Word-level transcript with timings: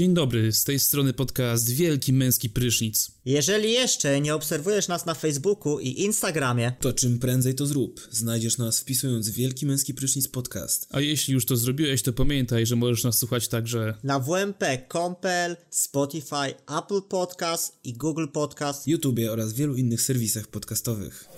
Dzień 0.00 0.14
dobry, 0.14 0.52
z 0.52 0.64
tej 0.64 0.78
strony 0.78 1.12
podcast 1.12 1.70
Wielki 1.70 2.12
Męski 2.12 2.50
Prysznic. 2.50 3.10
Jeżeli 3.24 3.72
jeszcze 3.72 4.20
nie 4.20 4.34
obserwujesz 4.34 4.88
nas 4.88 5.06
na 5.06 5.14
Facebooku 5.14 5.80
i 5.80 6.00
Instagramie, 6.00 6.72
to 6.80 6.92
czym 6.92 7.18
prędzej 7.18 7.54
to 7.54 7.66
zrób. 7.66 8.08
Znajdziesz 8.10 8.58
nas 8.58 8.80
wpisując 8.80 9.30
Wielki 9.30 9.66
Męski 9.66 9.94
Prysznic 9.94 10.28
Podcast. 10.28 10.86
A 10.90 11.00
jeśli 11.00 11.34
już 11.34 11.46
to 11.46 11.56
zrobiłeś, 11.56 12.02
to 12.02 12.12
pamiętaj, 12.12 12.66
że 12.66 12.76
możesz 12.76 13.04
nas 13.04 13.18
słuchać 13.18 13.48
także 13.48 13.94
na 14.02 14.20
WMP, 14.20 14.86
Compel, 14.92 15.56
Spotify, 15.70 16.54
Apple 16.78 17.02
Podcast 17.08 17.72
i 17.84 17.92
Google 17.92 18.26
Podcast, 18.32 18.88
YouTube 18.88 19.20
oraz 19.30 19.52
wielu 19.52 19.76
innych 19.76 20.02
serwisach 20.02 20.46
podcastowych. 20.46 21.28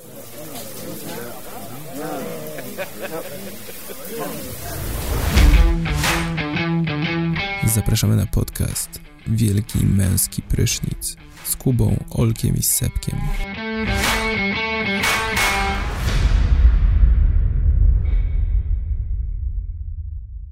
Zapraszamy 7.74 8.16
na 8.16 8.26
podcast 8.26 9.00
Wielki 9.26 9.86
Męski 9.86 10.42
Prysznic 10.42 11.16
z 11.44 11.56
Kubą, 11.56 12.04
Olkiem 12.10 12.56
i 12.56 12.62
Sepkiem. 12.62 13.18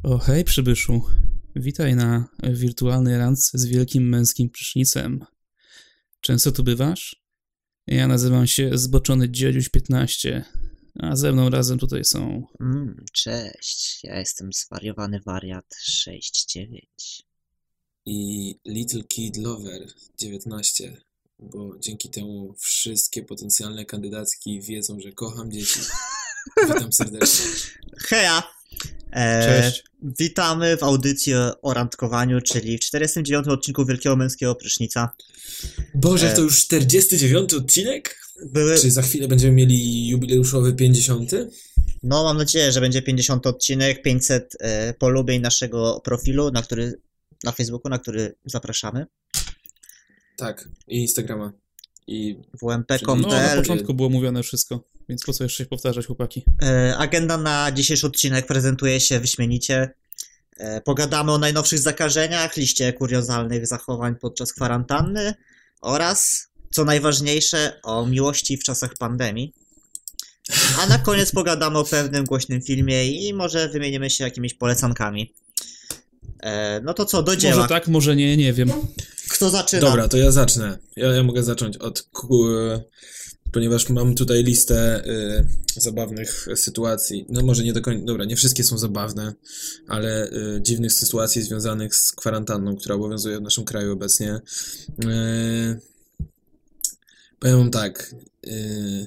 O 0.02 0.18
hej 0.18 0.44
przybyszu, 0.44 1.02
witaj 1.56 1.96
na 1.96 2.28
wirtualnej 2.50 3.18
randce 3.18 3.58
z 3.58 3.66
Wielkim 3.66 4.08
Męskim 4.08 4.50
Prysznicem. 4.50 5.24
Często 6.20 6.52
tu 6.52 6.64
bywasz? 6.64 7.16
Ja 7.86 8.08
nazywam 8.08 8.46
się 8.46 8.78
Zboczony 8.78 9.30
Dziedziuś 9.30 9.68
15, 9.68 10.44
a 10.98 11.16
ze 11.16 11.32
mną 11.32 11.50
razem 11.50 11.78
tutaj 11.78 12.04
są... 12.04 12.46
Mm, 12.60 13.04
cześć, 13.12 14.04
ja 14.04 14.18
jestem 14.18 14.52
zwariowany 14.52 15.20
wariat 15.20 15.76
69 15.82 17.30
i 18.06 18.58
Little 18.64 19.04
Kid 19.04 19.36
Lover 19.36 19.86
19, 20.18 21.00
bo 21.38 21.78
dzięki 21.78 22.10
temu 22.10 22.54
wszystkie 22.58 23.22
potencjalne 23.22 23.84
kandydatki 23.84 24.60
wiedzą, 24.60 25.00
że 25.00 25.12
kocham 25.12 25.50
dzieci. 25.50 25.80
Witam 26.68 26.92
serdecznie. 26.92 27.46
Heja! 27.98 28.59
E, 29.12 29.62
Cześć. 29.62 29.84
Witamy 30.02 30.76
w 30.76 30.82
audycji 30.82 31.32
o 31.62 31.74
randkowaniu, 31.74 32.40
czyli 32.40 32.78
w 32.78 32.80
49 32.80 33.48
odcinku 33.48 33.84
Wielkiego 33.84 34.16
Męskiego 34.16 34.54
Prysznica. 34.54 35.10
Boże, 35.94 36.32
e... 36.32 36.36
to 36.36 36.42
już 36.42 36.64
49 36.64 37.54
odcinek? 37.54 38.20
Były... 38.46 38.78
Czy 38.78 38.90
za 38.90 39.02
chwilę 39.02 39.28
będziemy 39.28 39.52
mieli 39.52 40.08
jubileuszowy 40.08 40.72
50? 40.72 41.30
No, 42.02 42.24
mam 42.24 42.36
nadzieję, 42.36 42.72
że 42.72 42.80
będzie 42.80 43.02
50 43.02 43.46
odcinek, 43.46 44.02
500 44.02 44.56
e, 44.60 44.94
polubień 44.94 45.40
naszego 45.40 46.00
profilu, 46.04 46.50
na 46.50 46.62
który 46.62 47.00
na 47.44 47.52
Facebooku, 47.52 47.90
na 47.90 47.98
który 47.98 48.34
zapraszamy. 48.44 49.06
Tak, 50.36 50.68
i 50.88 51.00
Instagrama. 51.00 51.52
I 52.06 52.36
WMP.pl. 52.62 53.20
No, 53.20 53.28
na 53.28 53.56
początku 53.56 53.94
było 53.94 54.08
mówione 54.08 54.42
wszystko, 54.42 54.84
więc 55.08 55.24
po 55.24 55.32
co 55.32 55.44
jeszcze 55.44 55.64
się 55.64 55.68
powtarzać, 55.68 56.06
chłopaki? 56.06 56.44
E, 56.62 56.96
agenda 56.98 57.36
na 57.36 57.72
dzisiejszy 57.72 58.06
odcinek 58.06 58.46
prezentuje 58.46 59.00
się 59.00 59.20
wyśmienicie. 59.20 59.90
E, 60.56 60.80
pogadamy 60.80 61.32
o 61.32 61.38
najnowszych 61.38 61.78
zakażeniach, 61.78 62.56
liście 62.56 62.92
kuriozalnych 62.92 63.66
zachowań 63.66 64.14
podczas 64.16 64.52
kwarantanny 64.52 65.34
oraz, 65.80 66.48
co 66.70 66.84
najważniejsze, 66.84 67.80
o 67.82 68.06
miłości 68.06 68.56
w 68.56 68.64
czasach 68.64 68.94
pandemii. 68.98 69.52
A 70.78 70.86
na 70.86 70.98
koniec 70.98 71.32
pogadamy 71.32 71.78
o 71.78 71.84
pewnym 71.84 72.24
głośnym 72.24 72.62
filmie 72.62 73.06
i 73.06 73.34
może 73.34 73.68
wymienimy 73.68 74.10
się 74.10 74.24
jakimiś 74.24 74.54
polecankami. 74.54 75.34
E, 76.42 76.80
no 76.80 76.94
to 76.94 77.04
co, 77.04 77.22
do 77.22 77.36
dzieła. 77.36 77.56
Może 77.56 77.68
tak, 77.68 77.88
może 77.88 78.16
nie, 78.16 78.36
nie 78.36 78.52
wiem. 78.52 78.72
Kto 79.30 79.50
zaczyna? 79.50 79.80
Dobra, 79.80 80.08
to 80.08 80.16
ja 80.16 80.30
zacznę. 80.32 80.78
Ja, 80.96 81.12
ja 81.12 81.22
mogę 81.22 81.42
zacząć 81.42 81.76
od... 81.76 82.08
Ponieważ 83.52 83.88
mam 83.88 84.14
tutaj 84.14 84.44
listę 84.44 85.04
y, 85.06 85.80
zabawnych 85.80 86.48
sytuacji. 86.56 87.26
No 87.28 87.42
może 87.42 87.64
nie 87.64 87.72
do 87.72 87.80
końca... 87.80 88.04
Dobra, 88.04 88.24
nie 88.24 88.36
wszystkie 88.36 88.64
są 88.64 88.78
zabawne, 88.78 89.34
ale 89.88 90.30
y, 90.30 90.60
dziwnych 90.62 90.92
sytuacji 90.92 91.42
związanych 91.42 91.94
z 91.94 92.12
kwarantanną, 92.12 92.76
która 92.76 92.94
obowiązuje 92.94 93.38
w 93.38 93.42
naszym 93.42 93.64
kraju 93.64 93.92
obecnie. 93.92 94.40
Y, 95.04 95.80
powiem 97.38 97.58
wam 97.58 97.70
tak. 97.70 98.14
Y, 98.46 99.06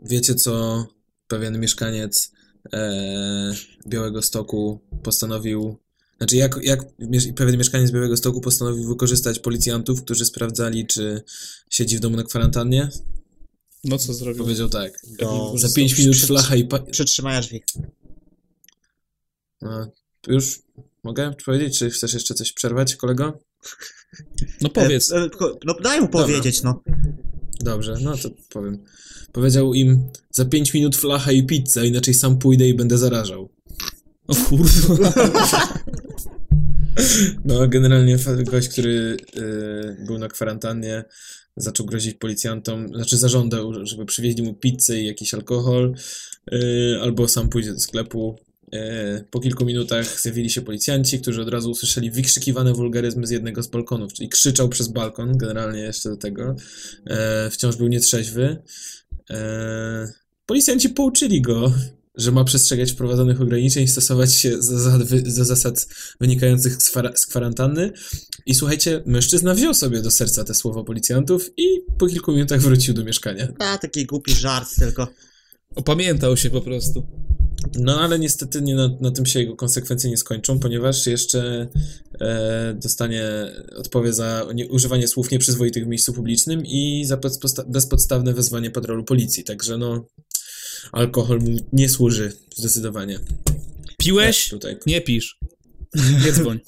wiecie 0.00 0.34
co? 0.34 0.86
Pewien 1.28 1.60
mieszkaniec 1.60 2.32
e, 2.72 3.52
Białego 3.86 4.22
Stoku 4.22 4.80
postanowił 5.02 5.76
znaczy, 6.18 6.36
jak, 6.36 6.58
jak 6.62 6.84
pewien 7.36 7.58
mieszkaniec 7.58 7.90
Białego 7.90 8.16
Stoku 8.16 8.40
postanowił 8.40 8.88
wykorzystać 8.88 9.38
policjantów, 9.38 10.02
którzy 10.02 10.24
sprawdzali, 10.24 10.86
czy 10.86 11.22
siedzi 11.70 11.96
w 11.96 12.00
domu 12.00 12.16
na 12.16 12.22
kwarantannie? 12.22 12.88
No 13.84 13.98
co 13.98 14.14
zrobił? 14.14 14.42
Powiedział 14.44 14.68
tak. 14.68 15.00
Do... 15.18 15.54
Za 15.56 15.68
5 15.68 15.98
minut 15.98 16.16
flacha 16.16 16.56
i... 16.56 16.64
Pa... 16.64 16.78
Przytrzymania 16.78 17.40
drzwi. 17.40 17.62
No, 19.62 19.92
już 20.26 20.62
mogę 21.04 21.34
powiedzieć, 21.44 21.78
czy 21.78 21.90
chcesz 21.90 22.14
jeszcze 22.14 22.34
coś 22.34 22.52
przerwać, 22.52 22.96
kolego? 22.96 23.40
No 24.60 24.68
powiedz. 24.68 25.12
E, 25.12 25.16
e, 25.16 25.28
no 25.64 25.74
daj 25.82 26.00
mu 26.00 26.08
powiedzieć, 26.08 26.60
Dobra. 26.60 26.80
no. 26.86 26.94
Dobrze, 27.60 27.96
no 28.02 28.16
to 28.16 28.30
powiem. 28.48 28.84
Powiedział 29.32 29.74
im 29.74 30.08
za 30.30 30.44
5 30.44 30.74
minut 30.74 30.96
flacha 30.96 31.32
i 31.32 31.46
pizza, 31.46 31.84
inaczej 31.84 32.14
sam 32.14 32.38
pójdę 32.38 32.68
i 32.68 32.74
będę 32.74 32.98
zarażał. 32.98 33.48
O 34.28 34.34
kurwa. 34.34 35.12
No, 37.44 37.68
generalnie 37.68 38.16
gość, 38.44 38.68
który 38.68 39.16
y, 39.36 40.04
był 40.06 40.18
na 40.18 40.28
kwarantannie, 40.28 41.04
zaczął 41.56 41.86
grozić 41.86 42.14
policjantom, 42.14 42.88
znaczy 42.88 43.16
zażądał, 43.16 43.86
żeby 43.86 44.06
przywieźli 44.06 44.42
mu 44.42 44.54
pizzę 44.54 45.00
i 45.00 45.06
jakiś 45.06 45.34
alkohol, 45.34 45.94
y, 46.52 46.98
albo 47.02 47.28
sam 47.28 47.48
pójdzie 47.48 47.72
do 47.72 47.80
sklepu. 47.80 48.38
Y, 48.74 49.24
po 49.30 49.40
kilku 49.40 49.64
minutach 49.64 50.20
zjawili 50.20 50.50
się 50.50 50.60
policjanci, 50.60 51.20
którzy 51.20 51.42
od 51.42 51.48
razu 51.48 51.70
usłyszeli 51.70 52.10
wykrzykiwane 52.10 52.72
wulgaryzmy 52.72 53.26
z 53.26 53.30
jednego 53.30 53.62
z 53.62 53.66
balkonów, 53.66 54.12
czyli 54.12 54.28
krzyczał 54.28 54.68
przez 54.68 54.88
balkon, 54.88 55.38
generalnie 55.38 55.80
jeszcze 55.80 56.08
do 56.08 56.16
tego. 56.16 56.56
Wciąż 57.50 57.76
był 57.76 57.88
nietrzeźwy. 57.88 58.56
Policjanci 60.46 60.88
pouczyli 60.88 61.42
go, 61.42 61.72
że 62.18 62.32
ma 62.32 62.44
przestrzegać 62.44 62.92
wprowadzonych 62.92 63.40
ograniczeń 63.40 63.84
i 63.84 63.88
stosować 63.88 64.34
się 64.34 64.50
do 65.36 65.44
zasad, 65.44 65.88
wynikających 66.20 66.82
z, 66.82 66.92
z 67.14 67.26
kwarantanny. 67.26 67.92
I 68.46 68.54
słuchajcie, 68.54 69.02
mężczyzna 69.06 69.54
wziął 69.54 69.74
sobie 69.74 70.02
do 70.02 70.10
serca 70.10 70.44
te 70.44 70.54
słowa 70.54 70.84
policjantów 70.84 71.50
i 71.56 71.80
po 71.98 72.06
kilku 72.06 72.32
minutach 72.32 72.60
wrócił 72.60 72.94
do 72.94 73.04
mieszkania. 73.04 73.48
A, 73.58 73.78
taki 73.78 74.06
głupi 74.06 74.34
żart 74.34 74.68
tylko. 74.78 75.08
Opamiętał 75.74 76.36
się 76.36 76.50
po 76.50 76.60
prostu. 76.60 77.06
No 77.78 78.00
ale 78.00 78.18
niestety 78.18 78.62
nie 78.62 78.74
na, 78.74 78.90
na 79.00 79.10
tym 79.10 79.26
się 79.26 79.40
jego 79.40 79.56
konsekwencje 79.56 80.10
nie 80.10 80.16
skończą, 80.16 80.58
ponieważ 80.58 81.06
jeszcze 81.06 81.68
e, 82.20 82.74
dostanie, 82.82 83.24
odpowie 83.76 84.12
za 84.12 84.46
nie, 84.54 84.68
używanie 84.68 85.08
słów 85.08 85.30
nieprzyzwoitych 85.30 85.84
w 85.84 85.88
miejscu 85.88 86.12
publicznym 86.12 86.66
i 86.66 87.04
za 87.04 87.18
bezpodstawne 87.66 88.34
wezwanie 88.34 88.70
patrolu 88.70 89.04
policji. 89.04 89.44
Także 89.44 89.78
no, 89.78 90.06
alkohol 90.92 91.38
mu 91.38 91.56
nie 91.72 91.88
służy 91.88 92.32
zdecydowanie. 92.56 93.18
Piłeś? 93.98 94.48
Tutaj. 94.48 94.76
Nie 94.86 95.00
pisz. 95.00 95.38
Nie 96.24 96.32
dzwoń. 96.32 96.60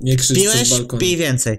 Nie 0.00 0.16
krzycz 0.16 0.36
Piłeś? 0.36 0.70
Pij 0.98 1.16
więcej. 1.16 1.58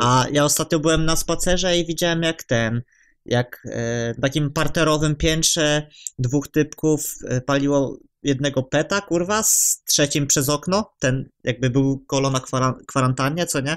A 0.00 0.26
ja 0.32 0.44
ostatnio 0.44 0.78
byłem 0.78 1.04
na 1.04 1.16
spacerze 1.16 1.78
i 1.78 1.86
widziałem 1.86 2.22
jak 2.22 2.44
ten, 2.44 2.82
jak 3.26 3.62
e, 3.64 4.14
w 4.14 4.20
takim 4.20 4.52
parterowym 4.52 5.16
piętrze 5.16 5.88
dwóch 6.18 6.48
typków 6.48 7.14
e, 7.28 7.40
paliło 7.40 7.98
jednego 8.22 8.62
peta, 8.62 9.00
kurwa, 9.00 9.42
z 9.42 9.82
trzecim 9.88 10.26
przez 10.26 10.48
okno. 10.48 10.92
Ten 10.98 11.28
jakby 11.44 11.70
był 11.70 12.04
kolo 12.06 12.30
na 12.30 12.40
kwarantannie, 12.86 13.46
co 13.46 13.60
nie? 13.60 13.76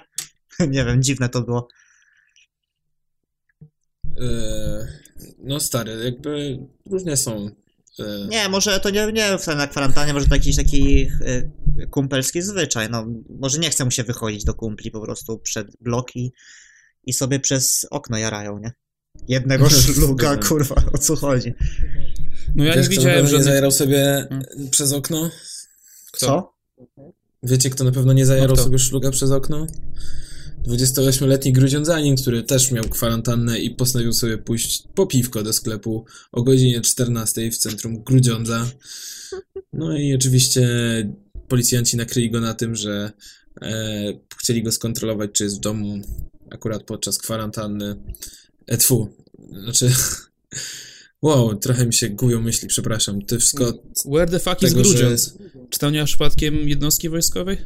nie 0.60 0.86
wiem, 0.86 1.04
dziwne 1.04 1.30
to 1.30 1.42
było. 1.42 1.68
Eee, 4.18 4.88
no 5.44 5.60
stary, 5.60 6.04
jakby 6.04 6.60
różnie 6.86 7.18
są. 7.18 7.50
Eee. 8.00 8.28
Nie, 8.30 8.50
może 8.50 8.80
to 8.80 8.90
nie, 8.90 9.12
nie 9.12 9.38
na 9.56 9.68
kwarantannie, 9.68 10.14
może 10.14 10.28
to 10.28 10.36
jakiś 10.36 10.56
taki 10.56 11.10
e, 11.26 11.88
kumpelski 11.88 12.42
zwyczaj. 12.42 12.90
No, 12.90 13.06
może 13.30 13.60
nie 13.60 13.70
chce 13.70 13.86
mu 13.86 13.92
się 13.92 14.04
wychodzić 14.04 14.44
do 14.44 14.54
kumpli 14.54 14.92
po 14.92 15.02
prostu 15.02 15.38
przed 15.38 15.68
bloki 15.82 16.34
i 17.06 17.14
sobie 17.14 17.40
przez 17.40 17.86
okno 17.92 18.18
jarają, 18.18 18.60
nie? 18.60 18.72
Jednego 19.28 19.70
szluga, 19.94 20.38
kurwa, 20.38 20.76
o 20.94 20.98
co 20.98 21.16
chodzi? 21.16 21.54
No 22.56 22.64
ja 22.64 22.76
Wiesz, 22.76 22.90
nie 22.90 22.98
widziałem, 22.98 23.28
że... 23.28 23.38
nie 23.38 23.44
zajarał 23.44 23.72
sobie 23.72 24.28
hmm. 24.30 24.70
przez 24.70 24.94
okno? 24.94 25.30
Kto? 26.12 26.26
Co? 26.26 26.54
Wiecie, 27.44 27.70
kto 27.70 27.84
na 27.84 27.92
pewno 27.92 28.14
nie 28.14 28.26
zajarał 28.26 28.56
no 28.56 28.64
sobie 28.64 28.80
szluga 28.80 29.12
przez 29.12 29.32
okno? 29.32 29.68
28-letni 30.68 31.54
gruziądzanin, 31.54 32.16
który 32.16 32.44
też 32.44 32.72
miał 32.72 32.84
kwarantannę 32.84 33.60
i 33.60 33.70
postanowił 33.70 34.14
sobie 34.14 34.38
pójść 34.38 34.84
po 34.96 35.06
piwko 35.08 35.44
do 35.44 35.54
sklepu 35.54 36.06
o 36.32 36.44
godzinie 36.44 36.82
14 36.82 37.52
w 37.52 37.58
centrum 37.58 38.04
Grudziądza. 38.04 38.72
No 39.74 39.98
i 39.98 40.16
oczywiście 40.16 40.68
policjanci 41.48 41.98
nakryli 41.98 42.32
go 42.32 42.42
na 42.42 42.54
tym, 42.54 42.76
że 42.76 43.12
E, 43.62 44.14
chcieli 44.38 44.64
go 44.64 44.72
skontrolować, 44.72 45.32
czy 45.34 45.44
jest 45.44 45.58
w 45.58 45.60
domu 45.60 46.02
akurat 46.52 46.84
podczas 46.84 47.18
kwarantanny. 47.18 47.96
E, 48.68 48.78
tfu, 48.78 49.10
znaczy... 49.64 49.92
Wow, 51.22 51.56
trochę 51.56 51.86
mi 51.86 51.94
się 51.94 52.10
gubią 52.10 52.42
myśli, 52.42 52.68
przepraszam. 52.68 53.22
To 53.22 53.40
wszystko 53.40 53.74
Where 54.06 54.32
the 54.32 54.40
fuck 54.40 54.62
is 54.62 54.70
tego, 54.70 54.84
że... 54.84 54.90
Grudziądz? 54.90 55.38
Czy 55.70 55.80
to 55.80 55.90
nie 55.90 56.06
przypadkiem 56.06 56.70
jednostki 56.70 57.10
wojskowej? 57.10 57.58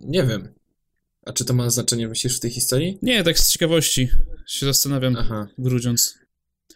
Nie 0.00 0.26
wiem. 0.26 0.53
A 1.26 1.32
czy 1.32 1.44
to 1.44 1.54
ma 1.54 1.70
znaczenie, 1.70 2.08
myślisz, 2.08 2.36
w 2.36 2.40
tej 2.40 2.50
historii? 2.50 2.98
Nie, 3.02 3.24
tak 3.24 3.38
z 3.38 3.52
ciekawości 3.52 4.08
się 4.48 4.66
zastanawiam. 4.66 5.16
Aha. 5.18 5.48
Grudziądz. 5.58 6.14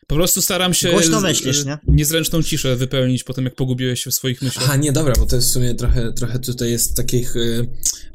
Po 0.08 0.14
prostu 0.14 0.42
staram 0.42 0.74
się 0.74 0.90
Głośno 0.90 1.20
myślisz, 1.20 1.64
nie? 1.64 1.78
niezręczną 1.88 2.42
ciszę 2.42 2.76
wypełnić 2.76 3.24
po 3.24 3.34
tym, 3.34 3.44
jak 3.44 3.54
pogubiłeś 3.54 4.04
się 4.04 4.10
w 4.10 4.14
swoich 4.14 4.42
myślach. 4.42 4.64
Aha, 4.64 4.76
nie, 4.76 4.92
dobra, 4.92 5.14
bo 5.18 5.26
to 5.26 5.36
jest 5.36 5.48
w 5.48 5.50
sumie 5.50 5.74
trochę, 5.74 6.12
trochę 6.12 6.38
tutaj 6.38 6.70
jest 6.70 6.96
takich, 6.96 7.36
y, 7.36 7.68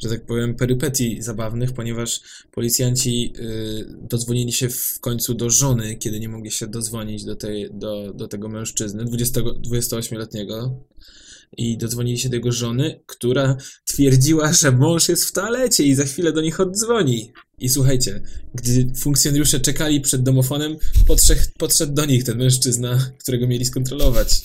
że 0.03 0.09
tak 0.09 0.25
powiem, 0.25 0.55
perypetii 0.55 1.21
zabawnych, 1.21 1.73
ponieważ 1.73 2.21
policjanci 2.51 3.33
y, 3.39 3.85
dodzwonili 4.01 4.53
się 4.53 4.69
w 4.69 4.99
końcu 4.99 5.33
do 5.33 5.49
żony, 5.49 5.95
kiedy 5.95 6.19
nie 6.19 6.29
mogli 6.29 6.51
się 6.51 6.67
dodzwonić 6.67 7.23
do, 7.25 7.35
tej, 7.35 7.69
do, 7.73 8.13
do 8.13 8.27
tego 8.27 8.49
mężczyzny, 8.49 9.05
20, 9.05 9.41
28-letniego. 9.41 10.85
I 11.57 11.77
dodzwonili 11.77 12.19
się 12.19 12.29
do 12.29 12.35
jego 12.35 12.51
żony, 12.51 12.99
która 13.05 13.57
twierdziła, 13.85 14.53
że 14.53 14.71
mąż 14.71 15.09
jest 15.09 15.25
w 15.25 15.31
toalecie 15.31 15.83
i 15.83 15.95
za 15.95 16.05
chwilę 16.05 16.31
do 16.31 16.41
nich 16.41 16.59
oddzwoni. 16.59 17.31
I 17.59 17.69
słuchajcie, 17.69 18.21
gdy 18.53 18.91
funkcjonariusze 18.97 19.59
czekali 19.59 20.01
przed 20.01 20.23
domofonem, 20.23 20.77
podszedł, 21.07 21.41
podszedł 21.57 21.93
do 21.93 22.05
nich 22.05 22.23
ten 22.23 22.37
mężczyzna, 22.37 23.11
którego 23.19 23.47
mieli 23.47 23.65
skontrolować. 23.65 24.41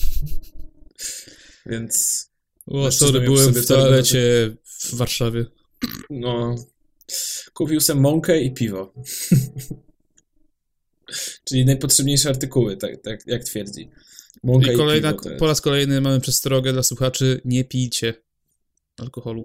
Więc 1.65 2.29
O, 2.69 2.83
Mężczyzna 2.83 3.07
sorry, 3.07 3.21
byłem 3.21 3.53
w 3.53 3.67
toalecie 3.67 4.55
w 4.63 4.95
Warszawie. 4.95 5.45
No. 6.09 6.55
Kupił 7.53 7.81
sobie 7.81 8.01
mąkę 8.01 8.41
i 8.41 8.53
piwo. 8.53 8.93
Czyli 11.45 11.65
najpotrzebniejsze 11.65 12.29
artykuły, 12.29 12.77
tak, 12.77 13.01
tak 13.03 13.27
jak 13.27 13.43
twierdzi. 13.43 13.89
Mąka 14.43 14.71
i, 14.71 14.75
I 14.75 14.77
kolejna, 14.77 15.13
piwo. 15.13 15.29
jest- 15.29 15.39
po 15.39 15.47
raz 15.47 15.61
kolejny 15.61 16.01
mamy 16.01 16.19
przestrogę 16.19 16.73
dla 16.73 16.83
słuchaczy, 16.83 17.41
nie 17.45 17.63
pijcie 17.63 18.13
alkoholu. 18.97 19.43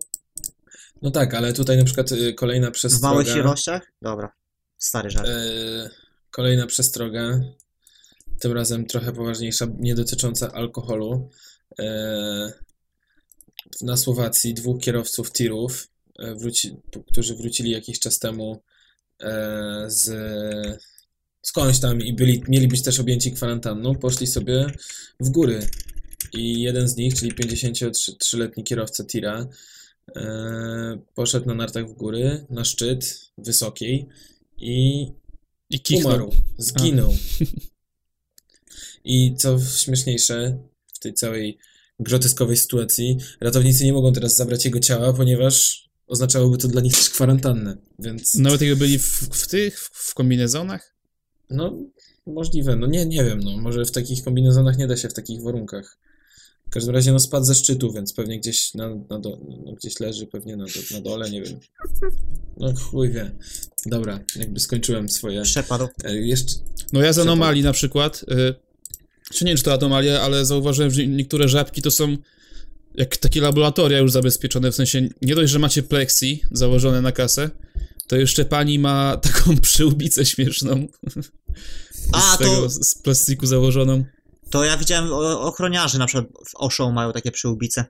No 1.02 1.11
tak, 1.11 1.35
ale 1.35 1.52
tutaj 1.52 1.76
na 1.76 1.85
przykład 1.85 2.12
y, 2.12 2.35
kolejna 2.35 2.69
W 2.70 2.73
przestroga. 2.73 3.08
małych 3.08 3.37
ilościach? 3.37 3.93
Dobra. 4.02 4.32
Stary 4.79 5.11
żart. 5.11 5.29
e, 5.29 5.91
kolejna 6.31 6.67
przestroga. 6.67 7.41
Tym 8.41 8.52
razem 8.52 8.87
trochę 8.87 9.12
poważniejsza, 9.12 9.67
nie 9.79 9.94
dotycząca 9.94 10.52
alkoholu. 10.52 11.31
E, 11.79 12.52
na 13.82 13.97
Słowacji 13.97 14.55
dwóch 14.55 14.82
kierowców 14.82 15.32
tirów, 15.32 15.88
e, 16.19 16.35
wróci, 16.35 16.76
którzy 17.12 17.37
wrócili 17.37 17.70
jakiś 17.70 17.99
czas 18.00 18.19
temu 18.19 18.62
e, 19.20 19.85
z 19.88 20.11
skądś 21.44 21.79
tam 21.79 22.00
i 22.00 22.12
byli, 22.12 22.43
mieli 22.49 22.69
być 22.69 22.82
też 22.82 23.00
objęci 23.00 23.32
kwarantanną, 23.32 23.94
poszli 23.94 24.26
sobie 24.26 24.67
w 25.20 25.31
góry. 25.31 25.67
I 26.32 26.62
jeden 26.62 26.88
z 26.88 26.96
nich, 26.96 27.14
czyli 27.14 27.32
53-letni 27.32 28.64
kierowca 28.64 29.05
tira, 29.05 29.46
e, 30.17 30.99
poszedł 31.14 31.46
na 31.46 31.55
nartach 31.55 31.88
w 31.88 31.93
góry, 31.93 32.46
na 32.50 32.64
szczyt 32.64 33.31
wysokiej 33.38 34.08
i 34.58 35.06
I 35.70 35.81
kichnął. 35.81 36.12
umarł, 36.12 36.32
zginął. 36.58 37.17
I 39.05 39.35
co 39.38 39.58
śmieszniejsze 39.79 40.58
w 40.94 40.99
tej 40.99 41.14
całej 41.14 41.58
groteskowej 42.00 42.56
sytuacji, 42.56 43.19
ratownicy 43.40 43.85
nie 43.85 43.93
mogą 43.93 44.12
teraz 44.12 44.37
zabrać 44.37 44.64
jego 44.64 44.81
ciała, 44.81 45.12
ponieważ 45.12 45.85
oznaczałoby 46.06 46.58
to 46.58 46.69
dla 46.69 46.81
nich 46.81 46.94
też 46.94 47.11
kwarantannę, 47.11 47.76
więc 47.99 48.35
Nawet 48.35 48.61
jakby 48.61 48.76
byli 48.76 48.99
w, 48.99 49.29
w 49.32 49.49
tych, 49.49 49.79
w 49.81 50.14
kombinezonach? 50.14 50.94
No 51.50 51.79
możliwe, 52.26 52.76
no 52.76 52.87
nie, 52.87 53.06
nie 53.06 53.25
wiem, 53.25 53.41
no 53.41 53.56
może 53.56 53.85
w 53.85 53.91
takich 53.91 54.25
kombinezonach 54.25 54.79
nie 54.79 54.87
da 54.87 54.96
się 54.96 55.08
w 55.08 55.14
takich 55.14 55.43
warunkach. 55.43 55.99
W 56.67 56.70
każdym 56.70 56.94
razie 56.94 57.12
no 57.12 57.20
spadł 57.20 57.46
ze 57.46 57.55
szczytu, 57.55 57.93
więc 57.93 58.12
pewnie 58.12 58.38
gdzieś 58.41 58.75
na, 58.75 58.88
na 59.11 59.19
do, 59.19 59.38
no, 59.64 59.73
gdzieś 59.73 60.00
leży, 60.00 60.26
pewnie 60.26 60.56
na, 60.56 60.64
do, 60.64 60.96
na 60.96 61.00
dole, 61.00 61.31
nie 61.31 61.43
wiem. 61.43 61.58
No 62.56 62.75
chuj 62.75 63.11
wie. 63.11 63.31
Dobra, 63.87 64.20
jakby 64.37 64.61
skończyłem 64.61 65.08
swoje. 65.08 65.43
Przepadł. 65.43 65.88
E, 66.05 66.17
jeszcze, 66.17 66.55
No 66.93 67.00
ja 67.00 67.12
z 67.12 67.19
anomalii 67.19 67.62
na 67.62 67.73
przykład, 67.73 68.23
y, 68.23 68.55
czy 69.32 69.44
nie 69.44 69.50
wiem, 69.50 69.58
czy 69.58 69.64
to 69.64 69.75
anomalia, 69.75 70.20
ale 70.20 70.44
zauważyłem, 70.44 70.90
że 70.90 71.06
niektóre 71.06 71.49
żabki 71.49 71.82
to 71.82 71.90
są 71.90 72.17
jak 72.94 73.17
takie 73.17 73.40
laboratoria 73.40 73.99
już 73.99 74.12
zabezpieczone, 74.12 74.73
w 74.73 74.75
sensie 74.75 75.08
nie 75.23 75.35
dość, 75.35 75.52
że 75.52 75.58
macie 75.58 75.82
plexi 75.82 76.43
założone 76.52 77.02
na 77.02 77.12
kasę, 77.12 77.50
to 78.06 78.17
jeszcze 78.17 78.45
pani 78.45 78.79
ma 78.79 79.17
taką 79.17 79.56
przyłbicę 79.62 80.25
śmieszną. 80.27 80.87
A, 82.12 82.35
z 82.35 82.39
tego, 82.39 82.56
to- 82.56 82.69
z 82.71 82.95
plastiku 82.95 83.47
założoną. 83.47 84.05
To 84.51 84.65
ja 84.65 84.77
widziałem 84.77 85.12
ochroniarzy 85.39 85.99
na 85.99 86.06
przykład 86.06 86.27
w 86.49 86.55
Oszą 86.55 86.93
mają 86.93 87.12
takie 87.12 87.31
przyłbice. 87.31 87.85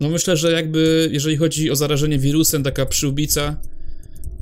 No 0.00 0.08
myślę, 0.08 0.36
że 0.36 0.52
jakby, 0.52 1.08
jeżeli 1.12 1.36
chodzi 1.36 1.70
o 1.70 1.76
zarażenie 1.76 2.18
wirusem, 2.18 2.62
taka 2.62 2.86
przyłbica 2.86 3.56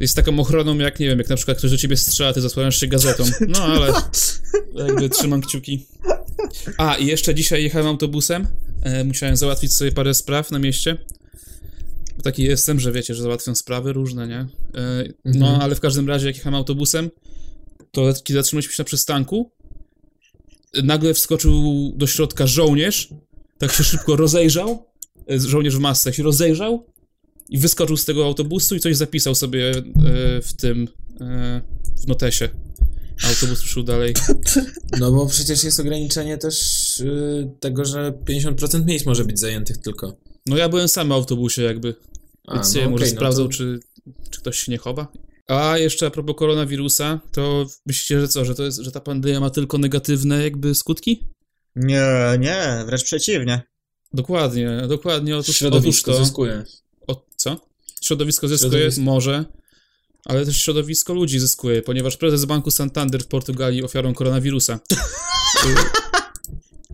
jest 0.00 0.16
taką 0.16 0.38
ochroną, 0.40 0.78
jak 0.78 1.00
nie 1.00 1.06
wiem, 1.06 1.18
jak 1.18 1.28
na 1.28 1.36
przykład 1.36 1.58
ktoś 1.58 1.70
do 1.70 1.76
ciebie 1.78 1.96
strzela, 1.96 2.32
ty 2.32 2.40
zasłaniasz 2.40 2.80
się 2.80 2.86
gazetą. 2.86 3.24
No 3.48 3.62
ale 3.64 3.92
jakby 4.74 5.08
trzymam 5.08 5.40
kciuki. 5.40 5.86
A, 6.78 6.94
i 6.96 7.06
jeszcze 7.06 7.34
dzisiaj 7.34 7.62
jechałem 7.62 7.86
autobusem. 7.86 8.46
E, 8.82 9.04
musiałem 9.04 9.36
załatwić 9.36 9.74
sobie 9.74 9.92
parę 9.92 10.14
spraw 10.14 10.50
na 10.50 10.58
mieście. 10.58 10.98
Taki 12.22 12.42
jestem, 12.42 12.80
że 12.80 12.92
wiecie, 12.92 13.14
że 13.14 13.22
załatwiam 13.22 13.56
sprawy 13.56 13.92
różne, 13.92 14.28
nie? 14.28 14.38
E, 14.38 14.48
no, 15.24 15.46
Mhm. 15.46 15.60
ale 15.60 15.74
w 15.74 15.80
każdym 15.80 16.08
razie, 16.08 16.26
jak 16.26 16.36
jechałem 16.36 16.54
autobusem, 16.54 17.10
to 17.92 18.12
kiedy 18.24 18.38
zatrzymaliśmy 18.38 18.72
się 18.72 18.82
na 18.82 18.84
przystanku, 18.84 19.50
nagle 20.84 21.14
wskoczył 21.14 21.92
do 21.96 22.06
środka 22.06 22.46
żołnierz, 22.46 23.08
tak 23.58 23.72
się 23.72 23.84
szybko 23.84 24.16
rozejrzał, 24.16 24.86
e, 25.30 25.40
żołnierz 25.40 25.76
w 25.76 25.80
masce 25.80 26.12
się 26.12 26.22
rozejrzał 26.22 26.86
i 27.48 27.58
wyskoczył 27.58 27.96
z 27.96 28.04
tego 28.04 28.24
autobusu 28.24 28.76
i 28.76 28.80
coś 28.80 28.96
zapisał 28.96 29.34
sobie 29.34 29.70
e, 29.70 29.82
w 30.42 30.52
tym, 30.56 30.88
w 32.02 32.06
notesie. 32.08 32.48
Autobus 33.28 33.60
ruszył 33.60 33.82
dalej. 33.82 34.14
No 35.00 35.12
bo 35.12 35.26
przecież 35.26 35.64
jest 35.64 35.80
ograniczenie 35.80 36.38
też 36.38 36.56
y, 37.00 37.50
tego, 37.60 37.84
że 37.84 38.12
50% 38.24 38.84
miejsc 38.84 39.06
może 39.06 39.24
być 39.24 39.40
zajętych 39.40 39.78
tylko. 39.78 40.16
No 40.46 40.56
ja 40.56 40.68
byłem 40.68 40.88
sam 40.88 41.08
w 41.08 41.12
autobusie 41.12 41.62
jakby, 41.62 41.94
A, 42.46 42.54
więc 42.54 42.74
no 42.74 42.80
wiem, 42.80 42.90
może 42.90 43.06
no 43.20 43.32
to- 43.32 43.48
czy, 43.48 43.80
czy 44.30 44.40
ktoś 44.40 44.58
się 44.58 44.72
nie 44.72 44.78
chowa. 44.78 45.08
A 45.48 45.78
jeszcze 45.78 46.06
a 46.06 46.10
propos 46.10 46.36
koronawirusa, 46.36 47.20
to 47.32 47.66
myślicie, 47.86 48.20
że 48.20 48.28
co, 48.28 48.44
że 48.44 48.54
to 48.54 48.62
jest, 48.64 48.78
że 48.78 48.92
ta 48.92 49.00
pandemia 49.00 49.40
ma 49.40 49.50
tylko 49.50 49.78
negatywne 49.78 50.42
jakby 50.42 50.74
skutki? 50.74 51.24
Nie, 51.76 52.06
nie, 52.38 52.82
wręcz 52.86 53.04
przeciwnie. 53.04 53.62
Dokładnie, 54.12 54.82
dokładnie. 54.88 55.36
Otóż, 55.36 55.48
otóż 55.48 55.56
Środowisko 55.58 56.12
to. 56.12 56.24
zyskuje. 56.24 56.64
O, 57.06 57.26
co? 57.36 57.60
Środowisko 58.02 58.48
zyskuje? 58.48 58.70
Środowisko. 58.70 59.02
Może. 59.02 59.44
Ale 60.24 60.46
też 60.46 60.56
środowisko 60.62 61.14
ludzi 61.14 61.38
zyskuje, 61.40 61.82
ponieważ 61.82 62.16
prezes 62.16 62.44
banku 62.44 62.70
Santander 62.70 63.22
w 63.22 63.26
Portugalii 63.26 63.82
ofiarą 63.84 64.14
koronawirusa. 64.14 64.80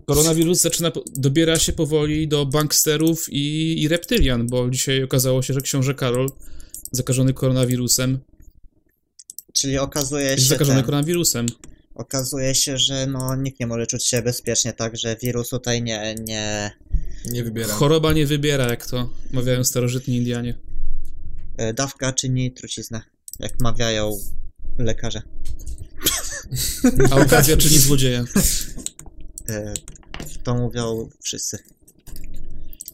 Koronawirus 0.05 0.61
zaczyna, 0.61 0.91
dobiera 1.15 1.59
się 1.59 1.73
powoli 1.73 2.27
do 2.27 2.45
banksterów 2.45 3.25
i, 3.29 3.75
i 3.83 3.87
reptylian, 3.87 4.47
bo 4.47 4.69
dzisiaj 4.69 5.03
okazało 5.03 5.41
się, 5.41 5.53
że 5.53 5.61
książę 5.61 5.93
Karol, 5.93 6.29
zakażony 6.91 7.33
koronawirusem, 7.33 8.19
Czyli 9.53 9.77
okazuje 9.77 10.37
się, 10.37 10.45
zakażony 10.45 10.77
ten, 10.77 10.85
koronawirusem. 10.85 11.45
okazuje 11.95 12.55
się, 12.55 12.77
że 12.77 13.07
no, 13.07 13.35
nikt 13.35 13.59
nie 13.59 13.67
może 13.67 13.87
czuć 13.87 14.07
się 14.07 14.21
bezpiecznie, 14.21 14.73
tak, 14.73 14.97
że 14.97 15.15
wirus 15.21 15.49
tutaj 15.49 15.83
nie, 15.83 16.15
nie 16.27 16.71
Nie 17.25 17.43
wybiera. 17.43 17.73
Choroba 17.73 18.13
nie 18.13 18.25
wybiera, 18.25 18.69
jak 18.69 18.87
to 18.87 19.09
mawiają 19.31 19.63
starożytni 19.63 20.17
Indianie. 20.17 20.55
e, 21.57 21.73
dawka 21.73 22.13
czyni 22.13 22.51
truciznę, 22.51 23.01
jak 23.39 23.59
mawiają 23.59 24.11
lekarze. 24.77 25.21
A 27.11 27.15
okazja 27.15 27.57
czyni 27.57 27.77
złodzieja. 27.79 28.23
E, 29.49 29.73
to 30.43 30.55
mówią 30.55 31.09
wszyscy. 31.21 31.57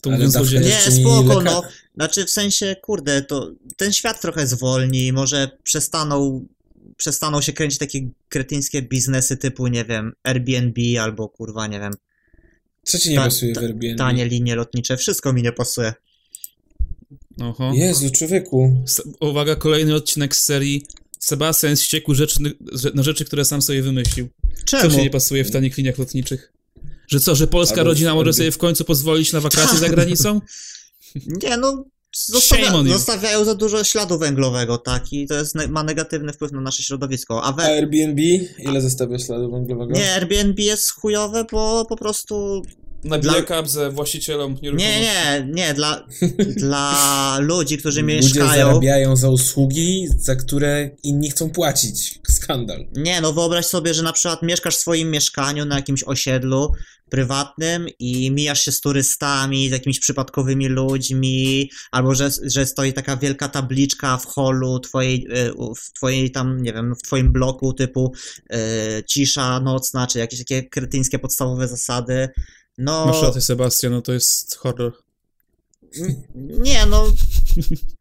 To 0.01 0.29
złodzieja. 0.29 0.61
jest- 0.61 0.87
Nie, 0.97 1.01
spoko, 1.03 1.41
no. 1.41 1.63
Znaczy 1.95 2.25
w 2.25 2.29
sensie, 2.31 2.75
kurde, 2.81 3.21
to 3.21 3.51
ten 3.77 3.93
świat 3.93 4.21
trochę 4.21 4.47
zwolni, 4.47 5.13
może 5.13 5.49
przestaną, 5.63 6.45
przestaną 6.97 7.41
się 7.41 7.53
kręcić 7.53 7.79
takie 7.79 8.09
kretyńskie 8.29 8.81
biznesy 8.81 9.37
typu, 9.37 9.67
nie 9.67 9.85
wiem, 9.85 10.13
Airbnb 10.23 10.81
albo 11.01 11.29
kurwa, 11.29 11.67
nie 11.67 11.79
wiem, 11.79 11.93
Co 12.83 12.99
ci 12.99 13.09
nie 13.09 13.15
Ta- 13.15 13.23
pasuje 13.23 13.53
ta- 13.55 13.61
w 13.61 13.63
Airbnb? 13.63 13.97
tanie 13.97 14.25
linie 14.25 14.55
lotnicze, 14.55 14.97
wszystko 14.97 15.33
mi 15.33 15.43
nie 15.43 15.51
pasuje. 15.51 15.93
Oho. 17.41 17.71
Jezu, 17.73 18.09
człowieku. 18.09 18.83
Uwaga, 19.19 19.55
kolejny 19.55 19.95
odcinek 19.95 20.35
z 20.35 20.43
serii 20.43 20.85
Sebastian 21.19 21.69
jest 21.71 21.81
wściekły 21.83 22.15
rzeczy, 22.15 22.39
na 22.93 23.03
rzeczy, 23.03 23.25
które 23.25 23.45
sam 23.45 23.61
sobie 23.61 23.81
wymyślił. 23.81 24.29
Co 24.65 24.79
Czemu? 24.81 24.95
się 24.95 25.01
nie 25.03 25.09
pasuje 25.09 25.43
w 25.43 25.51
tanich 25.51 25.77
liniach 25.77 25.97
lotniczych? 25.97 26.53
Że 27.07 27.19
co, 27.19 27.35
że 27.35 27.47
polska 27.47 27.75
Albo 27.77 27.89
rodzina 27.89 28.15
może 28.15 28.33
sobie 28.33 28.51
w 28.51 28.57
końcu 28.57 28.83
pozwolić 28.85 29.33
na 29.33 29.41
wakacje 29.41 29.79
za 29.79 29.89
granicą? 29.89 30.41
Nie, 31.43 31.57
no 31.57 31.83
zostawia, 32.27 32.83
zostawiają 32.87 33.45
za 33.45 33.55
dużo 33.55 33.83
śladu 33.83 34.17
węglowego, 34.19 34.77
tak, 34.77 35.13
i 35.13 35.27
to 35.27 35.33
jest, 35.33 35.55
ma 35.69 35.83
negatywny 35.83 36.33
wpływ 36.33 36.51
na 36.51 36.61
nasze 36.61 36.83
środowisko. 36.83 37.43
A 37.43 37.47
A 37.47 37.53
we, 37.53 37.63
Airbnb? 37.63 38.19
Ile 38.59 38.81
zostawia 38.81 39.19
śladu 39.19 39.51
węglowego? 39.51 39.91
nie, 39.93 40.13
Airbnb 40.13 40.59
jest 40.63 40.91
chujowe, 40.91 41.45
bo 41.51 41.85
po 41.85 41.95
prostu 41.97 42.61
Nabiję 43.03 43.31
Dla- 43.33 43.41
kapzę 43.41 43.91
właścicielom 43.91 44.53
Nie, 44.53 44.59
nieruchomości. 44.61 45.01
nie, 45.01 45.47
nie, 45.53 45.73
dla, 45.73 46.05
dla 46.55 47.37
ludzi, 47.41 47.77
którzy 47.77 48.01
Ludzie 48.01 48.15
mieszkają. 48.15 48.67
zarabiają 48.67 49.15
za 49.15 49.29
usługi, 49.29 50.07
za 50.19 50.35
które 50.35 50.89
inni 51.03 51.29
chcą 51.31 51.49
płacić. 51.49 52.18
Skandal. 52.49 52.87
Nie, 52.95 53.21
no 53.21 53.33
wyobraź 53.33 53.65
sobie, 53.65 53.93
że 53.93 54.03
na 54.03 54.13
przykład 54.13 54.41
mieszkasz 54.43 54.75
w 54.77 54.79
swoim 54.79 55.11
mieszkaniu 55.11 55.65
na 55.65 55.75
jakimś 55.75 56.03
osiedlu 56.03 56.71
prywatnym 57.09 57.87
i 57.99 58.31
mijasz 58.31 58.61
się 58.65 58.71
z 58.71 58.81
turystami, 58.81 59.69
z 59.69 59.71
jakimiś 59.71 59.99
przypadkowymi 59.99 60.67
ludźmi, 60.67 61.69
albo 61.91 62.15
że, 62.15 62.29
że 62.43 62.65
stoi 62.65 62.93
taka 62.93 63.17
wielka 63.17 63.49
tabliczka 63.49 64.17
w 64.17 64.25
holu 64.25 64.79
twojej, 64.79 65.27
u- 65.55 65.75
w 65.75 65.91
twojej 65.93 66.31
tam, 66.31 66.61
nie 66.61 66.73
wiem, 66.73 66.95
w 66.95 67.01
twoim 67.01 67.31
bloku 67.31 67.73
typu 67.73 68.13
y, 68.53 69.03
cisza 69.07 69.59
nocna, 69.59 70.07
czy 70.07 70.19
jakieś 70.19 70.39
takie 70.39 70.63
kretyńskie 70.63 71.19
podstawowe 71.19 71.67
zasady. 71.67 72.29
No, 72.77 73.05
Masz 73.05 73.21
rację, 73.21 73.41
Sebastian, 73.41 73.91
no 73.91 74.01
to 74.01 74.13
jest 74.13 74.55
horror. 74.55 74.93
n- 76.01 76.23
nie, 76.35 76.85
no 76.85 77.05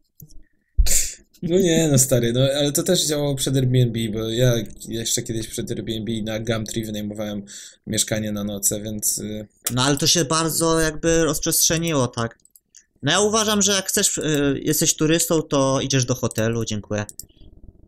No 1.42 1.58
nie, 1.58 1.88
no 1.92 1.98
stary, 1.98 2.32
no 2.32 2.40
ale 2.40 2.72
to 2.72 2.82
też 2.82 3.06
działało 3.06 3.34
przed 3.34 3.56
Airbnb, 3.56 3.98
bo 4.12 4.28
ja 4.28 4.54
jeszcze 4.88 5.22
kiedyś 5.22 5.48
przed 5.48 5.70
Airbnb 5.70 6.12
na 6.22 6.40
Gumtree 6.40 6.84
wynajmowałem 6.84 7.42
mieszkanie 7.86 8.32
na 8.32 8.44
noce, 8.44 8.80
więc 8.80 9.18
y, 9.18 9.46
No 9.74 9.82
ale 9.82 9.96
to 9.96 10.06
się 10.06 10.24
bardzo 10.24 10.80
jakby 10.80 11.24
rozprzestrzeniło, 11.24 12.08
tak. 12.08 12.38
No 13.02 13.12
ja 13.12 13.20
uważam, 13.20 13.62
że 13.62 13.72
jak 13.72 13.88
chcesz, 13.88 14.18
y, 14.18 14.60
jesteś 14.64 14.94
turystą, 14.94 15.42
to 15.42 15.80
idziesz 15.80 16.04
do 16.04 16.14
hotelu, 16.14 16.64
dziękuję. 16.64 17.04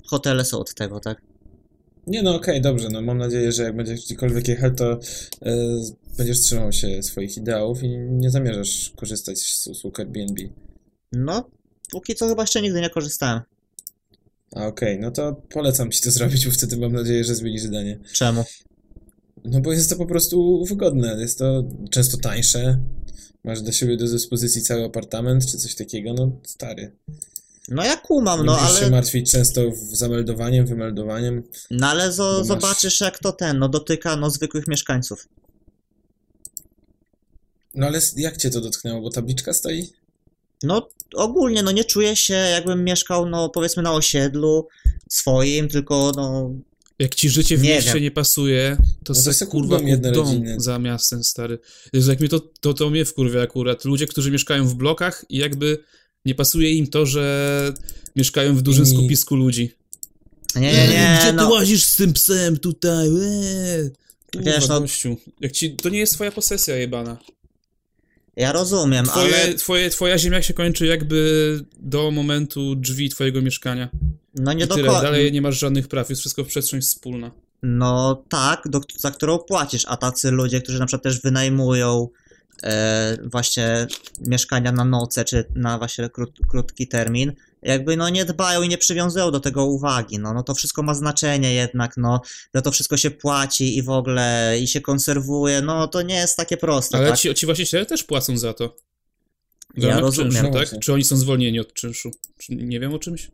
Hotele 0.06 0.44
są 0.44 0.58
od 0.58 0.74
tego, 0.74 1.00
tak? 1.00 1.22
nie 2.06 2.22
no 2.22 2.34
okej, 2.34 2.60
dobrze, 2.60 2.88
no 2.88 3.02
mam 3.02 3.18
nadzieję, 3.18 3.52
że 3.52 3.62
jak 3.62 3.76
będziesz 3.76 4.00
gdziekolwiek 4.04 4.48
jechał, 4.48 4.70
to 4.74 4.92
y, 4.92 4.98
będziesz 6.18 6.40
trzymał 6.40 6.72
się 6.72 7.02
swoich 7.02 7.36
ideałów 7.36 7.82
i 7.82 7.88
nie 7.98 8.30
zamierzasz 8.30 8.92
korzystać 8.96 9.38
z 9.38 9.66
usług 9.66 10.00
Airbnb. 10.00 10.42
No, 11.12 11.50
póki 11.90 12.14
co 12.14 12.28
chyba 12.28 12.42
jeszcze 12.42 12.62
nigdy 12.62 12.80
nie 12.80 12.90
korzystałem. 12.90 13.40
A 14.56 14.66
okej, 14.66 14.98
no 14.98 15.10
to 15.10 15.42
polecam 15.50 15.90
ci 15.90 16.02
to 16.02 16.10
zrobić, 16.10 16.46
bo 16.46 16.52
wtedy 16.52 16.76
mam 16.76 16.92
nadzieję, 16.92 17.24
że 17.24 17.34
zmienisz 17.34 17.62
zdanie. 17.62 17.98
Czemu? 18.12 18.44
No 19.44 19.60
bo 19.60 19.72
jest 19.72 19.90
to 19.90 19.96
po 19.96 20.06
prostu 20.06 20.64
wygodne, 20.64 21.16
jest 21.20 21.38
to 21.38 21.64
często 21.90 22.16
tańsze. 22.16 22.78
Masz 23.44 23.62
do 23.62 23.72
siebie 23.72 23.96
do 23.96 24.04
dyspozycji 24.04 24.62
cały 24.62 24.84
apartament 24.84 25.46
czy 25.46 25.58
coś 25.58 25.74
takiego, 25.74 26.14
no 26.14 26.32
stary. 26.46 26.96
No 27.68 27.84
ja 27.84 27.96
kumam, 27.96 28.44
no 28.46 28.52
musisz 28.54 28.78
się 28.78 28.82
ale, 28.82 28.90
martwić 28.90 29.30
często 29.30 29.60
zameldowaniem, 29.92 30.66
wymeldowaniem. 30.66 31.42
no 31.70 31.86
ale 31.86 32.12
zo, 32.12 32.38
masz- 32.38 32.46
zobaczysz 32.46 33.00
jak 33.00 33.18
to 33.18 33.32
ten, 33.32 33.58
no 33.58 33.68
dotyka 33.68 34.16
no 34.16 34.30
zwykłych 34.30 34.66
mieszkańców. 34.66 35.28
No 37.74 37.86
ale 37.86 38.00
jak 38.16 38.36
cię 38.36 38.50
to 38.50 38.60
dotknęło, 38.60 39.00
bo 39.00 39.10
tabliczka 39.10 39.52
stoi? 39.52 39.92
No 40.62 40.88
ogólnie, 41.14 41.62
no 41.62 41.72
nie 41.72 41.84
czuję 41.84 42.16
się 42.16 42.34
jakbym 42.34 42.84
mieszkał, 42.84 43.28
no 43.28 43.48
powiedzmy 43.48 43.82
na 43.82 43.92
osiedlu 43.94 44.68
swoim, 45.08 45.68
tylko 45.68 46.12
no 46.16 46.50
Jak 46.98 47.14
ci 47.14 47.30
życie 47.30 47.56
w 47.56 47.62
Nie 47.62 47.68
mieście 47.74 47.94
wiem. 47.94 48.02
nie 48.02 48.10
pasuje, 48.10 48.76
to 49.04 49.12
No 49.12 49.22
to 49.22 49.32
se 49.32 49.46
kurwa 49.46 49.78
dom 50.12 50.44
za 50.56 50.78
miastem, 50.78 51.24
stary. 51.24 51.58
Jezu, 51.92 52.10
jak 52.10 52.20
mnie 52.20 52.28
to, 52.28 52.40
to, 52.60 52.74
to 52.74 52.90
mnie 52.90 53.04
wkurwia 53.04 53.42
akurat. 53.42 53.84
Ludzie, 53.84 54.06
którzy 54.06 54.30
mieszkają 54.30 54.68
w 54.68 54.74
blokach 54.74 55.24
i 55.28 55.36
jakby 55.36 55.78
nie 56.24 56.34
pasuje 56.34 56.72
im 56.74 56.86
to, 56.86 57.06
że 57.06 57.72
mieszkają 58.16 58.56
w 58.56 58.62
dużym 58.62 58.84
I- 58.84 58.88
skupisku 58.88 59.36
ludzi. 59.36 59.72
nie, 60.56 60.60
nie, 60.72 60.88
nie, 60.88 61.16
Gdzie 61.20 61.30
ty 61.30 61.32
no. 61.36 61.50
łazisz 61.50 61.84
z 61.84 61.96
tym 61.96 62.12
psem 62.12 62.58
tutaj? 62.58 63.08
Eee. 63.08 63.90
Kurwa, 64.32 64.50
Wiesz, 64.52 64.68
no- 64.68 64.80
gościu. 64.80 65.16
Jak 65.40 65.52
ci, 65.52 65.76
to 65.76 65.88
nie 65.88 65.98
jest 65.98 66.14
twoja 66.14 66.32
posesja 66.32 66.76
jebana. 66.76 67.18
Ja 68.36 68.52
rozumiem, 68.52 69.06
Twoje, 69.06 69.34
ale 69.42 69.54
twoje, 69.54 69.90
twoja 69.90 70.18
ziemia 70.18 70.42
się 70.42 70.54
kończy 70.54 70.86
jakby 70.86 71.60
do 71.78 72.10
momentu 72.10 72.74
drzwi 72.74 73.08
twojego 73.08 73.42
mieszkania. 73.42 73.88
no 74.34 74.52
nie 74.52 74.64
I 74.64 74.68
do 74.68 74.74
tyle, 74.74 74.88
końca. 74.88 75.02
dalej 75.02 75.32
nie 75.32 75.42
masz 75.42 75.58
żadnych 75.58 75.88
praw, 75.88 76.10
jest 76.10 76.20
wszystko 76.20 76.44
przestrzeń 76.44 76.80
wspólna. 76.80 77.30
No 77.62 78.22
tak, 78.28 78.62
do, 78.68 78.80
za 78.98 79.10
którą 79.10 79.38
płacisz, 79.38 79.84
a 79.88 79.96
tacy 79.96 80.30
ludzie, 80.30 80.60
którzy 80.60 80.78
na 80.78 80.86
przykład 80.86 81.02
też 81.02 81.20
wynajmują 81.20 82.08
e, 82.62 83.16
właśnie 83.24 83.86
mieszkania 84.20 84.72
na 84.72 84.84
noce, 84.84 85.24
czy 85.24 85.44
na 85.54 85.78
właśnie 85.78 86.08
krót, 86.08 86.38
krótki 86.48 86.88
termin, 86.88 87.32
jakby 87.62 87.96
no 87.96 88.08
nie 88.08 88.24
dbają 88.24 88.62
i 88.62 88.68
nie 88.68 88.78
przywiązują 88.78 89.30
do 89.30 89.40
tego 89.40 89.64
uwagi, 89.64 90.18
no, 90.18 90.34
no 90.34 90.42
to 90.42 90.54
wszystko 90.54 90.82
ma 90.82 90.94
znaczenie 90.94 91.54
jednak, 91.54 91.96
no, 91.96 92.20
za 92.54 92.62
to 92.62 92.72
wszystko 92.72 92.96
się 92.96 93.10
płaci 93.10 93.76
i 93.76 93.82
w 93.82 93.90
ogóle 93.90 94.56
i 94.60 94.68
się 94.68 94.80
konserwuje, 94.80 95.62
no 95.62 95.88
to 95.88 96.02
nie 96.02 96.14
jest 96.14 96.36
takie 96.36 96.56
proste, 96.56 96.98
Ale 96.98 97.08
tak? 97.10 97.18
ci, 97.18 97.34
ci 97.34 97.46
właściciele 97.46 97.86
też 97.86 98.04
płacą 98.04 98.38
za 98.38 98.54
to. 98.54 98.76
W 99.76 99.82
Ja 99.82 100.00
rozumiem. 100.00 100.32
czynszu, 100.32 100.52
tak? 100.52 100.80
Czy 100.80 100.92
oni 100.92 101.04
są 101.04 101.16
zwolnieni 101.16 101.60
od 101.60 101.72
czynszu? 101.72 102.10
Czy 102.38 102.54
nie 102.54 102.80
wiem 102.80 102.94
o 102.94 102.98
czymś? 102.98 103.30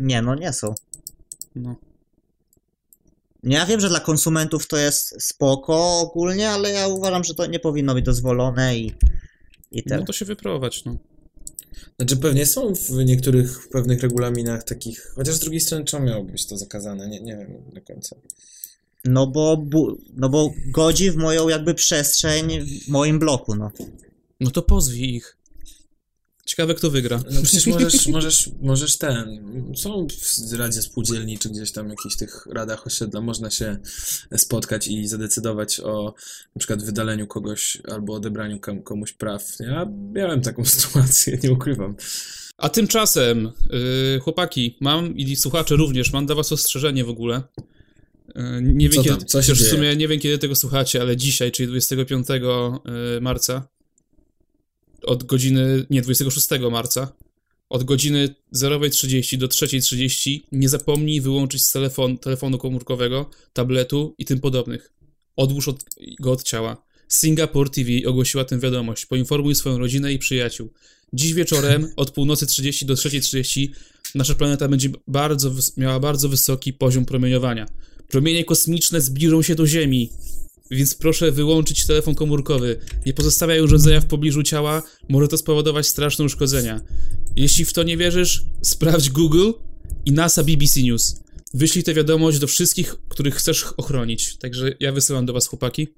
Nie, 0.00 0.22
no 0.22 0.34
nie 0.34 0.52
są. 0.52 0.74
No. 1.54 1.76
Ja 3.42 3.66
wiem, 3.66 3.80
że 3.80 3.88
dla 3.88 4.00
konsumentów 4.00 4.66
to 4.66 4.76
jest 4.76 5.22
spoko 5.22 6.00
ogólnie, 6.00 6.50
ale 6.50 6.70
ja 6.70 6.88
uważam, 6.88 7.24
że 7.24 7.34
to 7.34 7.46
nie 7.46 7.58
powinno 7.60 7.94
być 7.94 8.04
dozwolone 8.04 8.76
i, 8.76 8.94
i 9.70 9.82
no 9.86 10.04
to 10.04 10.12
się 10.12 10.24
wyprowadź, 10.24 10.84
no. 10.84 10.96
Znaczy 11.96 12.16
pewnie 12.16 12.46
są 12.46 12.74
w 12.74 12.90
niektórych 12.90 13.68
pewnych 13.68 14.00
regulaminach 14.00 14.64
takich, 14.64 15.12
chociaż 15.14 15.34
z 15.34 15.40
drugiej 15.40 15.60
strony 15.60 15.84
czemu 15.84 16.06
miałoby 16.06 16.32
być 16.32 16.46
to 16.46 16.56
zakazane, 16.56 17.08
nie, 17.08 17.20
nie 17.20 17.36
wiem 17.36 17.62
do 17.72 17.80
końca. 17.80 18.16
No 19.04 19.26
bo, 19.26 19.56
bu, 19.56 19.98
no 20.14 20.28
bo 20.28 20.52
godzi 20.66 21.10
w 21.10 21.16
moją 21.16 21.48
jakby 21.48 21.74
przestrzeń 21.74 22.60
w 22.60 22.88
moim 22.88 23.18
bloku, 23.18 23.54
no. 23.54 23.70
No 24.40 24.50
to 24.50 24.62
pozwij 24.62 25.14
ich. 25.14 25.36
Ciekawe, 26.46 26.74
kto 26.74 26.90
wygra. 26.90 27.22
No 27.30 27.42
przecież 27.42 27.66
możesz, 27.66 28.06
możesz, 28.16 28.50
możesz 28.60 28.98
ten, 28.98 29.44
są 29.76 30.06
w 30.50 30.52
Radzie 30.52 30.82
Spółdzielni, 30.82 31.38
czy 31.38 31.50
gdzieś 31.50 31.72
tam 31.72 31.88
jakichś 31.88 32.16
tych 32.16 32.46
radach 32.46 32.86
osiedla, 32.86 33.20
można 33.20 33.50
się 33.50 33.76
spotkać 34.36 34.88
i 34.88 35.08
zadecydować 35.08 35.80
o 35.80 36.14
na 36.56 36.58
przykład 36.58 36.82
wydaleniu 36.82 37.26
kogoś 37.26 37.78
albo 37.92 38.14
odebraniu 38.14 38.60
kom- 38.60 38.82
komuś 38.82 39.12
praw. 39.12 39.44
Ja 39.60 39.86
miałem 40.12 40.40
taką 40.40 40.64
sytuację, 40.74 41.38
nie 41.42 41.52
ukrywam. 41.52 41.96
A 42.56 42.68
tymczasem, 42.68 43.52
yy, 43.70 44.20
chłopaki, 44.20 44.76
mam 44.80 45.16
i 45.16 45.36
słuchacze 45.36 45.76
również, 45.76 46.12
mam 46.12 46.26
dla 46.26 46.34
was 46.34 46.52
ostrzeżenie 46.52 47.04
w 47.04 47.08
ogóle. 47.08 47.42
Yy, 48.34 48.62
nie 48.62 48.88
wiem, 48.88 49.04
Co 49.04 49.10
kiedy? 49.10 49.24
Co 49.24 49.54
w 49.54 49.58
sumie 49.58 49.96
nie 49.96 50.08
wiem, 50.08 50.20
kiedy 50.20 50.38
tego 50.38 50.54
słuchacie, 50.54 51.00
ale 51.00 51.16
dzisiaj, 51.16 51.52
czyli 51.52 51.68
25 51.68 52.28
yy, 52.28 53.20
marca, 53.20 53.68
od 55.02 55.24
godziny, 55.24 55.86
nie, 55.90 56.02
26 56.02 56.48
marca, 56.70 57.12
od 57.68 57.84
godziny 57.84 58.34
0.30 58.54 59.36
do 59.36 59.48
3.30 59.48 60.40
nie 60.52 60.68
zapomnij 60.68 61.20
wyłączyć 61.20 61.66
z 61.66 61.72
telefon, 61.72 62.18
telefonu 62.18 62.58
komórkowego, 62.58 63.30
tabletu 63.52 64.14
i 64.18 64.24
tym 64.24 64.40
podobnych. 64.40 64.92
Odłóż 65.36 65.68
od, 65.68 65.84
go 66.20 66.32
od 66.32 66.42
ciała. 66.42 66.82
Singapore 67.08 67.70
TV 67.70 67.90
ogłosiła 68.06 68.44
tę 68.44 68.58
wiadomość. 68.58 69.06
Poinformuj 69.06 69.54
swoją 69.54 69.78
rodzinę 69.78 70.12
i 70.12 70.18
przyjaciół. 70.18 70.72
Dziś 71.12 71.34
wieczorem 71.34 71.92
od 71.96 72.10
północy 72.10 72.46
30 72.46 72.86
do 72.86 72.94
3.30 72.94 73.68
nasza 74.14 74.34
planeta 74.34 74.68
będzie 74.68 74.90
bardzo, 75.06 75.52
miała 75.76 76.00
bardzo 76.00 76.28
wysoki 76.28 76.72
poziom 76.72 77.04
promieniowania. 77.04 77.66
Promienie 78.08 78.44
kosmiczne 78.44 79.00
zbliżą 79.00 79.42
się 79.42 79.54
do 79.54 79.66
Ziemi, 79.66 80.10
więc 80.76 80.94
proszę 80.94 81.32
wyłączyć 81.32 81.86
telefon 81.86 82.14
komórkowy. 82.14 82.78
Nie 83.06 83.12
pozostawiaj 83.14 83.60
urządzenia 83.60 84.00
w 84.00 84.06
pobliżu 84.06 84.42
ciała, 84.42 84.82
może 85.08 85.28
to 85.28 85.38
spowodować 85.38 85.86
straszne 85.86 86.24
uszkodzenia. 86.24 86.80
Jeśli 87.36 87.64
w 87.64 87.72
to 87.72 87.82
nie 87.82 87.96
wierzysz, 87.96 88.44
sprawdź 88.62 89.10
Google 89.10 89.50
i 90.04 90.12
NASA 90.12 90.44
BBC 90.44 90.80
News. 90.82 91.22
Wyślij 91.54 91.84
tę 91.84 91.94
wiadomość 91.94 92.38
do 92.38 92.46
wszystkich, 92.46 92.96
których 93.08 93.34
chcesz 93.34 93.64
ochronić. 93.76 94.36
Także 94.36 94.74
ja 94.80 94.92
wysyłam 94.92 95.26
do 95.26 95.32
was 95.32 95.46
chłopaki. 95.46 95.88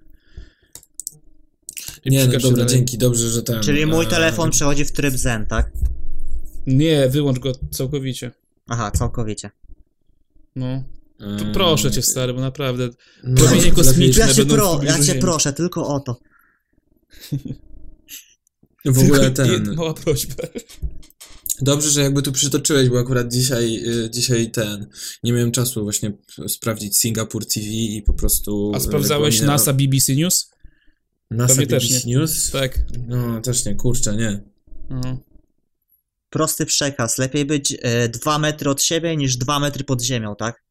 I 2.05 2.11
Nie, 2.11 2.27
no 2.27 2.33
dobra, 2.33 2.51
dalej. 2.51 2.67
dzięki, 2.67 2.99
dobrze, 2.99 3.31
że 3.31 3.43
ten... 3.43 3.63
Czyli 3.63 3.87
mój 3.87 4.07
telefon 4.07 4.51
przechodzi 4.51 4.85
w 4.85 4.93
tryb 4.93 5.15
zen, 5.15 5.47
tak? 5.47 5.73
Nie, 6.67 7.09
wyłącz 7.09 7.39
go 7.39 7.53
całkowicie. 7.71 8.31
Aha, 8.67 8.91
całkowicie. 8.91 9.51
No. 10.57 10.85
To 11.39 11.45
proszę 11.53 11.91
cię, 11.91 12.03
stary, 12.03 12.35
bo 12.35 12.41
naprawdę. 12.41 12.89
no, 13.25 13.37
promienie 13.37 13.63
lepiej- 13.63 13.75
kosmiczne. 13.75 14.27
Ja 14.27 14.35
cię, 14.35 14.47
pro, 14.47 14.81
ja 14.83 15.05
cię 15.05 15.15
proszę, 15.15 15.53
tylko 15.53 15.87
o 15.87 16.01
to. 16.01 16.21
W 18.85 18.99
ogóle 18.99 19.21
Tylko 19.21 19.31
ten... 19.31 19.53
jedna 19.53 19.75
Mała 19.75 19.95
prośba. 19.95 20.35
Dobrze, 21.61 21.91
że 21.91 22.01
jakby 22.03 22.23
tu 22.23 22.33
przytoczyłeś, 22.33 22.89
bo 22.89 22.99
akurat 22.99 23.33
dzisiaj, 23.33 23.77
y, 24.05 24.11
dzisiaj 24.11 24.51
ten, 24.51 24.87
nie 25.23 25.33
miałem 25.33 25.53
czasu 25.53 25.83
właśnie 25.83 26.13
sprawdzić 26.49 26.99
Singapore 26.99 27.47
TV 27.47 27.67
i 27.67 28.03
po 28.03 28.15
prostu... 28.15 28.73
A 28.75 28.81
sprawdzałeś 28.81 29.35
regulaminy- 29.35 29.47
NASA 29.47 29.73
BBC 29.73 30.15
News? 30.15 30.51
NASA 31.31 31.55
Pewnie 31.55 31.67
BBC 31.67 31.95
też 31.95 32.05
News? 32.05 32.51
Tak. 32.51 32.79
No, 33.09 33.41
też 33.41 33.65
nie, 33.65 33.75
kurczę, 33.75 34.17
nie. 34.17 34.41
No. 34.91 35.19
Prosty 36.31 36.67
przekaz. 36.67 37.19
Lepiej 37.19 37.45
być 37.45 37.77
e, 37.83 38.09
dwa 38.09 38.39
metry 38.39 38.71
od 38.71 38.83
siebie 38.83 39.17
niż 39.17 39.37
dwa 39.37 39.61
metry 39.61 39.85
pod 39.85 40.03
ziemią, 40.03 40.37
tak? 40.37 40.64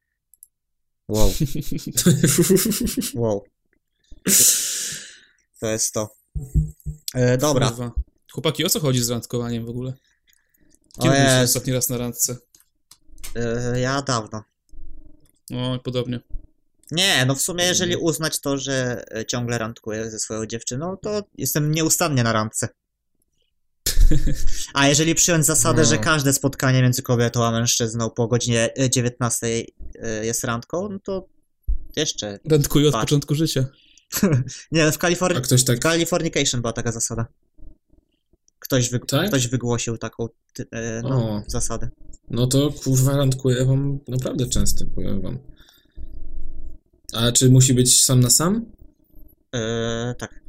Wow, 1.09 1.33
wow. 3.15 3.43
To 5.59 5.67
jest 5.67 5.93
to. 5.93 6.09
E, 7.13 7.37
dobra. 7.37 7.69
Kurwa. 7.69 7.91
Chłopaki, 8.31 8.65
o 8.65 8.69
co 8.69 8.79
chodzi 8.79 9.03
z 9.03 9.09
randkowaniem 9.09 9.65
w 9.65 9.69
ogóle? 9.69 9.93
Kiedy 11.01 11.15
Jezu. 11.15 11.43
ostatni 11.43 11.73
raz 11.73 11.89
na 11.89 11.97
randce? 11.97 12.37
E, 13.35 13.79
ja 13.79 14.01
dawno. 14.01 14.43
O, 15.53 15.79
podobnie. 15.83 16.19
Nie, 16.91 17.25
no 17.25 17.35
w 17.35 17.41
sumie 17.41 17.65
jeżeli 17.65 17.95
uznać 17.95 18.41
to, 18.41 18.57
że 18.57 19.05
e, 19.15 19.25
ciągle 19.25 19.57
randkuję 19.57 20.11
ze 20.11 20.19
swoją 20.19 20.45
dziewczyną, 20.45 20.97
to 20.97 21.23
jestem 21.37 21.71
nieustannie 21.71 22.23
na 22.23 22.33
randce. 22.33 22.69
A 24.73 24.87
jeżeli 24.87 25.15
przyjąć 25.15 25.45
zasadę, 25.45 25.81
No. 25.81 25.87
że 25.87 25.97
każde 25.97 26.33
spotkanie 26.33 26.81
między 26.81 27.01
kobietą 27.01 27.45
a 27.45 27.51
mężczyzną 27.51 28.09
po 28.09 28.27
godzinie 28.27 28.69
e, 28.77 28.89
19 28.89 29.47
e, 29.47 30.25
jest 30.25 30.43
randką, 30.43 30.89
no 30.89 30.99
to 30.99 31.27
jeszcze. 31.95 32.39
Randkuję 32.49 32.87
od 32.89 32.93
początku 32.95 33.35
życia. 33.35 33.65
Nie, 34.71 34.91
w 34.91 34.95
A 34.95 34.97
Kalifornii. 34.97 35.41
ktoś 35.41 35.61
W 35.61 35.65
tak... 35.65 35.79
Californication 35.79 36.61
była 36.61 36.73
taka 36.73 36.91
zasada. 36.91 37.25
Ktoś, 38.59 38.89
wy... 38.89 38.99
Tak? 38.99 39.27
Ktoś 39.27 39.47
wygłosił 39.47 39.97
taką 39.97 40.27
ty... 40.53 40.65
e, 40.71 41.01
no, 41.01 41.43
zasadę. 41.47 41.89
No 42.29 42.47
to 42.47 42.71
kurwa 42.83 43.17
randkuję 43.17 43.65
wam 43.65 43.99
naprawdę 44.07 44.45
często, 44.47 44.85
powiem 44.95 45.21
wam. 45.21 45.39
A 47.13 47.31
czy 47.31 47.49
musi 47.49 47.73
być 47.73 48.03
sam 48.05 48.19
na 48.19 48.29
sam? 48.29 48.65
E, 49.55 50.15
tak. 50.17 50.41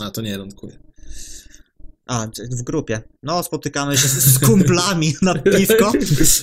A, 0.00 0.10
to 0.10 0.20
nie 0.20 0.38
randkuję. 0.38 0.78
A, 2.06 2.26
w 2.50 2.62
grupie. 2.62 3.02
No, 3.22 3.42
spotykamy 3.42 3.96
się 3.98 4.08
z, 4.08 4.12
z 4.12 4.38
kumplami 4.38 5.14
na 5.22 5.34
piwko. 5.34 5.92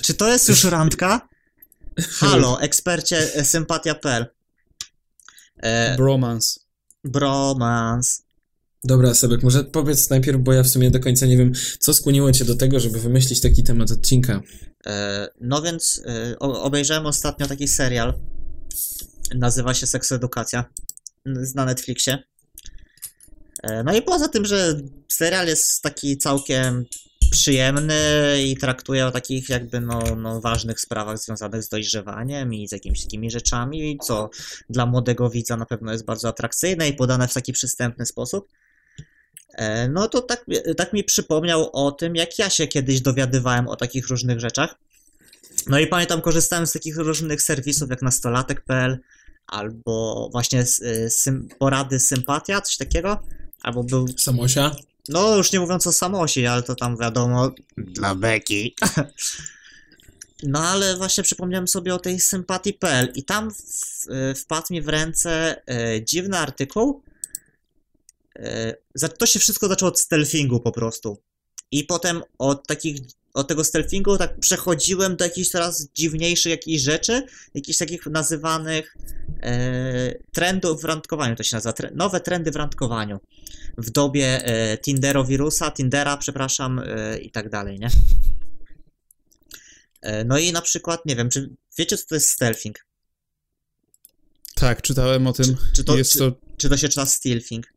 Czy 0.02 0.14
to 0.14 0.28
jest 0.34 0.50
już 0.50 0.64
randka? 0.64 1.28
Halo, 2.10 2.62
ekspercie 2.62 3.36
e, 3.36 3.46
sympatia.pl. 3.46 4.26
E, 5.64 5.96
Bromance. 5.98 6.60
bromance. 7.04 8.24
Dobra, 8.84 9.14
Sebek, 9.14 9.44
może 9.44 9.64
powiedz 9.64 10.10
najpierw, 10.10 10.40
bo 10.42 10.54
ja 10.54 10.64
w 10.64 10.70
sumie 10.70 10.92
do 10.92 11.00
końca 11.00 11.26
nie 11.26 11.38
wiem, 11.38 11.52
co 11.80 11.94
skłoniło 11.94 12.32
cię 12.32 12.46
do 12.46 12.56
tego, 12.56 12.80
żeby 12.80 13.00
wymyślić 13.00 13.42
taki 13.42 13.64
temat 13.64 13.92
odcinka. 13.92 14.42
E, 14.86 15.28
no 15.42 15.62
więc 15.62 16.02
e, 16.06 16.40
obejrzałem 16.40 17.06
ostatnio 17.06 17.48
taki 17.48 17.68
serial. 17.68 18.14
Nazywa 19.36 19.74
się 19.74 19.88
Seksoedukacja. 19.88 20.66
n- 21.26 21.46
Na 21.56 21.66
Netflixie. 21.66 22.24
E, 23.64 23.84
no 23.84 23.96
i 23.96 24.02
poza 24.02 24.28
tym, 24.28 24.46
że 24.46 24.76
serial 25.08 25.48
jest 25.48 25.82
taki 25.82 26.18
całkiem 26.18 26.86
przyjemny 27.32 27.96
i 28.46 28.58
traktuje 28.58 29.06
o 29.06 29.12
takich 29.12 29.50
jakby 29.50 29.82
no, 29.82 30.02
no 30.18 30.42
ważnych 30.42 30.80
sprawach 30.80 31.18
związanych 31.18 31.64
z 31.64 31.70
dojrzewaniem 31.70 32.54
i 32.54 32.68
z 32.68 32.72
jakimiś 32.72 33.04
takimi 33.04 33.32
rzeczami, 33.32 33.98
co 34.04 34.30
dla 34.70 34.86
młodego 34.86 35.30
widza 35.30 35.58
na 35.58 35.66
pewno 35.66 35.92
jest 35.92 36.06
bardzo 36.06 36.28
atrakcyjne 36.28 36.90
i 36.90 36.94
podane 36.94 37.28
w 37.28 37.34
taki 37.34 37.54
przystępny 37.54 38.06
sposób. 38.06 38.48
E, 39.54 39.90
No 39.90 40.08
to 40.08 40.22
tak, 40.22 40.46
tak 40.78 40.94
mi 40.94 41.04
przypomniał 41.04 41.70
o 41.74 41.92
tym, 41.92 42.16
jak 42.16 42.40
ja 42.40 42.50
się 42.50 42.68
kiedyś 42.68 43.02
dowiadywałem 43.02 43.68
o 43.68 43.76
takich 43.76 44.08
różnych 44.08 44.40
rzeczach. 44.40 44.76
No 45.68 45.80
i 45.80 45.88
pamiętam, 45.88 46.22
korzystałem 46.22 46.68
z 46.68 46.72
takich 46.72 46.98
różnych 46.98 47.42
serwisów 47.42 47.90
jak 47.90 48.02
nastolatek.pl 48.02 49.00
albo 49.48 50.30
właśnie 50.32 50.66
sym, 51.10 51.48
porady 51.60 52.00
sympatia, 52.00 52.62
coś 52.62 52.78
takiego. 52.78 53.20
Albo 53.64 53.84
był, 53.84 54.08
Samosia? 54.18 54.76
no 55.10 55.36
już 55.38 55.52
nie 55.52 55.60
mówiąc 55.60 55.88
o 55.88 55.92
samosi, 55.92 56.48
ale 56.48 56.64
to 56.64 56.76
tam 56.76 56.98
wiadomo, 56.98 57.52
dla 57.78 58.16
beki. 58.16 58.76
No 60.46 60.60
ale 60.60 60.98
właśnie 60.98 61.24
przypomniałem 61.24 61.68
sobie 61.68 61.96
o 61.96 62.00
tej 62.00 62.20
sympatii.pl 62.20 63.12
i 63.16 63.24
tam 63.24 63.52
w, 63.52 64.06
wpadł 64.36 64.68
mi 64.74 64.82
w 64.82 64.88
ręce 64.90 65.62
y, 65.98 66.04
dziwny 66.06 66.38
artykuł. 66.38 67.02
Za- 68.96 69.10
to 69.10 69.26
się 69.26 69.40
wszystko 69.40 69.68
zaczęło 69.68 69.92
od 69.92 70.00
stealthingu 70.00 70.60
po 70.60 70.72
prostu. 70.72 71.18
I 71.72 71.84
potem 71.84 72.24
od 72.38 72.68
takich, 72.68 73.02
od 73.34 73.48
tego 73.48 73.64
stealthingu 73.64 74.18
tak 74.18 74.40
przechodziłem 74.40 75.16
do 75.16 75.24
jakichś 75.26 75.50
coraz 75.50 75.88
dziwniejszych 75.94 76.52
jakichś 76.52 76.84
rzeczy, 76.84 77.24
jakichś 77.54 77.78
takich 77.78 78.06
nazywanych 78.06 78.98
e, 78.98 79.23
trendów 80.32 80.82
w 80.82 80.86
randkowaniu, 80.86 81.36
to 81.36 81.44
się 81.44 81.56
nazywa, 81.56 81.74
tre, 81.74 81.92
nowe 81.96 82.20
trendy 82.20 82.52
w 82.52 82.56
randkowaniu. 82.56 83.20
W 83.78 83.92
dobie 83.92 84.46
e, 84.46 84.78
Tinderowirusa, 84.78 85.72
Tindera, 85.72 86.18
przepraszam, 86.18 86.80
e, 86.80 87.18
i 87.18 87.32
tak 87.32 87.50
dalej, 87.50 87.80
nie? 87.80 87.90
E, 90.02 90.26
no 90.26 90.38
i 90.38 90.52
na 90.52 90.62
przykład, 90.62 91.06
nie 91.06 91.16
wiem, 91.16 91.30
czy 91.30 91.56
wiecie, 91.78 91.98
co 91.98 92.06
to 92.08 92.16
jest 92.16 92.30
stealthing? 92.30 92.86
Tak, 94.56 94.82
czytałem 94.82 95.28
o 95.28 95.34
tym. 95.34 95.58
Czy 95.76 95.84
to, 95.84 95.98
jest 95.98 96.12
czy, 96.12 96.20
to 96.20 96.36
czy 96.58 96.70
to 96.70 96.78
się 96.78 96.90
czyta 96.90 97.06
stealthing? 97.06 97.74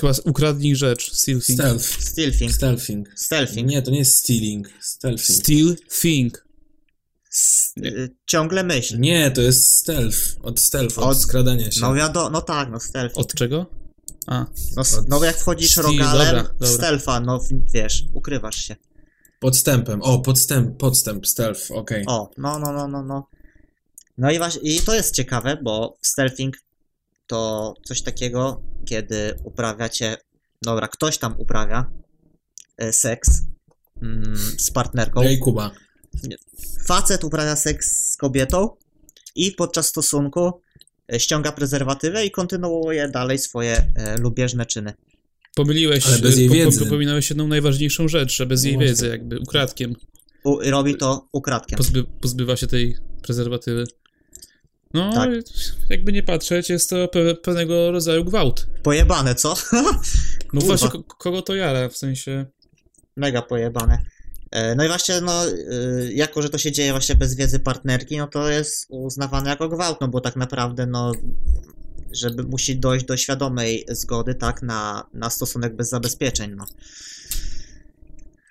chyba 0.00 0.12
ukradnij 0.24 0.76
rzecz. 0.76 1.12
Steal 1.12 1.40
thing. 1.40 1.58
Stealth. 1.58 2.02
Stealthing. 2.02 2.52
Stealthing. 2.52 3.08
Stealthing. 3.16 3.68
Nie, 3.68 3.82
to 3.82 3.90
nie 3.90 3.98
jest 3.98 4.18
stealing. 4.18 4.68
Stealthing. 4.80 5.38
Steal 5.38 5.76
thing. 6.00 6.44
S, 7.32 7.72
y, 7.84 8.16
ciągle 8.26 8.62
myśl. 8.64 9.00
Nie, 9.00 9.30
to 9.30 9.40
jest 9.40 9.72
stealth. 9.78 10.18
Od 10.42 10.60
stealth, 10.60 10.98
od, 10.98 11.04
Od- 11.04 11.18
skradania 11.18 11.70
się. 11.70 11.80
No 11.80 11.94
wiadomo, 11.94 12.30
no 12.30 12.42
tak, 12.42 12.70
no 12.70 12.80
stealth. 12.80 13.18
Od 13.18 13.34
czego? 13.34 13.66
A, 14.26 14.46
No, 14.76 14.82
od- 14.82 15.08
no 15.08 15.24
jak 15.24 15.36
wchodzisz 15.36 15.70
Steal, 15.70 15.86
rogalem 15.86 16.26
dobra, 16.26 16.42
w 16.44 16.52
dobra. 16.52 16.68
stealtha, 16.68 17.20
no 17.20 17.40
wiesz, 17.74 18.04
ukrywasz 18.14 18.56
się. 18.56 18.76
Podstępem. 19.40 20.02
O, 20.02 20.18
podstęp, 20.18 20.76
podstęp, 20.78 21.26
stealth, 21.26 21.70
okej. 21.70 22.04
O, 22.06 22.30
no, 22.38 22.58
no, 22.58 22.72
no, 22.72 22.88
no, 22.88 23.02
no. 23.02 23.28
No 24.18 24.30
i 24.30 24.38
właśnie, 24.38 24.60
i 24.74 24.80
to 24.80 24.94
jest 24.94 25.14
ciekawe, 25.14 25.56
bo 25.62 25.98
stealthing 26.02 26.56
to 27.26 27.74
coś 27.84 28.02
takiego, 28.02 28.62
kiedy 28.86 29.34
uprawiacie, 29.44 30.16
dobra, 30.62 30.88
ktoś 30.88 31.18
tam 31.18 31.34
uprawia 31.38 31.90
e, 32.78 32.92
seks 32.92 33.30
mm, 34.02 34.36
z 34.58 34.70
partnerką. 34.70 35.22
Ej, 35.22 35.38
Kuba. 35.38 35.70
Facet 36.86 37.24
uprawia 37.24 37.56
seks 37.56 38.08
z 38.12 38.16
kobietą 38.16 38.68
i 39.34 39.52
podczas 39.52 39.86
stosunku 39.88 40.52
e, 41.12 41.20
ściąga 41.20 41.52
prezerwatywę 41.52 42.26
i 42.26 42.30
kontynuuje 42.30 43.08
dalej 43.08 43.38
swoje 43.38 43.86
e, 43.96 44.16
lubieżne 44.18 44.66
czyny. 44.66 44.92
pomyliłeś, 45.54 46.06
Ale 46.06 46.18
bez 46.18 46.38
jej 46.38 46.48
po- 46.48 46.54
wiedzy. 46.54 46.84
popominałeś 46.84 47.30
jedną 47.30 47.48
najważniejszą 47.48 48.08
rzecz, 48.08 48.36
że 48.36 48.46
bez 48.46 48.62
No 48.62 48.66
jej 48.68 48.76
właśnie. 48.76 48.88
wiedzy, 48.88 49.08
jakby 49.08 49.38
ukradkiem. 49.38 49.94
U, 50.44 50.58
robi 50.70 50.96
to 50.96 51.28
ukradkiem. 51.32 51.76
Pozby, 51.76 52.04
pozbywa 52.20 52.56
się 52.56 52.66
tej 52.66 52.96
prezerwatywy. 53.22 53.84
No, 54.94 55.12
Tak. 55.12 55.30
jakby 55.90 56.12
nie 56.12 56.22
patrzeć, 56.22 56.70
jest 56.70 56.90
to 56.90 57.08
pe 57.08 57.34
pewnego 57.34 57.90
rodzaju 57.90 58.24
gwałt. 58.24 58.66
Pojebane, 58.82 59.34
co? 59.34 59.54
No 60.52 60.60
Kurwa. 60.60 60.66
właśnie, 60.66 60.88
ko 60.90 61.02
kogo 61.02 61.42
to 61.42 61.54
jara, 61.54 61.88
w 61.88 61.96
sensie... 61.96 62.46
Mega 63.16 63.42
pojebane. 63.42 63.98
E, 64.50 64.74
No 64.74 64.84
i 64.84 64.88
właśnie, 64.88 65.20
no, 65.20 65.46
y, 65.48 66.12
jako 66.14 66.42
że 66.42 66.48
to 66.50 66.58
się 66.58 66.72
dzieje 66.72 66.90
właśnie 66.90 67.14
bez 67.14 67.34
wiedzy 67.34 67.60
partnerki, 67.60 68.16
no 68.18 68.26
to 68.26 68.48
jest 68.48 68.86
uznawane 68.88 69.50
jako 69.50 69.68
gwałt, 69.68 70.00
no 70.00 70.08
bo 70.08 70.20
tak 70.20 70.36
naprawdę, 70.36 70.86
no, 70.86 71.12
żeby 72.12 72.42
musi 72.42 72.78
dojść 72.78 73.06
do 73.06 73.16
świadomej 73.16 73.84
zgody, 73.88 74.34
tak, 74.34 74.62
na, 74.62 75.06
na 75.14 75.30
stosunek 75.30 75.76
bez 75.76 75.88
zabezpieczeń, 75.88 76.54
no. 76.56 76.64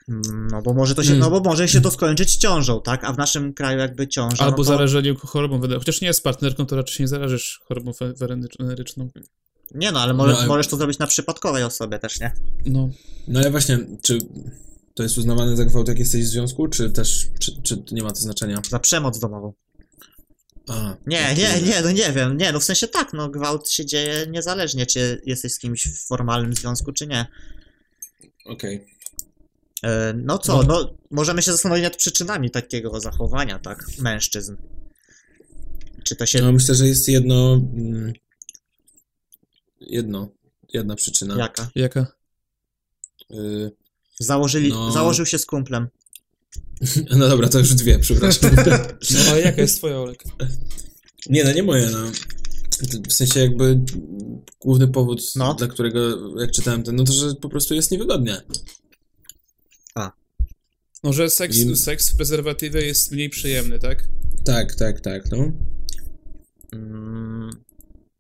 Mm, 0.10 0.48
No 0.52 0.62
bo 0.62 0.74
może 0.74 0.96
to 0.96 1.04
się, 1.04 1.10
Mm. 1.10 1.20
no 1.20 1.30
bo 1.30 1.40
może 1.50 1.68
się 1.68 1.82
to 1.82 1.92
skończyć 1.92 2.36
ciążą, 2.36 2.82
tak, 2.82 3.04
a 3.04 3.14
w 3.14 3.18
naszym 3.18 3.54
kraju 3.54 3.80
jakby 3.80 4.08
ciąża, 4.08 4.44
Albo 4.44 4.58
no 4.58 4.64
to, 4.64 4.64
zarażeniem 4.64 5.16
chorobą 5.16 5.56
weneryczną. 5.60 5.80
Chociaż 5.80 6.02
nie 6.02 6.14
z 6.14 6.22
partnerką, 6.22 6.66
to 6.66 6.76
raczej 6.76 6.96
się 6.96 7.04
nie 7.04 7.08
zarażysz 7.08 7.62
chorobą 7.68 7.92
we- 8.00 8.14
weneryczną. 8.60 9.10
Nie 9.76 9.92
no, 9.92 10.00
ale 10.02 10.14
może, 10.14 10.34
No, 10.34 10.48
możesz 10.48 10.68
to 10.68 10.78
zrobić 10.78 11.00
na 11.00 11.08
przypadkowej 11.08 11.64
osobie 11.64 12.00
też, 12.00 12.20
nie? 12.20 12.32
No, 12.66 12.90
No 13.28 13.40
ale 13.40 13.52
właśnie, 13.52 13.80
czy 14.02 14.18
to 15.00 15.04
jest 15.04 15.18
uznawane 15.18 15.58
za 15.58 15.66
gwałt, 15.66 15.88
jak 15.88 16.00
jesteś 16.00 16.26
w 16.26 16.28
związku, 16.28 16.68
czy 16.68 16.92
też, 16.92 17.28
czy, 17.40 17.62
czy 17.62 17.84
nie 17.92 18.04
ma 18.04 18.10
to 18.12 18.22
znaczenia? 18.22 18.62
Za 18.70 18.80
przemoc 18.80 19.20
domową. 19.20 19.54
A, 20.68 20.96
Nie, 21.08 21.36
nie, 21.36 21.62
nie, 21.62 21.82
no 21.82 21.92
nie 21.92 22.12
wiem, 22.12 22.38
nie, 22.38 22.52
no 22.52 22.60
w 22.60 22.64
sensie 22.64 22.88
tak, 22.88 23.14
no 23.14 23.30
gwałt 23.30 23.70
się 23.70 23.86
dzieje 23.86 24.28
niezależnie, 24.30 24.86
czy 24.86 25.22
jesteś 25.26 25.54
z 25.54 25.60
kimś 25.60 25.88
w 25.88 26.08
formalnym 26.08 26.54
związku, 26.54 26.92
czy 26.92 27.08
nie. 27.08 27.26
Okej. 28.46 28.86
E, 29.84 30.14
No 30.14 30.38
co, 30.38 30.64
no 30.64 30.94
możemy 31.12 31.42
się 31.42 31.52
zastanowić 31.52 31.84
nad 31.84 31.96
przyczynami 31.96 32.52
takiego 32.52 33.00
zachowania, 33.00 33.60
tak, 33.60 33.86
mężczyzn. 34.00 34.56
Czy 36.04 36.16
to 36.16 36.26
się, 36.26 36.42
No 36.42 36.52
myślę, 36.52 36.76
że 36.76 36.88
jest 36.88 37.08
jedno... 37.08 37.54
mm, 37.54 38.14
Jedno. 39.82 40.30
Jedna 40.74 40.96
przyczyna. 40.96 41.36
jaka? 41.38 41.70
jaka? 41.76 42.08
Y, 43.32 43.72
Założyli, 44.20 44.70
No. 44.70 44.92
założył 44.92 45.26
się 45.26 45.38
z 45.40 45.46
kumplem. 45.46 45.88
no 47.18 47.30
dobra, 47.30 47.50
to 47.50 47.60
już 47.60 47.74
dwie, 47.74 48.00
przepraszam. 48.00 48.52
No, 49.14 49.20
ale 49.30 49.42
jaka 49.42 49.62
jest 49.62 49.78
twoja, 49.78 49.98
Olek? 50.00 50.24
nie, 51.30 51.44
no 51.44 51.52
nie 51.54 51.64
moje, 51.64 51.90
no. 51.90 51.98
W 53.10 53.14
sensie 53.14 53.40
jakby 53.40 53.80
główny 54.60 54.88
powód, 54.88 55.22
No. 55.36 55.54
dla 55.54 55.68
którego 55.68 56.00
jak 56.42 56.52
czytałem 56.52 56.84
ten, 56.84 56.96
no 56.96 57.04
to, 57.04 57.14
że 57.14 57.36
po 57.36 57.50
prostu 57.50 57.74
jest 57.74 57.92
niewygodnie. 57.92 58.42
No, 61.04 61.14
że 61.14 61.30
seks, 61.30 61.58
I- 61.58 61.76
seks 61.78 62.10
w 62.10 62.16
prezerwatywie 62.16 62.82
jest 62.86 63.12
mniej 63.12 63.30
przyjemny, 63.30 63.80
tak? 63.80 64.04
Tak, 64.46 64.76
tak, 64.76 65.02
tak, 65.02 65.32
no. 65.32 65.52
Mm, 66.74 67.50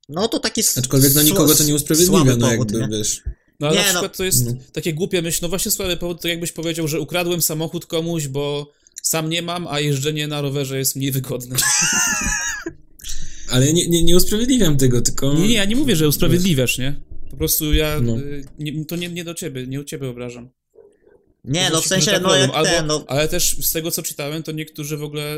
No 0.09 0.27
to 0.27 0.39
taki 0.39 0.61
Aczkolwiek 0.77 1.15
no 1.15 1.21
nikogo 1.23 1.55
to 1.55 1.63
nie 1.63 1.75
usprawiedliwia, 1.75 2.35
no 2.35 2.49
powód, 2.49 2.71
jakby, 2.71 2.87
nie? 2.87 2.97
wiesz. 2.97 3.23
No 3.59 3.67
ale 3.67 3.75
Nie, 3.77 3.81
na 3.81 3.87
no. 3.87 3.93
przykład 3.93 4.17
to 4.17 4.23
jest 4.23 4.45
No. 4.45 4.53
takie 4.73 4.93
głupie 4.93 5.21
myśl, 5.21 5.39
no 5.41 5.49
właśnie 5.49 5.71
słaby 5.71 5.97
powód, 5.97 6.21
to 6.21 6.27
jakbyś 6.27 6.51
powiedział, 6.51 6.87
że 6.87 6.99
ukradłem 6.99 7.41
samochód 7.41 7.85
komuś, 7.85 8.27
bo 8.27 8.71
sam 9.03 9.29
nie 9.29 9.41
mam, 9.41 9.67
a 9.67 9.79
jeżdżenie 9.79 10.27
na 10.27 10.41
rowerze 10.41 10.77
jest 10.77 10.95
mniej 10.95 11.11
wygodne. 11.11 11.55
Ale 13.51 13.73
nie, 13.73 13.87
nie, 13.87 14.03
nie 14.03 14.15
usprawiedliwiam 14.15 14.77
tego, 14.77 15.01
tylko... 15.01 15.33
Nie, 15.33 15.47
nie, 15.47 15.53
ja 15.55 15.65
nie 15.65 15.75
mówię, 15.75 15.95
że 15.95 16.07
usprawiedliwiasz, 16.07 16.77
nie? 16.77 16.95
Po 17.31 17.37
prostu 17.37 17.73
ja, 17.73 17.99
No. 18.01 18.17
y, 18.17 18.45
nie, 18.59 18.85
to 18.85 18.95
nie, 18.95 19.09
nie 19.09 19.23
do 19.23 19.33
ciebie, 19.33 19.67
nie 19.67 19.81
u 19.81 19.83
ciebie 19.83 20.09
obrażam. 20.09 20.49
Nie, 21.45 21.69
no 21.73 21.81
w 21.81 21.85
sensie, 21.87 22.19
no 22.23 22.35
jak 22.35 22.51
Albo, 22.53 22.69
ten, 22.69 22.87
no... 22.87 23.03
Ale 23.07 23.27
też 23.27 23.57
z 23.61 23.71
tego, 23.71 23.91
co 23.91 24.03
czytałem, 24.03 24.43
to 24.43 24.51
niektórzy 24.51 24.97
w 24.97 25.03
ogóle 25.03 25.37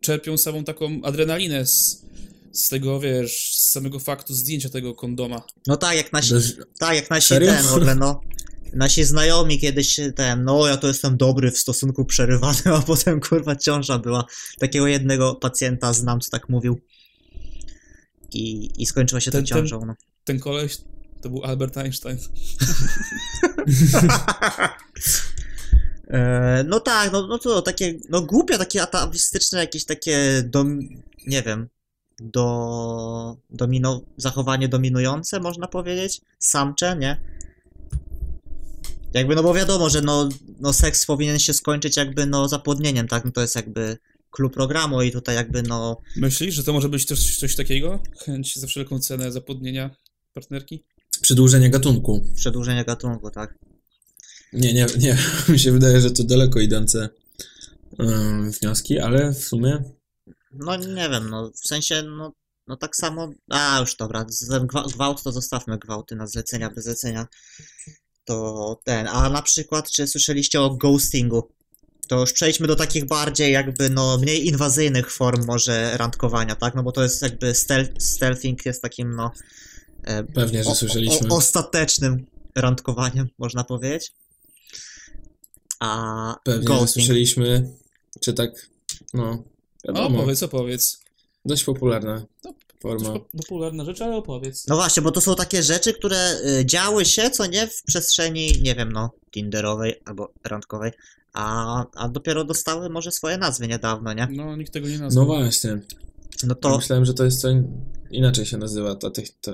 czerpią 0.00 0.38
samą 0.38 0.64
taką 0.64 1.00
adrenalinę 1.02 1.66
z, 1.66 2.02
z 2.54 2.68
tego, 2.68 3.00
wiesz, 3.00 3.54
z 3.56 3.72
samego 3.72 3.98
faktu 3.98 4.34
zdjęcia 4.34 4.68
tego 4.68 4.94
kondoma. 4.94 5.42
No 5.66 5.76
tak, 5.76 5.96
jak 5.96 6.12
nasi, 6.12 6.30
Też- 6.30 6.56
tak, 6.78 6.96
jak 6.96 7.10
nasi 7.10 7.28
Serio? 7.28 7.52
ten 7.52 7.64
w 7.64 7.72
ogóle, 7.74 7.94
no. 7.94 8.20
Nasi 8.74 9.04
znajomi 9.04 9.58
kiedyś 9.58 10.00
ten, 10.16 10.44
no 10.44 10.66
ja 10.66 10.76
to 10.76 10.88
jestem 10.88 11.16
dobry 11.16 11.50
w 11.50 11.58
stosunku 11.58 12.04
przerywanym, 12.04 12.66
a 12.78 12.82
potem 12.82 13.20
kurwa 13.20 13.56
ciąża 13.56 13.98
była. 13.98 14.24
Takiego 14.58 14.86
jednego 14.86 15.34
pacjenta 15.34 15.92
znam, 15.92 16.20
co 16.20 16.30
tak 16.30 16.48
mówił. 16.48 16.80
I, 18.32 18.70
i 18.82 18.86
skończyło 18.86 19.20
się 19.20 19.30
Ten- 19.30 19.44
to 19.44 19.48
ten- 19.54 19.56
ciążą, 19.56 19.86
no. 19.86 19.94
Ten 20.24 20.40
koleś 20.40 20.78
to 21.20 21.30
był 21.30 21.44
Albert 21.44 21.76
Einstein. 21.76 22.18
E, 26.08 26.64
no 26.68 26.80
tak, 26.80 27.12
no, 27.12 27.26
no 27.26 27.38
to 27.38 27.62
takie, 27.62 27.94
no 28.08 28.22
głupie, 28.22 28.58
takie 28.58 28.82
atawistyczne 28.82 29.58
jakieś 29.58 29.84
takie, 29.84 30.42
dom, 30.46 30.78
nie 31.26 31.42
wiem, 31.42 31.68
do, 32.20 33.36
domino, 33.50 34.00
zachowanie 34.16 34.68
dominujące, 34.68 35.40
można 35.40 35.66
powiedzieć, 35.68 36.20
samcze, 36.38 36.96
nie? 36.96 37.20
Jakby, 39.14 39.34
no 39.34 39.42
bo 39.42 39.54
wiadomo, 39.54 39.90
że 39.90 40.02
no, 40.02 40.28
no 40.60 40.72
seks 40.72 41.06
powinien 41.06 41.38
się 41.38 41.52
skończyć 41.52 41.96
jakby, 41.96 42.26
no 42.26 42.48
zapłodnieniem, 42.48 43.08
tak? 43.08 43.24
No 43.24 43.30
to 43.30 43.40
jest 43.40 43.56
jakby 43.56 43.98
klub 44.30 44.54
programu 44.54 45.02
i 45.02 45.12
tutaj 45.12 45.36
jakby, 45.36 45.62
no, 45.62 46.00
Myślisz, 46.16 46.54
że 46.54 46.64
to 46.64 46.72
może 46.72 46.88
być 46.88 47.06
też 47.06 47.38
coś 47.38 47.56
takiego? 47.56 48.02
Chęć 48.18 48.56
za 48.56 48.66
wszelką 48.66 48.98
cenę 48.98 49.32
zapłodnienia 49.32 49.90
partnerki? 50.32 50.84
Przedłużenie 51.20 51.70
gatunku. 51.70 52.24
przedłużenie 52.36 52.84
gatunku, 52.84 53.30
tak? 53.30 53.58
Nie, 54.52 54.74
nie, 54.74 54.86
nie. 54.98 55.16
Mi 55.48 55.58
się 55.58 55.72
wydaje, 55.72 56.00
że 56.00 56.10
to 56.10 56.24
daleko 56.24 56.60
idące 56.60 57.08
ym, 58.00 58.50
wnioski, 58.50 58.98
ale 58.98 59.32
w 59.32 59.44
sumie 59.44 59.82
No 60.56 60.76
nie 60.76 61.08
wiem, 61.08 61.30
no 61.30 61.50
w 61.64 61.68
sensie, 61.68 62.02
no, 62.02 62.32
no 62.66 62.76
tak 62.76 62.96
samo. 62.96 63.30
A 63.50 63.78
już 63.80 63.96
dobra, 63.96 64.24
ten 64.50 64.66
gwa- 64.66 64.92
gwałt 64.92 65.22
to 65.22 65.32
zostawmy 65.32 65.78
gwałty 65.78 66.16
na 66.16 66.26
zlecenia 66.26 66.70
bez 66.70 66.84
zlecenia. 66.84 67.26
To 68.24 68.80
ten. 68.84 69.08
A 69.08 69.28
na 69.30 69.42
przykład, 69.42 69.90
czy 69.90 70.06
słyszeliście 70.06 70.60
o 70.60 70.70
ghostingu? 70.70 71.48
To 72.08 72.20
już 72.20 72.32
przejdźmy 72.32 72.66
do 72.66 72.76
takich 72.76 73.06
bardziej 73.06 73.52
jakby 73.52 73.90
no 73.90 74.18
mniej 74.18 74.46
inwazyjnych 74.46 75.12
form 75.12 75.44
może 75.46 75.96
randkowania, 75.96 76.54
tak? 76.56 76.74
No 76.74 76.82
bo 76.82 76.92
to 76.92 77.02
jest 77.02 77.22
jakby 77.22 77.54
stealth, 77.54 78.02
stealthing 78.02 78.66
jest 78.66 78.82
takim 78.82 79.14
no 79.16 79.30
e, 80.02 80.24
pewnie, 80.24 80.64
że 80.64 80.70
o- 80.70 80.74
słyszeliśmy. 80.74 81.28
O, 81.28 81.36
ostatecznym 81.36 82.26
randkowaniem, 82.56 83.28
można 83.38 83.64
powiedzieć. 83.64 84.12
A 85.80 86.36
Pewnie, 86.44 86.62
że 86.62 86.66
ghosting. 86.68 86.90
słyszeliśmy, 86.90 87.70
czy 88.20 88.32
tak, 88.32 88.50
no, 89.14 89.44
wiadomo, 89.84 90.18
opowiedz, 90.18 90.42
opowiedz. 90.42 91.00
dość 91.44 91.64
popularna 91.64 92.26
No, 92.44 92.54
forma. 92.80 93.08
Dość 93.08 93.22
po- 93.32 93.38
popularna 93.38 93.84
rzecz, 93.84 94.00
ale 94.00 94.16
opowiedz. 94.16 94.66
No 94.66 94.76
właśnie, 94.76 95.02
bo 95.02 95.10
to 95.10 95.20
są 95.20 95.34
takie 95.34 95.62
rzeczy, 95.62 95.92
które 95.94 96.36
y, 96.60 96.66
działy 96.66 97.04
się, 97.04 97.30
co 97.30 97.46
nie, 97.46 97.66
w 97.66 97.82
przestrzeni, 97.82 98.52
nie 98.62 98.74
wiem, 98.74 98.92
no, 98.92 99.10
Tinderowej 99.30 99.94
albo 100.04 100.32
randkowej, 100.44 100.92
a, 101.32 101.84
a 101.94 102.08
dopiero 102.08 102.44
dostały 102.44 102.88
może 102.90 103.12
swoje 103.12 103.38
nazwy 103.38 103.68
niedawno, 103.68 104.12
nie? 104.12 104.28
No, 104.30 104.56
nikt 104.56 104.72
tego 104.72 104.88
nie 104.88 104.96
No 104.98 105.04
nazwał. 105.04 105.26
właśnie, 105.26 105.78
No 106.42 106.54
to... 106.54 106.70
to, 106.70 106.76
myślałem, 106.76 107.04
że 107.04 107.14
to 107.14 107.24
jest 107.24 107.40
co 107.40 107.48
in- 107.50 107.80
inaczej 108.10 108.46
się 108.46 108.56
nazywa, 108.56 108.94
to, 108.94 109.10
to, 109.10 109.52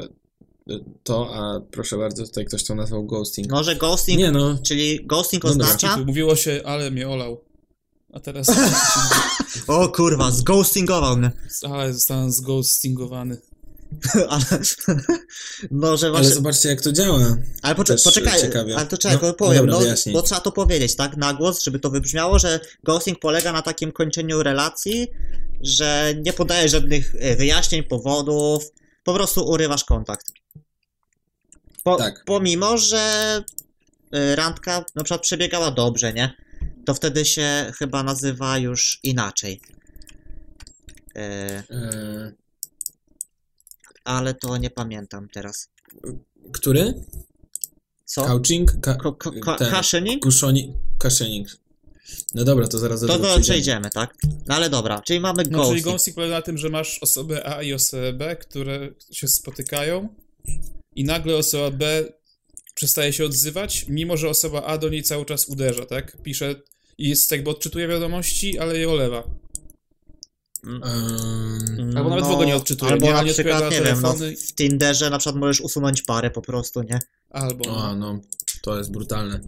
to, 1.02 1.34
a 1.34 1.60
proszę 1.70 1.96
bardzo, 1.96 2.24
tutaj 2.26 2.44
ktoś 2.44 2.64
to 2.64 2.74
nazwał 2.74 3.04
ghosting. 3.04 3.48
no, 3.50 3.64
że 3.64 3.76
ghosting, 3.76 4.18
Nie 4.18 4.30
no, 4.32 4.58
czyli 4.62 5.06
ghosting 5.06 5.44
No 5.44 5.50
oznacza, 5.50 5.96
mówiło 5.96 6.36
się, 6.36 6.60
ale 6.64 6.90
mnie 6.90 7.08
olał. 7.08 7.40
A 8.12 8.20
teraz... 8.20 8.46
o 9.66 9.88
kurwa, 9.88 10.30
zghostingował 10.30 11.16
mnie, 11.16 11.30
ale 11.70 11.94
zostałem 11.94 12.32
zghostingowany. 12.32 13.40
ale, 14.28 14.44
no, 15.70 15.96
że 15.96 16.06
ale 16.06 16.16
właśnie, 16.16 16.34
zobaczcie 16.34 16.68
jak 16.68 16.80
to 16.80 16.92
działa. 16.92 17.36
Ale 17.62 17.74
poczekaj, 17.74 17.96
Też 17.96 18.04
poczekaj, 18.04 18.40
ciekawie. 18.40 18.76
ale 18.76 18.86
to 18.86 18.98
czekaj, 18.98 19.18
No, 19.22 19.28
no, 19.28 19.34
powiem, 19.34 19.66
dobra, 19.66 19.94
no, 20.06 20.12
bo 20.12 20.22
trzeba 20.22 20.40
to 20.40 20.52
powiedzieć, 20.52 20.96
tak, 20.96 21.16
na 21.16 21.34
głos, 21.34 21.62
żeby 21.62 21.78
to 21.78 21.90
wybrzmiało, 21.90 22.38
że 22.38 22.60
ghosting 22.84 23.18
polega 23.18 23.52
na 23.52 23.62
takim 23.62 23.92
kończeniu 23.92 24.42
relacji, 24.42 25.08
że 25.60 26.14
nie 26.22 26.32
podajesz 26.32 26.72
żadnych 26.72 27.14
e, 27.18 27.36
wyjaśnień, 27.36 27.82
powodów, 27.82 28.64
po 29.04 29.14
prostu 29.14 29.48
urywasz 29.48 29.84
kontakt. 29.84 30.26
Po, 31.84 31.96
Tak. 31.96 32.24
Pomimo, 32.24 32.78
że 32.78 32.98
e, 34.12 34.36
randka 34.36 34.84
na 34.94 35.04
przykład 35.04 35.22
przebiegała 35.22 35.70
dobrze, 35.70 36.12
nie? 36.12 36.34
To 36.86 36.94
wtedy 36.94 37.24
się 37.24 37.72
chyba 37.78 38.02
nazywa 38.02 38.58
już 38.58 39.00
inaczej. 39.02 39.60
E, 41.16 41.20
E, 41.70 42.32
ale 44.04 44.34
to 44.34 44.56
nie 44.56 44.70
pamiętam 44.70 45.28
teraz. 45.28 45.68
który? 46.52 46.94
Co? 48.04 48.24
Couching? 48.24 48.80
Ka- 48.80 48.94
Ko- 48.94 49.12
ko- 49.12 49.32
ko- 49.40 49.56
ten, 49.56 49.74
Cushioning? 49.74 50.24
Kushoni- 50.26 50.72
Cushioning. 51.02 51.48
No 52.34 52.44
dobra, 52.44 52.68
to 52.68 52.78
zaraz 52.78 53.00
do 53.00 53.06
To 53.06 53.12
tego 53.12 53.24
przejdziemy. 53.24 53.42
przejdziemy, 53.44 53.90
tak? 53.90 54.14
No 54.46 54.54
ale 54.54 54.70
dobra, 54.70 55.02
czyli 55.02 55.20
mamy 55.20 55.36
No, 55.36 55.42
czyli 55.44 55.56
ghosting. 55.58 55.84
ghosting 55.84 56.14
polega 56.14 56.34
na 56.34 56.42
tym, 56.42 56.58
że 56.58 56.68
masz 56.68 56.98
osobę 57.02 57.46
A 57.46 57.62
i 57.62 57.72
osobę 57.72 58.12
B, 58.12 58.36
które 58.36 58.88
się 59.12 59.28
spotykają 59.28 60.08
i 60.96 61.04
nagle 61.04 61.36
osoba 61.36 61.70
B 61.70 62.04
przestaje 62.80 63.12
się 63.12 63.24
odzywać, 63.24 63.86
mimo 63.88 64.16
że 64.16 64.28
osoba 64.28 64.62
A 64.62 64.78
do 64.78 64.88
niej 64.88 65.02
cały 65.02 65.24
czas 65.24 65.48
uderza, 65.48 65.86
tak? 65.86 66.16
Pisze 66.22 66.54
i 66.98 67.08
jest 67.08 67.30
jakby 67.30 67.50
odczytuje 67.50 67.88
wiadomości, 67.88 68.58
ale 68.58 68.78
je 68.78 68.90
olewa. 68.90 69.24
Ehm, 70.64 71.96
Albo 71.96 72.10
nawet 72.10 72.24
w 72.24 72.30
ogóle 72.30 72.46
nie 72.46 72.56
odczytuje, 72.56 72.92
Albo 72.92 73.06
nie? 73.06 73.12
na 73.12 73.22
Nie 73.22 73.32
przykład, 73.32 73.70
nie 73.70 73.82
wiem, 73.82 74.00
no, 74.02 74.14
w 74.48 74.54
Tinderze 74.54 75.10
na 75.10 75.18
przykład 75.18 75.36
możesz 75.36 75.60
usunąć 75.60 76.02
parę 76.02 76.30
po 76.30 76.42
prostu, 76.42 76.82
nie? 76.82 76.98
Albo... 77.30 77.84
a, 77.84 77.94
no, 77.94 78.20
to 78.62 78.78
jest 78.78 78.90
brutalne. 78.90 79.40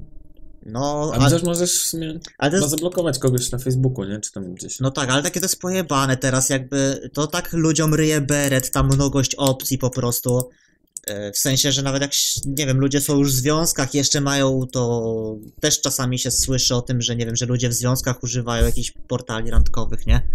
No, 0.66 1.12
A 1.14 1.18
a, 1.18 1.30
też 1.30 1.42
możesz 1.42 1.72
w 1.72 1.86
sumie 1.86 2.20
ale 2.38 2.56
jest, 2.58 2.70
zablokować 2.70 3.18
kogoś 3.18 3.50
na 3.50 3.58
Facebooku, 3.58 4.04
nie? 4.04 4.20
Czy 4.20 4.32
tam 4.32 4.54
gdzieś. 4.54 4.80
no 4.80 4.90
tak, 4.90 5.10
ale 5.10 5.22
takie 5.22 5.40
to 5.40 5.44
jest 5.44 5.60
pojebane 5.60 6.16
teraz, 6.16 6.48
jakby 6.50 7.10
to 7.12 7.26
tak 7.26 7.52
ludziom 7.52 7.94
ryje 7.94 8.20
beret, 8.20 8.70
ta 8.70 8.82
mnogość 8.82 9.34
opcji 9.34 9.78
po 9.78 9.90
prostu. 9.90 10.50
E, 11.06 11.32
W 11.32 11.38
sensie, 11.38 11.72
że 11.72 11.82
nawet 11.82 12.02
jak, 12.02 12.12
nie 12.46 12.66
wiem, 12.66 12.78
ludzie 12.78 13.00
są 13.00 13.18
już 13.18 13.32
w 13.32 13.36
związkach, 13.36 13.94
jeszcze 13.94 14.20
mają 14.20 14.66
to, 14.72 15.36
też 15.60 15.80
czasami 15.80 16.18
się 16.18 16.30
słyszy 16.30 16.74
o 16.74 16.82
tym, 16.82 17.02
że 17.02 17.16
nie 17.16 17.26
wiem, 17.26 17.36
że 17.36 17.46
ludzie 17.46 17.68
w 17.68 17.74
związkach 17.74 18.22
używają 18.22 18.64
jakichś 18.64 18.92
portali 19.08 19.50
randkowych, 19.50 20.06
nie? 20.06 20.28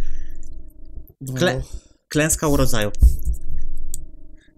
no, 1.21 1.33
Kle- 1.33 1.61
Klęska 2.09 2.47
urodzaju. 2.47 2.91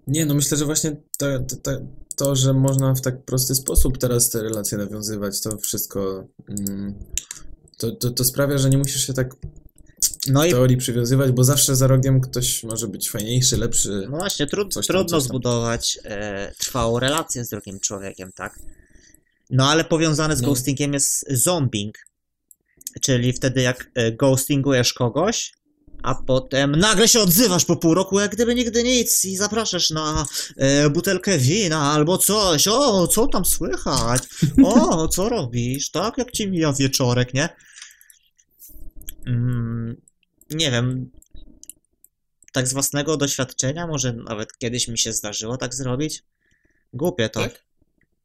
Nie, 0.06 0.26
no 0.26 0.34
myślę, 0.34 0.56
że 0.56 0.64
właśnie 0.64 0.96
to, 1.18 1.26
to, 1.40 1.56
to, 1.56 1.70
to, 2.16 2.36
że 2.36 2.52
można 2.52 2.94
w 2.94 3.00
tak 3.00 3.24
prosty 3.24 3.54
sposób 3.54 3.98
teraz 3.98 4.30
te 4.30 4.42
relacje 4.42 4.78
nawiązywać, 4.78 5.40
to 5.40 5.58
wszystko. 5.58 6.28
Mm, 6.48 6.94
to, 7.78 7.90
to, 7.92 8.10
to 8.10 8.24
sprawia, 8.24 8.58
że 8.58 8.70
nie 8.70 8.78
musisz 8.78 9.06
się 9.06 9.12
tak 9.12 9.36
No 10.26 10.44
i 10.44 10.50
teorii 10.50 10.76
przywiązywać, 10.76 11.32
bo 11.32 11.44
zawsze 11.44 11.76
za 11.76 11.86
rogiem 11.86 12.20
ktoś 12.20 12.62
może 12.64 12.88
być 12.88 13.10
fajniejszy, 13.10 13.56
lepszy. 13.56 14.06
No 14.10 14.18
właśnie, 14.18 14.46
trud, 14.46 14.74
Coś 14.74 14.86
tam, 14.86 14.94
trudno 14.96 15.18
coś 15.18 15.28
zbudować 15.28 15.98
e, 16.04 16.52
trwałą 16.58 16.98
relację 16.98 17.44
z 17.44 17.48
drugim 17.48 17.80
człowiekiem, 17.80 18.32
tak? 18.34 18.58
No 19.50 19.70
ale 19.70 19.84
powiązane 19.84 20.36
z 20.36 20.40
No. 20.42 20.48
ghostingiem 20.48 20.92
jest 20.92 21.26
zombing, 21.30 21.98
czyli 23.00 23.32
wtedy 23.32 23.62
jak 23.62 23.90
e, 23.94 24.12
ghostingujesz 24.12 24.92
kogoś, 24.92 25.52
a 26.02 26.14
potem 26.14 26.70
nagle 26.70 27.08
się 27.08 27.20
odzywasz 27.20 27.64
po 27.64 27.76
pół 27.76 27.94
roku, 27.94 28.20
jak 28.20 28.32
gdyby 28.34 28.54
nigdy 28.54 28.82
nic 28.82 29.24
i 29.24 29.36
zapraszasz 29.36 29.90
na 29.90 30.26
e, 30.56 30.90
butelkę 30.90 31.38
wina 31.38 31.92
albo 31.92 32.18
coś, 32.18 32.68
o, 32.68 33.06
co 33.06 33.26
tam 33.26 33.44
słychać, 33.44 34.22
o, 34.64 35.08
co 35.08 35.28
robisz, 35.28 35.90
tak, 35.90 36.18
jak 36.18 36.30
ci 36.30 36.48
mija 36.50 36.72
wieczorek, 36.72 37.34
nie? 37.34 37.48
Mm, 39.26 40.00
nie 40.50 40.70
wiem, 40.70 41.10
tak 42.52 42.68
z 42.68 42.72
własnego 42.72 43.16
doświadczenia, 43.16 43.86
może 43.86 44.12
nawet 44.12 44.58
kiedyś 44.58 44.88
mi 44.88 44.98
się 44.98 45.12
zdarzyło 45.12 45.56
tak 45.56 45.74
zrobić. 45.74 46.24
Głupie 46.92 47.28
to. 47.28 47.40
Tak? 47.40 47.64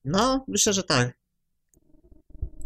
No, 0.06 0.46
myślę, 0.48 0.74
że 0.74 0.84
tak. 0.84 1.18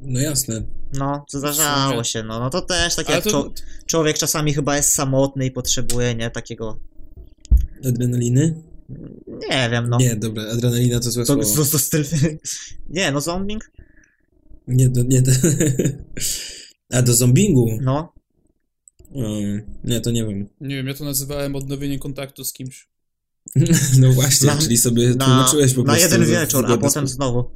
No 0.01 0.19
jasne. 0.19 0.63
No, 0.93 1.25
zdarzało 1.29 1.91
sumie. 1.91 2.05
się, 2.05 2.23
no. 2.23 2.39
No 2.39 2.49
to 2.49 2.61
też 2.61 2.95
tak 2.95 3.07
Ale 3.07 3.15
jak 3.15 3.23
to- 3.23 3.29
czo- 3.29 3.53
człowiek 3.85 4.17
czasami 4.17 4.53
chyba 4.53 4.75
jest 4.77 4.93
samotny 4.93 5.45
i 5.45 5.51
potrzebuje, 5.51 6.15
nie, 6.15 6.29
takiego, 6.31 6.79
Adrenaliny? 7.85 8.61
nie 9.49 9.69
wiem, 9.71 9.89
no. 9.89 9.97
Nie, 9.97 10.15
dobra, 10.15 10.43
adrenalina 10.43 10.99
to 10.99 11.11
złe 11.11 11.25
To, 11.25 11.43
słowo. 11.43 11.65
to, 11.65 11.71
to 11.71 11.79
styl... 11.79 12.03
Nie, 12.89 13.11
no 13.11 13.21
zombing? 13.21 13.71
Nie, 14.67 14.89
do, 14.89 15.03
nie, 15.03 15.21
do... 15.21 15.31
A, 16.93 17.01
do 17.01 17.13
zombingu? 17.13 17.77
No. 17.81 18.13
Um, 19.11 19.61
nie, 19.83 20.01
to 20.01 20.11
nie 20.11 20.25
wiem. 20.25 20.47
Nie 20.61 20.75
wiem, 20.75 20.87
ja 20.87 20.93
to 20.93 21.03
nazywałem 21.05 21.55
odnowieniem 21.55 21.99
kontaktu 21.99 22.43
z 22.43 22.53
kimś. 22.53 22.87
No 23.99 24.11
właśnie, 24.13 24.47
Na- 24.47 24.57
czyli 24.57 24.77
sobie 24.77 25.09
Na, 25.09 25.25
tłumaczyłeś 25.25 25.73
po 25.73 25.79
na 25.79 25.85
prostu. 25.85 26.03
jeden 26.03 26.25
w 26.25 26.29
wieczór, 26.29 26.65
a 26.65 26.77
potem 26.77 26.89
sposób. 26.89 27.09
znowu. 27.09 27.51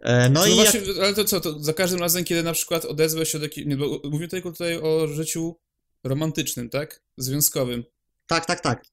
E, 0.00 0.28
no 0.30 0.40
No 0.40 0.46
i 0.46 0.56
jak... 0.56 0.70
właśnie, 0.70 1.02
ale 1.02 1.14
to 1.14 1.24
co, 1.24 1.40
to 1.40 1.60
za 1.60 1.72
każdym 1.72 2.00
razem, 2.00 2.24
kiedy 2.24 2.42
na 2.42 2.52
przykład 2.52 2.84
odezwę 2.84 3.26
się 3.26 3.38
do... 3.38 3.46
Nie, 3.66 3.76
bo 3.76 4.00
mówię 4.10 4.28
tylko 4.28 4.52
tutaj 4.52 4.78
o 4.78 5.08
życiu 5.08 5.56
romantycznym, 6.04 6.70
tak? 6.70 7.02
Związkowym. 7.16 7.84
Tak, 8.26 8.46
tak, 8.46 8.60
tak. 8.60 8.84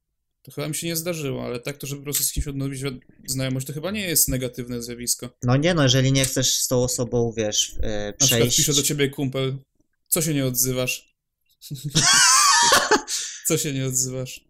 To 0.42 0.52
chyba 0.52 0.68
mi 0.68 0.76
się 0.76 0.88
nie 0.88 0.96
zdarzyło, 0.96 1.46
ale 1.46 1.60
tak 1.60 1.78
to, 1.78 1.88
żeby 1.88 2.02
po 2.02 2.04
prostu 2.04 2.24
z 2.24 2.32
kimś 2.32 2.48
odnowić 2.48 2.82
znajomość, 3.28 3.68
to 3.68 3.74
chyba 3.74 3.92
nie 3.92 4.08
jest 4.08 4.28
negatywne 4.30 4.82
zjawisko. 4.84 5.30
No 5.44 5.58
nie 5.58 5.74
no, 5.74 5.84
jeżeli 5.84 6.12
nie 6.12 6.26
chcesz 6.26 6.54
z 6.54 6.68
tą 6.68 6.84
osobą, 6.84 7.34
wiesz, 7.38 7.76
e, 7.82 8.06
Na 8.08 8.14
przykład 8.14 8.40
przejść... 8.40 8.58
pisze 8.58 8.74
do 8.74 8.84
ciebie 8.84 9.10
kumpel, 9.10 9.58
co 10.14 10.22
się 10.22 10.34
nie 10.34 10.46
odzywasz? 10.46 11.16
co 13.48 13.58
się 13.58 13.74
nie 13.74 13.86
odzywasz? 13.86 14.46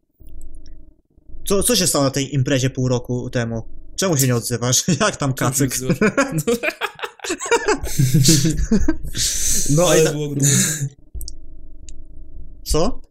Co, 1.48 1.64
co 1.64 1.76
się 1.76 1.88
stało 1.88 2.04
na 2.06 2.12
tej 2.12 2.36
imprezie 2.36 2.70
pół 2.70 2.88
roku 2.88 3.30
temu? 3.30 3.64
Czemu 3.96 4.18
się 4.18 4.28
nie 4.28 4.36
odzywasz? 4.36 4.84
Jak 5.02 5.16
tam 5.16 5.34
kacyk? 5.34 5.76
No, 9.70 9.84
No 9.84 9.88
ale 9.90 10.04
ta... 10.04 10.12
było 10.12 10.30
grubo. 10.30 10.46
Co? 12.64 13.02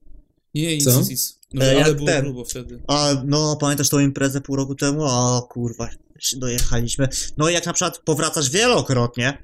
Nie, 0.54 0.74
nic, 0.74 0.84
Co? 0.84 1.00
nic. 1.00 1.38
No, 1.54 1.64
E, 1.64 1.84
ale 1.84 1.94
było 1.94 2.06
ten. 2.06 2.22
grubo 2.24 2.44
wtedy. 2.44 2.82
A, 2.88 3.10
no, 3.24 3.56
pamiętasz 3.56 3.88
tą 3.88 3.98
imprezę 3.98 4.40
pół 4.40 4.56
roku 4.56 4.74
temu? 4.74 5.04
O, 5.04 5.42
kurwa, 5.50 5.88
dojechaliśmy. 6.36 7.08
No 7.36 7.48
i 7.48 7.54
jak 7.54 7.66
na 7.66 7.72
przykład 7.72 7.98
powracasz 7.98 8.50
wielokrotnie, 8.50 9.38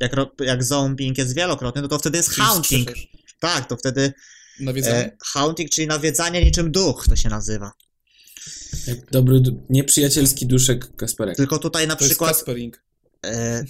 jak, 0.00 0.12
jak 0.40 0.64
zombing 0.64 1.18
jest 1.18 1.34
wielokrotnie, 1.34 1.82
no 1.82 1.88
to 1.88 1.98
wtedy 1.98 2.16
jest 2.16 2.30
haunting. 2.30 2.90
Tak, 3.40 3.68
to 3.68 3.76
wtedy 3.76 4.12
Nawiedzanie? 4.60 4.96
e, 4.96 5.16
haunting, 5.24 5.70
czyli 5.70 5.86
nawiedzanie 5.86 6.44
niczym 6.44 6.72
duch, 6.72 7.04
to 7.08 7.16
się 7.16 7.28
nazywa. 7.28 7.72
Jak 8.86 9.10
dobry, 9.10 9.40
nieprzyjacielski 9.70 10.46
duszek 10.46 10.96
Kasperek. 10.96 11.36
Tylko 11.36 11.58
tutaj 11.58 11.86
na 11.86 11.96
to 11.96 12.04
jest 12.04 12.10
przykład 12.10 12.30
Kaspering. 12.30 12.82
e, 13.26 13.64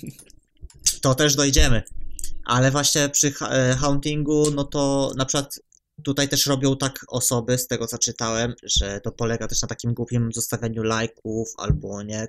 to 1.01 1.14
też 1.14 1.35
dojdziemy. 1.35 1.83
Ale 2.45 2.71
właśnie 2.71 3.09
przy 3.09 3.33
e, 3.51 3.77
hauntingu, 3.81 4.51
no 4.51 4.64
to 4.64 5.12
na 5.17 5.25
przykład 5.25 5.61
tutaj 6.05 6.29
też 6.29 6.47
robią 6.47 6.77
tak 6.77 7.05
osoby, 7.09 7.59
z 7.59 7.67
tego 7.67 7.87
co 7.87 7.99
czytałem, 7.99 8.55
że 8.62 9.01
to 9.01 9.12
polega 9.12 9.49
też 9.49 9.62
na 9.62 9.69
takim 9.69 9.95
głupim 9.95 10.33
zostawianiu 10.33 10.83
lajków 10.83 11.49
albo 11.57 12.03
nie. 12.03 12.29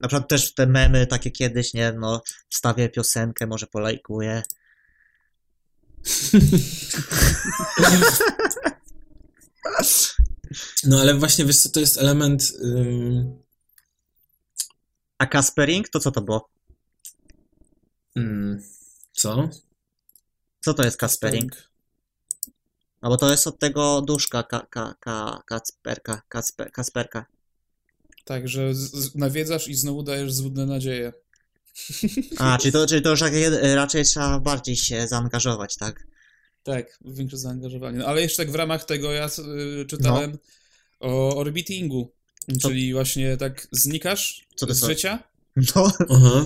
Na 0.00 0.08
przykład 0.08 0.28
też 0.28 0.54
te 0.54 0.66
memy 0.66 1.06
takie 1.06 1.30
kiedyś, 1.30 1.74
nie, 1.74 1.92
no 1.92 2.22
wstawię 2.48 2.88
piosenkę, 2.88 3.46
może 3.46 3.66
polajkuję. 3.66 4.42
No 10.84 11.00
ale 11.00 11.14
właśnie, 11.14 11.44
wiesz 11.44 11.62
co, 11.62 11.68
to 11.68 11.80
jest 11.80 11.98
element... 11.98 12.52
ym, 12.64 13.42
A 15.18 15.26
Kaspering, 15.26 15.88
to 15.88 16.00
co 16.00 16.10
to 16.10 16.20
było? 16.20 16.48
mm, 18.16 18.62
co? 19.12 19.48
Co 20.60 20.74
to 20.74 20.84
jest 20.84 20.96
Kaspering? 20.96 21.70
No 23.02 23.08
bo 23.08 23.16
to 23.16 23.30
jest 23.30 23.46
od 23.46 23.58
tego 23.58 24.02
duszka 24.02 24.42
ka, 24.42 24.66
ka, 24.70 24.94
ka, 25.00 25.42
Kacperka, 25.46 26.22
Kacper, 26.28 26.72
Kasperka. 26.72 27.26
Tak, 28.24 28.48
że 28.48 28.74
z- 28.74 29.14
nawiedzasz 29.14 29.68
i 29.68 29.74
znowu 29.74 30.02
dajesz 30.02 30.32
złudne 30.32 30.66
nadzieje. 30.66 31.12
A, 32.38 32.58
czyli 32.58 32.72
to, 32.72 32.86
czyli 32.86 33.02
to 33.02 33.10
już 33.10 33.20
raczej- 33.20 33.74
raczej 33.74 34.04
trzeba 34.04 34.40
bardziej 34.40 34.76
się 34.76 35.08
zaangażować, 35.08 35.76
tak? 35.76 36.06
Tak, 36.62 36.98
większe 37.04 37.38
zaangażowanie. 37.38 37.98
No, 37.98 38.06
ale 38.06 38.22
jeszcze 38.22 38.36
tak 38.44 38.52
w 38.52 38.54
ramach 38.54 38.84
tego 38.84 39.12
ja 39.12 39.26
y, 39.82 39.86
czytałem 39.86 40.38
o 41.00 41.36
orbitingu, 41.36 42.12
Co- 42.60 42.68
czyli 42.68 42.92
właśnie 42.92 43.36
tak 43.36 43.68
znikasz 43.72 44.44
Co 44.56 44.66
to 44.66 44.74
z 44.74 44.80
są? 44.80 44.86
życia, 44.86 45.22
No, 45.56 45.92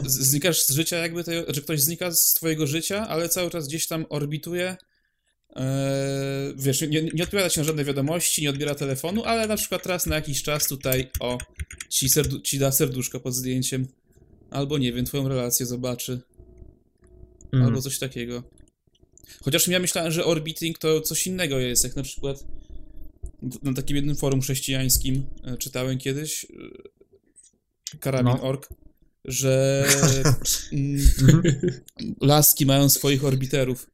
z- 0.07 0.19
znikasz 0.19 0.63
z 0.67 0.71
życia 0.71 0.97
jakby, 0.97 1.25
tej, 1.25 1.45
znaczy 1.45 1.63
ktoś 1.63 1.81
znika 1.81 2.13
z 2.13 2.35
twojego 2.35 2.67
życia, 2.67 3.09
ale 3.09 3.29
cały 3.29 3.51
czas 3.51 3.69
gdzieś 3.69 3.87
tam 3.87 4.07
orbituje, 4.09 4.77
wiesz, 6.57 6.81
nie, 6.81 7.03
nie 7.03 7.23
odpowiada 7.25 7.51
ci 7.51 7.59
na 7.61 7.65
żadne 7.65 7.85
wiadomości, 7.85 8.43
nie 8.43 8.51
odbiera 8.51 8.75
telefonu, 8.75 9.25
ale 9.25 9.47
na 9.47 9.57
przykład 9.57 9.87
raz 9.87 10.07
na 10.07 10.15
jakiś 10.15 10.43
czas 10.43 10.67
tutaj, 10.69 11.11
o, 11.21 11.39
ci, 11.89 12.07
serdu- 12.09 12.43
ci 12.43 12.59
da 12.59 12.73
serduszko 12.73 13.21
pod 13.21 13.35
zdjęciem. 13.35 13.87
Albo 14.51 14.79
nie 14.79 14.93
wiem, 14.93 15.05
twoją 15.05 15.29
relację 15.29 15.67
zobaczy. 15.67 16.21
mm. 17.53 17.67
Albo 17.67 17.83
coś 17.83 17.99
takiego. 17.99 18.43
Chociaż 19.43 19.69
ja 19.69 19.79
myślałem, 19.79 20.13
że 20.13 20.25
orbiting 20.25 20.79
to 20.79 21.01
coś 21.01 21.27
innego 21.27 21.59
jest, 21.59 21.85
jak 21.85 21.97
na 21.97 22.03
przykład 22.03 22.45
na 23.63 23.73
takim 23.75 23.97
jednym 23.97 24.17
forum 24.17 24.41
chrześcijańskim 24.41 25.27
e, 25.45 25.57
czytałem 25.57 25.99
kiedyś 25.99 26.45
e, 26.45 27.99
karabin.org, 27.99 28.69
że 29.25 29.85
mm, 30.73 31.01
Mhm. 31.23 31.73
laski 32.21 32.67
mają 32.67 32.89
swoich 32.89 33.25
orbiterów. 33.25 33.91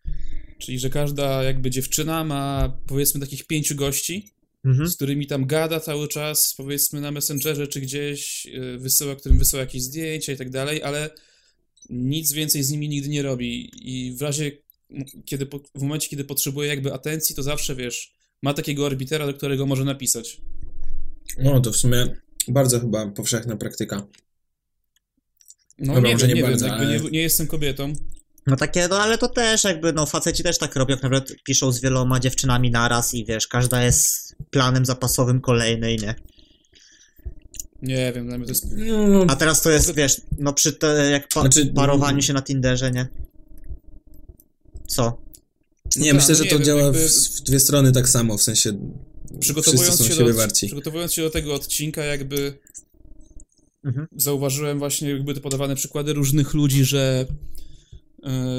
Czyli, 0.59 0.79
że 0.79 0.91
każda 0.91 1.43
jakby 1.43 1.71
dziewczyna 1.71 2.25
ma 2.25 2.77
powiedzmy 2.87 3.21
takich 3.21 3.47
pięciu 3.47 3.75
gości, 3.75 4.31
Mhm. 4.65 4.89
z 4.89 4.97
którymi 4.97 5.27
tam 5.27 5.47
gada 5.47 5.81
cały 5.81 6.09
czas, 6.09 6.55
powiedzmy 6.57 7.01
na 7.01 7.11
Messengerze 7.11 7.67
czy 7.69 7.81
gdzieś, 7.81 8.47
yy, 8.47 8.79
wysyła, 8.79 9.17
którym 9.17 9.39
wysyła 9.39 9.61
jakieś 9.61 9.83
zdjęcia 9.83 10.33
i 10.33 10.37
tak 10.37 10.51
dalej, 10.51 10.83
ale 10.83 11.11
nic 11.91 12.33
więcej 12.33 12.63
z 12.63 12.71
nimi 12.71 12.89
nigdy 12.89 13.09
nie 13.09 13.23
robi. 13.23 13.71
I 13.83 14.13
w 14.13 14.23
razie, 14.23 14.53
kiedy, 15.25 15.47
w 15.75 15.83
momencie, 15.83 16.09
kiedy 16.09 16.25
potrzebuje 16.25 16.69
jakby 16.69 16.93
atencji, 16.95 17.35
to 17.37 17.43
zawsze, 17.43 17.77
wiesz, 17.77 18.13
ma 18.43 18.55
takiego 18.55 18.85
orbitera, 18.87 19.27
do 19.27 19.35
którego 19.35 19.67
może 19.67 19.85
napisać. 19.85 20.41
No, 21.39 21.61
to 21.61 21.73
w 21.73 21.77
sumie 21.77 22.17
bardzo 22.49 22.81
chyba 22.81 23.07
powszechna 23.07 23.57
praktyka. 23.57 24.07
No 25.79 25.95
Dobra, 25.95 26.11
nie 26.11 26.17
wiem, 26.17 26.29
nie 26.29 26.35
nie, 26.35 26.43
bardzo, 26.43 26.65
wiem, 26.67 26.75
ale- 26.75 27.01
nie, 27.01 27.11
nie 27.11 27.21
jestem 27.21 27.47
kobietą. 27.47 27.93
No 28.47 28.57
takie, 28.57 28.89
no 28.89 28.99
ale 29.01 29.19
to 29.19 29.29
też 29.29 29.65
jakby, 29.65 29.93
no 29.93 30.07
faceci 30.07 30.43
też 30.43 30.59
tak 30.59 30.77
robią, 30.77 30.95
jak 30.95 31.03
nawet 31.03 31.43
piszą 31.45 31.73
z 31.73 31.81
wieloma 31.81 32.21
dziewczynami 32.21 32.71
naraz 32.71 33.15
i 33.15 33.25
wiesz, 33.25 33.47
każda 33.47 33.85
jest 33.85 34.37
planem 34.51 34.87
zapasowym 34.87 35.41
kolejnej, 35.41 35.99
nie? 35.99 36.15
Nie 37.83 38.13
wiem, 38.13 38.27
dla 38.27 38.37
mnie 38.39 38.47
to 38.47 38.53
jest... 38.53 38.67
No, 38.77 39.25
A 39.29 39.37
teraz 39.37 39.63
to 39.63 39.71
jest, 39.71 39.95
wiesz, 39.95 40.21
no 40.39 40.53
przy 40.53 40.73
te, 40.73 41.11
jak 41.11 41.29
pa, 41.29 41.41
Znaczy, 41.41 41.67
parowaniu 41.67 42.23
się 42.23 42.33
na 42.33 42.43
Tinderze, 42.43 42.91
nie? 42.91 43.07
Co? 44.87 45.23
nie, 45.97 46.05
tak, 46.07 46.15
myślę, 46.15 46.29
no 46.35 46.39
że 46.39 46.45
nie 46.45 46.51
to 46.51 46.57
wiem, 46.57 46.65
działa 46.65 46.83
jakby- 46.83 47.09
w, 47.09 47.13
w 47.13 47.41
dwie 47.41 47.61
strony 47.61 47.93
tak 47.93 48.09
samo, 48.09 48.39
w 48.39 48.43
sensie 48.43 48.73
Przygotowując 49.41 49.99
są 49.99 50.05
się, 50.05 50.15
siebie 50.15 50.33
do, 50.33 50.35
warci. 50.39 50.67
przygotowując 50.67 51.13
się 51.15 51.23
do 51.23 51.31
tego 51.31 51.55
odcinka, 51.55 52.05
jakby 52.05 52.59
Mhm. 53.85 54.07
zauważyłem 54.17 54.79
właśnie 54.79 55.11
jakby 55.11 55.35
te 55.35 55.41
podawane 55.41 55.77
przykłady 55.77 56.13
różnych 56.13 56.55
ludzi, 56.55 56.85
że 56.85 57.27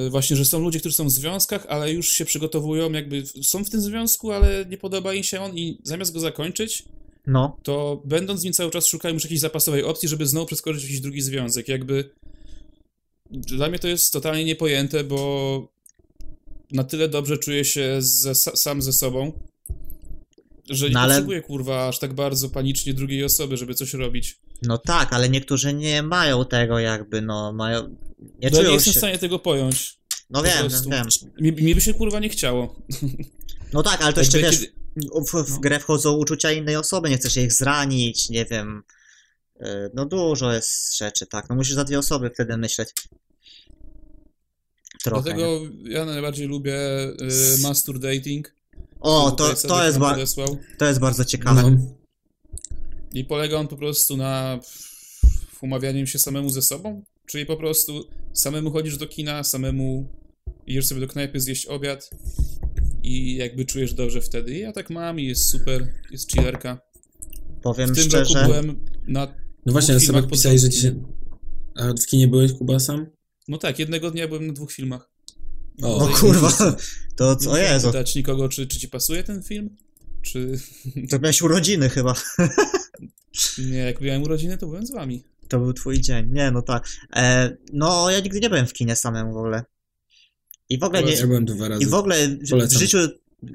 właśnie, 0.10 0.36
że 0.36 0.46
są 0.46 0.60
ludzie, 0.60 0.80
którzy 0.80 0.96
są 0.96 1.06
w 1.06 1.12
związkach, 1.12 1.66
ale 1.70 1.94
już 1.94 2.10
się 2.10 2.26
przygotowują, 2.26 2.92
jakby 2.92 3.24
są 3.42 3.64
w 3.66 3.70
tym 3.70 3.82
związku, 3.82 4.32
ale 4.32 4.66
nie 4.70 4.78
podoba 4.78 5.14
im 5.14 5.24
się 5.24 5.42
on 5.42 5.58
i 5.58 5.78
zamiast 5.84 6.14
go 6.14 6.20
zakończyć, 6.20 6.84
No. 7.28 7.58
to 7.64 8.02
będąc 8.06 8.42
w 8.42 8.44
nim 8.44 8.54
cały 8.54 8.72
czas 8.72 8.88
szukają 8.88 9.14
już 9.14 9.24
jakiejś 9.24 9.40
zapasowej 9.42 9.84
opcji, 9.84 10.10
żeby 10.10 10.28
znowu 10.28 10.46
przeskoczyć 10.46 10.82
w 10.82 10.86
jakiś 10.86 11.00
drugi 11.00 11.22
związek. 11.22 11.68
Jakby 11.68 12.10
dla 13.32 13.70
mnie 13.70 13.80
to 13.80 13.88
jest 13.88 14.14
totalnie 14.14 14.46
niepojęte, 14.46 15.04
bo 15.04 15.68
na 16.72 16.84
tyle 16.84 17.10
dobrze 17.10 17.38
czuję 17.38 17.66
się 17.66 17.96
ze, 18.00 18.36
sam 18.36 18.82
ze 18.82 18.94
sobą, 18.94 19.32
że 20.70 20.88
nie 20.88 20.94
No 20.94 21.00
ale- 21.00 21.14
potrzebuję, 21.14 21.42
kurwa, 21.42 21.88
aż 21.88 22.00
tak 22.00 22.14
bardzo 22.14 22.50
panicznie 22.50 22.94
drugiej 22.94 23.24
osoby, 23.24 23.58
żeby 23.58 23.74
coś 23.74 23.94
robić. 23.94 24.38
No 24.62 24.78
tak, 24.78 25.14
ale 25.14 25.30
niektórzy 25.30 25.74
nie 25.74 26.04
mają 26.04 26.46
tego 26.46 26.80
jakby, 26.80 27.22
no 27.22 27.54
mają... 27.54 27.96
Nie 28.20 28.50
No, 28.50 28.58
czują 28.58 28.70
nie 28.70 28.74
jestem 28.74 28.94
się... 28.94 28.98
w 29.00 29.02
stanie 29.02 29.18
tego 29.18 29.40
pojąć. 29.40 30.00
No 30.30 30.40
po 30.40 30.46
wiem, 30.48 30.70
prostu. 30.70 30.90
wiem. 30.90 31.08
Mi, 31.42 31.52
mi 31.52 31.76
by 31.76 31.82
się 31.82 31.94
kurwa 31.94 32.20
nie 32.20 32.30
chciało. 32.30 32.76
No 33.74 33.84
tak, 33.84 34.02
ale 34.02 34.14
to 34.14 34.20
jeszcze 34.20 34.40
wiesz, 34.40 34.60
kiedy- 34.60 34.72
w, 35.32 35.34
w 35.52 35.60
grę 35.60 35.80
wchodzą 35.80 36.14
uczucia 36.18 36.52
innej 36.52 36.76
osoby, 36.76 37.10
nie 37.10 37.18
chcesz 37.18 37.38
ich 37.38 37.54
zranić, 37.54 38.30
nie 38.30 38.46
wiem. 38.46 38.84
Y, 39.62 39.66
No 39.94 40.06
dużo 40.06 40.54
jest 40.54 40.98
rzeczy, 40.98 41.26
tak. 41.26 41.50
No 41.50 41.56
musisz 41.56 41.74
za 41.76 41.84
dwie 41.84 42.00
osoby 42.00 42.30
wtedy 42.34 42.58
myśleć. 42.58 42.90
Trochę. 45.04 45.30
nie? 45.30 45.36
Dlatego 45.36 45.60
ja 45.84 46.06
najbardziej 46.06 46.48
lubię 46.48 46.76
y, 47.58 47.62
master 47.62 48.00
dating, 48.00 48.56
O, 49.00 49.32
to, 49.32 49.50
to, 49.50 49.56
sobie 49.56 49.84
jest 49.86 49.98
nam 50.00 50.02
ba- 50.10 50.14
podesłał. 50.14 50.58
to 50.78 50.86
jest 50.86 51.00
bardzo 51.00 51.26
ciekawe. 51.26 51.62
No. 51.72 51.78
I 53.14 53.26
polega 53.26 53.58
on 53.58 53.68
po 53.68 53.78
prostu 53.78 54.18
na 54.18 54.60
umawianiu 55.62 56.08
się 56.08 56.20
samemu 56.20 56.50
ze 56.50 56.62
sobą, 56.62 57.04
czyli 57.26 57.46
po 57.46 57.58
prostu 57.58 58.08
samemu 58.34 58.72
chodzisz 58.72 58.98
do 58.98 59.08
kina, 59.08 59.44
samemu 59.44 60.08
idziesz 60.68 60.86
sobie 60.86 61.02
do 61.02 61.08
knajpy 61.08 61.40
zjeść 61.40 61.66
obiad 61.66 62.10
i 63.04 63.36
jakby 63.36 63.66
czujesz 63.66 63.94
dobrze 63.94 64.22
wtedy. 64.22 64.54
I 64.54 64.60
ja 64.60 64.72
tak 64.72 64.90
mam 64.90 65.20
i 65.20 65.26
jest 65.26 65.46
super, 65.50 65.88
jest 66.12 66.32
chillerka. 66.32 66.80
Powiem 67.62 67.90
W 67.94 67.96
tym 67.96 68.04
szczerze. 68.04 68.34
roku 68.34 68.48
byłem 68.52 68.86
na... 69.08 69.36
No 69.66 69.72
właśnie, 69.74 70.00
sobie 70.00 70.24
pisałeś, 70.24 70.62
że 70.62 70.70
ci 70.70 70.82
się... 70.82 71.04
A 71.76 71.94
w 71.94 72.06
kinie 72.06 72.28
byłeś, 72.28 72.54
Kuba, 72.54 72.80
sam? 72.80 73.06
No 73.48 73.58
tak, 73.58 73.80
jednego 73.80 74.12
dnia 74.12 74.28
byłem 74.28 74.48
na 74.48 74.54
dwóch 74.54 74.72
filmach. 74.72 75.10
O, 75.82 75.98
No 76.00 76.08
kurwa, 76.08 76.76
to 77.16 77.36
co 77.36 77.58
Jezu. 77.58 77.88
pytać 77.88 78.16
nikogo, 78.16 78.50
czy, 78.50 78.68
czy 78.68 78.80
ci 78.80 78.88
pasuje 78.88 79.24
ten 79.24 79.44
film? 79.44 79.76
Czy... 80.22 80.60
To 81.10 81.20
miałeś 81.20 81.42
urodziny 81.42 81.90
chyba. 81.90 82.14
Nie, 83.72 83.78
jak 83.78 84.02
miałem 84.02 84.24
urodziny, 84.24 84.58
to 84.58 84.68
byłem 84.68 84.86
z 84.86 84.92
wami. 84.92 85.24
To 85.48 85.60
był 85.60 85.74
twój 85.74 86.02
dzień. 86.02 86.30
Nie, 86.32 86.52
no 86.52 86.62
tak. 86.62 86.88
E, 87.16 87.58
no, 87.74 88.10
ja 88.12 88.20
nigdy 88.20 88.40
nie 88.40 88.50
byłem 88.50 88.68
w 88.68 88.74
kinie 88.74 88.96
samemu 88.96 89.34
w 89.34 89.38
ogóle. 89.38 89.64
I 90.70 90.80
w 90.80 90.84
ogóle 90.84 91.04
nie, 91.04 91.14
Ja 91.14 91.28
byłem 91.28 91.46
dwa 91.46 91.68
razy. 91.68 91.84
I 91.84 91.86
w 91.86 91.94
ogóle 91.94 92.28
w- 92.28 92.48
w 92.48 92.50
Polecam. 92.50 92.80
życiu 92.80 92.98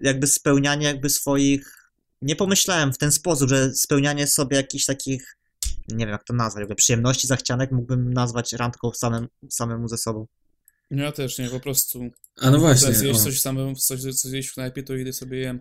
jakby 0.03 0.26
spełnianie 0.26 0.87
jakby 0.87 1.11
swoich... 1.11 1.76
Nie 2.22 2.37
pomyślałem 2.37 2.92
w 2.92 2.98
ten 2.98 3.12
sposób, 3.12 3.48
że 3.48 3.74
spełnianie 3.74 4.26
sobie 4.26 4.57
jakichś 4.57 4.85
takich, 4.85 5.37
nie 5.88 5.98
wiem 6.07 6.09
jak 6.09 6.24
to 6.24 6.35
nazwać, 6.35 6.61
jakby 6.61 6.74
przyjemności, 6.74 7.26
zachcianek 7.26 7.72
mógłbym 7.72 8.12
nazwać 8.12 8.53
randką 8.53 8.92
samym, 8.92 9.29
samemu 9.50 9.88
ze 9.88 9.98
sobą. 9.98 10.26
No 10.90 11.03
ja 11.03 11.12
też 11.12 11.38
nie, 11.38 11.48
po 11.48 11.61
prostu. 11.61 12.00
A 12.40 12.50
no 12.50 12.59
właśnie, 12.59 13.11
o. 13.11 13.14
coś 13.14 13.40
samemu, 13.40 13.74
coś, 13.74 14.00
co 14.00 14.29
zjeść 14.29 14.48
w 14.48 14.55
knajpie, 14.55 14.83
to 14.83 14.94
idę 14.94 15.12
sobie 15.12 15.38
jem. 15.38 15.61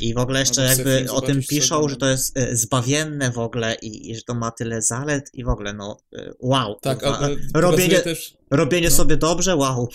I 0.00 0.14
w 0.14 0.18
ogóle 0.18 0.40
jeszcze 0.40 0.64
jakby 0.64 1.10
o 1.10 1.20
tym 1.20 1.42
piszą, 1.42 1.76
sobie, 1.76 1.88
że 1.88 1.96
to 1.96 2.08
jest 2.08 2.36
e, 2.36 2.56
zbawienne 2.56 3.30
w 3.30 3.38
ogóle 3.38 3.76
i, 3.82 4.10
i 4.10 4.16
że 4.16 4.22
to 4.22 4.34
ma 4.34 4.50
tyle 4.50 4.82
zalet 4.82 5.30
i 5.34 5.44
w 5.44 5.48
ogóle 5.48 5.72
no 5.72 6.00
e, 6.16 6.32
wow. 6.40 6.78
Tak, 6.80 7.04
ale 7.04 7.36
robienie, 7.54 8.00
też. 8.00 8.36
robienie 8.50 8.88
no. 8.88 8.94
sobie 8.94 9.16
dobrze, 9.16 9.56
wow. 9.56 9.88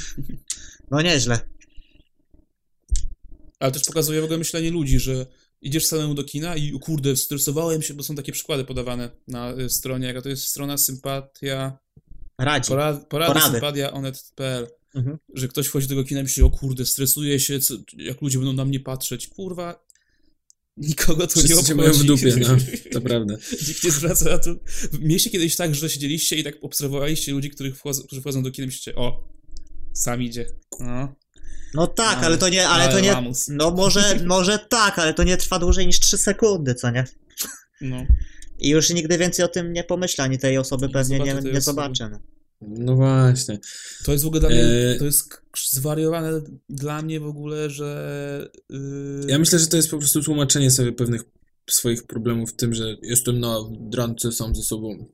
no 0.90 1.02
nieźle. 1.02 1.40
Ale 3.60 3.72
też 3.72 3.82
pokazuje 3.82 4.20
w 4.20 4.24
ogóle 4.24 4.38
myślenie 4.38 4.70
ludzi, 4.70 4.98
że 4.98 5.26
idziesz 5.62 5.86
samemu 5.86 6.14
do 6.14 6.24
kina 6.24 6.56
i 6.56 6.78
kurde, 6.80 7.16
stresowałem 7.16 7.82
się, 7.82 7.94
bo 7.94 8.02
są 8.02 8.14
takie 8.14 8.32
przykłady 8.32 8.64
podawane 8.64 9.10
na 9.28 9.52
y, 9.52 9.70
stronie, 9.70 10.06
jaka 10.06 10.22
to 10.22 10.28
jest 10.28 10.46
strona 10.46 10.78
sympatia, 10.78 11.78
Radzi. 12.38 12.68
porad, 12.68 13.06
porady, 13.08 13.32
Porady. 13.34 13.52
sympatia 13.52 13.92
onet.pl, 13.92 14.66
Mhm. 14.94 15.18
że 15.34 15.48
ktoś 15.48 15.66
wchodzi 15.66 15.86
do 15.86 15.88
tego 15.88 16.04
kina 16.04 16.20
i 16.20 16.22
myśli, 16.22 16.42
o 16.42 16.50
kurde, 16.50 16.86
stresuję 16.86 17.40
się, 17.40 17.60
co, 17.60 17.74
jak 17.96 18.22
ludzie 18.22 18.38
będą 18.38 18.52
na 18.52 18.64
mnie 18.64 18.80
patrzeć, 18.80 19.28
kurwa, 19.28 19.86
nikogo 20.76 21.26
to 21.26 21.40
nie 21.40 21.46
Wszyscy 21.46 21.52
obchodzi. 21.54 21.68
cię 21.68 21.74
mają 21.74 21.92
w 21.92 22.04
dupie, 22.04 22.36
no. 22.36 22.56
To 22.92 23.00
prawda. 23.00 23.34
Nikt 23.68 23.84
nie 23.84 23.90
zwraca 23.90 24.24
na 24.30 24.38
to. 24.38 24.50
Mieliście 25.00 25.30
kiedyś 25.30 25.56
tak, 25.56 25.74
że 25.74 25.90
siedzieliście 25.90 26.36
i 26.36 26.44
tak 26.44 26.54
obserwowaliście 26.62 27.32
ludzi, 27.32 27.50
których 27.50 27.76
wchodzą, 27.78 28.02
którzy 28.02 28.20
wchodzą 28.20 28.42
do 28.42 28.50
kina 28.50 28.64
i 28.64 28.66
myślicie, 28.66 28.94
o, 28.94 29.28
sam 29.92 30.22
idzie. 30.22 30.46
No, 30.80 31.14
No 31.74 31.86
tak, 31.86 32.16
Ale- 32.18 32.26
ale 32.26 32.38
to 32.38 32.48
nie, 32.48 32.68
ale 32.68 32.92
to 32.92 33.00
nie, 33.00 33.12
lamus. 33.12 33.46
no 33.48 33.70
może, 33.70 34.20
może 34.26 34.58
tak, 34.58 34.98
ale 34.98 35.14
to 35.14 35.22
nie 35.24 35.36
trwa 35.36 35.58
dłużej 35.58 35.86
niż 35.86 36.00
3 36.00 36.18
sekundy, 36.18 36.74
co 36.74 36.90
nie? 36.90 37.04
no. 37.80 38.06
I 38.58 38.68
już 38.68 38.90
nigdy 38.90 39.18
więcej 39.18 39.44
o 39.44 39.48
tym 39.48 39.72
nie 39.72 39.84
pomyślę, 39.84 40.24
ani 40.24 40.38
tej 40.38 40.58
osoby 40.58 40.86
Nie 40.86 40.92
pewnie 40.92 41.18
nie, 41.18 41.34
nie 41.52 41.60
zobaczę. 41.60 42.08
No. 42.08 42.18
No 42.60 42.96
właśnie. 42.96 43.58
To 44.04 44.12
jest 44.12 44.24
w 44.24 44.26
ogóle 44.26 44.40
dla 44.40 44.48
mnie, 44.48 44.62
Eee. 44.62 44.98
to 44.98 45.04
jest 45.04 45.42
zwariowane 45.70 46.40
dla 46.68 47.02
mnie 47.02 47.20
w 47.20 47.26
ogóle, 47.26 47.70
że... 47.70 48.50
Yy, 48.70 49.26
Ja 49.28 49.38
myślę, 49.38 49.58
że 49.58 49.66
to 49.66 49.76
jest 49.76 49.90
po 49.90 49.98
prostu 49.98 50.22
tłumaczenie 50.22 50.70
sobie 50.70 50.92
pewnych 50.92 51.22
swoich 51.70 52.06
problemów 52.06 52.50
w 52.50 52.56
tym, 52.56 52.74
że 52.74 52.96
jestem 53.02 53.40
na 53.40 53.56
drance 53.80 54.32
sam 54.32 54.54
ze 54.54 54.62
sobą. 54.62 55.06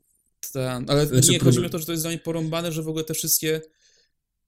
ta, 0.53 0.83
ale 0.87 1.07
Znaczy, 1.07 1.31
nie, 1.31 1.39
chodzi 1.39 1.61
mi 1.61 1.67
o 1.67 1.71
to, 1.71 1.79
że 1.79 1.87
to 1.87 1.93
jest 1.93 2.05
dla 2.05 2.11
mnie 2.11 2.19
porąbane, 2.19 2.73
że 2.73 2.83
w 2.83 2.89
ogóle 2.89 3.05
te 3.05 3.15
wszystkie 3.15 3.61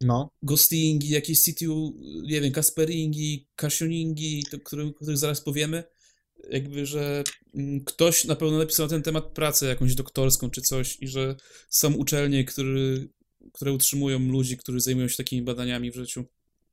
no. 0.00 0.30
ghostingi, 0.42 1.09
jakieś 1.09 1.40
situ, 1.40 1.96
nie 2.22 2.40
wiem, 2.40 2.52
Kasperingi, 2.52 3.48
Kasioningi, 3.56 4.44
o 4.54 4.59
których 4.59 5.18
zaraz 5.18 5.40
powiemy, 5.40 5.85
jakby, 6.50 6.87
że 6.87 7.24
mm, 7.54 7.85
ktoś 7.85 8.24
na 8.24 8.37
pewno 8.37 8.59
napisał 8.59 8.87
na 8.87 8.90
ten 8.90 9.02
temat 9.02 9.24
pracę 9.24 9.66
jakąś 9.66 9.94
doktorską 9.94 10.50
czy 10.50 10.61
coś 10.61 10.96
i 11.00 11.09
że 11.09 11.37
są 11.70 11.92
uczelnie, 11.92 12.44
który, 12.44 13.09
które 13.52 13.72
utrzymują 13.72 14.18
ludzi, 14.18 14.56
którzy 14.56 14.80
zajmują 14.80 15.09
się 15.09 15.16
takimi 15.16 15.42
badaniami 15.42 15.90
w 15.90 15.94
życiu. 15.94 16.24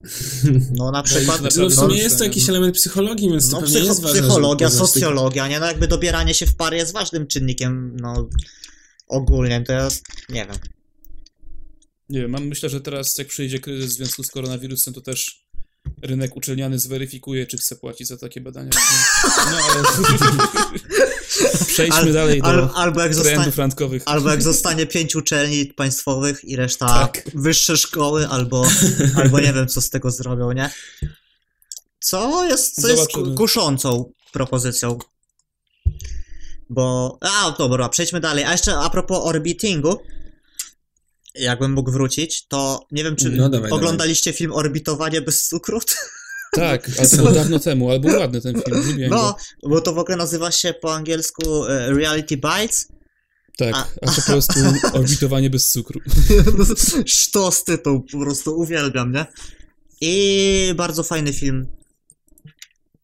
No 0.77 0.91
na 0.91 1.01
To 1.01 1.07
przykład, 1.07 1.43
jest 1.43 1.57
No 1.57 1.69
w 1.69 1.73
sumie 1.73 1.97
jest 1.97 2.17
to 2.17 2.23
jakiś 2.23 2.47
no. 2.47 2.53
element 2.53 2.75
psychologii, 2.75 3.29
więc 3.29 3.49
to 3.49 3.55
no 3.55 3.61
pewnie 3.61 3.75
psycho, 3.75 3.87
jest 3.87 4.01
ważne, 4.01 4.21
psychologia, 4.21 4.69
socjologia, 4.69 5.47
nie? 5.47 5.59
No 5.59 5.65
jakby 5.65 5.87
dobieranie 5.87 6.33
się 6.33 6.45
w 6.45 6.55
pary 6.55 6.77
jest 6.77 6.93
ważnym 6.93 7.27
czynnikiem, 7.27 7.97
no 8.01 8.29
ogólnie, 9.07 9.63
to 9.67 9.73
ja 9.73 9.89
nie 10.29 10.45
wiem. 10.45 10.57
Nie 12.09 12.21
wiem, 12.21 12.31
mam, 12.31 12.47
myślę, 12.47 12.69
że 12.69 12.81
teraz 12.81 13.17
jak 13.17 13.27
przyjdzie 13.27 13.59
kryzys 13.59 13.93
w 13.93 13.97
związku 13.97 14.23
z 14.23 14.31
koronawirusem, 14.31 14.93
to 14.93 15.01
też 15.01 15.42
rynek 16.03 16.35
uczelniany 16.37 16.79
zweryfikuje, 16.79 17.47
czy 17.47 17.57
chce 17.57 17.75
płacić 17.75 18.07
za 18.07 18.17
takie 18.17 18.41
badania. 18.41 18.69
No 19.51 19.57
ale 19.57 19.83
przejdźmy 21.67 21.99
Al- 21.99 22.13
dalej 22.13 22.41
do 22.41 22.47
Al, 22.47 22.69
albo, 22.75 23.01
jak 23.01 23.13
zostanie, 23.13 23.35
trendów 23.35 23.57
randkowych. 23.57 24.03
albo 24.05 24.29
jak 24.29 24.41
zostanie 24.41 24.85
pięć 24.85 25.15
uczelni 25.15 25.65
państwowych 25.65 26.43
i 26.43 26.55
reszta 26.55 26.87
Tak. 26.87 27.21
wyższe 27.35 27.77
szkoły, 27.77 28.27
albo, 28.27 28.67
albo 29.23 29.39
nie 29.39 29.53
wiem, 29.53 29.67
co 29.67 29.81
z 29.81 29.89
tego 29.89 30.11
zrobią, 30.11 30.51
nie? 30.51 30.69
Co 31.99 32.45
jest, 32.45 32.81
co 32.81 32.87
jest 32.87 33.07
kuszącą 33.37 34.11
propozycją. 34.31 34.97
Bo. 36.69 37.17
A, 37.21 37.55
dobra, 37.57 37.89
przejdźmy 37.89 38.19
dalej. 38.19 38.43
A 38.43 38.51
jeszcze 38.51 38.77
a 38.77 38.89
propos 38.89 39.19
orbitingu. 39.23 39.99
Jakbym 41.35 41.71
mógł 41.73 41.91
wrócić, 41.91 42.47
to 42.47 42.79
nie 42.91 43.03
wiem, 43.03 43.15
czy 43.15 43.29
No, 43.29 43.49
dawaj, 43.49 43.71
oglądaliście 43.71 44.33
film 44.33 44.51
Orbitowanie 44.53 45.21
bez 45.21 45.47
cukru? 45.47 45.79
Tak, 46.55 46.89
ale 46.99 47.09
to 47.09 47.17
było 47.17 47.31
dawno 47.31 47.59
temu, 47.59 47.89
ale 47.89 47.99
był 47.99 48.19
ładny 48.19 48.41
ten 48.41 48.61
film, 48.61 48.87
lubiłem 48.87 49.09
No, 49.11 49.35
go. 49.63 49.69
bo 49.69 49.81
to 49.81 49.93
w 49.93 49.97
ogóle 49.97 50.17
nazywa 50.17 50.51
się 50.51 50.73
po 50.81 50.93
angielsku 50.93 51.65
e, 51.65 51.93
Reality 51.93 52.37
Bites. 52.37 52.87
Tak, 53.57 53.75
a- 53.75 53.87
a 54.01 54.07
to 54.11 54.21
po 54.21 54.27
prostu 54.31 54.59
orbitowanie 54.93 55.49
bez 55.49 55.71
cukru. 55.71 55.99
Sztos 57.05 57.63
tytuł, 57.63 58.03
po 58.11 58.19
prostu 58.19 58.59
uwielbiam, 58.59 59.11
nie? 59.11 59.25
I 60.01 60.73
bardzo 60.75 61.03
fajny 61.03 61.33
film. 61.33 61.67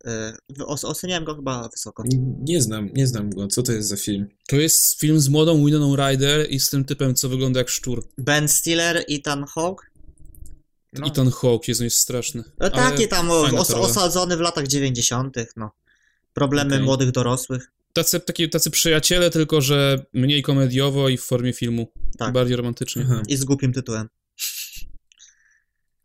E, 0.06 0.34
os- 0.66 0.86
Oceniałem 0.86 1.24
go 1.24 1.36
chyba 1.36 1.70
wysoko. 1.70 2.04
Nie 2.40 2.62
znam, 2.62 2.90
nie 2.94 3.08
znam 3.08 3.30
go. 3.30 3.48
Co 3.48 3.64
to 3.64 3.72
jest 3.72 3.90
za 3.90 3.96
film? 3.98 4.28
To 4.48 4.56
jest 4.56 5.00
film 5.00 5.20
z 5.20 5.30
młodą 5.30 5.66
Winoną 5.66 5.96
Ryder 5.96 6.48
i 6.52 6.60
z 6.60 6.70
tym 6.70 6.86
typem, 6.86 7.16
co 7.16 7.30
wygląda 7.30 7.60
jak 7.60 7.70
szczur. 7.70 8.08
Ben 8.18 8.48
Stiller, 8.48 9.06
Ethan 9.10 9.46
Hawke. 9.46 9.92
No. 10.94 11.08
I 11.08 11.12
ten 11.12 11.32
Hawk 11.32 11.68
jest, 11.68 11.82
on 11.82 11.86
jest 11.86 11.98
straszny. 11.98 12.44
No 12.60 12.70
Ale 12.72 12.72
taki 12.72 13.08
tam 13.08 13.32
os- 13.32 13.72
osadzony 13.72 14.38
w 14.38 14.40
latach 14.40 14.68
90., 14.68 15.36
no. 15.56 15.72
Problemy 16.34 16.74
Okej. 16.76 16.86
młodych 16.86 17.12
dorosłych. 17.12 17.72
Tacy, 17.94 18.20
taki, 18.20 18.50
tacy 18.50 18.70
przyjaciele, 18.72 19.30
tylko 19.30 19.62
że 19.62 20.06
mniej 20.14 20.44
komediowo 20.44 21.10
i 21.10 21.18
w 21.18 21.22
formie 21.24 21.54
filmu. 21.54 21.92
Tak. 22.18 22.34
Bardziej 22.34 22.56
romantycznie. 22.56 23.02
Aha. 23.06 23.22
I 23.28 23.38
z 23.38 23.44
głupim 23.44 23.74
tytułem. 23.74 24.10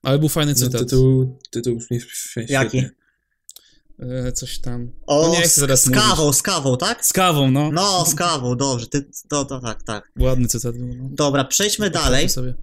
Ale 0.02 0.18
był 0.18 0.28
fajny 0.28 0.52
No, 0.52 0.58
cytat. 0.58 0.80
tytuł, 0.80 1.38
tytuł 1.50 1.76
brzmi 1.76 2.00
świetnie. 2.12 2.54
Jaki? 2.54 2.82
E, 3.98 4.32
coś 4.32 4.58
tam. 4.58 4.92
O, 5.06 5.22
No 5.26 5.32
nie 5.32 5.40
chcę 5.40 5.48
z, 5.48 5.56
zaraz 5.56 5.82
z 5.82 5.86
mówić. 5.86 6.02
kawą, 6.02 6.32
z 6.32 6.42
kawą, 6.42 6.76
tak? 6.76 7.06
Z 7.06 7.12
kawą, 7.12 7.50
no. 7.50 7.70
No, 7.72 8.06
z 8.06 8.14
kawą, 8.14 8.56
dobrze. 8.56 8.86
Ty, 8.86 9.04
to, 9.28 9.44
to, 9.44 9.60
tak, 9.60 9.82
tak. 9.82 10.12
Ładny 10.18 10.48
cytat. 10.48 10.74
No. 10.78 11.08
Dobra, 11.10 11.44
przejdźmy 11.44 11.90
dalej. 11.90 12.28
Sobie. 12.28 12.54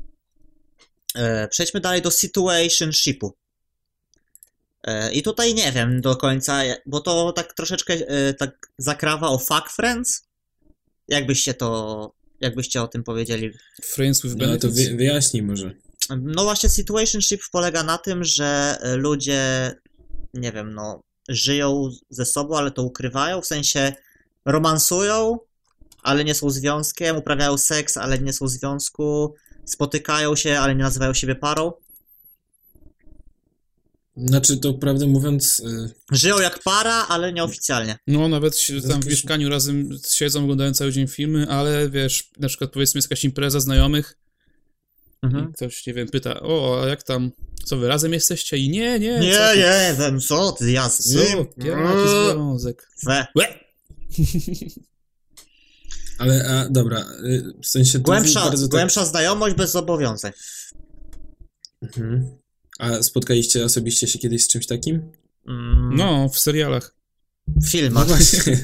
E, 1.15 1.47
przejdźmy 1.47 1.79
dalej 1.79 2.01
do 2.01 2.11
situationshipu. 2.11 3.33
E, 4.83 5.11
I 5.13 5.23
tutaj 5.23 5.53
nie 5.53 5.71
wiem 5.71 6.01
do 6.01 6.15
końca, 6.15 6.61
bo 6.85 6.99
to 7.01 7.31
tak 7.33 7.53
troszeczkę 7.53 7.93
e, 7.93 8.33
tak 8.33 8.71
zakrawa 8.77 9.27
o 9.29 9.37
fuck 9.37 9.69
friends. 9.75 10.27
Jakbyście 11.07 11.53
to, 11.53 12.11
jakbyście 12.41 12.81
o 12.81 12.87
tym 12.87 13.03
powiedzieli? 13.03 13.51
Friends 13.83 14.21
with 14.21 14.35
No 14.35 14.39
to 14.45 14.47
Benefits. 14.47 14.89
wy, 14.89 14.95
wyjaśnij 14.95 15.43
może. 15.43 15.71
No 16.21 16.43
właśnie 16.43 16.69
situationship 16.69 17.41
polega 17.51 17.83
na 17.83 17.97
tym, 17.97 18.23
że 18.23 18.77
e, 18.81 18.95
ludzie, 18.95 19.71
nie 20.33 20.51
wiem, 20.51 20.73
no, 20.73 21.03
żyją 21.29 21.89
ze 22.09 22.25
sobą, 22.25 22.57
ale 22.57 22.71
to 22.71 22.83
ukrywają, 22.83 23.41
w 23.41 23.45
sensie 23.45 23.93
romansują, 24.45 25.39
ale 26.03 26.23
nie 26.23 26.35
są 26.35 26.49
związkiem, 26.49 27.17
uprawiają 27.17 27.57
seks, 27.57 27.97
ale 27.97 28.19
nie 28.19 28.33
są 28.33 28.45
w 28.45 28.49
związku, 28.49 29.35
spotykają 29.65 30.35
się, 30.35 30.59
ale 30.59 30.75
nie 30.75 30.83
nazywają 30.83 31.13
siebie 31.13 31.35
parą. 31.35 31.71
Znaczy, 34.17 34.57
to 34.57 34.73
prawdę 34.73 35.07
mówiąc, 35.07 35.59
y, 35.59 35.93
Żyją 36.11 36.39
jak 36.39 36.59
para, 36.63 37.07
ale 37.07 37.33
nieoficjalnie. 37.33 37.97
No, 38.07 38.27
nawet 38.29 38.57
się 38.57 38.81
tam 38.81 39.01
w 39.01 39.03
się. 39.03 39.09
mieszkaniu 39.09 39.49
razem 39.49 39.89
siedzą, 40.09 40.43
oglądają 40.43 40.73
cały 40.73 40.91
dzień 40.91 41.07
filmy, 41.07 41.47
ale 41.49 41.89
wiesz, 41.89 42.29
na 42.39 42.47
przykład 42.47 42.71
powiedzmy 42.71 42.97
jest 42.97 43.11
jakaś 43.11 43.23
impreza 43.23 43.59
znajomych 43.59 44.17
Mhm. 45.23 45.49
I 45.49 45.53
ktoś, 45.53 45.85
nie 45.87 45.93
wiem, 45.93 46.07
pyta, 46.07 46.39
o, 46.41 46.81
a 46.83 46.87
jak 46.87 47.03
tam, 47.03 47.31
co 47.65 47.77
wy 47.77 47.87
razem 47.87 48.13
jesteście? 48.13 48.57
I 48.57 48.69
nie, 48.69 48.99
nie, 48.99 49.19
Nie, 49.19 49.33
co 49.37 49.51
ty? 49.53 49.57
nie, 49.59 49.95
wiem, 49.99 50.19
co 50.19 50.51
ty, 50.51 50.71
ja 50.71 50.89
z 50.89 51.13
Co? 51.13 51.19
Jaki 51.19 52.09
związek? 52.31 52.89
Ale, 56.17 56.45
a, 56.49 56.69
dobra, 56.69 56.99
y, 57.25 57.53
w 57.63 57.67
sensie 57.67 57.99
to 57.99 58.05
Głębsza, 58.05 58.41
bardzo 58.41 58.65
tak... 58.65 58.71
głębsza 58.71 59.05
znajomość 59.05 59.55
bez 59.55 59.71
zobowiązań. 59.71 60.31
Mhm. 61.81 62.37
A 62.79 63.03
spotkaliście 63.03 63.65
osobiście 63.65 64.07
się 64.07 64.19
kiedyś 64.19 64.43
z 64.43 64.47
czymś 64.47 64.67
takim? 64.67 65.11
Mm, 65.47 65.95
No, 65.95 66.29
w 66.29 66.39
serialach. 66.39 66.95
W 67.47 67.69
filmach. 67.69 68.07
No 68.07 68.15
właśnie. 68.15 68.57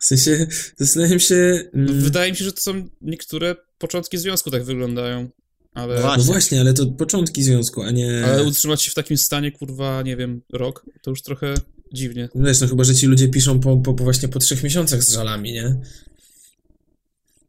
W 0.00 0.06
sensie, 0.06 0.46
zastanawiam 0.76 1.20
się... 1.20 1.34
mm, 1.74 2.00
Wydaje 2.00 2.30
mi 2.32 2.36
się, 2.38 2.44
że 2.44 2.52
to 2.52 2.60
są 2.60 2.88
niektóre 3.00 3.56
początki 3.78 4.18
związku 4.18 4.50
tak 4.50 4.64
wyglądają, 4.64 5.28
ale, 5.74 5.94
No 5.94 6.00
No 6.00 6.06
właśnie. 6.06 6.24
właśnie, 6.24 6.60
ale 6.60 6.74
to 6.74 6.86
początki 6.86 7.42
związku, 7.42 7.82
a 7.82 7.90
nie... 7.90 8.24
ale 8.26 8.44
utrzymać 8.44 8.82
się 8.82 8.90
w 8.90 8.94
takim 8.94 9.16
stanie, 9.18 9.52
kurwa, 9.52 10.02
nie 10.02 10.16
wiem, 10.16 10.40
rok, 10.52 10.84
to 11.02 11.10
już 11.10 11.22
trochę 11.22 11.54
dziwnie. 11.92 12.28
Wiesz, 12.34 12.60
no 12.60 12.66
chyba, 12.68 12.84
że 12.84 12.94
ci 12.94 13.06
ludzie 13.06 13.28
piszą 13.28 13.60
po, 13.60 13.76
po, 13.76 13.94
po 13.94 14.04
właśnie 14.04 14.28
po 14.28 14.38
trzech 14.38 14.62
miesiącach 14.62 15.02
z 15.02 15.12
żalami, 15.12 15.52
nie? 15.52 15.76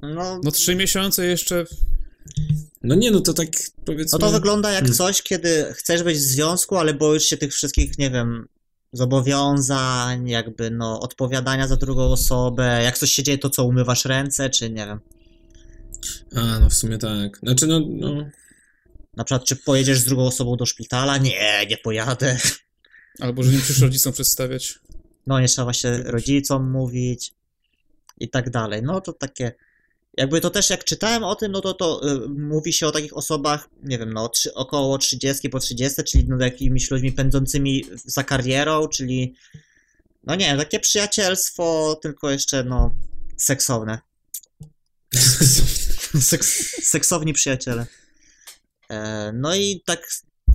No, 0.01 0.39
No 0.43 0.51
trzy 0.51 0.75
miesiące 0.75 1.25
jeszcze, 1.25 1.65
No 2.83 2.95
nie, 2.95 3.11
no 3.11 3.21
to 3.21 3.33
tak 3.33 3.47
powiedzmy... 3.85 4.19
no 4.21 4.27
to 4.27 4.31
wygląda 4.33 4.71
jak 4.71 4.81
Hmm. 4.83 4.97
coś, 4.97 5.21
kiedy 5.21 5.65
chcesz 5.73 6.03
być 6.03 6.17
w 6.17 6.21
związku, 6.21 6.77
ale 6.77 6.93
boisz 6.93 7.23
się 7.23 7.37
tych 7.37 7.53
wszystkich, 7.53 7.97
nie 7.97 8.11
wiem, 8.11 8.47
zobowiązań, 8.93 10.29
jakby 10.29 10.71
no 10.71 10.99
odpowiadania 10.99 11.67
za 11.67 11.75
drugą 11.75 12.03
osobę. 12.03 12.79
Jak 12.83 12.97
coś 12.97 13.11
się 13.11 13.23
dzieje, 13.23 13.37
to 13.37 13.49
co, 13.49 13.63
umywasz 13.65 14.05
ręce, 14.05 14.49
czy 14.49 14.69
nie 14.69 14.85
wiem. 14.85 14.99
A, 16.35 16.59
no 16.59 16.69
w 16.69 16.73
sumie 16.73 16.97
tak. 16.97 17.37
Znaczy, 17.37 17.67
no, 17.67 17.81
no... 17.89 18.29
Na 19.17 19.23
przykład, 19.23 19.47
czy 19.47 19.55
pojedziesz 19.55 19.99
z 19.99 20.05
drugą 20.05 20.23
osobą 20.25 20.55
do 20.55 20.65
szpitala? 20.65 21.17
Nie, 21.17 21.65
nie 21.69 21.77
pojadę. 21.77 22.37
albo 23.19 23.43
że 23.43 23.51
nie 23.51 23.57
musisz 23.57 23.79
rodzicom 23.79 24.13
przedstawiać. 24.13 24.79
No, 25.27 25.39
nie 25.39 25.47
trzeba 25.47 25.73
się 25.73 25.97
rodzicom 25.97 26.71
mówić 26.71 27.33
i 28.19 28.29
tak 28.29 28.49
dalej. 28.49 28.81
No 28.83 29.01
to 29.01 29.13
takie. 29.13 29.51
Jakby 30.17 30.41
to 30.41 30.49
też 30.49 30.69
jak 30.69 30.83
czytałem 30.83 31.23
o 31.23 31.35
tym, 31.35 31.51
no 31.51 31.61
to 31.61 31.73
to 31.73 32.13
y, 32.13 32.29
mówi 32.29 32.73
się 32.73 32.87
o 32.87 32.91
takich 32.91 33.17
osobach, 33.17 33.69
nie 33.83 33.99
wiem, 33.99 34.13
no 34.13 34.29
trzy, 34.29 34.53
około 34.53 34.97
30 34.97 35.49
po 35.49 35.59
30, 35.59 36.03
czyli 36.03 36.25
no 36.27 36.45
jakimiś 36.45 36.91
ludźmi 36.91 37.11
pędzącymi 37.11 37.85
za 38.05 38.23
karierą, 38.23 38.87
czyli 38.87 39.35
no 40.23 40.35
nie 40.35 40.45
wiem, 40.45 40.57
takie 40.57 40.79
przyjacielstwo, 40.79 41.99
tylko 42.01 42.31
jeszcze 42.31 42.63
no 42.63 42.91
seksowne. 43.37 43.99
Seks, 46.21 46.47
seksowni 46.87 47.33
przyjaciele. 47.33 47.85
E, 48.89 49.31
no 49.33 49.55
i 49.55 49.81
tak 49.85 50.07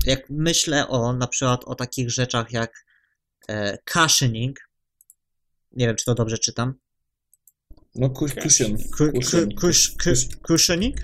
jak 0.07 0.31
myślę 0.31 0.89
o 0.89 1.13
na 1.13 1.27
przykład 1.27 1.65
o 1.65 1.75
takich 1.75 2.11
rzeczach 2.11 2.53
jak 2.53 2.85
e, 3.49 3.79
cushioning, 3.93 4.59
nie 5.73 5.87
wiem 5.87 5.97
czy 5.97 6.05
to 6.05 6.15
dobrze 6.15 6.39
czytam, 6.39 6.75
No, 7.95 8.09
kush- 8.09 8.37
Cushioning? 10.47 10.97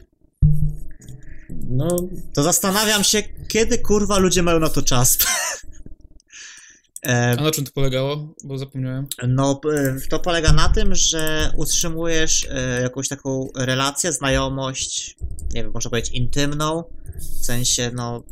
No, 1.51 1.97
To 2.35 2.43
zastanawiam 2.43 3.05
się, 3.05 3.23
kiedy 3.49 3.79
kurwa 3.79 4.19
ludzie 4.19 4.43
mają 4.43 4.59
na 4.61 4.69
to 4.69 4.83
czas. 4.83 5.19
E, 7.07 7.37
A 7.39 7.43
na 7.43 7.51
czym 7.51 7.65
to 7.65 7.73
polegało? 7.73 8.35
Bo 8.45 8.59
zapomniałem. 8.59 9.07
No, 9.29 9.61
e, 9.75 9.97
to 10.11 10.19
polega 10.19 10.53
na 10.53 10.69
tym, 10.69 10.95
że 10.95 11.53
utrzymujesz 11.57 12.47
e, 12.51 12.83
jakąś 12.83 13.09
taką 13.09 13.49
relację, 13.57 14.13
znajomość, 14.13 15.17
nie 15.55 15.63
wiem, 15.63 15.73
można 15.73 15.91
powiedzieć 15.91 16.13
intymną, 16.13 16.85
w 17.19 17.45
sensie, 17.45 17.91
no, 17.95 18.23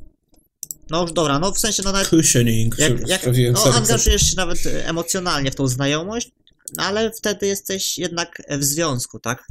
no 0.91 1.03
już 1.03 1.13
dobra, 1.13 1.39
no 1.39 1.53
w 1.53 1.59
sensie, 1.59 1.83
no 1.83 1.93
nawet, 1.93 2.09
cushioning. 2.09 2.79
jak, 2.79 3.09
jak 3.09 3.23
no, 3.53 3.75
angażujesz 3.75 4.23
się 4.23 4.37
nawet 4.37 4.59
emocjonalnie 4.67 5.51
w 5.51 5.55
tą 5.55 5.67
znajomość, 5.67 6.31
no, 6.77 6.85
ale 6.85 7.13
wtedy 7.13 7.47
jesteś 7.47 7.99
jednak 7.99 8.43
w 8.51 8.65
związku, 8.65 9.19
tak? 9.21 9.47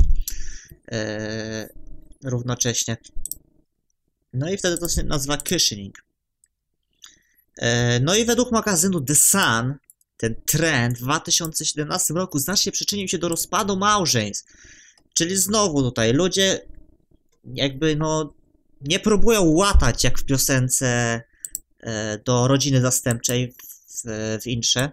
E, 0.91 1.69
równocześnie. 2.23 2.97
No 4.33 4.51
i 4.51 4.57
wtedy 4.57 4.77
to 4.77 4.89
się 4.89 5.03
nazywa 5.03 5.37
cushioning. 5.37 6.02
E, 7.57 7.99
no 7.99 8.15
i 8.15 8.25
według 8.25 8.51
magazynu 8.51 9.01
The 9.01 9.15
Sun 9.15 9.75
ten 10.17 10.35
trend 10.45 10.97
w 10.97 11.01
2017 11.01 12.13
roku 12.13 12.39
znacznie 12.39 12.71
przyczynił 12.71 13.07
się 13.07 13.17
do 13.17 13.29
rozpadu 13.29 13.77
małżeństw. 13.77 14.53
Czyli 15.13 15.37
znowu 15.37 15.81
tutaj 15.81 16.13
ludzie 16.13 16.61
jakby 17.45 17.95
no 17.95 18.33
nie 18.81 18.99
próbują 18.99 19.43
łatać 19.43 20.03
jak 20.03 20.19
w 20.19 20.25
piosence 20.25 21.21
e, 21.79 22.19
do 22.25 22.47
rodziny 22.47 22.81
zastępczej 22.81 23.53
w, 23.53 24.03
w 24.05 24.61
Wszy- 24.61 24.89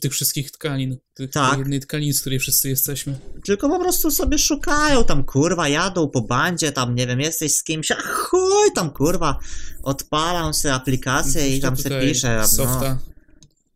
Tych 0.00 0.12
wszystkich 0.12 0.50
tkanin. 0.50 0.96
Tych, 1.14 1.30
Tak. 1.30 1.58
jednej 1.58 1.80
tkaniny, 1.80 2.12
z 2.14 2.20
której 2.20 2.38
wszyscy 2.38 2.68
jesteśmy. 2.68 3.18
tylko 3.44 3.68
po 3.68 3.78
prostu 3.80 4.10
sobie 4.10 4.38
szukają 4.38 5.04
tam 5.04 5.24
kurwa, 5.24 5.68
jadą 5.68 6.08
po 6.08 6.20
bandzie, 6.20 6.72
tam 6.72 6.94
nie 6.94 7.06
wiem, 7.06 7.20
jesteś 7.20 7.54
z 7.54 7.62
kimś, 7.64 7.90
a 7.90 7.94
chuj 8.02 8.72
tam 8.74 8.90
kurwa, 8.90 9.38
odpalam 9.82 10.54
sobie 10.54 10.74
aplikację 10.74 11.56
i 11.56 11.60
tam 11.60 11.76
tutaj 11.76 12.08
piszę, 12.08 12.36
no, 12.40 12.48
Softa 12.48 12.98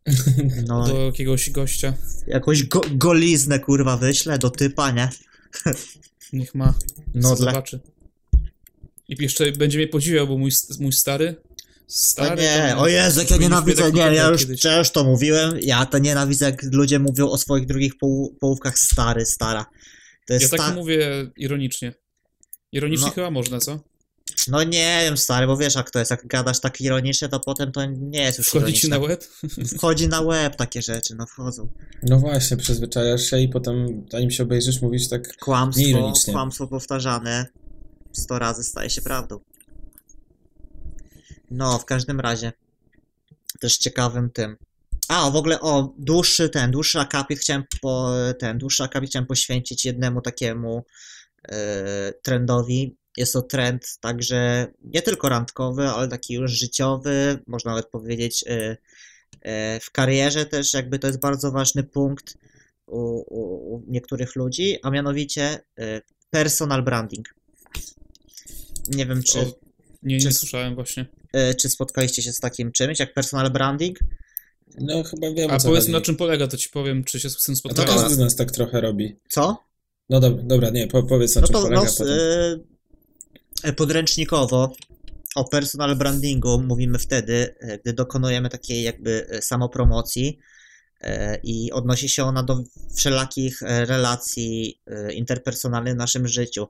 no 0.67 0.87
do 0.87 1.05
jakiegoś 1.05 1.49
gościa. 1.49 1.93
jakąś 2.27 2.63
go, 2.63 2.81
goliznę 2.91 3.59
kurwa 3.59 3.97
wyślę 3.97 4.39
do 4.39 4.49
typa, 4.49 4.91
nie? 4.91 5.09
Niech 6.33 6.55
ma. 6.55 6.73
No 7.13 7.35
dla 7.35 7.51
zobaczy. 7.51 7.79
I 9.09 9.15
jeszcze 9.23 9.51
będzie 9.51 9.77
mnie 9.77 9.87
podziwiał, 9.87 10.27
bo 10.27 10.37
mój, 10.37 10.51
mój 10.79 10.93
stary. 10.93 11.35
O 11.87 11.91
Stary. 11.95 12.41
nie, 12.41 12.71
to- 12.75 12.81
o 12.81 12.87
Jezu, 12.87 13.19
jak 13.19 13.29
ja 13.31 13.37
nienawidzę, 13.37 13.91
nie, 13.91 14.01
ja 14.01 14.27
już, 14.27 14.41
kiedyś. 14.41 14.63
ja 14.63 14.77
już 14.77 14.89
to 14.91 15.03
mówiłem, 15.03 15.57
ja 15.61 15.85
to 15.85 15.97
nienawidzę, 15.97 16.45
jak 16.45 16.63
ludzie 16.63 16.99
mówią 16.99 17.29
o 17.29 17.37
swoich 17.37 17.65
drugich 17.65 17.97
pół, 17.97 18.35
połówkach 18.39 18.79
stary, 18.79 19.25
stara. 19.25 19.65
To 20.27 20.33
Ja 20.33 20.39
jest 20.39 20.51
tak 20.51 20.59
tak, 20.59 20.75
mówię 20.75 21.31
ironicznie. 21.37 21.93
Ironicznie 22.71 23.07
No. 23.07 23.13
chyba 23.13 23.31
można, 23.31 23.59
co? 23.59 23.79
no 24.47 24.63
nie 24.63 24.99
wiem 25.05 25.17
stary, 25.17 25.47
bo 25.47 25.57
wiesz 25.57 25.75
jak 25.75 25.91
to 25.91 25.99
jest, 25.99 26.11
jak 26.11 26.27
gadasz 26.27 26.59
tak 26.59 26.81
ironicznie, 26.81 27.29
to 27.29 27.39
potem 27.39 27.71
to 27.71 27.85
nie 27.85 28.21
jest 28.21 28.37
już 28.37 28.47
Wchodzi 28.47 28.73
ci 28.73 28.87
ironiczne. 28.87 28.89
na 28.89 28.99
łeb? 28.99 29.23
Wchodzi 29.77 30.07
na 30.07 30.21
łeb 30.21 30.55
takie 30.55 30.81
rzeczy, 30.81 31.15
no 31.15 31.25
wchodzą. 31.25 31.69
No 32.03 32.19
właśnie, 32.19 32.57
przyzwyczajasz 32.57 33.21
się 33.23 33.39
i 33.39 33.47
potem, 33.49 34.05
zanim 34.11 34.31
się 34.31 34.43
obejrzysz, 34.43 34.81
mówisz 34.81 35.07
tak... 35.09 35.37
Kłamstwo, 35.37 36.13
kłamstwo 36.31 36.67
powtarzane 36.67 37.45
100 38.11 38.39
razy 38.39 38.63
staje 38.63 38.89
się 38.89 39.01
prawdą. 39.01 39.39
No, 41.53 41.79
w 41.79 41.85
każdym 41.85 42.19
razie. 42.19 42.53
Też 43.59 43.77
ciekawym 43.77 44.29
tym. 44.29 44.57
A, 45.07 45.29
w 45.31 45.35
ogóle, 45.35 45.59
o, 45.61 45.93
dłuższy 45.97 46.49
ten, 46.49 46.71
dłuższy 46.71 46.99
akapit 46.99 47.39
chciałem 47.39 47.63
po, 47.81 48.11
ten, 48.39 48.57
dłuższy 48.57 48.83
akapit 48.83 49.09
chciałem 49.09 49.25
poświęcić 49.25 49.85
jednemu 49.85 50.21
takiemu 50.21 50.85
e, 51.49 52.13
trendowi. 52.23 52.95
Jest 53.17 53.33
to 53.33 53.41
trend 53.41 53.97
także 53.99 54.67
nie 54.83 55.01
tylko 55.01 55.29
randkowy, 55.29 55.87
ale 55.87 56.07
taki 56.07 56.33
już 56.33 56.51
życiowy, 56.51 57.39
można 57.47 57.71
nawet 57.71 57.89
powiedzieć 57.89 58.43
e, 58.47 58.77
e, 59.41 59.79
w 59.79 59.91
karierze 59.91 60.45
też 60.45 60.73
jakby 60.73 60.99
to 60.99 61.07
jest 61.07 61.19
bardzo 61.19 61.51
ważny 61.51 61.83
punkt 61.83 62.37
u, 62.85 62.99
u, 63.27 63.75
u 63.75 63.83
niektórych 63.87 64.35
ludzi, 64.35 64.77
a 64.83 64.89
mianowicie 64.89 65.59
personal 66.29 66.83
branding. 66.83 67.35
Nie 68.87 69.05
wiem, 69.05 69.23
czy, 69.23 69.39
O, 69.39 69.43
nie, 70.03 70.17
nie 70.17 70.21
czy- 70.21 70.31
słyszałem 70.33 70.75
właśnie. 70.75 71.05
E, 71.33 71.53
czy 71.55 71.69
spotkaliście 71.69 72.21
się 72.21 72.33
z 72.33 72.39
takim 72.39 72.71
czymś 72.71 72.99
jak 72.99 73.13
personal 73.13 73.51
branding. 73.51 73.99
No 74.79 75.03
chyba 75.03 75.31
wiem, 75.31 75.51
A 75.51 75.59
powiedz 75.59 75.87
na 75.87 76.01
czym 76.01 76.15
polega, 76.15 76.47
to 76.47 76.57
ci 76.57 76.69
powiem, 76.69 77.03
czy 77.03 77.19
się 77.19 77.29
z 77.29 77.43
tym 77.43 77.53
A 77.53 77.55
to 77.55 77.59
spotkałem. 77.59 78.01
każdy 78.01 78.15
z 78.15 78.17
nas 78.17 78.35
tak 78.35 78.51
trochę 78.51 78.81
robi. 78.81 79.15
Co? 79.29 79.57
No 80.09 80.19
dobra, 80.19 80.43
dobra 80.43 80.69
nie, 80.69 80.87
po, 80.87 81.03
powiedz 81.03 81.35
na 81.35 81.41
No 81.41 81.47
czym 81.47 81.53
to 81.53 81.61
polega 81.61 81.81
no, 81.83 81.91
potem. 81.97 82.17
e, 83.63 83.73
podręcznikowo 83.73 84.73
o 85.35 85.43
personal 85.49 85.95
brandingu 85.95 86.61
mówimy 86.61 86.99
wtedy, 86.99 87.55
gdy 87.81 87.93
dokonujemy 87.93 88.49
takiej 88.49 88.83
jakby 88.83 89.27
samopromocji 89.41 90.39
i 91.43 91.71
odnosi 91.71 92.09
się 92.09 92.23
ona 92.23 92.43
do 92.43 92.63
wszelakich 92.95 93.61
relacji 93.61 94.81
interpersonalnych 95.13 95.93
w 95.93 95.97
naszym 95.97 96.27
życiu. 96.27 96.67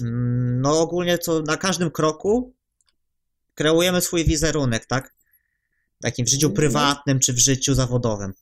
Mm, 0.00 0.60
No 0.60 0.80
ogólnie 0.80 1.18
co 1.18 1.42
na 1.42 1.56
każdym 1.56 1.90
kroku 1.90 2.54
kreujemy 3.60 4.00
swój 4.00 4.24
wizerunek, 4.24 4.86
tak? 4.86 5.14
Takim 6.02 6.26
w 6.26 6.28
życiu 6.28 6.48
No. 6.48 6.54
prywatnym 6.54 7.20
czy 7.20 7.32
w 7.32 7.38
życiu 7.38 7.74
zawodowym. 7.74 8.32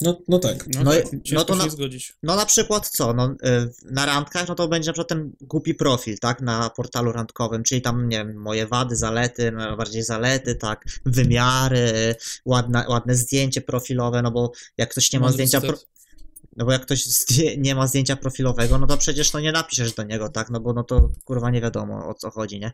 No, 0.00 0.20
no 0.28 0.38
tak. 0.38 0.66
No, 0.74 0.82
no 0.82 0.92
tak, 0.92 1.04
no 1.32 1.44
to 1.44 1.60
się 1.60 1.68
na-. 1.86 1.88
No 2.22 2.36
na 2.36 2.46
przykład 2.46 2.88
co, 2.88 3.12
no, 3.12 3.30
y, 3.30 3.72
na 3.90 4.06
randkach, 4.06 4.48
no 4.48 4.54
to 4.54 4.68
będzie 4.68 4.86
na 4.86 4.92
przykład 4.92 5.08
ten 5.08 5.32
głupi 5.40 5.74
profil, 5.74 6.18
tak, 6.18 6.40
na 6.40 6.70
portalu 6.70 7.12
randkowym, 7.12 7.62
czyli 7.62 7.82
tam, 7.82 8.08
nie 8.08 8.18
wiem, 8.18 8.36
moje 8.36 8.66
wady, 8.66 8.96
zalety, 8.96 9.52
no, 9.52 9.76
bardziej 9.76 10.02
zalety, 10.02 10.54
tak, 10.54 10.84
wymiary, 11.06 12.14
ładne, 12.44 12.84
ładne 12.88 13.14
zdjęcie 13.14 13.60
profilowe, 13.60 14.22
no 14.22 14.30
bo 14.30 14.52
jak 14.76 14.90
ktoś 14.90 15.12
nie 15.12 15.20
ma 15.20 15.26
Mądry 15.26 15.46
zdjęcia, 15.46 15.68
pro. 15.68 15.78
No 16.56 16.64
bo 16.64 16.72
jak 16.72 16.82
ktoś 16.82 17.06
zdję- 17.06 17.58
nie 17.58 17.74
ma 17.74 17.86
zdjęcia 17.86 18.16
profilowego, 18.16 18.78
no 18.78 18.86
to 18.86 18.96
przecież 18.96 19.32
no 19.32 19.40
nie 19.40 19.52
napiszesz 19.52 19.92
do 19.94 20.02
niego, 20.02 20.28
tak? 20.28 20.50
No 20.50 20.60
bo 20.60 20.72
no 20.72 20.84
to 20.84 21.10
kurwa 21.24 21.50
nie 21.50 21.60
wiadomo 21.60 22.08
o 22.08 22.14
co 22.14 22.30
chodzi, 22.30 22.60
nie? 22.60 22.72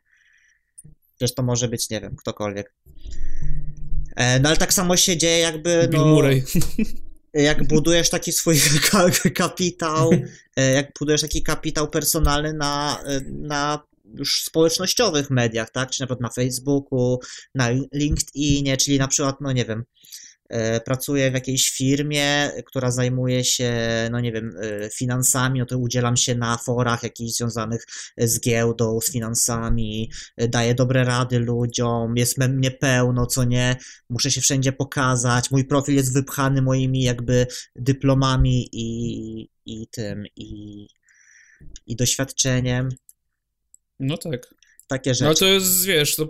Przecież 1.19 1.35
to 1.35 1.43
może 1.43 1.69
być, 1.69 1.91
nie 1.91 2.01
wiem, 2.01 2.16
ktokolwiek. 2.16 2.75
E, 4.16 4.41
no 4.41 4.49
ale 4.49 4.59
tak 4.59 4.75
samo 4.75 4.97
się 4.97 5.16
dzieje 5.16 5.39
jakby, 5.39 5.89
Bill 5.91 6.01
no, 6.01 6.07
Murray. 6.07 6.45
jak 7.35 7.66
budujesz 7.69 8.11
taki 8.11 8.33
swój 8.33 8.57
ka- 8.91 9.31
kapitał, 9.35 10.11
e, 10.57 10.73
jak 10.73 10.93
budujesz 10.99 11.21
taki 11.21 11.43
kapitał 11.43 11.89
personalny 11.89 12.53
na, 12.53 13.03
e, 13.07 13.21
na 13.31 13.89
już 14.14 14.43
społecznościowych 14.45 15.31
mediach, 15.31 15.71
tak? 15.71 15.91
Czy 15.91 16.01
na 16.01 16.07
przykład 16.07 16.21
na 16.21 16.31
Facebooku, 16.31 17.19
na 17.55 17.69
LinkedInie, 17.93 18.77
czyli 18.77 18.99
na 18.99 19.09
przykład, 19.09 19.41
no 19.41 19.53
nie 19.53 19.64
wiem, 19.64 19.85
pracuję 20.84 21.30
w 21.30 21.34
jakiejś 21.34 21.70
firmie, 21.70 22.51
która 22.66 22.90
zajmuje 22.90 23.44
się, 23.44 23.72
no 24.11 24.20
nie 24.20 24.32
wiem, 24.32 24.57
e, 24.62 24.90
finansami, 24.90 25.61
no 25.61 25.66
to 25.66 25.78
udzielam 25.78 26.16
się 26.16 26.34
na 26.34 26.57
forach 26.57 27.03
jakichś 27.03 27.32
związanych 27.32 27.86
z 28.16 28.40
giełdą, 28.40 29.01
z 29.01 29.12
finansami, 29.12 30.11
e, 30.36 30.49
daję 30.49 30.74
dobre 30.74 31.05
rady 31.05 31.38
ludziom, 31.38 32.16
jest 32.16 32.38
mnie 32.38 32.70
pełno, 32.70 33.26
co 33.26 33.44
nie, 33.44 33.76
muszę 34.11 34.30
się 34.30 34.40
wszędzie 34.40 34.72
pokazać, 34.72 35.51
mój 35.51 35.64
profil 35.64 35.94
jest 35.94 36.14
wypchany 36.14 36.62
moimi 36.62 37.03
jakby 37.03 37.46
dyplomami 37.76 38.68
i, 38.72 39.51
i 39.66 39.86
tym, 39.86 40.24
i, 40.36 40.86
i 41.86 41.96
doświadczeniem, 41.96 42.88
No 44.01 44.16
tak. 44.16 44.55
Takie 44.89 45.11
No 45.11 45.14
rzeczy. 45.14 45.41
to 45.41 45.47
jest, 45.47 45.84
wiesz, 45.84 46.16
to, 46.16 46.26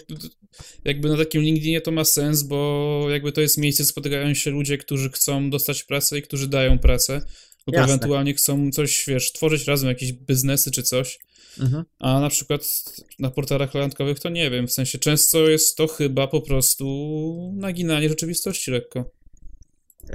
jakby 0.84 1.08
na 1.08 1.16
takim 1.16 1.42
LinkedInie 1.42 1.80
to 1.80 1.90
ma 1.90 2.04
sens, 2.04 2.42
bo 2.42 3.06
jakby 3.10 3.32
to 3.32 3.40
jest 3.40 3.58
miejsce, 3.58 3.84
spotykają 3.84 4.34
się 4.34 4.50
ludzie, 4.50 4.78
którzy 4.78 5.10
chcą 5.10 5.50
dostać 5.50 5.84
pracę 5.84 6.18
i 6.18 6.22
którzy 6.22 6.48
dają 6.48 6.78
pracę, 6.78 7.20
lub 7.66 7.76
Jasne. 7.76 7.94
ewentualnie 7.94 8.34
chcą 8.34 8.70
coś, 8.70 9.04
wiesz, 9.06 9.32
tworzyć 9.32 9.66
razem 9.66 9.88
jakieś 9.88 10.12
biznesy 10.12 10.70
czy 10.70 10.82
coś. 10.82 11.18
Mhm. 11.60 11.84
A 11.98 12.20
na 12.20 12.28
przykład 12.28 12.84
na 13.18 13.30
portalach 13.30 13.74
randkowych 13.74 14.20
to 14.20 14.28
nie 14.28 14.50
wiem, 14.50 14.66
w 14.66 14.72
sensie 14.72 14.98
często 14.98 15.48
jest 15.48 15.76
to 15.76 15.86
chyba 15.86 16.26
po 16.26 16.40
prostu 16.40 17.52
naginanie 17.56 18.08
rzeczywistości 18.08 18.70
lekko. 18.70 19.10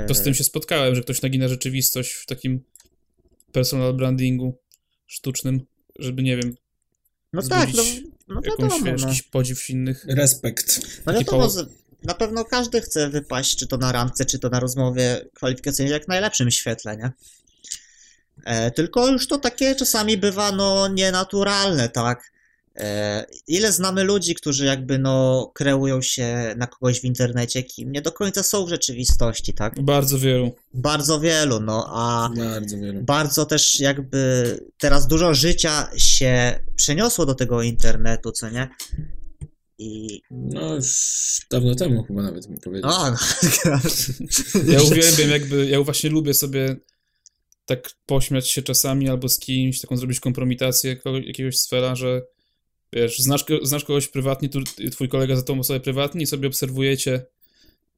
To 0.08 0.14
z 0.14 0.22
tym 0.24 0.34
się 0.34 0.44
spotkałem, 0.44 0.96
że 0.96 1.02
ktoś 1.02 1.22
nagina 1.22 1.48
rzeczywistość 1.48 2.12
w 2.12 2.26
takim 2.26 2.64
personal 3.52 3.94
brandingu 3.94 4.58
sztucznym, 5.08 5.62
żeby, 6.00 6.24
nie 6.24 6.38
wiem, 6.38 6.56
No 7.34 7.42
tak, 7.42 7.70
no, 7.74 7.84
no 8.28 8.42
jakąś, 8.44 8.60
wiadomo, 8.60 8.86
wiesz, 8.86 9.02
no. 9.02 9.08
jakiś 9.08 9.22
podziw 9.22 9.70
innych. 9.70 10.06
Respekt. 10.08 10.82
No 11.06 11.14
wiadomo, 11.14 11.50
że 11.50 11.66
na 12.04 12.14
pewno 12.14 12.46
każdy 12.46 12.82
chce 12.82 13.10
wypaść, 13.10 13.58
czy 13.58 13.68
to 13.68 13.78
na 13.78 13.92
randce, 13.92 14.26
czy 14.26 14.40
to 14.40 14.50
na 14.50 14.60
rozmowie 14.60 15.26
kwalifikacyjnej, 15.34 15.94
jak 15.94 16.06
w 16.06 16.08
najlepszym 16.08 16.52
świetle, 16.52 16.98
nie? 16.98 17.12
E, 18.46 18.72
tylko 18.72 19.08
już 19.08 19.28
to 19.28 19.38
takie 19.38 19.76
czasami 19.76 20.18
bywa, 20.18 20.52
no, 20.52 20.88
nienaturalne, 20.88 21.90
tak? 21.90 22.33
E, 22.76 23.26
ile 23.48 23.72
znamy 23.72 24.04
ludzi, 24.04 24.36
którzy 24.36 24.66
jakby, 24.66 25.00
no, 25.00 25.52
kreują 25.56 26.02
się 26.02 26.56
na 26.58 26.68
kogoś 26.68 27.00
w 27.02 27.04
internecie, 27.04 27.64
kim 27.64 27.92
nie 27.92 28.02
do 28.02 28.12
końca 28.12 28.44
są 28.44 28.66
w 28.66 28.70
rzeczywistości, 28.70 29.54
tak? 29.54 29.82
Bardzo 29.84 30.20
wielu. 30.20 30.52
Bardzo 30.74 31.20
wielu, 31.20 31.60
no, 31.60 31.86
a 31.90 32.30
Bardzo 32.38 32.78
wiele. 32.78 33.02
bardzo 33.04 33.46
też 33.46 33.80
jakby 33.80 34.60
teraz 34.78 35.08
dużo 35.08 35.34
życia 35.34 35.90
się 35.98 36.60
przeniosło 36.76 37.26
do 37.26 37.36
tego 37.36 37.62
internetu, 37.62 38.32
co 38.32 38.50
nie? 38.50 38.70
I... 39.78 40.22
No 40.32 40.76
już 40.76 41.42
dawno 41.52 41.76
temu 41.76 42.04
chyba 42.04 42.22
nawet 42.22 42.48
bym 42.48 42.58
powiedział. 42.58 42.92
O, 42.92 43.12
no. 43.12 43.18
Ja 44.74 44.82
uwielbiam 44.82 45.30
jakby, 45.30 45.66
ja 45.66 45.82
właśnie 45.82 46.10
lubię 46.10 46.34
sobie 46.34 46.76
tak 47.66 47.92
pośmiać 48.06 48.50
się 48.52 48.62
czasami 48.62 49.10
albo 49.10 49.30
z 49.30 49.40
kimś, 49.40 49.82
taką 49.82 49.98
zrobić 49.98 50.20
kompromitację 50.20 50.98
jakiegoś 51.26 51.60
sfera, 51.60 51.96
że 51.96 52.22
wiesz, 52.94 53.20
znasz, 53.20 53.46
znasz 53.64 53.84
kogoś 53.84 54.08
prywatnie, 54.08 54.50
tu, 54.50 54.60
twój 54.92 55.10
kolega 55.10 55.36
za 55.36 55.42
tą 55.42 55.60
osobę 55.60 55.80
prywatnie 55.80 56.24
i 56.24 56.28
sobie 56.28 56.48
obserwujecie, 56.48 57.26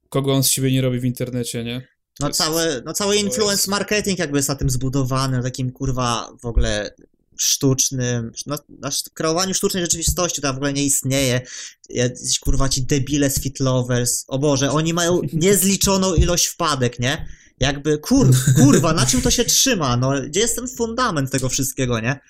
kogo 0.08 0.32
on 0.34 0.42
z 0.44 0.50
siebie 0.50 0.72
nie 0.72 0.80
robi 0.80 1.00
w 1.00 1.04
internecie, 1.04 1.64
nie? 1.64 1.88
No 2.20 2.28
jest- 2.28 2.38
cały, 2.38 2.82
no 2.84 2.92
cały 2.92 3.16
influence 3.16 3.52
jest- 3.52 3.68
marketing 3.68 4.18
jakby 4.18 4.38
jest 4.38 4.48
na 4.48 4.54
tym 4.54 4.70
zbudowany, 4.70 5.36
na 5.36 5.42
takim 5.42 5.72
kurwa 5.72 6.32
w 6.42 6.46
ogóle 6.46 6.94
sztucznym, 7.38 8.32
na, 8.46 8.58
na 8.68 8.88
sz- 8.88 9.10
kreowaniu 9.14 9.54
sztucznej 9.54 9.82
rzeczywistości, 9.82 10.40
to 10.42 10.52
w 10.52 10.56
ogóle 10.56 10.72
nie 10.72 10.84
istnieje. 10.84 11.40
Jacyś 11.88 12.38
kurwa 12.38 12.68
ci 12.68 12.82
debile 12.82 13.30
z 13.30 13.40
Fit 13.42 13.60
Lovers, 13.60 14.24
o 14.28 14.38
Boże, 14.38 14.70
oni 14.70 14.94
mają 14.94 15.20
niezliczoną 15.32 16.14
ilość 16.14 16.46
wpadek, 16.46 16.98
nie? 16.98 17.26
Jakby, 17.60 17.98
kur, 17.98 18.30
kurwa, 18.62 18.92
na 18.92 19.06
czym 19.06 19.22
to 19.22 19.30
się 19.30 19.44
trzyma, 19.44 19.96
no, 19.96 20.12
gdzie 20.26 20.40
jest 20.40 20.56
ten 20.56 20.68
fundament 20.68 21.30
tego 21.30 21.48
wszystkiego, 21.48 22.00
nie? 22.00 22.20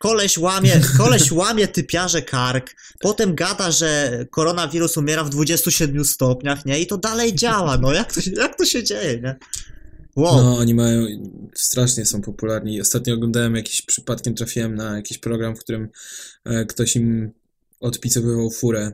Koleś 0.00 0.38
łamie, 0.38 0.80
koleś 0.98 1.32
łamie 1.32 1.68
typiarze 1.68 2.22
kark, 2.22 2.74
potem 3.00 3.34
gada, 3.34 3.70
że 3.70 4.24
koronawirus 4.30 4.96
umiera 4.96 5.24
w 5.24 5.30
27 5.30 6.04
stopniach, 6.04 6.66
nie? 6.66 6.80
I 6.80 6.86
to 6.86 6.98
dalej 6.98 7.34
działa, 7.34 7.78
no 7.78 7.92
jak 7.92 8.12
to, 8.14 8.20
się- 8.20 8.30
jak 8.30 8.56
to 8.56 8.64
się 8.64 8.84
dzieje, 8.84 9.20
nie? 9.20 9.36
Wow. 10.16 10.42
No, 10.42 10.56
oni 10.58 10.74
mają, 10.74 11.06
strasznie 11.54 12.06
są 12.06 12.20
popularni. 12.22 12.80
Ostatnio 12.80 13.14
oglądałem 13.14 13.56
jakiś, 13.56 13.82
przypadkiem 13.82 14.34
trafiłem 14.34 14.74
na 14.74 14.96
jakiś 14.96 15.18
program, 15.18 15.56
w 15.56 15.60
którym 15.60 15.88
e, 16.44 16.64
ktoś 16.64 16.96
im 16.96 17.30
odpicowywał 17.80 18.50
furę. 18.50 18.92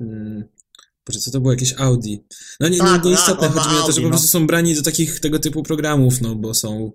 Mm, 0.00 0.44
Boże, 1.06 1.18
co 1.20 1.30
to 1.30 1.40
było? 1.40 1.52
Jakieś 1.52 1.74
Audi. 1.78 2.16
No 2.60 2.68
nie, 2.68 2.78
Tak, 2.78 3.04
nie, 3.04 3.10
nieistotne. 3.10 3.48
on 3.48 3.54
ma 3.54 3.62
Chodzi 3.62 3.74
mi 3.76 3.82
o 3.82 3.86
to, 3.86 3.92
że 3.92 3.96
Audi, 3.96 4.00
po 4.02 4.08
no. 4.08 4.10
prostu 4.10 4.28
są 4.28 4.46
brani 4.46 4.74
do 4.74 4.82
takich, 4.82 5.20
tego 5.20 5.38
typu 5.38 5.62
programów, 5.62 6.20
no, 6.20 6.34
bo 6.34 6.54
są 6.54 6.92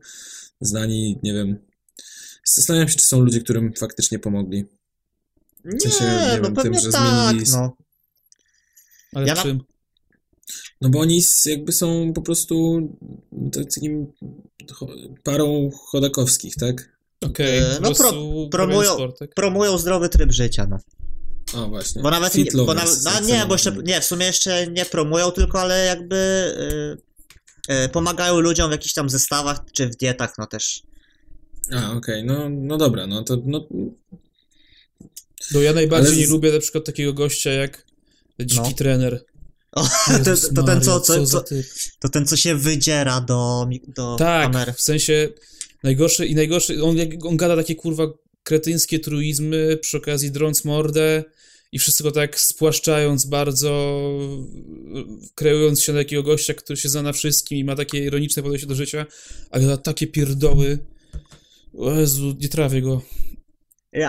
znani, 0.61 1.20
nie 1.24 1.34
wiem. 1.34 1.57
Zastanawiam 2.54 2.89
się, 2.89 2.95
czy 2.95 3.06
są 3.06 3.20
ludzie, 3.20 3.41
którym 3.41 3.74
faktycznie 3.74 4.20
pomogli. 4.20 4.66
Nie, 5.66 5.80
sensie, 5.80 6.04
nie 6.06 6.38
no 6.38 6.43
wiem, 6.43 6.56
pewnie 6.56 6.72
tym, 6.72 6.80
że 6.82 6.91
tak, 6.91 7.02
zmienili- 7.02 7.52
no. 7.52 7.78
Ale 9.16 9.28
Ja 9.28 9.34
w 9.34 9.38
na- 9.38 9.43
czym? 9.43 9.64
No 10.82 10.89
bo 10.89 11.00
oni 11.00 11.24
jakby 11.45 11.72
są 11.72 12.14
po 12.14 12.22
prostu 12.22 12.80
takim 13.74 14.08
parą 15.24 15.70
chodakowskich, 15.91 16.56
tak? 16.56 16.97
Okej, 17.22 17.58
E, 17.60 17.76
po 17.76 17.82
no 17.82 17.95
pro- 17.95 18.14
promują- 18.52 19.14
tak? 19.20 19.34
Promują 19.34 19.78
zdrowy 19.78 20.10
tryb 20.10 20.32
życia, 20.32 20.68
no. 20.70 20.80
O, 21.54 21.68
właśnie. 21.68 22.02
Bo 22.02 22.12
nawet, 22.12 22.34
Fit 22.34 22.54
nie, 22.54 22.64
bo 22.66 22.74
jak 22.74 22.86
no, 23.04 23.20
nie, 23.20 23.45
bo 23.45 23.54
jeszcze, 23.54 23.72
nie, 23.84 24.02
w 24.02 24.06
sumie 24.06 24.26
jeszcze 24.26 24.68
nie 24.68 24.86
promują, 24.86 25.32
tylko 25.32 25.62
ale 25.62 25.86
jakby 25.86 26.16
y, 27.70 27.74
y, 27.74 27.89
pomagają 27.89 28.39
ludziom 28.39 28.70
w 28.70 28.72
jakichś 28.72 28.93
tam 28.93 29.10
zestawach, 29.10 29.60
czy 29.74 29.88
w 29.88 29.95
dietach, 29.95 30.34
no 30.38 30.47
też. 30.47 30.82
A, 31.72 31.91
okej, 31.91 32.24
no, 32.24 32.49
no 32.49 32.78
dobra, 32.78 33.07
no 33.07 33.24
to 33.24 33.38
no, 33.45 33.68
No 35.53 35.62
ja 35.62 35.74
najbardziej 35.74 36.14
Ale 36.14 36.22
nie 36.22 36.28
lubię 36.28 36.51
na 36.51 36.60
przykład 36.60 36.86
takiego 36.86 37.14
gościa 37.14 37.51
jak 37.51 37.86
dziki 38.39 38.62
No. 38.62 38.74
trener. 38.78 39.26
O, 39.72 39.88
to, 40.26 40.53
to 40.55 40.64
ten, 40.64 40.82
co, 40.82 40.99
co, 40.99 41.26
co, 41.26 41.43
to 41.99 42.10
ten, 42.10 42.26
co 42.28 42.38
się 42.38 42.55
wydziera 42.55 43.22
do, 43.22 43.68
do 43.95 44.16
Tak, 44.20 44.51
kamery. 44.51 44.74
w 44.74 44.82
sensie 44.82 45.30
najgorszy 45.84 46.26
i 46.26 46.36
najgorszy, 46.36 46.84
on, 46.84 46.95
on 47.24 47.38
gada 47.38 47.55
takie 47.55 47.76
kurwa 47.76 48.07
kretyńskie 48.43 48.99
truizmy, 48.99 49.78
przy 49.82 49.97
okazji 49.97 50.32
drąc 50.32 50.66
mordę 50.66 51.24
i 51.72 51.80
wszystko 51.80 52.12
tak 52.12 52.39
spłaszczając 52.39 53.26
bardzo, 53.26 54.01
kreując 55.36 55.82
się 55.82 55.93
na 55.93 55.99
takiego 55.99 56.24
gościa, 56.24 56.53
który 56.53 56.78
się 56.78 56.89
zna 56.89 57.01
na 57.01 57.14
wszystkim 57.14 57.57
i 57.57 57.64
ma 57.64 57.76
takie 57.76 58.03
ironiczne 58.05 58.43
podejście 58.43 58.68
do 58.68 58.76
życia, 58.76 59.05
a 59.51 59.60
gada 59.60 59.78
takie 59.78 60.07
pierdoły. 60.07 60.78
O 61.78 61.91
Jezu, 61.91 62.36
nie 62.39 62.49
trawię 62.49 62.82
go. 62.82 63.01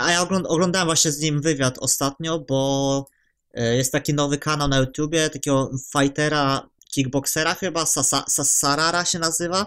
A 0.01 0.11
ja 0.13 0.23
ogląd- 0.23 0.47
oglądałem 0.49 0.87
właśnie 0.89 1.13
z 1.13 1.21
nim 1.21 1.43
wywiad 1.43 1.79
ostatnio, 1.79 2.39
bo 2.39 3.07
e, 3.55 3.77
jest 3.77 3.93
taki 3.93 4.15
nowy 4.15 4.39
kanał 4.39 4.69
na 4.69 4.79
YouTubie, 4.79 5.31
takiego 5.31 5.71
fightera, 5.93 6.69
kickboxera 6.91 7.55
chyba, 7.55 7.87
Sasa, 7.87 8.25
Sasarara 8.29 9.05
się 9.05 9.19
nazywa. 9.19 9.67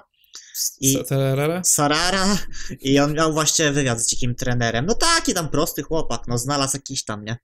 I-. 0.82 1.04
Tararara? 1.10 1.64
Sarara 1.64 2.38
i 2.82 3.00
on 3.00 3.14
miał 3.14 3.34
właśnie 3.34 3.72
wywiad 3.72 4.00
z 4.02 4.08
dzikim 4.10 4.36
trenerem. 4.36 4.86
No 4.86 4.96
taki 4.96 5.34
tam 5.34 5.50
prosty 5.50 5.84
chłopak, 5.84 6.22
no 6.28 6.38
znalazł 6.38 6.78
jakiś 6.78 7.04
tam, 7.04 7.26
nie? 7.26 7.38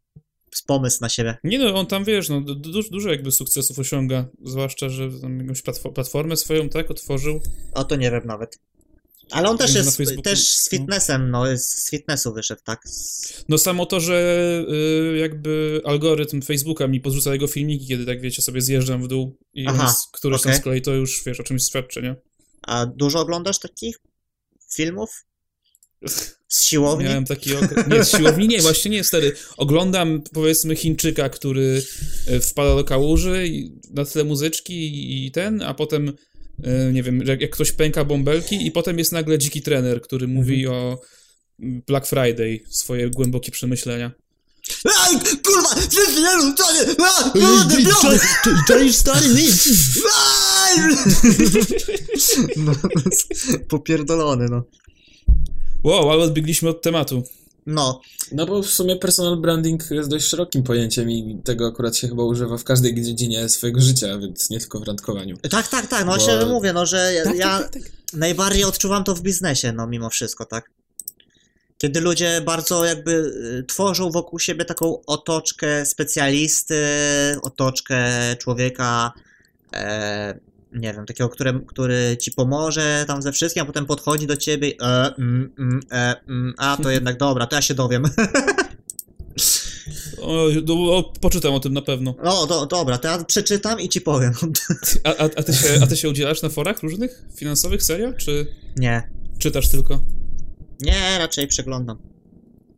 Z 0.55 0.61
pomysł 0.61 0.97
na 1.01 1.09
siebie. 1.09 1.37
Nie 1.43 1.59
no, 1.59 1.79
on 1.79 1.85
tam, 1.87 2.03
wiesz, 2.03 2.29
no, 2.29 2.41
du- 2.41 2.55
du- 2.55 2.89
dużo 2.91 3.09
jakby 3.09 3.31
sukcesów 3.31 3.79
osiąga, 3.79 4.25
zwłaszcza, 4.45 4.89
że 4.89 5.09
tam 5.21 5.39
jakąś 5.39 5.61
platfo- 5.63 5.93
platformę 5.93 6.37
swoją, 6.37 6.69
tak, 6.69 6.91
otworzył. 6.91 7.41
O 7.73 7.83
to 7.83 7.95
nie 7.95 8.11
wiem 8.11 8.21
nawet. 8.25 8.59
Ale 9.31 9.49
on 9.49 9.57
też 9.57 9.75
jest 9.75 9.99
Facebooku- 9.99 10.21
też 10.21 10.47
z 10.47 10.69
fitnessem, 10.69 11.31
no 11.31 11.43
z 11.57 11.89
fitnessu 11.89 12.33
wyszedł, 12.33 12.61
tak? 12.63 12.83
No 13.49 13.57
samo 13.57 13.85
to, 13.85 13.99
że 13.99 14.43
y, 15.13 15.17
jakby 15.17 15.81
algorytm 15.85 16.41
Facebooka 16.41 16.87
mi 16.87 17.01
podrzuca 17.01 17.33
jego 17.33 17.47
filmiki, 17.47 17.87
kiedy 17.87 18.05
tak 18.05 18.21
wiecie, 18.21 18.41
sobie 18.41 18.61
zjeżdżam 18.61 19.03
w 19.03 19.07
dół 19.07 19.37
i 19.53 19.67
Aha, 19.67 19.95
któryś 20.13 20.41
tam 20.41 20.49
okej. 20.49 20.61
z 20.61 20.63
kolei 20.63 20.81
to 20.81 20.93
już, 20.93 21.23
wiesz, 21.25 21.39
o 21.39 21.43
czymś 21.43 21.63
świadczy, 21.63 22.01
nie? 22.01 22.15
A 22.61 22.85
dużo 22.85 23.19
oglądasz 23.19 23.59
takich 23.59 23.97
filmów? 24.75 25.25
Z 26.07 26.37
siłowni? 26.69 27.05
Miałem 27.05 27.25
taki 27.25 27.55
okres... 27.55 27.87
Nie, 27.87 28.03
z 28.03 28.17
siłowni 28.17 28.47
nie, 28.47 28.61
właśnie 28.61 28.91
nie, 28.91 29.03
stary. 29.03 29.35
Oglądam, 29.57 30.21
powiedzmy, 30.33 30.75
Chińczyka, 30.75 31.29
który 31.29 31.83
y, 32.27 32.39
wpada 32.39 32.75
do 32.75 32.83
kałuży 32.83 33.47
i 33.47 33.79
na 33.89 34.05
tle 34.05 34.23
muzyczki 34.23 35.25
i, 35.25 35.31
ten, 35.31 35.61
a 35.61 35.73
potem 35.73 36.09
e, 36.09 36.13
nie 36.93 37.03
wiem, 37.03 37.21
jak, 37.25 37.49
ktoś 37.49 37.71
pęka 37.71 38.05
bąbelki 38.05 38.67
i 38.67 38.71
potem 38.71 38.99
jest 38.99 39.11
nagle 39.11 39.37
dziki 39.37 39.61
trener, 39.61 40.01
który 40.01 40.27
mówi 40.27 40.67
o 40.67 41.01
Black 41.59 42.07
Friday, 42.07 42.59
swoje 42.69 43.09
głębokie 43.09 43.51
przemyślenia. 43.51 44.11
Ej, 44.85 45.19
kurwa, 45.43 45.69
wszyscy 45.75 46.21
jeżdżą, 46.21 46.55
co 46.55 46.73
nie? 46.73 47.05
A! 47.05 47.33
Czaisz 48.67 48.95
stary, 48.95 49.27
Aj! 50.15 50.77
No, 52.57 52.71
popierdolony, 53.67 54.45
no. 54.49 54.63
Wow, 55.83 56.11
ale 56.11 56.23
odbiegliśmy 56.23 56.69
od 56.69 56.81
tematu. 56.81 57.23
No, 57.73 58.01
No 58.31 58.45
bo 58.45 58.61
w 58.63 58.67
sumie 58.69 58.95
personal 58.95 59.37
branding 59.37 59.91
jest 59.91 60.09
dość 60.09 60.25
szerokim 60.27 60.63
pojęciem 60.63 61.11
i 61.11 61.41
tego 61.43 61.67
akurat 61.67 61.97
się 61.97 62.07
chyba 62.07 62.23
używa 62.23 62.57
w 62.57 62.63
każdej 62.63 62.95
dziedzinie 63.03 63.49
swojego 63.49 63.81
życia, 63.81 64.17
więc 64.17 64.49
nie 64.49 64.59
tylko 64.59 64.79
w 64.79 64.83
randkowaniu. 64.83 65.37
tak, 65.37 65.67
tak, 65.67 65.87
tak, 65.87 66.05
no 66.05 66.11
Bo- 66.11 66.17
właśnie 66.17 66.45
mówię, 66.45 66.73
no, 66.73 66.85
że 66.85 67.13
ja, 67.13 67.23
Tak, 67.23 67.35
ja 67.35 67.59
tak, 67.59 67.73
tak, 67.73 67.83
tak. 67.83 67.91
najbardziej 68.13 68.63
odczuwam 68.63 69.03
to 69.03 69.15
w 69.15 69.21
biznesie, 69.21 69.71
no 69.71 69.87
mimo 69.87 70.09
wszystko, 70.09 70.45
tak? 70.45 70.69
Kiedy 71.77 72.01
ludzie 72.01 72.41
bardzo 72.45 72.85
jakby 72.85 73.11
y, 73.11 73.63
tworzą 73.67 74.11
wokół 74.11 74.39
siebie 74.39 74.65
taką 74.65 75.01
otoczkę 75.05 75.85
specjalisty, 75.85 76.75
otoczkę 77.41 78.09
człowieka, 78.39 79.11
e, 79.75 80.39
nie 80.73 80.93
wiem, 80.93 81.05
takiego, 81.05 81.29
który, 81.29 81.59
który 81.67 82.17
ci 82.21 82.31
pomoże 82.31 83.05
tam 83.07 83.21
ze 83.21 83.31
wszystkim, 83.31 83.63
a 83.63 83.65
potem 83.65 83.85
podchodzi 83.85 84.27
do 84.27 84.37
ciebie 84.37 84.69
i 84.69 84.77
e, 84.81 85.15
mm, 85.17 85.53
mm, 85.59 85.79
e, 85.91 86.15
mm, 86.27 86.53
a 86.57 86.77
to 86.77 86.91
jednak 86.97 87.17
dobra, 87.17 87.47
to 87.47 87.55
ja 87.55 87.61
się 87.61 87.73
dowiem. 87.73 88.03
O, 90.21 90.45
no, 90.67 90.73
o, 90.73 91.03
poczytam 91.03 91.53
o 91.53 91.59
tym 91.59 91.73
na 91.73 91.81
pewno. 91.81 92.15
No 92.23 92.47
do, 92.47 92.65
dobra, 92.65 92.97
to 92.97 93.07
ja 93.07 93.23
przeczytam 93.23 93.79
i 93.79 93.89
ci 93.89 94.01
powiem. 94.01 94.33
A, 95.03 95.09
a, 95.09 95.23
a, 95.23 95.43
ty 95.43 95.53
się, 95.53 95.67
a 95.81 95.87
ty 95.87 95.97
się 95.97 96.09
udzielasz 96.09 96.41
na 96.41 96.49
forach 96.49 96.83
różnych, 96.83 97.25
finansowych, 97.35 97.83
serio? 97.83 98.13
Czy 98.13 98.47
Nie, 98.77 99.09
czytasz 99.39 99.69
tylko? 99.69 100.03
nie, 100.81 101.17
raczej 101.17 101.47
przeglądam. 101.47 101.97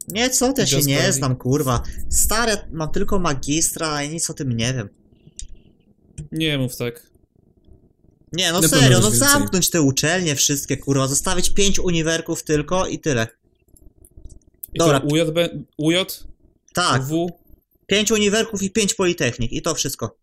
Nie, 0.07 0.29
co 0.29 0.53
ja 0.57 0.65
się 0.65 0.75
Just 0.75 0.87
nie 0.87 1.13
znam, 1.13 1.35
kurwa. 1.35 1.83
Stare, 2.09 2.57
mam 2.71 2.91
tylko 2.91 3.19
magistra 3.19 4.03
i 4.03 4.09
nic 4.09 4.29
o 4.29 4.33
tym 4.33 4.57
nie 4.57 4.73
wiem. 4.73 4.89
Nie 6.31 6.57
mów 6.57 6.75
tak. 6.75 7.10
Nie, 8.31 8.51
no 8.51 8.61
Na 8.61 8.67
serio, 8.67 8.99
no 8.99 9.11
więcej. 9.11 9.29
zamknąć 9.29 9.69
te 9.69 9.81
uczelnie 9.81 10.35
wszystkie, 10.35 10.77
kurwa, 10.77 11.07
zostawić 11.07 11.49
pięć 11.49 11.79
uniwerków 11.79 12.43
tylko 12.43 12.87
i 12.87 12.99
tyle. 12.99 13.27
I 14.73 14.79
Dobra. 14.79 14.99
To 14.99 15.05
UJ, 15.07 15.21
UJ, 15.77 15.95
Tak, 16.73 17.03
W, 17.03 17.27
pięć 17.87 18.11
uniwerków 18.11 18.61
i 18.63 18.69
pięć 18.71 18.93
politechnik 18.93 19.51
i 19.51 19.61
to 19.61 19.75
wszystko. 19.75 20.17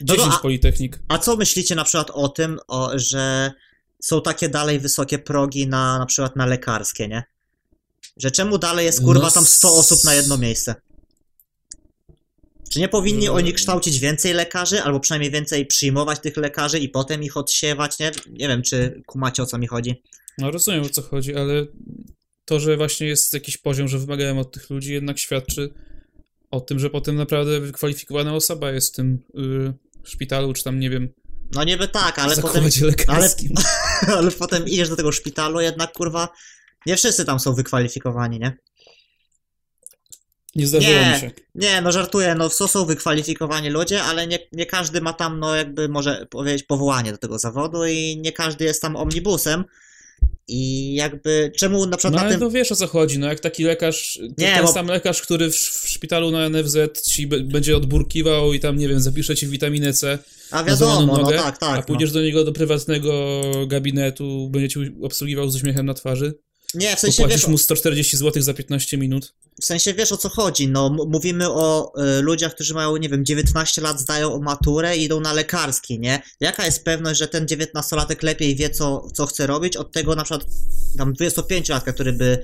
No 0.00 0.06
10 0.16 0.28
to, 0.28 0.34
a, 0.38 0.42
Politechnik. 0.42 0.98
a 1.08 1.18
co 1.18 1.36
myślicie 1.36 1.74
na 1.74 1.84
przykład 1.84 2.10
o 2.10 2.28
tym, 2.28 2.58
o, 2.68 2.90
że 2.94 3.52
są 4.02 4.22
takie 4.22 4.48
dalej 4.48 4.80
wysokie 4.80 5.18
progi 5.18 5.66
na 5.68 5.98
na 5.98 6.06
przykład 6.06 6.36
na 6.36 6.46
lekarskie, 6.46 7.08
nie? 7.08 7.24
Że 8.16 8.30
czemu 8.30 8.58
dalej 8.58 8.86
jest 8.86 9.00
kurwa 9.04 9.24
No 9.24 9.30
tam 9.30 9.44
100 9.44 9.68
s- 9.68 9.74
osób 9.74 10.04
na 10.04 10.14
jedno 10.14 10.38
miejsce? 10.38 10.74
Czy 12.72 12.78
nie 12.78 12.88
powinni 12.88 13.26
Mm. 13.26 13.36
oni 13.36 13.52
kształcić 13.52 13.98
więcej 13.98 14.34
lekarzy, 14.34 14.82
albo 14.82 15.00
przynajmniej 15.00 15.30
więcej 15.30 15.66
przyjmować 15.66 16.20
tych 16.20 16.36
lekarzy 16.36 16.78
i 16.78 16.88
potem 16.88 17.22
ich 17.22 17.36
odsiewać, 17.36 17.98
nie? 17.98 18.10
Nie 18.30 18.48
wiem, 18.48 18.62
czy 18.62 19.02
kumacie 19.06 19.42
o 19.42 19.46
co 19.46 19.58
mi 19.58 19.66
chodzi. 19.66 20.02
No 20.38 20.50
rozumiem 20.50 20.82
o 20.84 20.88
co 20.88 21.02
chodzi, 21.02 21.36
ale 21.36 21.66
to, 22.44 22.60
że 22.60 22.76
właśnie 22.76 23.06
jest 23.06 23.32
jakiś 23.32 23.56
poziom, 23.56 23.88
że 23.88 23.98
wymagają 23.98 24.38
od 24.38 24.52
tych 24.52 24.70
ludzi, 24.70 24.92
jednak 24.92 25.18
świadczy 25.18 25.74
o 26.50 26.60
tym, 26.60 26.78
że 26.78 26.90
potem 26.90 27.16
naprawdę 27.16 27.60
wykwalifikowana 27.60 28.34
osoba 28.34 28.70
jest 28.70 28.92
w 28.92 28.96
tym 28.96 29.18
y, 29.38 29.72
szpitalu, 30.04 30.52
czy 30.52 30.64
tam 30.64 30.80
nie 30.80 30.90
wiem, 30.90 31.08
No 31.54 31.64
niby 31.64 31.88
tak, 31.88 32.18
ale 32.18 32.36
potem, 32.36 32.64
lekarskim. 32.82 33.54
ale 34.18 34.30
potem 34.30 34.68
idziesz 34.68 34.88
do 34.88 34.96
tego 34.96 35.12
szpitalu, 35.12 35.60
jednak 35.60 35.92
kurwa, 35.92 36.28
nie 36.86 36.96
wszyscy 36.96 37.24
tam 37.24 37.40
są 37.40 37.54
wykwalifikowani, 37.54 38.38
nie? 38.38 38.56
Nie 40.56 40.66
zdarzyło 40.66 40.94
Nie. 41.00 41.12
mi 41.14 41.20
się. 41.20 41.30
Nie, 41.54 41.80
no 41.80 41.92
żartuję, 41.92 42.34
no 42.34 42.50
są 42.50 42.84
wykwalifikowani 42.86 43.70
ludzie, 43.70 44.02
ale 44.02 44.26
nie, 44.26 44.38
nie 44.52 44.66
każdy 44.66 45.00
ma 45.00 45.12
tam, 45.12 45.38
no 45.38 45.56
jakby 45.56 45.88
może 45.88 46.26
powiedzieć, 46.30 46.62
powołanie 46.62 47.12
do 47.12 47.18
tego 47.18 47.38
zawodu 47.38 47.86
i 47.86 48.16
nie 48.16 48.32
każdy 48.32 48.64
jest 48.64 48.82
tam 48.82 48.96
omnibusem. 48.96 49.64
I 50.48 50.94
jakby, 50.94 51.52
czemu 51.56 51.86
na 51.86 51.96
przykład 51.96 52.14
No 52.14 52.20
ale 52.20 52.30
tym... 52.30 52.40
no 52.40 52.50
wiesz 52.50 52.72
o 52.72 52.76
co 52.76 52.86
chodzi, 52.86 53.18
no 53.18 53.26
jak 53.26 53.40
taki 53.40 53.64
lekarz, 53.64 54.18
ten, 54.20 54.46
Nie, 54.46 54.54
ten 54.54 54.64
bo- 54.64 54.72
sam 54.72 54.86
lekarz, 54.86 55.22
który 55.22 55.50
w, 55.50 55.54
w 55.56 55.88
szpitalu 55.88 56.30
na 56.30 56.48
NFZ 56.48 56.76
ci 57.02 57.26
będzie 57.26 57.76
odburkiwał 57.76 58.52
i 58.54 58.60
tam, 58.60 58.78
nie 58.78 58.88
wiem, 58.88 59.00
zapisze 59.00 59.36
ci 59.36 59.46
witaminę 59.46 59.92
C 59.92 60.18
A 60.50 60.64
wiadomo, 60.64 61.06
no 61.06 61.22
nogę, 61.22 61.36
tak, 61.36 61.58
tak. 61.58 61.78
a 61.78 61.82
pójdziesz 61.82 62.12
do 62.12 62.22
niego 62.22 62.44
do 62.44 62.52
prywatnego 62.52 63.40
gabinetu, 63.66 64.48
będzie 64.50 64.68
ci 64.68 64.78
obsługiwał 65.02 65.50
z 65.50 65.56
uśmiechem 65.56 65.86
na 65.86 65.94
twarzy, 65.94 66.26
no. 66.26 66.49
Nie, 66.74 66.96
w 66.96 67.00
sensie 67.00 67.28
wiesz, 67.28 67.46
mu 67.46 67.58
140 67.58 68.16
zł 68.16 68.42
za 68.42 68.54
15 68.54 68.98
minut. 68.98 69.32
w 69.62 69.64
sensie 69.64 69.94
wiesz 69.94 70.12
o 70.12 70.16
co 70.16 70.28
chodzi, 70.28 70.68
no 70.68 70.90
mówimy 70.90 71.50
o 71.50 71.92
y, 72.18 72.22
ludziach, 72.22 72.54
którzy 72.54 72.74
mają, 72.74 72.96
nie 72.96 73.08
wiem, 73.08 73.24
19 73.24 73.82
lat, 73.82 74.00
zdają 74.00 74.40
maturę 74.40 74.96
i 74.96 75.02
idą 75.02 75.20
na 75.20 75.32
lekarski, 75.32 75.98
nie? 75.98 76.22
Jaka 76.40 76.64
jest 76.64 76.84
pewność, 76.84 77.18
że 77.18 77.28
ten 77.28 77.46
19-latek 77.46 78.22
lepiej 78.22 78.56
wie, 78.56 78.70
co, 78.70 79.08
co 79.14 79.26
chce 79.26 79.46
robić, 79.46 79.76
od 79.76 79.92
tego 79.92 80.14
na 80.14 80.24
przykład 80.24 80.46
tam 80.98 81.14
25-latka, 81.14 81.92
który 81.92 82.12
by 82.12 82.38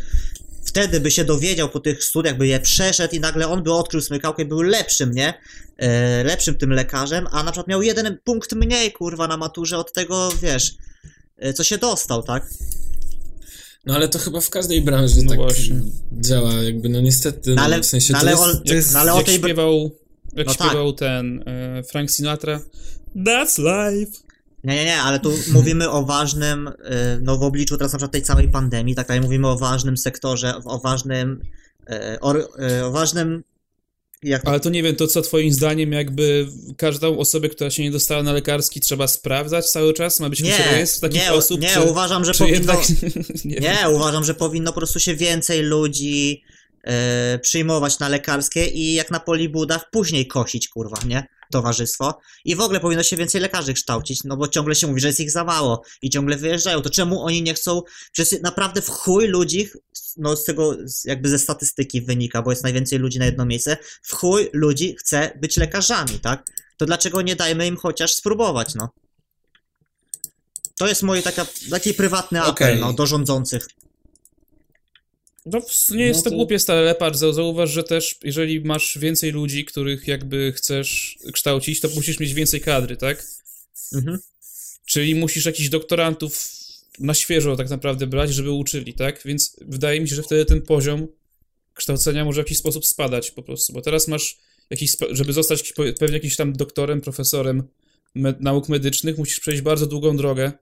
wtedy 0.65 1.01
by 1.01 1.11
się 1.11 1.25
dowiedział 1.25 1.69
po 1.69 1.81
tych 1.81 2.05
studiach, 2.05 2.37
by 2.37 2.47
je 2.47 2.61
przeszedł 2.61 3.15
i 3.15 3.21
nagle 3.21 3.49
on 3.49 3.63
by 3.63 3.73
odkrył 3.73 4.01
smykałkę 4.01 4.43
i 4.43 4.47
był 4.47 4.63
lepszym, 4.63 5.11
nie? 5.11 5.35
E, 5.79 6.25
lepszym 6.25 6.55
tym 6.55 6.71
lekarzem, 6.71 7.27
a 7.31 7.43
na 7.43 7.53
przykład 7.53 7.69
miał 7.69 7.83
jeden 7.83 8.19
punkt 8.25 8.53
mniej, 8.53 8.93
kurwa, 8.93 9.29
na 9.29 9.37
maturze 9.37 9.79
od 9.79 9.93
tego, 9.93 10.29
wiesz, 10.43 10.75
e, 11.39 11.53
co 11.53 11.65
się 11.65 11.79
dostał, 11.79 12.23
tak? 12.23 12.51
No 13.87 13.95
ale 13.95 14.09
to 14.09 14.19
chyba 14.19 14.41
w 14.41 14.51
każdej 14.51 14.83
branży 14.83 15.23
No 15.23 15.29
tak 15.31 15.39
właśnie. 15.39 15.81
działa, 16.13 16.53
jakby 16.53 16.89
no 16.89 17.01
niestety, 17.01 17.55
no, 17.55 17.63
ale- 17.63 17.81
w 17.81 17.87
sensie 17.87 18.13
no 18.13 18.19
to 18.21 18.23
ale 18.23 18.31
jest, 18.31 18.65
to 18.67 18.75
jest 18.75 18.93
no 18.95 18.99
ale 19.01 19.13
o 19.13 19.17
jak 19.17 19.27
tej 19.27 19.41
br- 19.41 19.45
śpiewał, 19.45 19.91
jak 20.37 20.47
No 20.47 20.55
tak. 20.55 20.67
śpiewał 20.69 20.93
ten 20.93 21.43
e, 21.47 21.83
Frank 21.83 22.11
Sinatra, 22.11 22.61
That's 23.17 23.59
life. 23.59 24.13
Nie, 24.65 24.75
nie, 24.75 24.85
nie, 24.85 24.97
ale 25.03 25.21
tu 25.21 25.33
mówimy 25.53 25.91
o 25.91 26.03
ważnym, 26.05 26.69
y, 26.69 26.73
no 27.23 27.37
w 27.39 27.43
obliczu 27.43 27.77
teraz 27.77 27.93
na 27.93 27.99
przykład 27.99 28.13
tej 28.13 28.23
całej 28.23 28.49
pandemii, 28.49 28.95
tak 28.95 29.09
jak 29.09 29.23
mówimy 29.23 29.49
o 29.49 29.59
ważnym 29.59 29.97
sektorze, 29.97 30.55
o 30.65 30.79
ważnym, 30.79 31.41
y, 31.91 32.21
o, 32.21 32.37
y, 32.37 32.85
o 32.85 32.91
ważnym, 32.91 33.45
jak 34.27 34.43
Ale 34.49 34.61
to 34.61 34.71
nie 34.71 34.83
wiem, 34.83 34.97
to 34.97 35.07
co 35.07 35.23
twoim 35.23 35.53
zdaniem 35.53 35.93
jakby 35.93 36.49
każdą 36.77 37.19
osobę, 37.19 37.49
która 37.49 37.71
się 37.71 37.83
nie 37.83 37.91
dostała 37.91 38.23
na 38.23 38.33
lekarski 38.33 38.81
trzeba 38.81 39.07
sprawdzać 39.07 39.71
cały 39.71 39.95
czas? 39.95 40.21
Ma 40.21 40.31
być 40.31 40.41
nie, 40.41 40.59
rejestr 40.59 41.01
takich 41.01 41.23
nie, 41.23 41.33
osób? 41.33 41.61
nie, 41.61 41.69
czy, 41.69 41.81
uważam, 41.81 42.25
że 42.25 42.33
powinno, 42.33 42.57
jednak... 42.57 42.79
nie, 43.45 43.61
nie, 43.61 43.91
uważam, 43.91 44.25
że 44.25 44.35
powinno 44.35 44.73
po 44.73 44.81
prostu 44.81 45.01
się 45.01 45.15
więcej 45.15 45.63
ludzi 45.63 46.43
y, 47.35 47.39
przyjmować 47.39 47.99
na 47.99 48.09
lekarskie 48.09 48.67
i 48.67 48.95
jak 48.95 49.11
na 49.11 49.21
polibudach 49.21 49.91
później 49.91 50.27
kosić, 50.27 50.69
kurwa, 50.69 50.97
nie? 51.07 51.27
Towarzystwo. 51.51 52.19
I 52.45 52.57
w 52.57 52.61
ogóle 52.61 52.81
powinno 52.81 53.03
się 53.03 53.17
więcej 53.17 53.41
lekarzy 53.41 53.75
kształcić, 53.75 54.25
no 54.25 54.37
bo 54.37 54.49
ciągle 54.49 54.75
się 54.75 54.87
mówi, 54.87 55.01
że 55.01 55.07
jest 55.07 55.21
ich 55.21 55.31
za 55.31 55.45
mało 55.45 55.83
i 56.03 56.11
ciągle 56.11 56.37
wyjeżdżają. 56.37 56.83
To 56.83 56.91
czemu 56.91 57.23
oni 57.23 57.43
nie 57.43 57.55
chcą? 57.55 57.83
Przecież 58.13 58.41
naprawdę 58.43 58.83
w 58.83 58.89
chuj 58.89 59.29
ludzi, 59.29 59.69
no 60.17 60.37
z 60.37 60.45
tego 60.45 60.77
jakby 61.05 61.29
ze 61.29 61.39
statystyki 61.39 62.03
wynika, 62.03 62.43
bo 62.43 62.51
jest 62.51 62.63
najwięcej 62.63 62.99
ludzi 62.99 63.19
na 63.19 63.25
jedno 63.25 63.47
miejsce, 63.47 63.77
w 64.03 64.13
chuj 64.13 64.49
ludzi 64.53 64.97
chce 65.01 65.39
być 65.41 65.57
lekarzami, 65.57 66.21
tak? 66.21 66.45
To 66.77 66.87
dlaczego 66.87 67.23
nie 67.23 67.37
dajmy 67.37 67.67
im 67.67 67.77
chociaż 67.77 68.15
spróbować, 68.15 68.75
no? 68.75 68.89
To 70.79 70.87
jest 70.87 71.03
mój 71.03 71.23
taka, 71.23 71.47
taki 71.71 71.95
prywatny 71.95 72.41
apel, 72.41 72.51
Okej. 72.51 72.81
no, 72.81 72.93
do 72.93 73.07
rządzących. 73.07 73.69
No, 75.47 75.61
nie 75.91 76.07
jest 76.07 76.19
No 76.19 76.25
to 76.25 76.31
to- 76.31 76.37
głupie 76.37 76.59
stale. 76.59 76.95
Zau- 76.95 77.33
Zauważ, 77.33 77.71
że 77.71 77.83
też 77.85 78.19
jeżeli 78.23 78.61
masz 78.61 78.99
więcej 78.99 79.33
ludzi, 79.33 79.65
których 79.65 80.09
jakby 80.09 80.53
chcesz 80.53 81.19
kształcić, 81.33 81.81
to 81.81 81.89
musisz 81.95 82.21
mieć 82.21 82.35
więcej 82.35 82.61
kadry, 82.61 82.97
tak? 82.97 83.27
Mhm. 83.95 84.19
Czyli 84.87 85.15
musisz 85.15 85.45
jakichś 85.45 85.69
doktorantów 85.69 86.49
na 86.99 87.15
świeżo 87.15 87.57
tak 87.57 87.71
naprawdę 87.71 88.07
brać, 88.07 88.35
żeby 88.35 88.51
uczyli, 88.51 88.95
tak? 88.95 89.23
Więc 89.25 89.57
wydaje 89.61 90.01
mi 90.01 90.09
się, 90.09 90.15
że 90.15 90.23
wtedy 90.23 90.45
ten 90.45 90.63
poziom 90.63 91.09
kształcenia 91.75 92.25
może 92.25 92.43
w 92.43 92.47
jakiś 92.47 92.59
sposób 92.59 92.87
spadać 92.87 93.31
po 93.31 93.43
prostu, 93.43 93.73
bo 93.73 93.81
teraz 93.83 94.09
masz 94.09 94.39
jakiś, 94.71 94.97
żeby 95.11 95.33
zostać 95.33 95.73
pewnie 95.99 96.17
jakimś 96.17 96.37
tam 96.37 96.53
doktorem, 96.53 97.01
profesorem 97.01 97.63
me 98.15 98.35
nauk 98.41 98.69
medycznych, 98.69 99.19
musisz 99.19 99.41
przejść 99.41 99.63
bardzo 99.63 99.87
długą 99.87 100.17
drogę. 100.17 100.53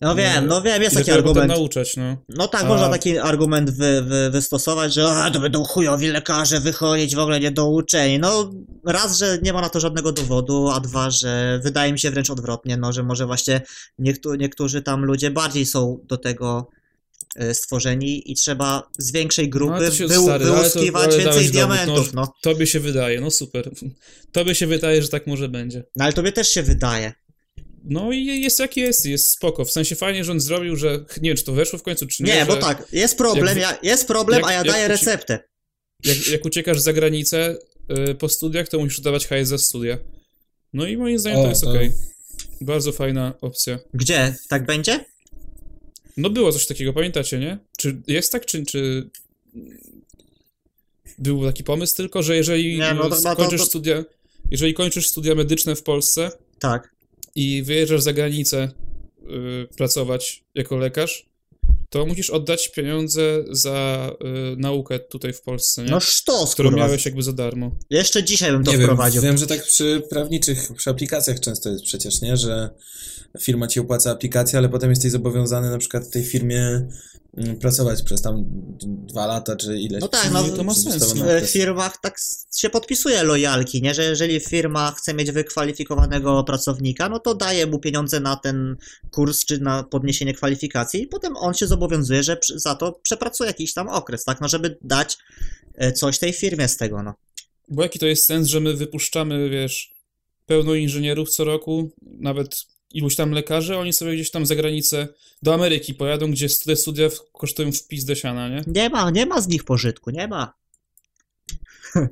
No 0.00 0.14
wiem, 0.14 0.46
no 0.46 0.62
wiem, 0.62 0.82
jest 0.82 0.96
taki 0.96 1.10
argument. 1.10 1.48
nauczać, 1.48 1.96
no. 1.96 2.16
No 2.28 2.48
tak, 2.48 2.62
A- 2.62 2.66
można 2.66 2.88
taki 2.88 3.18
argument 3.18 3.70
wy, 3.70 4.02
wy, 4.02 4.30
wystosować, 4.30 4.94
że 4.94 5.08
a, 5.08 5.30
to 5.30 5.40
będą 5.40 5.64
chujowi 5.64 6.06
lekarze 6.08 6.60
wychodzić, 6.60 7.14
w 7.14 7.18
ogóle 7.18 7.40
niedouczeni. 7.40 8.18
No 8.18 8.52
raz, 8.84 9.18
że 9.18 9.38
nie 9.42 9.52
ma 9.52 9.60
na 9.60 9.68
to 9.68 9.80
żadnego 9.80 10.12
dowodu, 10.12 10.68
a 10.70 10.80
dwa, 10.80 11.10
że 11.10 11.60
wydaje 11.64 11.92
mi 11.92 11.98
się 11.98 12.10
wręcz 12.10 12.30
odwrotnie, 12.30 12.76
no, 12.76 12.92
że 12.92 13.02
może 13.02 13.26
właśnie 13.26 13.60
niektó 13.98 14.36
niektórzy 14.36 14.82
tam 14.82 15.04
ludzie 15.04 15.30
bardziej 15.30 15.66
są 15.66 16.00
do 16.04 16.16
tego 16.16 16.70
e, 17.36 17.54
stworzeni 17.54 18.32
i 18.32 18.34
trzeba 18.34 18.82
z 18.98 19.12
większej 19.12 19.44
No, 19.48 19.52
grupy 19.52 19.86
to 19.86 19.94
się, 19.94 20.06
wy, 20.06 20.14
stary, 20.14 20.44
to- 20.46 20.54
wyłuskiwać 20.54 21.04
ale 21.04 21.16
więcej 21.18 21.34
dowód, 21.34 21.52
diamentów, 21.52 22.12
no, 22.12 22.22
no. 22.22 22.32
Tobie 22.42 22.66
się 22.66 22.80
wydaje, 22.80 23.20
no 23.20 23.30
super. 23.30 23.70
Tobie 24.32 24.54
się 24.54 24.66
wydaje, 24.66 25.02
że 25.02 25.08
tak 25.08 25.26
może 25.26 25.48
będzie. 25.48 25.84
No 25.96 26.04
ale 26.04 26.12
tobie 26.12 26.32
też 26.32 26.48
się 26.48 26.62
wydaje. 26.62 27.12
No 27.88 28.12
i 28.12 28.24
jest 28.42 28.58
jak 28.58 28.76
jest, 28.76 29.06
jest 29.06 29.30
spoko. 29.30 29.64
W 29.64 29.70
sensie 29.72 29.96
fajnie, 29.96 30.24
że 30.24 30.32
on 30.32 30.40
zrobił, 30.40 30.76
że 30.76 31.04
nie 31.22 31.30
wiem, 31.30 31.36
czy 31.36 31.44
to 31.44 31.52
weszło 31.52 31.78
w 31.78 31.82
końcu, 31.82 32.06
czy 32.06 32.22
nie. 32.22 32.34
Nie, 32.34 32.46
bo 32.46 32.56
tak, 32.56 32.88
jest 32.92 33.18
problem, 33.18 33.58
jak- 33.58 33.82
ja, 33.82 33.90
jest 33.90 34.06
problem, 34.06 34.40
jak- 34.40 34.48
a 34.50 34.52
ja 34.52 34.64
daję 34.64 34.84
uci- 34.86 34.88
receptę. 34.88 35.38
Jak, 36.04 36.28
jak 36.28 36.44
uciekasz 36.44 36.80
za 36.80 36.92
granicę 36.92 37.56
y, 38.10 38.14
po 38.14 38.28
studiach, 38.28 38.68
to 38.68 38.78
musisz 38.78 39.00
dawać 39.00 39.26
hajs 39.26 39.48
za 39.48 39.58
studia. 39.58 39.98
No 40.72 40.86
i 40.86 40.96
moim 40.96 41.18
zdaniem 41.18 41.38
to 41.40 41.46
O, 41.46 41.48
jest 41.48 41.62
to- 41.62 41.70
okej. 41.70 41.92
Bardzo 42.60 42.92
fajna 42.92 43.34
opcja. 43.40 43.78
Gdzie? 43.94 44.34
Tak 44.48 44.66
będzie? 44.66 45.04
No 46.16 46.30
było 46.30 46.52
coś 46.52 46.66
takiego, 46.66 46.92
pamiętacie, 46.92 47.38
nie? 47.38 47.58
Czy 47.78 48.02
jest 48.06 48.32
tak, 48.32 48.46
czy... 48.46 48.66
czy... 48.66 49.10
Był 51.18 51.44
taki 51.46 51.64
pomysł 51.64 51.96
tylko, 51.96 52.22
że 52.22 52.36
jeżeli 52.36 52.78
Nie, 52.78 52.94
no 52.94 53.08
to 53.10 53.16
chyba 53.16 53.30
to- 53.36 53.42
kończysz 53.42 53.60
to- 53.60 53.66
studia... 53.66 54.04
Jeżeli 54.50 54.74
kończysz 54.74 55.08
studia 55.08 55.34
medyczne 55.34 55.76
w 55.76 55.82
Polsce 55.82 56.30
Tak. 56.58 56.94
I 57.34 57.62
wyjeżdżasz 57.62 58.02
za 58.02 58.12
granicę 58.12 58.70
y, 59.22 59.76
pracować 59.76 60.44
jako 60.54 60.76
lekarz, 60.76 61.26
to 61.90 62.06
musisz 62.06 62.30
oddać 62.30 62.68
pieniądze 62.68 63.44
za 63.50 64.10
y, 64.54 64.56
naukę 64.56 64.98
tutaj 64.98 65.32
w 65.32 65.40
Polsce, 65.42 65.82
nie? 65.84 65.90
No 65.90 66.00
sztos, 66.00 66.52
Którą 66.54 66.70
kurwa. 66.70 66.84
miałeś 66.86 67.04
jakby 67.04 67.22
za 67.22 67.32
darmo. 67.32 67.70
Jeszcze 67.90 68.24
dzisiaj 68.24 68.52
bym 68.52 68.64
to 68.64 68.70
nie 68.70 68.78
wiem, 68.78 68.86
wprowadził. 68.86 69.22
wiem, 69.22 69.38
że 69.38 69.46
tak 69.46 69.62
przy 69.64 70.02
prawniczych, 70.10 70.68
przy 70.76 70.90
aplikacjach 70.90 71.40
często 71.40 71.70
jest 71.70 71.84
przecież, 71.84 72.20
nie? 72.20 72.36
Że 72.36 72.70
firma 73.40 73.66
ci 73.66 73.80
opłaca 73.80 74.10
aplikację, 74.10 74.58
ale 74.58 74.68
potem 74.68 74.90
jesteś 74.90 75.12
zobowiązany 75.12 75.70
na 75.70 75.78
przykład 75.78 76.04
w 76.04 76.10
tej 76.10 76.24
firmie 76.24 76.88
pracować 77.60 78.02
przez 78.02 78.22
tam 78.22 78.44
dwa 78.84 79.26
lata, 79.26 79.56
czy 79.56 79.78
ileś. 79.78 80.00
No 80.00 80.08
tak, 80.08 80.30
no, 80.32 80.42
przez 80.42 80.56
to 80.56 80.64
ma 80.64 80.74
sens, 80.74 81.14
no. 81.14 81.24
W 81.42 81.50
firmach 81.50 82.00
tak 82.00 82.18
się 82.56 82.70
podpisuje 82.70 83.22
lojalki, 83.22 83.82
nie? 83.82 83.94
Że 83.94 84.04
jeżeli 84.04 84.40
firma 84.40 84.92
chce 84.92 85.14
mieć 85.14 85.30
wykwalifikowanego 85.30 86.44
pracownika, 86.44 87.08
no 87.08 87.18
to 87.18 87.34
daje 87.34 87.66
mu 87.66 87.78
pieniądze 87.78 88.20
na 88.20 88.36
ten 88.36 88.76
kurs 89.10 89.44
czy 89.44 89.60
na 89.60 89.82
podniesienie 89.82 90.34
kwalifikacji 90.34 91.02
i 91.02 91.06
potem 91.06 91.36
on 91.36 91.54
się 91.54 91.66
zobowiązuje, 91.66 92.22
że 92.22 92.38
za 92.54 92.74
to 92.74 92.92
przepracuje 93.02 93.48
jakiś 93.48 93.74
tam 93.74 93.88
okres, 93.88 94.24
tak? 94.24 94.40
No 94.40 94.48
żeby 94.48 94.78
dać 94.82 95.16
e, 95.74 95.92
coś 95.92 96.18
tej 96.18 96.32
firmie 96.32 96.68
z 96.68 96.76
tego, 96.76 97.02
no. 97.02 97.14
Bo 97.68 97.82
jaki 97.82 97.98
to 97.98 98.06
jest 98.06 98.26
sens, 98.26 98.48
że 98.48 98.60
my 98.60 98.74
wypuszczamy, 98.74 99.50
wiesz, 99.50 99.94
pełno 100.46 100.74
inżynierów 100.74 101.30
co 101.30 101.44
roku, 101.44 101.90
nawet 102.02 102.66
iluś 102.92 103.16
tam 103.16 103.30
lekarzy, 103.32 103.76
oni 103.76 103.92
sobie 103.92 104.14
gdzieś 104.14 104.30
tam 104.30 104.46
za 104.46 104.54
granicę 104.54 105.08
do 105.42 105.54
Ameryki 105.54 105.94
pojadą, 105.94 106.30
gdzie 106.30 106.48
te 106.64 106.76
studia 106.76 107.08
kosztują 107.32 107.72
w 107.72 107.86
pis 107.88 108.04
do 108.04 108.14
siana, 108.14 108.48
nie? 108.48 108.64
Nie 108.66 108.88
ma, 108.90 109.10
nie 109.10 109.26
ma 109.26 109.40
z 109.40 109.48
nich 109.48 109.64
pożytku, 109.64 110.10
nie 110.10 110.28
ma. 110.28 110.54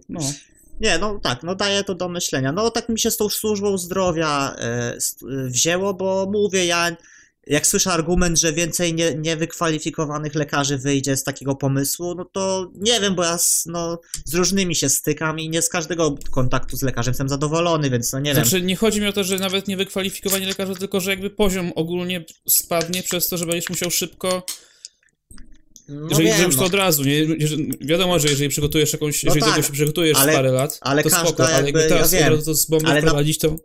No. 0.08 0.20
Nie, 0.80 0.98
no 0.98 1.18
tak, 1.22 1.42
no 1.42 1.54
daje 1.54 1.84
to 1.84 1.94
do 1.94 2.08
myślenia. 2.08 2.52
No 2.52 2.70
tak 2.70 2.88
mi 2.88 2.98
się 2.98 3.10
z 3.10 3.16
tą 3.16 3.28
służbą 3.28 3.78
zdrowia 3.78 4.56
st- 5.00 5.22
e, 5.22 5.48
wzięło, 5.48 5.94
bo 5.94 6.30
mówię, 6.32 6.66
ja 6.66 6.96
jak 7.46 7.66
słyszę 7.66 7.92
argument, 7.92 8.38
że 8.40 8.52
więcej 8.52 8.94
nie, 8.94 9.14
niewykwalifikowanych 9.14 10.34
lekarzy 10.34 10.78
wyjdzie 10.78 11.16
z 11.16 11.24
takiego 11.24 11.54
pomysłu, 11.56 12.14
no 12.14 12.24
to 12.24 12.70
nie 12.74 13.00
wiem, 13.00 13.14
bo 13.14 13.24
ja 13.24 13.38
z, 13.38 13.62
no, 13.66 14.00
z 14.24 14.34
różnymi 14.34 14.74
się 14.76 14.88
stykam 14.88 15.40
i 15.40 15.48
nie 15.48 15.62
z 15.62 15.68
każdego 15.68 16.14
kontaktu 16.30 16.76
z 16.76 16.82
lekarzem 16.82 17.12
jestem 17.12 17.28
zadowolony, 17.28 17.90
więc 17.90 18.12
no 18.12 18.20
nie 18.20 18.34
wiem. 18.34 18.44
Znaczy, 18.44 18.64
nie 18.64 18.76
chodzi 18.76 19.00
mi 19.00 19.06
o 19.06 19.12
to, 19.12 19.24
że 19.24 19.38
nawet 19.38 19.68
nie 19.68 19.76
wykwalifikowani 19.76 20.46
lekarze, 20.46 20.74
tylko 20.74 21.00
że 21.00 21.10
jakby 21.10 21.30
poziom 21.30 21.72
ogólnie 21.74 22.24
spadnie 22.48 23.02
przez 23.02 23.28
to, 23.28 23.36
że 23.38 23.46
będziesz 23.46 23.70
musiał 23.70 23.90
szybko, 23.90 24.46
No 25.88 26.06
jeżeli 26.10 26.28
wiem, 26.28 26.36
zrobisz 26.38 26.56
to 26.56 26.60
no. 26.60 26.66
od 26.66 26.74
razu, 26.74 27.04
nie? 27.04 27.26
Wiadomo, 27.80 28.18
że 28.18 28.28
jeżeli 28.28 28.48
przygotujesz 28.48 28.92
jakąś, 28.92 29.22
No 29.24 29.28
jeżeli 29.28 29.40
tak, 29.42 29.54
tego 29.54 29.66
się 29.66 29.72
przygotujesz 29.72 30.18
ale- 30.18 30.32
parę 30.32 30.52
lat, 30.52 30.78
ale 30.80 31.02
to 31.02 31.10
każda 31.10 31.26
spoko, 31.26 31.46
ale 31.46 31.64
jakby- 31.64 31.88
teraz 31.88 32.12
ja 32.12 32.26
od 32.26 32.32
razu 32.32 32.44
to 32.44 32.54
z 32.54 32.66
ale 32.84 32.94
na- 32.94 33.00
wprowadzić, 33.00 33.38
to, 33.38 33.56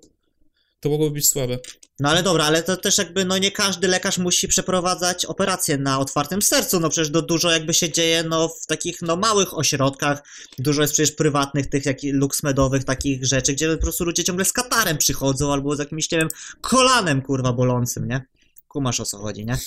to 0.79 0.89
mogłoby 0.89 1.13
być 1.13 1.29
słabe. 1.29 1.59
No 1.99 2.09
ale 2.09 2.23
dobra, 2.23 2.45
ale 2.45 2.63
to 2.63 2.77
też 2.77 2.97
jakby, 2.97 3.25
no 3.25 3.37
nie 3.37 3.51
każdy 3.51 3.87
lekarz 3.87 4.17
musi 4.17 4.47
przeprowadzać 4.47 5.25
operację 5.25 5.77
na 5.77 5.99
otwartym 5.99 6.41
sercu, 6.41 6.79
no 6.79 6.89
przecież 6.89 7.09
do, 7.09 7.21
dużo 7.21 7.51
jakby 7.51 7.73
się 7.73 7.91
dzieje, 7.91 8.23
no 8.23 8.47
w 8.47 8.65
takich, 8.65 9.01
no 9.01 9.15
małych 9.15 9.57
ośrodkach, 9.57 10.23
dużo 10.59 10.81
jest 10.81 10.93
przecież 10.93 11.15
prywatnych 11.15 11.67
tych 11.67 11.85
jak 11.85 11.97
luxmedowych 12.03 12.83
takich 12.83 13.25
rzeczy, 13.25 13.53
gdzie 13.53 13.75
po 13.75 13.81
prostu 13.81 14.05
ludzie 14.05 14.23
ciągle 14.23 14.45
z 14.45 14.53
katarem 14.53 14.97
przychodzą, 14.97 15.53
albo 15.53 15.75
z 15.75 15.79
jakimś, 15.79 16.11
nie 16.11 16.17
wiem, 16.17 16.27
kolanem, 16.61 17.21
kurwa, 17.21 17.53
bolącym, 17.53 18.07
nie? 18.07 18.25
Kumasz 18.67 18.99
o 18.99 19.05
co 19.05 19.17
chodzi, 19.17 19.45
nie? 19.45 19.57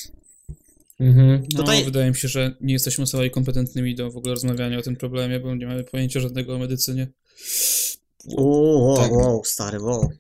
Mhm. 1.01 1.43
No, 1.53 1.59
Tutaj- 1.59 1.85
wydaje 1.85 2.11
mi 2.11 2.17
się, 2.17 2.29
że 2.29 2.57
nie 2.61 2.73
jesteśmy 2.73 3.05
osobami 3.05 3.31
kompetentnymi 3.31 3.95
do 3.95 4.11
w 4.11 4.17
ogóle 4.17 4.35
rozmawiania 4.35 4.79
o 4.79 4.83
tym 4.83 4.97
problemie, 4.97 5.41
bo 5.41 5.55
nie 5.55 5.67
mamy 5.67 5.85
pojęcia 5.85 6.21
żadnego 6.21 6.55
o 6.55 6.59
medycynie. 6.59 7.09
Uuu, 8.25 8.89
wow, 8.89 8.97
Tak. 8.97 9.13
wow, 9.13 9.45
stary, 9.45 9.81
wow. 9.81 10.11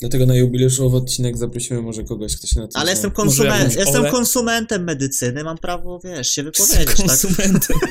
Dlatego 0.00 0.26
na 0.26 0.36
jubileuszowy 0.36 0.96
odcinek 0.96 1.36
zaprosimy 1.38 1.82
może 1.82 2.04
kogoś, 2.04 2.36
kto 2.36 2.46
się 2.46 2.60
na 2.60 2.68
tym 2.68 2.80
Ale 2.80 2.90
jestem, 2.90 3.10
Może 3.10 3.22
konsument, 3.22 3.60
jakąś 3.62 3.76
jestem 3.76 4.00
Ole? 4.02 4.10
konsumentem 4.10 4.84
medycyny, 4.84 5.44
mam 5.44 5.58
prawo, 5.58 6.00
wiesz, 6.04 6.28
się 6.30 6.42
wypowiedzieć, 6.42 6.86
tak? 6.86 6.96
konsumentem. 6.96 7.76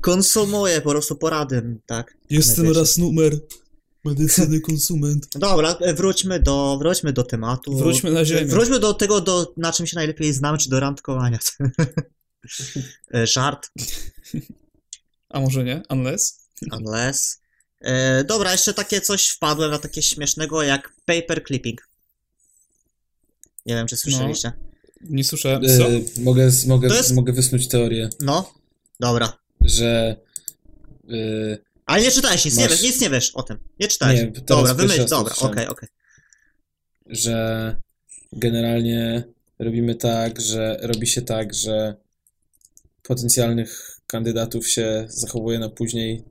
Konsumuję 0.00 0.80
po 0.80 0.90
prostu 0.90 1.16
porady, 1.16 1.78
tak? 1.86 2.16
Jestem 2.30 2.64
Medycyny. 2.64 2.80
raz 2.80 2.98
numer. 2.98 3.38
Medycyny 4.04 4.60
konsument. 4.60 5.28
Dobra, 5.38 5.76
e, 5.80 5.94
wróćmy 5.94 6.40
do, 6.40 6.76
wróćmy 6.80 7.12
do 7.12 7.22
tematu. 7.22 7.76
Wróćmy 7.76 8.10
na 8.10 8.24
ziemię. 8.24 8.46
Wróćmy 8.46 8.78
do 8.78 8.94
tego, 8.94 9.20
do, 9.20 9.52
na 9.56 9.72
czym 9.72 9.86
się 9.86 9.96
najlepiej 9.96 10.32
znamy, 10.32 10.58
czy 10.58 10.70
do 10.70 10.80
randkowania. 10.80 11.38
E, 13.14 13.26
Żart, 13.26 13.70
A 15.28 15.40
może 15.40 15.64
nie? 15.64 15.82
Unless? 15.90 16.48
unless. 16.72 17.40
E, 17.84 18.24
dobra, 18.24 18.52
jeszcze 18.52 18.74
takie 18.74 19.00
coś 19.00 19.28
wpadłem 19.28 19.70
na 19.70 19.78
takie 19.78 20.02
śmiesznego 20.02 20.62
jak 20.62 20.92
paper 21.06 21.44
clipping. 21.46 21.88
Nie 23.66 23.74
wiem, 23.74 23.86
czy 23.86 23.96
słyszeliście. 23.96 24.52
Nie 25.00 25.24
słyszałem. 25.24 25.62
Co? 25.62 25.88
E, 25.92 26.00
mogę, 26.20 26.50
mogę, 26.66 26.88
To 26.88 26.94
jest- 26.94 27.12
mogę 27.14 27.32
wysnuć 27.32 27.68
teorię, 27.68 28.08
No, 28.20 28.54
dobra. 29.00 29.38
że 29.60 30.16
e, 31.10 31.58
Ale 31.86 32.02
nie 32.02 32.10
czytałeś 32.10 32.44
nic, 32.44 32.56
nie 32.56 32.62
Masz- 32.62 32.72
wiesz, 32.72 32.82
nic 32.82 33.00
nie 33.00 33.10
wiesz 33.10 33.30
o 33.30 33.42
tym. 33.42 33.58
Nie 33.80 33.88
czytałeś. 33.88 34.20
Nie, 34.20 34.26
dobra, 34.46 34.74
wymyśl, 34.74 35.06
dobra, 35.06 35.34
okej, 35.40 35.68
okej. 35.68 35.88
że 37.06 37.76
generalnie 38.32 39.24
robimy 39.58 39.94
tak, 39.94 40.40
że 40.40 40.78
robi 40.82 41.06
się 41.06 41.22
tak, 41.22 41.54
że 41.54 41.96
potencjalnych 43.02 44.00
kandydatów 44.06 44.68
się 44.68 45.06
zachowuje 45.08 45.58
na 45.58 45.68
później. 45.68 46.24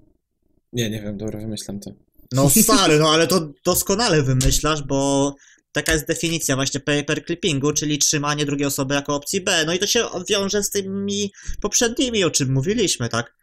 Nie, 0.74 0.90
nie 0.90 1.02
wiem, 1.02 1.18
dobra, 1.18 1.40
wymyślam 1.40 1.80
to. 1.80 1.92
No 2.32 2.50
stary, 2.64 3.00
no 3.00 3.10
ale 3.10 3.28
to 3.28 3.50
doskonale 3.66 4.24
wymyślasz, 4.24 4.84
bo 4.84 5.36
taka 5.72 5.94
jest 5.94 6.08
definicja 6.08 6.56
właśnie 6.56 6.80
paper 6.80 7.26
clippingu, 7.26 7.74
czyli 7.74 7.98
trzymanie 7.98 8.46
drugiej 8.46 8.68
osoby 8.68 8.96
jako 8.96 9.16
opcji 9.16 9.42
B. 9.42 9.64
No 9.66 9.74
i 9.74 9.80
to 9.80 9.88
się 9.88 10.06
wiąże 10.30 10.64
z 10.64 10.70
tymi 10.70 11.32
poprzednimi, 11.62 12.24
o 12.24 12.32
czym 12.32 12.54
mówiliśmy, 12.54 13.10
tak? 13.10 13.34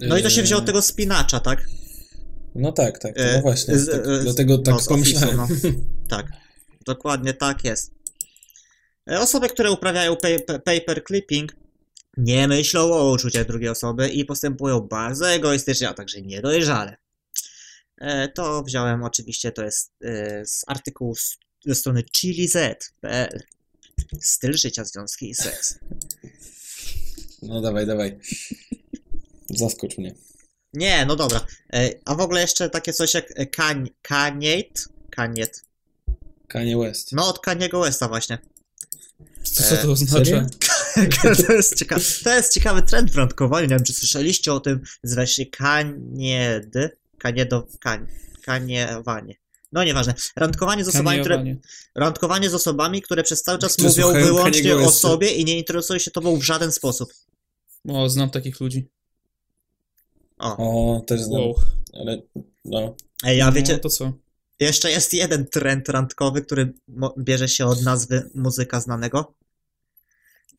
No 0.00 0.18
i 0.18 0.22
to 0.22 0.30
się 0.30 0.42
wzięło 0.42 0.60
od 0.60 0.66
tego 0.66 0.82
spinacza, 0.82 1.40
tak? 1.40 1.64
No 2.54 2.72
tak, 2.72 2.98
tak, 2.98 3.12
E, 3.20 3.34
no 3.36 3.42
właśnie. 3.42 3.78
z- 3.78 3.90
tak, 3.90 4.00
e, 4.06 4.20
dlatego 4.22 4.58
tak 4.58 4.74
no, 4.74 4.80
pomyślałem. 4.88 5.36
Office'u, 5.36 5.72
Tak, 6.08 6.26
dokładnie 6.86 7.34
tak 7.34 7.64
jest. 7.64 7.90
E, 9.10 9.20
Osoby, 9.20 9.48
które 9.48 9.70
uprawiają 9.70 10.16
paper, 10.16 10.62
paper 10.64 11.02
clipping, 11.06 11.56
nie 12.20 12.48
myślą 12.48 12.92
o 12.92 13.10
uczuciach 13.12 13.46
drugiej 13.46 13.68
osoby 13.68 14.08
i 14.08 14.24
postępują 14.24 14.80
bardzo 14.80 15.30
egoistycznie, 15.30 15.88
a 15.88 15.94
także 15.94 16.22
niedojrzale. 16.22 16.96
E, 18.00 18.28
To 18.28 18.62
wziąłem 18.62 19.02
oczywiście, 19.02 19.52
to 19.52 19.64
jest 19.64 19.92
e, 20.04 20.46
z 20.46 20.64
artykułu 20.66 21.14
z- 21.14 21.38
ze 21.66 21.74
strony 21.74 22.02
chiliz.pl. 22.16 23.40
Styl 24.20 24.56
życia, 24.56 24.84
związki 24.84 25.30
i 25.30 25.34
seks. 25.34 25.78
No 27.42 27.60
dawaj, 27.60 27.86
dawaj. 27.86 28.18
Zaskocz 29.50 29.98
mnie. 29.98 30.14
Nie, 30.74 31.06
no 31.06 31.16
dobra. 31.16 31.46
E, 31.72 31.90
A 32.04 32.14
w 32.14 32.20
ogóle 32.20 32.40
jeszcze 32.40 32.70
takie 32.70 32.92
coś 32.92 33.14
jak 33.14 33.32
e, 33.36 33.46
kan, 33.46 33.88
kaniet, 34.02 34.88
kaniet. 35.10 35.64
Kanye 36.48 36.78
West. 36.78 37.12
No 37.12 37.28
od 37.28 37.38
Kaniego 37.38 37.80
Westa 37.80 38.08
właśnie. 38.08 38.38
Co, 39.42 39.62
co 39.62 39.76
to 39.76 39.92
oznacza? 39.92 40.24
serio? 40.24 40.46
to, 41.46 41.52
jest 41.52 41.78
ciekawe, 41.78 42.02
to 42.24 42.30
jest 42.30 42.54
ciekawy 42.54 42.82
trend 42.82 43.10
w 43.10 43.16
randkowaniu. 43.16 43.66
Nie 43.66 43.76
wiem, 43.76 43.84
czy 43.84 43.92
słyszeliście 43.92 44.52
o 44.52 44.60
tym. 44.60 44.80
Nazywa 45.04 45.26
się 45.26 45.46
kanied. 45.46 46.74
Kaniedo, 47.18 47.66
kan, 47.80 48.06
kaniewanie. 48.42 49.34
No 49.72 49.84
nieważne. 49.84 50.14
Randkowanie 50.36 50.84
z 50.84 50.88
osobami, 50.88 51.20
które, 51.20 51.44
randkowanie 51.94 52.50
z 52.50 52.54
osobami, 52.54 53.02
które 53.02 53.22
przez 53.22 53.42
cały 53.42 53.58
czas 53.58 53.78
mówią 53.78 54.12
wyłącznie 54.12 54.76
o 54.76 54.90
sobie 54.90 55.30
i 55.30 55.44
nie 55.44 55.58
interesują 55.58 55.98
się 55.98 56.10
tobą 56.10 56.36
w 56.36 56.42
żaden 56.42 56.72
sposób. 56.72 57.12
O, 57.88 58.08
znam 58.08 58.30
takich 58.30 58.60
ludzi. 58.60 58.88
O. 60.38 60.56
O, 60.56 61.00
też 61.00 61.20
znam. 61.20 61.42
Wow. 61.42 61.54
Ale 61.92 62.22
no. 62.64 62.96
Ej, 63.24 63.40
a 63.40 63.46
No, 63.46 63.52
wiecie, 63.52 63.78
to 63.78 63.88
co? 63.88 64.12
jeszcze 64.60 64.90
jest 64.90 65.14
jeden 65.14 65.46
trend 65.46 65.88
randkowy, 65.88 66.42
który 66.42 66.72
bierze 67.18 67.48
się 67.48 67.66
od 67.66 67.82
nazwy 67.82 68.30
muzyka 68.34 68.80
znanego. 68.80 69.34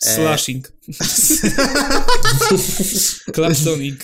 E. 0.06 0.16
Slashing. 0.16 0.72
Claptoning. 3.36 3.94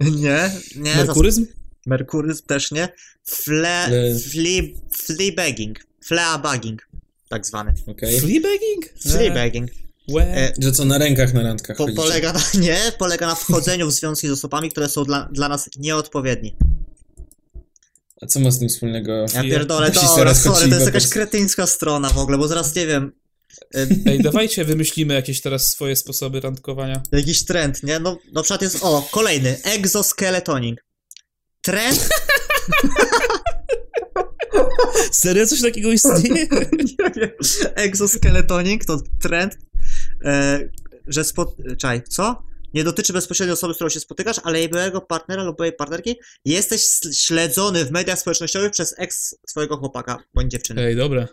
nie, 0.00 0.50
nie. 0.76 0.96
Merkuryzm? 0.96 1.46
Merkury 1.86 2.34
też 2.46 2.70
nie. 2.70 2.88
Fle, 3.24 3.88
Le- 3.90 4.18
flea, 4.18 4.62
fleabagging. 4.92 5.78
Fleabagging, 6.04 6.88
tak 7.28 7.46
zwany. 7.46 7.74
Okej. 7.86 8.20
Fleabagging? 8.20 8.84
Fleabagging. 9.02 9.70
Łe. 10.10 10.22
E, 10.22 10.52
Że 10.58 10.72
co, 10.72 10.84
na 10.84 10.98
rękach 10.98 11.34
na 11.34 11.42
randkach 11.42 11.76
Po, 11.76 11.86
polega 11.96 12.32
na, 12.32 12.40
nie, 12.60 12.78
polega 12.98 13.26
na 13.26 13.34
wchodzeniu 13.34 13.86
w 13.86 13.92
związki 13.92 14.28
z 14.28 14.30
osobami, 14.30 14.70
które 14.70 14.88
są 14.88 15.04
dla, 15.04 15.28
dla 15.32 15.48
nas 15.48 15.70
nieodpowiedni. 15.76 16.56
A 18.22 18.26
co 18.26 18.40
ma 18.40 18.50
z 18.50 18.58
tym 18.58 18.68
wspólnego? 18.68 19.26
Ja 19.34 19.42
pierdolę, 19.42 19.90
dobra, 19.90 20.34
sorry, 20.34 20.68
to 20.68 20.74
jest 20.74 20.86
jakaś 20.86 21.08
kretyńska 21.08 21.66
strona 21.66 22.10
w 22.10 22.18
ogóle, 22.18 22.38
bo 22.38 22.48
zaraz 22.48 22.74
nie 22.74 22.86
wiem, 22.86 23.04
e, 23.04 23.10
Ej, 24.06 24.22
dawajcie 24.22 24.64
wymyślimy 24.64 25.14
jakieś 25.14 25.40
teraz 25.40 25.70
swoje 25.70 25.96
sposoby 25.96 26.40
randkowania. 26.40 27.02
jakiś 27.12 27.44
trend, 27.44 27.82
nie? 27.82 27.98
No, 27.98 28.18
na 28.32 28.42
przykład 28.42 28.62
jest, 28.62 28.78
o, 28.82 29.08
kolejny, 29.10 29.62
exoskeletoning. 29.64 30.84
Trend? 31.62 32.08
Serio 35.12 35.46
coś 35.46 35.62
takiego 35.62 35.92
istnieje? 35.92 36.46
nie 36.98 37.10
wiem. 37.16 37.30
Exoskeletoning 37.74 38.84
to 38.84 39.00
trend, 39.22 39.58
e, 40.24 40.60
że 41.06 41.24
spod... 41.24 41.56
Czaj, 41.78 42.02
co? 42.08 42.42
Nie 42.74 42.84
dotyczy 42.84 43.12
bezpośrednio 43.12 43.54
osoby, 43.54 43.74
z 43.74 43.76
którą 43.76 43.90
się 43.90 44.00
spotykasz, 44.00 44.36
ale 44.42 44.58
jej 44.58 44.68
byłego 44.68 45.00
partnera 45.00 45.42
lub 45.42 45.56
byłej 45.56 45.72
partnerki. 45.72 46.16
Jesteś 46.44 46.88
śledzony 47.14 47.84
w 47.84 47.90
mediach 47.90 48.18
społecznościowych 48.18 48.70
przez 48.70 48.94
ex 48.98 49.34
swojego 49.46 49.76
chłopaka 49.76 50.18
bądź 50.34 50.50
dziewczyny. 50.50 50.82
Ej, 50.82 50.96
dobra. 50.96 51.28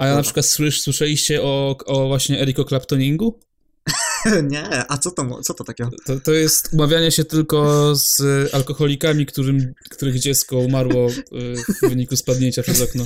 A 0.00 0.06
ja 0.06 0.14
na 0.14 0.22
przykład 0.22 0.46
słysz, 0.46 0.80
słyszeliście 0.82 1.42
o, 1.42 1.76
o 1.86 2.08
właśnie 2.08 2.40
Eriko 2.40 2.64
Claptoningu? 2.64 3.40
Nie, 4.50 4.84
a 4.88 4.98
co 4.98 5.10
to, 5.10 5.42
co 5.42 5.54
to 5.54 5.64
takiego? 5.64 5.90
To, 6.06 6.20
to 6.20 6.32
jest 6.32 6.68
umawianie 6.72 7.12
się 7.12 7.24
tylko 7.24 7.92
z 7.96 8.22
alkoholikami, 8.54 9.26
którym, 9.26 9.74
których 9.90 10.18
dziecko 10.18 10.58
umarło 10.58 11.06
e, 11.06 11.10
w 11.74 11.88
wyniku 11.88 12.16
spadnięcia 12.16 12.62
przez 12.62 12.80
okno. 12.80 13.04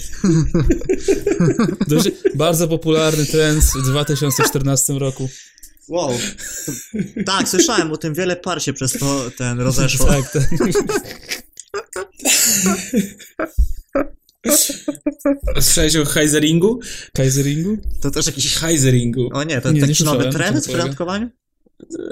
Jest 1.96 2.10
bardzo 2.34 2.68
popularny 2.68 3.26
trend 3.26 3.64
w 3.64 3.82
2014 3.82 4.92
roku. 4.92 5.28
Wow. 5.88 6.12
Tak, 7.26 7.48
słyszałem 7.48 7.92
o 7.92 7.96
tym, 7.96 8.14
wiele 8.14 8.36
par 8.36 8.62
się 8.62 8.72
przez 8.72 8.92
to 8.92 9.30
ten 9.38 9.60
rozeszło. 9.60 10.06
Tak, 10.14 10.32
tak. 10.32 10.48
Słyszałeś 15.60 15.96
o 15.96 16.04
Heiseringu? 16.04 16.80
Kaiseringu? 17.12 17.78
To 18.00 18.10
też 18.10 18.26
jakiś... 18.26 18.54
Heiseringu. 18.54 19.28
O 19.32 19.44
nie, 19.44 19.60
to 19.60 19.68
Nie, 19.68 19.74
nie 19.74 19.80
jakiś 19.80 20.00
nowy 20.00 20.30
trend 20.30 20.66
w 20.66 20.74
randkowaniu? 20.74 21.30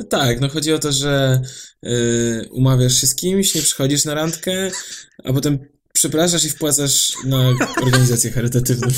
Tak, 0.09 0.41
no 0.41 0.49
chodzi 0.49 0.72
o 0.72 0.78
to, 0.78 0.93
że 0.93 1.41
y, 1.87 2.49
umawiasz 2.51 3.01
się 3.01 3.07
z 3.07 3.14
kimś, 3.14 3.55
nie 3.55 3.62
przychodzisz 3.62 4.05
na 4.05 4.14
randkę, 4.14 4.70
a 5.24 5.33
potem 5.33 5.59
przepraszasz 5.93 6.45
i 6.45 6.51
wpłacasz 6.51 7.12
na 7.24 7.55
organizację 7.83 8.30
charytatywną. 8.30 8.89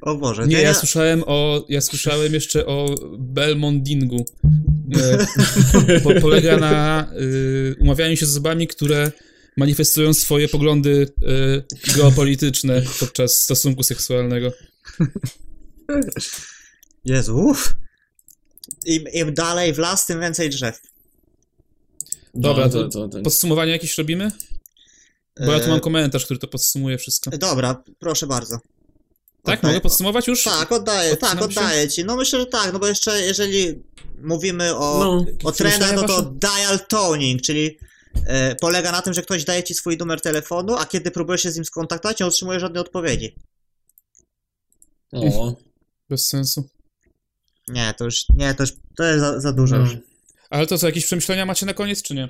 O 0.00 0.16
Boże. 0.16 0.46
Nie, 0.46 0.56
to 0.56 0.62
ja 0.62 0.74
słyszałem 0.74 1.22
o, 1.26 1.66
ja 1.68 1.80
słyszałem 1.80 2.34
jeszcze 2.34 2.66
o 2.66 2.94
Belmondingu. 3.18 4.24
E, 5.88 6.00
po, 6.00 6.20
polega 6.20 6.56
na 6.56 7.06
y, 7.20 7.76
umawianiu 7.80 8.16
się 8.16 8.26
z 8.26 8.30
osobami, 8.30 8.68
które 8.68 9.12
manifestują 9.58 10.14
swoje 10.14 10.48
poglądy 10.48 11.12
y, 11.88 11.94
geopolityczne 11.96 12.82
podczas 13.00 13.34
stosunku 13.34 13.82
seksualnego. 13.82 14.52
Jezu, 17.04 17.36
uff. 17.36 17.74
Im, 18.86 19.04
Im 19.12 19.34
dalej 19.34 19.72
w 19.74 19.78
las, 19.78 20.06
tym 20.06 20.20
więcej 20.20 20.50
drzew. 20.50 20.80
Dobra, 22.34 22.64
no, 22.64 22.70
to, 22.70 22.88
to, 22.88 22.88
to, 22.88 23.08
to, 23.08 23.22
podsumowanie 23.22 23.72
jakieś 23.72 23.98
robimy? 23.98 24.30
Bo 25.46 25.52
ja 25.52 25.60
tu 25.60 25.66
E, 25.66 25.68
mam 25.68 25.80
komentarz, 25.80 26.24
który 26.24 26.40
to 26.40 26.48
podsumuje 26.48 26.98
wszystko. 26.98 27.30
Dobra, 27.30 27.82
proszę 27.98 28.26
bardzo. 28.26 28.58
Tak, 29.42 29.58
Okej. 29.58 29.70
mogę 29.70 29.80
podsumować 29.80 30.28
już? 30.28 30.44
Tak, 30.44 30.72
oddaję, 30.72 31.16
tak, 31.16 31.32
Odcinam 31.32 31.52
się? 31.52 31.60
oddaję 31.60 31.88
ci. 31.88 32.04
No 32.04 32.16
myślę, 32.16 32.40
że 32.40 32.46
tak, 32.46 32.72
no 32.72 32.78
bo 32.78 32.86
jeszcze 32.86 33.22
jeżeli 33.22 33.82
mówimy 34.22 34.76
o, 34.76 34.98
No, 34.98 35.26
o 35.44 35.52
trendach, 35.52 35.94
no 35.94 36.02
to 36.02 36.22
dial 36.22 36.86
toning, 36.88 37.42
czyli 37.42 37.78
polega 38.60 38.92
na 38.92 39.02
tym, 39.02 39.14
że 39.14 39.22
ktoś 39.22 39.44
daje 39.44 39.62
ci 39.62 39.74
swój 39.74 39.96
numer 39.96 40.20
telefonu, 40.20 40.74
a 40.76 40.86
kiedy 40.86 41.10
próbujesz 41.10 41.42
się 41.42 41.50
z 41.50 41.56
nim 41.56 41.64
skontaktować, 41.64 42.20
nie 42.20 42.26
otrzymuje 42.26 42.60
żadnej 42.60 42.80
odpowiedzi. 42.80 43.34
o, 45.12 45.56
Bez 46.08 46.26
sensu. 46.28 46.68
Nie, 47.68 47.94
to 47.98 48.04
już, 48.04 48.24
nie, 48.36 48.54
to 48.54 48.62
już, 48.62 48.72
to 48.96 49.04
jest 49.04 49.20
za, 49.20 49.40
za 49.40 49.52
dużo 49.52 49.76
już. 49.76 49.90
Ale 50.50 50.66
to 50.66 50.78
co, 50.78 50.86
jakieś 50.86 51.04
przemyślenia 51.04 51.46
macie 51.46 51.66
na 51.66 51.74
koniec, 51.74 52.02
czy 52.02 52.14
nie? 52.14 52.28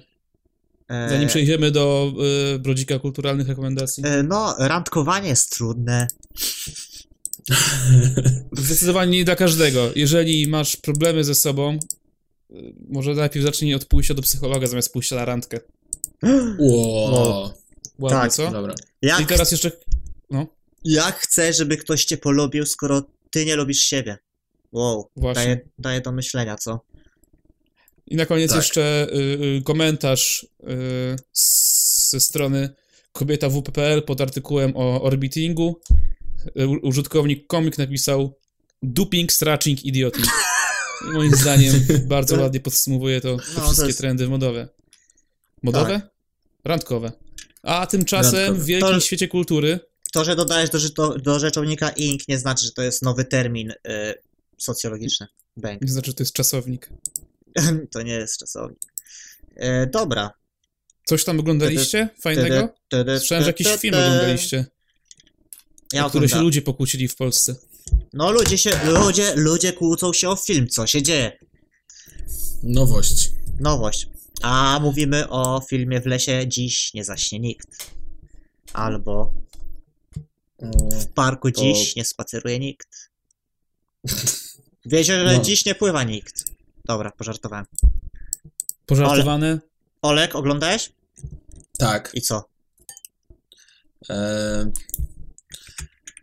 E, 0.89 1.09
Zanim 1.11 1.29
przejdziemy 1.29 1.70
do 1.70 2.12
y, 2.55 2.59
brodzika 2.59 2.99
kulturalnych 2.99 3.49
rekomendacji. 3.49 4.03
e, 4.07 4.22
no, 4.22 4.55
randkowanie 4.59 5.29
jest 5.29 5.51
trudne. 5.51 6.07
Zdecydowanie 8.53 9.18
nie 9.18 9.24
dla 9.24 9.37
każdego. 9.37 9.91
Jeżeli 9.97 10.49
masz 10.49 10.76
problemy 10.76 11.24
ze 11.24 11.35
sobą, 11.35 11.79
może 12.88 13.14
najpierw 13.14 13.46
zacznij 13.46 13.74
od 13.74 13.84
pójścia 13.84 14.14
do 14.14 14.22
psychologa 14.22 14.66
zamiast 14.66 14.92
pójścia 14.92 15.16
na 15.16 15.24
randkę. 15.24 15.61
Ło, 16.59 17.55
Ładnie, 17.99 18.18
Tak, 18.20 18.32
co? 18.32 18.51
dobra. 18.51 18.74
Jak, 19.03 19.20
I 19.20 19.26
teraz 19.26 19.53
jeszcze... 19.53 19.70
No, 20.30 20.46
jak 20.84 21.18
chcesz, 21.18 21.57
żeby 21.57 21.76
ktoś 21.76 22.05
cię 22.05 22.16
polubił, 22.16 22.66
skoro 22.66 23.03
ty 23.30 23.44
nie 23.44 23.57
lubisz 23.57 23.78
siebie? 23.80 24.18
Wow, 24.72 25.11
Właśnie. 25.16 25.44
daje, 25.44 25.61
daje 25.78 26.01
do 26.01 26.12
myślenia, 26.12 26.57
co? 26.57 26.80
i 28.11 28.16
na 28.16 28.26
koniec 28.26 28.51
Tak. 28.51 28.57
jeszcze 28.57 29.07
y, 29.12 29.16
y, 29.59 29.62
komentarz 29.64 30.42
y, 30.62 31.16
z- 31.32 32.11
ze 32.11 32.20
strony 32.20 32.70
kobieta 33.12 33.49
WP.pl 33.49 34.03
pod 34.03 34.20
artykułem 34.20 34.72
o 34.76 35.03
orbitingu. 35.03 35.80
Y, 36.61 36.68
u- 36.68 36.86
użytkownik 36.88 37.46
komik 37.46 37.78
napisał 37.78 38.34
duping, 38.82 39.32
straching, 39.32 39.84
idioting. 39.84 40.26
Moim 41.05 41.34
zdaniem 41.36 41.74
bardzo 42.07 42.36
To- 42.36 42.42
ładnie 42.42 42.61
podsumowuje 42.61 43.20
to, 43.20 43.36
te 43.36 43.42
No, 43.49 43.55
to 43.55 43.62
wszystkie 43.66 43.86
jest- 43.86 43.99
trendy 43.99 44.28
modowe. 44.28 44.68
Modowe? 45.62 46.01
Randkowe. 46.64 47.12
A 47.62 47.86
tymczasem 47.86 48.34
Randkowe. 48.34 48.59
w 48.61 48.64
wielkim 48.64 48.88
To- 48.88 49.01
świecie 49.01 49.28
kultury 49.28 49.80
To, 50.12 50.24
że 50.24 50.36
dodajesz 50.36 50.70
do, 50.70 50.78
żyto, 50.78 51.18
do 51.18 51.38
rzeczownika 51.38 51.88
ing 51.90 52.28
nie 52.28 52.38
znaczy, 52.38 52.64
że 52.66 52.72
to 52.72 52.82
jest 52.82 53.03
nowy 53.03 53.24
termin 53.24 53.70
y, 53.70 53.74
socjologiczny. 54.59 55.26
Bang. 55.57 55.82
nie 55.82 55.88
znaczy, 55.88 56.07
że 56.11 56.14
to 56.14 56.22
jest 56.22 56.32
czasownik. 56.32 56.90
to 57.92 58.03
nie 58.03 58.12
jest 58.12 58.38
czasownik. 58.38 58.78
E, 59.57 59.86
dobra. 59.86 60.30
Coś 61.05 61.24
tam 61.24 61.40
oglądaliście? 61.40 62.09
Fajnego? 62.22 62.74
Słyszałem, 63.18 63.44
że 63.44 63.51
jakiś 63.51 63.66
film 63.66 63.94
oglądaliście, 63.94 64.66
Ja 65.92 66.07
o 66.07 66.09
który 66.11 66.28
się 66.28 66.40
ludzie 66.40 66.62
pokłócili 66.62 67.09
w 67.09 67.16
Polsce. 67.16 67.55
No 68.12 68.32
ludzie 68.32 68.59
się, 68.59 68.70
ludzie, 68.84 69.32
ludzie 69.36 69.72
kłócą 69.72 70.12
się 70.12 70.28
o 70.28 70.36
film, 70.36 70.68
co 70.68 70.86
się 70.86 71.03
dzieje? 71.03 71.39
Nowość. 72.62 73.32
Nowość. 73.61 74.09
A 74.43 74.78
mówimy 74.82 75.28
o 75.28 75.61
filmie 75.70 76.01
W 76.01 76.07
lesie 76.07 76.49
dziś 76.49 76.95
nie 76.95 77.05
zaśnie 77.05 77.39
nikt. 77.39 77.68
Albo 78.72 79.32
O, 80.59 80.91
w 81.01 81.07
parku 81.07 81.51
To- 81.53 81.61
dziś 81.61 81.97
nie 81.97 82.05
spaceruje 82.05 82.59
nikt. 82.59 82.89
W 84.84 84.93
jeziorze 84.93 85.36
No. 85.36 85.45
dziś 85.45 85.64
nie 85.66 85.74
pływa 85.74 86.05
nikt. 86.05 86.45
Dobra, 86.84 87.11
pożartowałem. 87.11 87.64
Pożartowane? 88.86 89.59
Olek, 90.03 90.34
oglądałeś? 90.34 90.93
tak. 91.78 92.11
I 92.14 92.20
co? 92.22 92.45
E, 94.11 94.70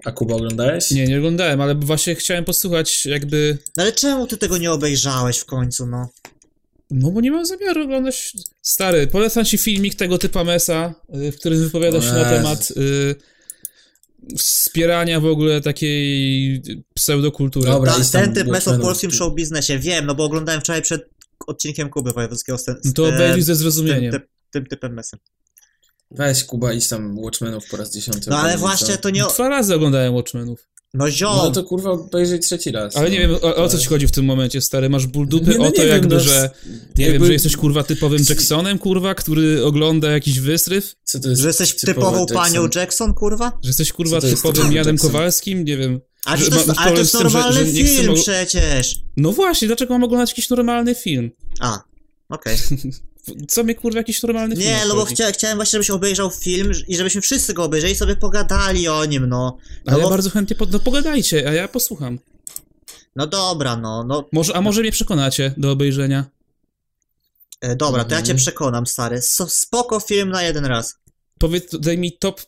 a 0.05 0.11
Kuba 0.11 0.35
oglądałeś? 0.35 0.91
Nie, 0.91 1.07
nie 1.07 1.17
oglądałem, 1.17 1.61
ale 1.61 1.75
właśnie 1.75 2.15
chciałem 2.15 2.45
posłuchać 2.45 3.05
jakby... 3.05 3.57
No 3.77 3.83
ale 3.83 3.91
czemu 3.91 4.27
ty 4.27 4.37
tego 4.37 4.57
nie 4.57 4.71
obejrzałeś 4.71 5.37
w 5.37 5.45
końcu, 5.45 5.87
no? 5.87 6.09
No 6.91 7.11
bo 7.11 7.21
nie 7.21 7.31
mam 7.31 7.45
zamiaru 7.45 7.83
oglądać... 7.83 8.33
Stary, 8.61 9.07
polecam 9.07 9.45
ci 9.45 9.57
filmik 9.57 9.95
tego 9.95 10.17
typa 10.17 10.43
Mesa, 10.43 10.95
y, 11.15 11.31
w 11.31 11.35
którym 11.35 11.59
wypowiada 11.59 12.01
się 12.01 12.11
na 12.13 12.29
temat 12.29 12.71
y, 12.77 13.15
wspierania 14.37 15.19
w 15.19 15.25
ogóle 15.25 15.61
takiej 15.61 16.61
pseudokultury. 16.93 17.65
Dobra. 17.65 17.93
Ta, 17.93 18.19
ten 18.19 18.33
typ 18.33 18.47
mes 18.47 18.67
o 18.67 18.71
Watchmenów. 18.71 18.81
polskim 18.81 19.11
show 19.11 19.33
biznesie, 19.35 19.79
wiem, 19.79 20.05
no 20.05 20.15
bo 20.15 20.23
oglądałem 20.23 20.61
wczoraj 20.61 20.81
przed 20.81 21.09
odcinkiem 21.47 21.89
Kuby 21.89 22.11
Wojewódzkiego 22.11 22.57
z, 22.57 22.63
ten, 22.63 22.75
z, 22.81 22.85
No 22.85 22.93
to 22.93 23.07
obejrzyj 23.07 23.41
ze 23.41 23.55
z 23.55 23.57
tym, 23.57 23.71
zrozumieniem. 23.71 24.11
typ, 24.11 24.27
tym 24.51 24.65
typem 24.65 24.93
mesem. 24.93 25.19
Weź 26.11 26.43
Kuba, 26.43 26.73
idź 26.73 26.87
tam 26.87 27.19
Watchmenów 27.19 27.63
po 27.71 27.77
raz 27.77 27.93
dziesiąty. 27.93 28.29
No 28.29 28.37
ale 28.37 28.57
właśnie 28.57 28.97
to 28.97 29.09
nie... 29.09 29.23
Dwa 29.33 29.49
razy 29.49 29.75
oglądałem 29.75 30.13
Watchmenów. 30.13 30.67
No 30.93 31.11
ziom! 31.11 31.35
No 31.35 31.51
to 31.51 31.63
kurwa 31.63 31.91
obejrzyj 31.91 32.39
trzeci 32.39 32.71
raz. 32.71 32.95
Ale 32.95 33.05
no. 33.05 33.13
nie 33.13 33.19
wiem, 33.19 33.35
o, 33.41 33.55
o 33.55 33.69
co 33.69 33.77
ci 33.77 33.87
chodzi 33.87 34.07
w 34.07 34.11
tym 34.11 34.25
momencie, 34.25 34.61
stary? 34.61 34.89
Masz 34.89 35.07
ból 35.07 35.27
dupy 35.27 35.51
Nie, 35.51 35.57
no 35.57 35.63
o 35.67 35.71
to 35.71 35.81
nie 35.81 35.87
wiem, 35.87 35.95
jakby, 35.95 36.15
no, 36.15 36.21
że... 36.21 36.49
Nie 36.97 37.05
jakby- 37.05 37.19
wiem, 37.19 37.25
że 37.25 37.33
jesteś 37.33 37.55
kurwa 37.55 37.83
typowym 37.83 38.23
Jacksonem, 38.29 38.79
kurwa, 38.79 39.15
który 39.15 39.65
ogląda 39.65 40.11
jakiś 40.11 40.39
wysryw? 40.39 40.95
Co 41.03 41.19
to 41.19 41.29
jest 41.29 41.41
Że 41.41 41.47
jesteś 41.47 41.75
typową 41.75 42.19
Jackson? 42.19 42.37
panią 42.37 42.67
Jackson, 42.75 43.13
kurwa? 43.13 43.59
Że 43.61 43.69
jesteś 43.69 43.91
kurwa 43.91 44.21
typowym 44.21 44.37
typowy 44.53 44.75
Janem 44.75 44.93
Jackson? 44.93 45.11
Kowalskim? 45.11 45.65
Nie 45.65 45.77
wiem. 45.77 45.99
Ale 46.25 46.37
Że 46.37 46.49
to 46.49 46.55
jest, 46.55 46.69
ale 46.77 46.91
to 46.91 46.97
jest 46.97 47.13
z 47.13 47.17
tym, 47.17 47.29
że- 47.29 47.39
normalny 47.39 47.65
że 47.65 47.71
chcę 47.71 47.83
film 47.87 48.15
przecież! 48.15 49.01
No 49.17 49.31
właśnie, 49.31 49.67
dlaczego 49.67 49.93
mam 49.93 50.03
oglądać 50.03 50.29
jakiś 50.29 50.49
normalny 50.49 50.95
film? 50.95 51.31
A, 51.59 51.79
okej. 52.29 52.57
Co 53.47 53.63
mnie 53.63 53.75
kurwa 53.75 53.97
jakiś 53.99 54.23
normalny 54.23 54.55
film 54.55 54.67
Nie, 54.67 54.85
no 54.87 54.95
bo 54.95 55.05
chcia, 55.05 55.31
chciałem 55.31 55.57
właśnie, 55.57 55.71
żebyś 55.71 55.89
obejrzał 55.89 56.31
film 56.31 56.71
i 56.87 56.95
żebyśmy 56.97 57.21
wszyscy 57.21 57.53
go 57.53 57.63
obejrzeli 57.63 57.93
i 57.93 57.95
sobie 57.95 58.15
pogadali 58.15 58.87
o 58.87 59.05
nim, 59.05 59.25
no. 59.29 59.57
No, 59.85 59.97
ja 59.97 60.03
bo, 60.03 60.09
bardzo 60.09 60.29
chętnie, 60.29 60.55
po, 60.55 60.65
no 60.65 60.79
pogadajcie, 60.79 61.49
a 61.49 61.53
ja 61.53 61.67
posłucham. 61.67 62.19
no 63.15 63.27
dobra, 63.27 63.77
no, 63.77 64.03
no. 64.03 64.29
Może, 64.31 64.55
a 64.55 64.61
może 64.61 64.81
mnie 64.81 64.91
przekonacie 64.91 65.53
do 65.57 65.71
obejrzenia? 65.71 66.25
E, 67.61 67.75
dobra, 67.75 68.03
to 68.03 68.09
ja 68.11 68.17
cię 68.21 68.31
Mhm. 68.31 68.37
przekonam, 68.37 68.87
stary. 68.87 69.21
Spoko 69.47 69.99
film 69.99 70.29
na 70.29 70.43
jeden 70.43 70.65
raz. 70.65 70.95
Powiedz, 71.39 71.79
daj 71.79 71.97
mi 71.97 72.17
top 72.17 72.41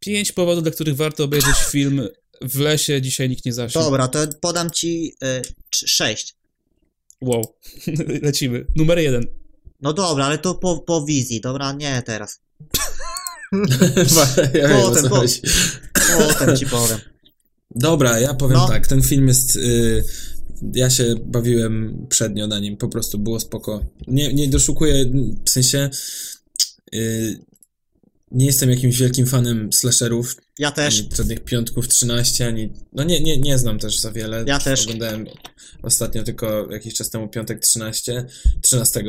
5 0.00 0.32
powodów, 0.32 0.62
dla 0.62 0.72
których 0.72 0.96
warto 0.96 1.24
obejrzeć 1.24 1.56
film 1.72 2.08
w 2.40 2.58
lesie, 2.58 3.02
dzisiaj 3.02 3.28
nikt 3.28 3.44
nie 3.44 3.52
zaśnie. 3.52 3.80
Dobra, 3.80 4.08
to 4.08 4.18
podam 4.40 4.70
ci 4.70 5.14
e, 5.22 5.40
trz- 5.40 5.86
sześć. 5.86 6.34
Wow. 7.20 7.54
Lecimy. 8.22 8.66
Numer 8.76 8.98
jeden. 8.98 9.26
No 9.82 9.92
dobra, 9.92 10.26
ale 10.26 10.38
to 10.38 10.54
po, 10.54 10.80
po 10.80 11.04
wizji, 11.04 11.40
dobra, 11.40 11.72
nie 11.72 12.02
teraz. 12.02 12.40
ja 14.54 14.68
wiem, 14.68 14.82
Potem, 14.82 15.02
co 15.02 15.08
po-. 15.08 15.22
Potem 16.28 16.56
ci 16.56 16.66
powiem. 16.66 16.98
Dobra, 17.74 18.20
ja 18.20 18.34
powiem 18.34 18.56
No. 18.56 18.68
tak, 18.68 18.86
ten 18.86 19.02
film 19.02 19.28
jest... 19.28 19.56
Y, 19.56 20.04
ja 20.74 20.90
się 20.90 21.14
bawiłem 21.24 22.06
przednio 22.08 22.46
na 22.46 22.58
nim, 22.58 22.76
po 22.76 22.88
prostu 22.88 23.18
było 23.18 23.40
spoko. 23.40 23.84
Nie, 24.06 24.34
nie 24.34 24.48
doszukuję, 24.48 25.10
w 25.44 25.50
sensie... 25.50 25.90
Y, 26.94 27.51
nie 28.34 28.46
jestem 28.46 28.70
jakimś 28.70 28.98
wielkim 28.98 29.26
fanem 29.26 29.72
slasherów, 29.72 30.36
Ja 30.58 30.70
też. 30.70 31.00
ani 31.00 31.08
żadnych 31.16 31.44
piątków 31.44 31.88
13, 31.88 32.46
ani... 32.46 32.72
No 32.92 33.04
nie, 33.04 33.20
nie, 33.20 33.38
nie 33.38 33.58
znam 33.58 33.78
też 33.78 34.00
za 34.00 34.12
wiele. 34.12 34.44
Ja 34.46 34.58
też. 34.58 34.82
Oglądałem 34.84 35.26
ostatnio 35.82 36.22
tylko 36.22 36.72
jakiś 36.72 36.94
czas 36.94 37.10
temu 37.10 37.28
piątek 37.28 37.60
13, 37.60 38.26
13 38.62 39.04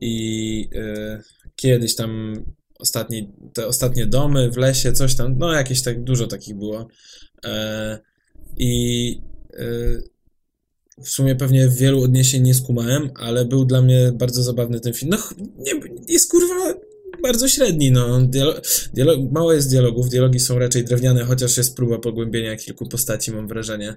i 0.00 0.68
y, 0.74 1.22
kiedyś 1.56 1.94
tam 1.94 2.42
ostatni, 2.78 3.32
te 3.54 3.66
ostatnie 3.66 4.06
domy 4.06 4.50
w 4.50 4.56
lesie, 4.56 4.92
coś 4.92 5.14
tam, 5.14 5.38
no 5.38 5.52
jakieś 5.52 5.82
tak 5.82 6.04
dużo 6.04 6.26
takich 6.26 6.54
było. 6.54 6.88
E, 7.44 7.98
I 8.58 9.20
y, 9.54 10.02
w 11.04 11.08
sumie 11.08 11.36
pewnie 11.36 11.68
wielu 11.68 12.02
odniesień 12.02 12.42
nie 12.42 12.54
skumałem, 12.54 13.10
ale 13.14 13.44
był 13.44 13.64
dla 13.64 13.82
mnie 13.82 14.12
bardzo 14.14 14.42
zabawny 14.42 14.80
ten 14.80 14.94
film. 14.94 15.10
No 15.10 15.18
nie, 15.58 15.72
jest 16.08 16.30
kurwa 16.30 16.74
bardzo 17.22 17.48
średni, 17.48 17.90
no. 17.90 18.18
Dialo- 18.20 18.60
dialog, 18.94 19.18
mało 19.32 19.52
jest 19.52 19.70
dialogów, 19.70 20.08
dialogi 20.08 20.40
są 20.40 20.58
raczej 20.58 20.84
drewniane, 20.84 21.24
chociaż 21.24 21.56
jest 21.56 21.76
próba 21.76 21.98
pogłębienia 21.98 22.56
kilku 22.56 22.88
postaci, 22.88 23.32
mam 23.32 23.48
wrażenie. 23.48 23.96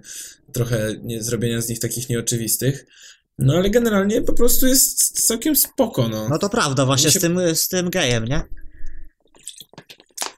Trochę 0.53 0.95
nie, 1.03 1.23
zrobienia 1.23 1.61
z 1.61 1.69
nich 1.69 1.79
takich 1.79 2.09
nieoczywistych. 2.09 2.85
No 3.39 3.53
ale 3.53 3.69
generalnie 3.69 4.21
po 4.21 4.33
prostu 4.33 4.67
jest 4.67 5.27
całkiem 5.27 5.55
spoko, 5.55 6.09
no. 6.09 6.29
No 6.29 6.37
to 6.37 6.49
prawda, 6.49 6.85
właśnie 6.85 7.11
się- 7.11 7.19
z, 7.19 7.21
tym, 7.21 7.39
z 7.55 7.67
tym 7.67 7.89
gejem, 7.89 8.25
nie? 8.25 8.41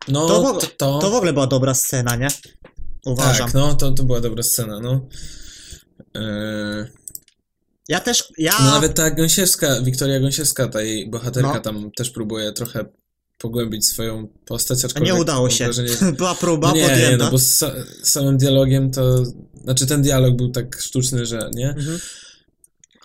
No, 0.07 0.27
to 0.27 0.53
w- 0.53 0.61
to, 0.61 0.67
to, 0.77 0.99
To 0.99 1.09
w 1.11 1.13
ogóle 1.13 1.34
była 1.34 1.47
dobra 1.47 1.73
scena, 1.73 2.15
nie? 2.15 2.27
Uważam. 3.05 3.45
Tak, 3.47 3.53
no, 3.53 3.73
to, 3.75 3.91
to 3.91 4.03
była 4.03 4.21
dobra 4.21 4.43
scena, 4.43 4.79
no. 4.79 5.07
Eee, 6.15 6.86
Ja 7.91 7.99
też, 7.99 8.33
ja... 8.37 8.53
no 8.59 8.65
nawet 8.71 8.93
ta 8.95 9.11
Gąsiewska, 9.11 9.81
Wiktoria 9.81 10.19
Gąsiewska, 10.19 10.67
ta 10.67 10.81
jej 10.81 11.09
bohaterka 11.09 11.53
No. 11.53 11.59
tam 11.59 11.91
też 11.91 12.09
próbuje 12.09 12.51
trochę 12.51 12.85
pogłębić 13.37 13.85
swoją 13.87 14.27
postać, 14.45 14.85
aczkolwiek 14.85 15.13
nie 15.13 15.21
udało 15.21 15.49
się. 15.49 15.63
wrażenie- 15.65 16.11
Była 16.17 16.35
próba, 16.35 16.67
No 16.67 16.75
nie, 16.75 16.81
nie, 16.81 16.89
podjęta. 16.89 17.25
no 17.25 17.31
bo 17.31 17.37
z 17.37 17.61
sa- 17.61 17.83
samym 18.03 18.37
dialogiem 18.37 18.91
to, 18.91 19.25
znaczy 19.63 19.85
ten 19.85 20.01
dialog 20.01 20.35
był 20.35 20.49
tak 20.51 20.81
sztuczny, 20.81 21.25
że 21.25 21.49
nie, 21.53 21.69
Mhm. 21.69 21.99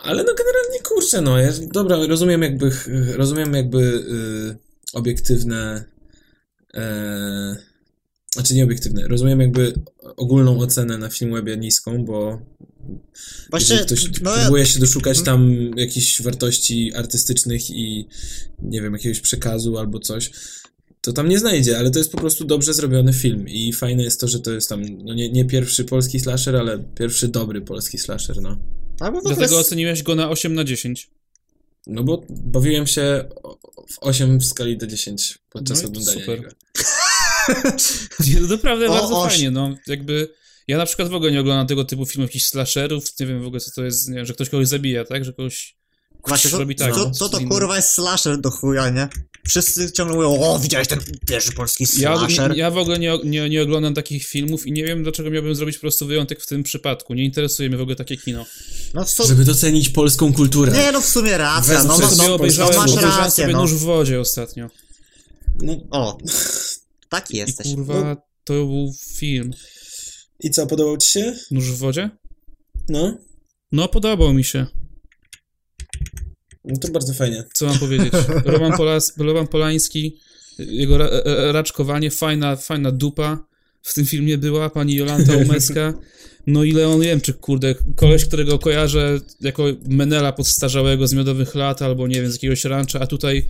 ale 0.03 0.25
no 0.25 0.35
generalnie 0.35 0.79
kurczę, 0.85 1.21
no, 1.21 1.39
ja, 1.39 1.53
dobra, 1.73 1.97
rozumiem 2.09 2.43
jakby, 2.43 2.71
rozumiem 3.17 3.55
jakby 3.55 3.79
y, 3.79 4.57
obiektywne, 4.93 5.85
e, 6.75 7.57
znaczy 8.33 8.55
nie 8.55 8.65
obiektywne, 8.65 9.09
rozumiem 9.09 9.41
jakby 9.41 9.73
ogólną 10.17 10.59
ocenę 10.59 10.99
na 10.99 11.09
Filmwebie 11.09 11.57
niską, 11.57 12.05
bo 12.05 12.41
Właśnie, 13.51 13.75
jeżeli 13.77 13.97
ktoś 14.11 14.21
no 14.23 14.37
ja, 14.37 14.43
próbuje 14.43 14.67
się 14.67 14.79
doszukać 14.79 15.23
tam 15.23 15.71
jakichś 15.77 16.23
wartości 16.23 16.95
artystycznych 16.95 17.71
i 17.71 18.09
nie 18.63 18.83
wiem, 18.83 18.93
jakiegoś 18.93 19.21
przekazu 19.21 19.79
albo 19.79 19.99
coś, 20.01 20.31
to 21.01 21.13
tam 21.13 21.29
nie 21.29 21.39
znajdzie, 21.39 21.79
ale 21.79 21.91
to 21.91 21.99
jest 21.99 22.13
po 22.13 22.19
prostu 22.19 22.45
dobrze 22.45 22.75
zrobiony 22.75 23.13
film 23.13 23.49
i 23.49 23.73
fajne 23.73 24.03
jest 24.03 24.21
to, 24.21 24.29
że 24.29 24.41
to 24.41 24.53
jest 24.53 24.69
tam, 24.69 24.85
no 25.05 25.15
nie, 25.15 25.29
nie 25.31 25.45
pierwszy 25.45 25.85
polski 25.85 26.21
slasher, 26.21 26.57
ale 26.57 26.79
pierwszy 26.79 27.29
dobry 27.29 27.61
polski 27.61 27.99
slasher, 27.99 28.43
no. 28.43 28.57
albo 29.01 29.21
Dlatego 29.21 29.61
s- 29.61 29.67
oceniłeś 29.67 30.03
go 30.03 30.15
na 30.15 30.31
8 30.31 30.55
na 30.55 30.65
10. 30.65 31.11
No 31.87 32.05
bo 32.05 32.25
bawiłem 32.29 32.87
się 32.87 33.25
w 33.89 33.99
8 34.01 34.39
w 34.41 34.45
skali 34.45 34.77
do 34.77 34.87
10 34.87 35.39
podczas 35.51 35.83
No 35.83 35.89
oglądania 35.89 36.21
super. 36.21 36.37
jego. 36.39 36.49
Nie, 38.27 38.35
to 38.35 38.47
naprawdę 38.47 38.87
O, 38.87 38.93
bardzo 38.93 39.21
oś. 39.23 39.33
fajnie, 39.33 39.51
no. 39.51 39.77
Jakby... 39.87 40.29
Ja 40.69 40.79
na 40.79 40.87
przykład 40.87 41.09
w 41.09 41.15
ogóle 41.15 41.33
nie 41.33 41.41
oglądam 41.41 41.67
tego 41.67 41.85
typu 41.85 42.07
filmów, 42.07 42.31
jakichś 42.31 42.47
slasherów, 42.47 43.05
nie 43.21 43.27
wiem 43.27 43.43
w 43.43 43.47
ogóle 43.47 43.61
co 43.61 43.71
to 43.71 43.85
jest, 43.85 44.09
nie 44.09 44.15
wiem, 44.15 44.27
że 44.27 44.35
ktoś 44.35 44.49
kogoś 44.49 44.69
zabija, 44.69 45.05
tak? 45.05 45.25
Że 45.25 45.33
kogoś 45.33 45.77
Właśnie, 46.29 46.51
co, 46.51 46.59
robi 46.59 46.75
tak. 46.75 46.95
co, 46.95 47.05
no, 47.05 47.11
co 47.11 47.29
to 47.29 47.41
kurwa 47.41 47.77
jest 47.77 47.91
slasher 47.91 48.41
do 48.41 48.51
chuja, 48.51 48.91
nie? 48.91 49.09
Wszyscy 49.49 49.93
ciągle 49.93 50.17
mówią, 50.17 50.41
o, 50.41 50.59
widziałeś 50.59 50.89
ten 50.89 51.01
pierwszy 51.29 51.53
polski 51.53 51.85
Ja, 51.99 52.19
slasher? 52.19 52.57
ja 52.57 52.71
w 52.71 52.79
ogóle 52.79 52.99
nie, 52.99 53.19
nie, 53.25 53.49
nie 53.49 53.63
oglądam 53.63 53.95
takich 53.95 54.27
filmów 54.27 54.67
i 54.67 54.73
nie 54.73 54.85
wiem, 54.85 55.03
dlaczego 55.03 55.31
miałbym 55.31 55.55
zrobić 55.55 55.77
po 55.77 55.81
prostu 55.81 56.07
wyjątek 56.07 56.43
w 56.43 56.47
tym 56.47 56.63
przypadku. 56.63 57.15
Nie 57.15 57.25
interesuje 57.25 57.69
mnie 57.69 57.79
w 57.79 57.81
ogóle 57.81 57.97
takie 57.97 58.17
kino. 58.17 58.47
No 58.95 59.05
w 59.05 59.11
sumie... 59.11 59.29
Żeby 59.29 59.45
docenić 59.45 59.89
polską 59.89 60.33
kulturę. 60.33 60.73
Nie, 60.73 60.93
no 60.93 61.01
w 61.01 61.07
sumie 61.07 61.39
racja, 61.39 61.75
Wezmę 61.75 61.89
no, 61.89 61.99
no, 61.99 62.25
no, 62.29 62.35
obejrzałem, 62.35 62.75
no 62.75 62.81
masz 62.81 62.91
obejrzałem 62.91 63.19
rację, 63.19 63.45
sobie 63.45 63.55
no. 63.55 63.63
Nóż 63.63 63.75
w 63.75 63.79
wodzie 63.79 64.21
ostatnio. 64.21 64.71
No, 65.63 65.77
O, 65.91 66.19
taki 67.09 67.37
jesteś. 67.37 67.67
I 67.67 67.75
kurwa, 67.75 68.17
to 68.45 68.53
był 68.53 68.93
film. 69.17 69.53
I 70.41 70.51
co, 70.51 70.67
podobał 70.67 70.97
ci 70.97 71.09
się? 71.11 71.35
Nóż 71.51 71.73
w 71.73 71.79
wodzie? 71.79 72.11
No, 72.89 73.19
No, 73.73 73.89
podobał 73.89 74.35
mi 74.35 74.45
się. 74.45 74.67
no 76.65 76.77
to 76.81 76.89
bardzo 76.89 77.15
fajnie. 77.15 77.45
Co 77.53 77.67
mam 77.67 77.79
powiedzieć? 77.79 78.13
Roman, 78.45 78.73
Polas, 78.79 79.13
Roman 79.19 79.47
Polański, 79.47 80.17
jego 80.59 80.99
ra, 80.99 81.07
e, 81.07 81.53
raczkowanie, 81.53 82.11
fajna, 82.11 82.57
fajna 82.57 82.93
dupa 82.93 83.47
w 83.83 83.95
tym 83.95 84.07
filmie 84.07 84.39
była, 84.39 84.71
pani 84.71 84.95
Jolanta 84.95 85.37
Umeska. 85.37 85.95
No 86.47 86.65
i 86.65 86.73
Leon 86.73 87.03
Jemczyk, 87.03 87.37
kurde, 87.41 87.75
koleś, 87.97 88.25
którego 88.25 88.59
kojarzę 88.59 89.21
jako 89.41 89.65
Menela 89.89 90.33
podstarzałego 90.33 91.07
z 91.07 91.13
miodowych 91.13 91.55
lat, 91.55 91.83
albo 91.83 92.07
nie 92.09 92.23
wiem, 92.23 92.31
z 92.31 92.35
jakiegoś 92.35 92.65
rancza, 92.65 93.01
a 93.01 93.07
tutaj 93.07 93.47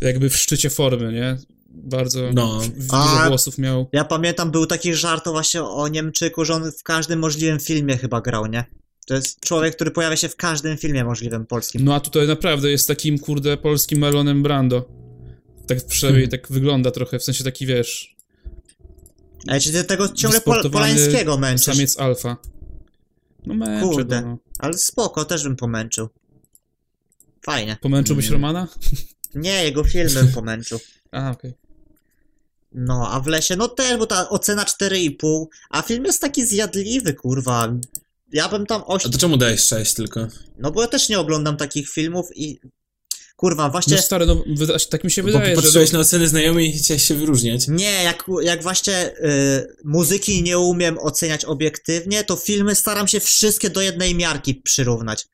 jakby 0.00 0.30
w 0.30 0.36
szczycie 0.36 0.70
formy, 0.70 1.12
nie? 1.12 1.36
Bardzo 1.68 2.20
No. 2.34 2.60
dużo 2.76 3.20
A- 3.20 3.28
głosów 3.28 3.58
miał. 3.58 3.88
Ja 3.92 4.04
pamiętam, 4.04 4.50
był 4.50 4.66
taki 4.66 4.94
żart 4.94 5.28
właśnie 5.28 5.62
o 5.62 5.88
Niemczyku, 5.88 6.44
że 6.44 6.54
on 6.54 6.72
w 6.72 6.82
każdym 6.82 7.18
możliwym 7.18 7.60
filmie 7.60 7.96
chyba 7.96 8.20
grał, 8.20 8.46
nie? 8.46 8.64
To 9.06 9.14
jest 9.14 9.40
człowiek, 9.40 9.76
który 9.76 9.90
pojawia 9.90 10.16
się 10.16 10.28
w 10.28 10.36
każdym 10.36 10.76
filmie 10.76 11.04
możliwym 11.04 11.46
polskim. 11.46 11.84
No 11.84 11.94
a 11.94 12.00
tutaj 12.00 12.26
naprawdę 12.26 12.70
jest 12.70 12.88
takim, 12.88 13.18
kurde, 13.18 13.56
polskim 13.56 13.98
Melonem 13.98 14.42
Brando. 14.42 14.88
Tak 15.66 15.86
przynajmniej 15.86 16.24
Hmm. 16.26 16.40
tak 16.40 16.52
wygląda 16.52 16.90
trochę, 16.90 17.18
w 17.18 17.24
sensie 17.24 17.44
taki, 17.44 17.66
wiesz, 17.66 18.16
Ej, 19.48 19.60
czy 19.60 19.72
ty 19.72 19.84
tego 19.84 20.08
ciągle 20.08 20.40
pol 20.40 20.70
Polańskiego 20.70 21.38
męczysz? 21.38 21.64
samiec 21.66 21.98
alfa. 21.98 22.36
No 23.46 23.54
męczę 23.54 23.82
Kurde. 23.86 24.22
go, 24.22 24.28
no. 24.28 24.38
Ale 24.58 24.78
spoko, 24.78 25.24
też 25.24 25.42
bym 25.42 25.56
pomęczył. 25.56 26.08
Fajnie. 27.44 27.76
Pomęczyłbyś 27.80 28.26
Mm. 28.26 28.32
Romana? 28.42 28.68
Nie, 29.34 29.64
jego 29.64 29.84
film 29.84 30.08
bym 30.14 30.28
pomęczył. 30.32 30.78
A, 31.16 31.30
okej. 31.30 31.54
No, 32.72 33.08
a 33.12 33.20
w 33.20 33.26
lesie, 33.26 33.56
no 33.56 33.68
też, 33.68 33.98
bo 33.98 34.06
ta 34.06 34.28
ocena 34.28 34.64
4,5, 34.64 35.44
a 35.70 35.82
film 35.82 36.04
jest 36.04 36.20
taki 36.20 36.46
zjadliwy, 36.46 37.14
kurwa. 37.14 37.72
Ja 38.32 38.48
bym 38.48 38.66
tam 38.66 38.82
8, 38.86 39.10
A 39.10 39.12
to 39.12 39.18
czemu 39.18 39.36
dałeś 39.36 39.60
6 39.60 39.94
tylko? 39.94 40.28
no 40.58 40.70
bo 40.70 40.82
ja 40.82 40.88
też 40.88 41.08
nie 41.08 41.18
oglądam 41.18 41.56
takich 41.56 41.88
filmów 41.88 42.26
i... 42.34 42.60
Kurwa, 43.36 43.70
właśnie... 43.70 43.96
No 43.96 44.02
stary, 44.02 44.26
no 44.26 44.44
tak 44.90 45.04
mi 45.04 45.10
się 45.10 45.22
Bo 45.22 45.26
wydaje, 45.26 45.56
że... 45.56 45.62
patrzyłeś 45.62 45.92
na 45.92 45.98
oceny 45.98 46.28
znajomych 46.28 46.74
i 46.74 46.78
chciałeś 46.78 47.02
się 47.02 47.14
wyróżniać. 47.14 47.68
Nie, 47.68 48.02
jak, 48.02 48.24
jak 48.42 48.62
właśnie 48.62 49.10
y, 49.16 49.76
muzyki 49.84 50.42
nie 50.42 50.58
umiem 50.58 50.98
oceniać 50.98 51.44
obiektywnie, 51.44 52.24
to 52.24 52.36
filmy 52.36 52.74
staram 52.74 53.08
się 53.08 53.20
wszystkie 53.20 53.70
do 53.70 53.80
jednej 53.80 54.14
miarki 54.14 54.54
przyrównać. 54.54 55.26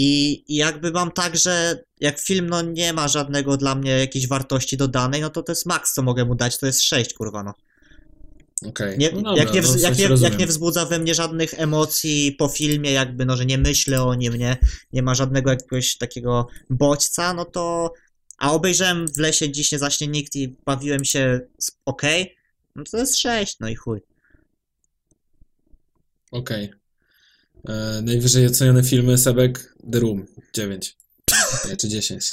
I, 0.00 0.44
I 0.48 0.56
jakby 0.56 0.90
mam 0.90 1.12
tak, 1.12 1.36
że 1.36 1.84
jak 2.00 2.18
film 2.18 2.46
no 2.46 2.62
nie 2.62 2.92
ma 2.92 3.08
żadnego 3.08 3.56
dla 3.56 3.74
mnie 3.74 3.90
jakiejś 3.90 4.28
wartości 4.28 4.76
dodanej, 4.76 5.20
no 5.20 5.30
to 5.30 5.42
to 5.42 5.52
jest 5.52 5.66
maks, 5.66 5.92
co 5.92 6.02
mogę 6.02 6.24
mu 6.24 6.34
dać, 6.34 6.58
to 6.58 6.66
jest 6.66 6.82
6, 6.82 7.14
kurwa, 7.14 7.42
no. 7.42 7.54
Okej. 8.68 8.98
Nie, 8.98 9.10
no 9.12 9.22
dobra, 9.22 9.36
jak, 9.36 9.54
nie, 9.54 9.62
no, 9.62 9.72
w 9.72 9.80
jak, 9.80 9.98
nie, 9.98 10.08
rozumiem. 10.08 10.32
jak 10.32 10.40
nie 10.40 10.46
wzbudza 10.46 10.86
we 10.86 10.98
mnie 10.98 11.14
żadnych 11.14 11.60
emocji 11.60 12.36
po 12.38 12.48
filmie, 12.48 12.92
jakby, 12.92 13.24
no, 13.24 13.36
że 13.36 13.46
nie 13.46 13.58
myślę 13.58 14.02
o 14.02 14.14
nim, 14.14 14.34
nie, 14.34 14.56
nie 14.92 15.02
ma 15.02 15.14
żadnego 15.14 15.50
jakiegoś 15.50 15.96
takiego 15.96 16.48
bodźca, 16.70 17.34
no 17.34 17.44
to. 17.44 17.92
A 18.38 18.52
obejrzałem 18.52 19.08
w 19.08 19.18
lesie 19.18 19.52
dziś 19.52 19.72
nie 19.72 19.78
zaśnie 19.78 20.06
nikt 20.06 20.36
i 20.36 20.56
bawiłem 20.66 21.04
się 21.04 21.40
okej, 21.84 22.36
no 22.76 22.84
to 22.90 22.98
jest 22.98 23.16
6, 23.16 23.56
no 23.60 23.68
i 23.68 23.74
chuj. 23.74 24.00
Okej. 26.30 26.77
E, 27.68 28.02
Najwyżej 28.02 28.46
ocenione 28.46 28.82
filmy 28.82 29.18
Sebek 29.18 29.74
The 29.92 30.00
Room 30.00 30.26
9. 30.54 30.96
Nie, 31.70 31.76
czy 31.76 31.88
10. 31.88 32.24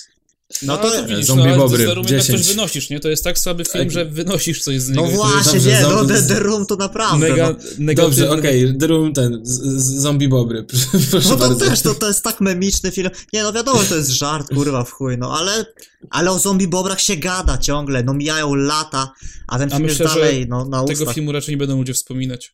No 0.62 0.78
to... 0.78 1.08
widzisz, 1.08 1.26
Zombie 1.26 1.46
no, 1.48 1.58
Bobry, 1.58 1.86
to 1.86 2.02
10. 2.04 2.26
coś 2.40 2.48
wynosisz, 2.48 2.90
nie? 2.90 3.00
To 3.00 3.10
jest 3.10 3.24
tak 3.24 3.40
słaby 3.40 3.66
film, 3.66 3.84
Tak. 3.84 3.92
że 3.92 4.06
wynosisz 4.06 4.62
coś 4.64 4.82
z 4.82 4.90
No 4.90 5.02
niego. 5.06 5.16
właśnie, 5.16 5.54
Dobrze, 5.54 5.70
nie, 5.70 5.82
no 5.82 6.06
The, 6.06 6.22
The 6.24 6.40
Room 6.40 6.66
to 6.66 6.76
naprawdę, 6.76 7.30
Mega, 7.30 7.56
no. 7.80 7.94
Dobrze, 7.94 8.30
okej, 8.32 8.78
The 8.78 8.88
Room 8.88 9.14
ten, 9.14 9.40
z, 9.44 9.62
z 9.84 10.02
zombie 10.02 10.28
bobry, 10.28 10.64
proszę 11.12 11.30
No 11.30 11.36
to 11.36 11.48
bardzo. 11.50 11.66
też, 11.66 11.82
to, 11.82 11.96
to 11.96 12.08
jest 12.08 12.24
tak 12.24 12.42
memiczny 12.42 12.92
film. 12.92 13.10
Nie, 13.34 13.44
no 13.44 13.54
wiadomo, 13.54 13.82
że 13.84 13.90
to 13.90 13.96
jest 13.96 14.10
żart, 14.10 14.50
kurwa, 14.54 14.84
w 14.84 14.92
chuj, 14.92 15.18
no 15.18 15.40
ale, 15.40 15.66
ale 16.10 16.32
o 16.32 16.40
zombie 16.40 16.68
bobrach 16.68 17.02
się 17.02 17.16
gada 17.18 17.58
ciągle, 17.58 18.04
no 18.04 18.14
mijają 18.14 18.56
lata, 18.56 19.12
a 19.48 19.58
ten 19.60 19.70
A 19.74 19.76
film 19.76 19.88
myślę, 19.90 20.04
jest 20.06 20.16
dalej, 20.16 20.46
no, 20.50 20.66
na 20.66 20.84
Tego 20.84 21.02
ustach. 21.02 21.16
filmu 21.16 21.32
raczej 21.32 21.54
nie 21.54 21.58
będą 21.58 21.78
ludzie 21.78 21.94
wspominać. 21.94 22.54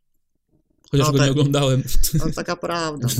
Chociaż 0.92 1.08
No 1.08 1.12
go 1.12 1.18
tak. 1.18 1.28
nie 1.28 1.32
oglądałem. 1.32 1.84
No 2.14 2.26
taka 2.36 2.56
prawda. 2.56 3.08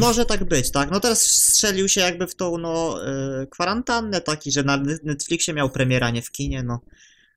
Może 0.00 0.26
tak 0.26 0.44
być, 0.44 0.70
tak? 0.70 0.90
No 0.90 1.00
teraz 1.00 1.22
strzelił 1.22 1.88
się 1.88 2.00
jakby 2.00 2.26
w 2.26 2.34
tą, 2.34 2.58
no, 2.58 2.98
y, 3.42 3.46
kwarantannę 3.46 4.20
taki, 4.20 4.52
że 4.52 4.62
na 4.62 4.76
Netflixie 5.02 5.54
miał 5.54 5.70
premiera, 5.70 6.10
nie 6.10 6.22
w 6.22 6.30
kinie, 6.30 6.62
no. 6.62 6.80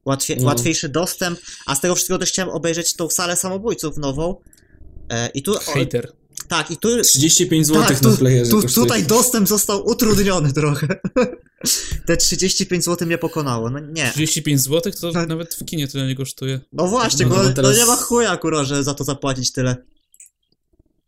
No. 0.06 0.46
Łatwiejszy 0.46 0.90
dostęp, 0.90 1.40
a 1.66 1.76
z 1.76 1.82
tego 1.82 1.96
wszystkiego 1.96 2.18
też 2.18 2.30
chciałem 2.30 2.52
obejrzeć 2.52 2.96
tą 2.96 3.10
salę 3.10 3.36
samobójców 3.36 3.98
nową. 3.98 4.36
E, 5.10 5.30
I 5.30 5.44
tu, 5.44 5.54
Hater. 5.54 6.12
Tak, 6.52 6.72
i 6.72 6.78
tu 6.78 7.02
35 7.02 7.68
zł 7.68 7.84
Tak, 7.84 8.02
na 8.02 8.18
playerze 8.18 8.52
tu, 8.52 8.62
kosztuje. 8.62 8.86
tutaj 8.86 9.04
dostęp 9.04 9.48
został 9.48 9.86
utrudniony 9.88 10.54
trochę. 10.54 10.88
Te 12.08 12.18
35 12.18 12.84
zł 12.86 13.08
mnie 13.08 13.18
pokonało. 13.18 13.70
No 13.70 13.80
nie. 13.80 14.12
35 14.12 14.62
zł 14.62 14.94
to 15.02 15.12
Tak. 15.12 15.30
nawet 15.30 15.56
w 15.56 15.66
kinie 15.66 15.88
tyle 15.88 16.08
nie 16.08 16.16
kosztuje. 16.16 16.60
No 16.74 16.88
właśnie, 16.88 17.26
No, 17.26 17.30
bo 17.36 17.38
no 17.38 17.44
no 17.50 17.54
teraz- 17.54 17.78
nie 17.78 17.86
ma 17.86 17.96
chuja, 17.96 18.38
kurwa, 18.38 18.64
że 18.64 18.84
za 18.84 18.94
to 18.94 19.04
zapłacić 19.04 19.52
tyle. 19.52 19.78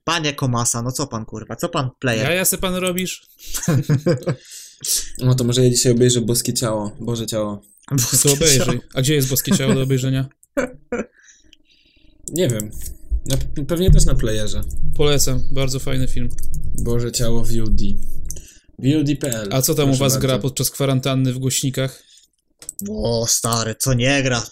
Panie 0.04 0.34
Komasa, 0.34 0.82
no 0.82 0.92
co 0.92 1.08
pan 1.08 1.26
kurwa, 1.26 1.56
co 1.56 1.70
pan 1.70 1.90
player? 2.00 2.24
Jaja 2.30 2.46
se 2.46 2.58
pan 2.58 2.76
robisz? 2.76 3.22
No 5.20 5.36
to 5.36 5.44
może 5.44 5.64
ja 5.64 5.70
dzisiaj 5.70 5.92
obejrzę 5.92 6.22
Boskie 6.22 6.54
Ciało, 6.54 6.96
Boże 7.00 7.26
Ciało. 7.28 7.62
No 7.92 7.98
to 8.24 8.34
obejrzyj. 8.34 8.80
A 8.94 9.02
gdzie 9.02 9.16
jest 9.16 9.30
Boskie 9.30 9.58
Ciało 9.58 9.74
do 9.74 9.84
obejrzenia? 9.84 10.30
Nie 12.34 12.50
wiem. 12.50 12.72
Na, 13.26 13.38
pewnie 13.68 13.92
też 13.92 14.06
na 14.06 14.16
playerze. 14.16 14.62
Polecam, 14.98 15.44
bardzo 15.52 15.80
fajny 15.80 16.08
film. 16.08 16.30
Boże 16.84 17.12
Ciało 17.12 17.44
VOD. 17.44 17.82
VOD.pl. 18.80 19.50
A 19.52 19.62
co 19.62 19.76
tam 19.76 19.86
u 19.86 19.88
Proszę 19.88 20.00
was 20.04 20.14
bardzo. 20.14 20.28
gra 20.28 20.40
podczas 20.40 20.72
kwarantanny 20.72 21.34
w 21.34 21.40
głośnikach? 21.40 22.04
O, 22.90 23.26
stary, 23.30 23.76
co 23.80 23.94
nie 23.94 24.24
gra? 24.24 24.44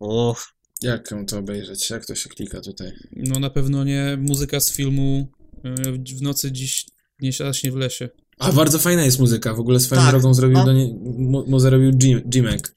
O, 0.00 0.36
Jak 0.82 1.10
ją 1.10 1.26
to 1.26 1.38
obejrzeć? 1.38 1.90
Jak 1.90 2.06
to 2.06 2.14
się 2.14 2.28
klika 2.28 2.60
tutaj? 2.60 2.92
No 3.16 3.40
na 3.40 3.50
pewno 3.50 3.84
nie 3.84 4.18
muzyka 4.20 4.60
z 4.60 4.72
filmu 4.72 5.28
y, 5.64 6.14
w 6.16 6.22
nocy 6.22 6.52
dziś 6.52 6.86
nie 7.20 7.32
siadasz 7.32 7.62
w 7.62 7.76
lesie. 7.76 8.08
A 8.38 8.52
bardzo 8.52 8.78
fajna 8.78 9.04
jest 9.04 9.18
muzyka. 9.18 9.54
W 9.54 9.60
ogóle 9.60 9.80
swoją 9.80 10.00
Tak, 10.00 10.10
drogą 10.10 10.34
zrobił 10.34 10.58
no. 10.58 10.64
do 10.64 10.72
niej. 10.72 10.94
Mu, 11.18 11.46
mu 11.46 11.60
zrobił 11.60 11.90
Jim, 12.02 12.22
Jimek. 12.34 12.74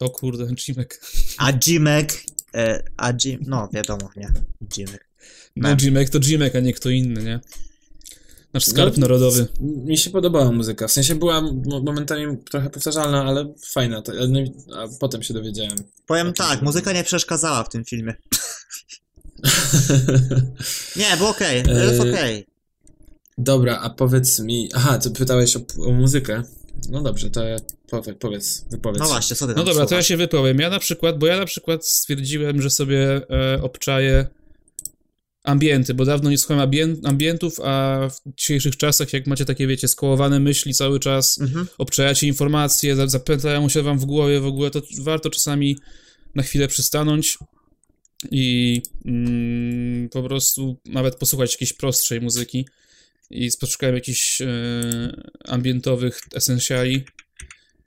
O 0.00 0.10
kurde, 0.10 0.46
Jimek. 0.68 1.00
a 1.38 1.52
Jimek, 1.66 2.12
e, 2.12 2.16
a 2.96 3.12
Jim, 3.24 3.40
no 3.46 3.68
wiadomo, 3.72 4.10
nie, 4.16 4.28
Jimek. 4.76 5.08
No. 5.56 5.76
Jimek 5.80 6.10
to 6.10 6.18
Jimek, 6.18 6.56
a 6.56 6.60
nie 6.60 6.72
kto 6.72 6.90
inny, 6.90 7.22
nie? 7.24 7.40
Nasz 8.54 8.64
skarb 8.66 8.96
No, 8.96 9.00
narodowy. 9.00 9.46
Mi 9.60 9.98
się 9.98 10.10
podobała 10.10 10.52
muzyka. 10.52 10.88
W 10.88 10.92
sensie 10.92 11.14
była 11.14 11.40
mo- 11.40 11.80
momentami 11.82 12.36
trochę 12.50 12.70
powtarzalna, 12.70 13.24
ale 13.24 13.54
fajna. 13.72 14.02
To, 14.02 14.12
no 14.28 14.40
i- 14.40 14.52
a 14.76 14.88
potem 15.00 15.22
się 15.22 15.34
dowiedziałem. 15.34 15.78
Powiem 16.06 16.32
tak, 16.32 16.62
muzyka 16.62 16.92
nie 16.92 17.04
przeszkadzała 17.04 17.64
w 17.64 17.68
tym 17.68 17.84
filmie. 17.84 18.14
Nie, 20.96 21.16
było 21.16 21.28
okej, 21.28 21.62
to 21.62 21.70
jest 21.70 22.00
E, 22.00 22.10
okej. 22.10 22.46
Dobra, 23.38 23.78
a 23.78 23.90
powiedz 23.90 24.38
mi. 24.38 24.68
Aha, 24.74 24.98
ty 24.98 25.10
pytałeś 25.10 25.56
o, 25.56 25.60
o 25.86 25.92
muzykę. 25.92 26.42
No 26.88 27.02
dobrze, 27.02 27.30
to 27.30 27.44
ja 27.44 27.56
powie, 27.90 28.14
powiedz, 28.14 28.64
wypowiedz. 28.70 28.98
No 29.00 29.04
się. 29.04 29.10
właśnie, 29.12 29.36
co 29.36 29.46
ty 29.46 29.54
No 29.56 29.64
dobra, 29.64 29.86
to 29.86 29.94
ja 29.94 30.02
się 30.02 30.16
wypowiem. 30.16 30.58
Ja 30.58 30.70
na 30.70 30.78
przykład, 30.78 31.18
bo 31.18 31.26
ja 31.26 31.36
na 31.36 31.44
przykład 31.46 31.86
stwierdziłem, 31.86 32.62
że 32.62 32.70
sobie 32.70 33.20
e, 33.30 33.62
obczaję 33.62 34.26
ambienty, 35.44 35.94
bo 35.94 36.04
dawno 36.04 36.30
nie 36.30 36.38
słuchałem 36.38 36.70
ambien- 36.70 36.96
ambientów, 37.08 37.60
a 37.64 38.00
w 38.10 38.34
dzisiejszych 38.36 38.76
czasach, 38.76 39.12
jak 39.12 39.26
macie 39.26 39.44
takie, 39.44 39.66
wiecie, 39.66 39.88
skołowane 39.88 40.40
myśli 40.40 40.74
cały 40.74 41.00
czas, 41.00 41.40
Mhm. 41.40 41.66
obczajacie 41.78 42.26
informacje, 42.26 42.96
za- 42.96 43.06
zapętlają 43.06 43.68
się 43.68 43.82
wam 43.82 43.98
w 43.98 44.04
głowie 44.04 44.40
w 44.40 44.46
ogóle, 44.46 44.70
to 44.70 44.82
warto 45.00 45.30
czasami 45.30 45.76
na 46.34 46.42
chwilę 46.42 46.68
przystanąć 46.68 47.38
i 48.30 48.82
mm, 49.04 50.08
po 50.08 50.22
prostu 50.22 50.76
nawet 50.84 51.16
posłuchać 51.16 51.52
jakiejś 51.52 51.72
prostszej 51.72 52.20
muzyki. 52.20 52.66
I 53.30 53.50
poszukałem 53.60 53.94
jakichś 53.94 54.40
e, 54.42 54.46
ambientowych 55.44 56.20
esencjali 56.34 57.04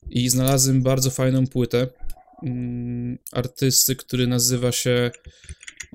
i 0.10 0.30
znalazłem 0.30 0.84
bardzo 0.84 1.12
fajną 1.12 1.48
płytę 1.48 1.88
mm, 2.44 3.18
artysty, 3.32 3.96
który 3.96 4.28
nazywa 4.28 4.72
się 4.72 5.12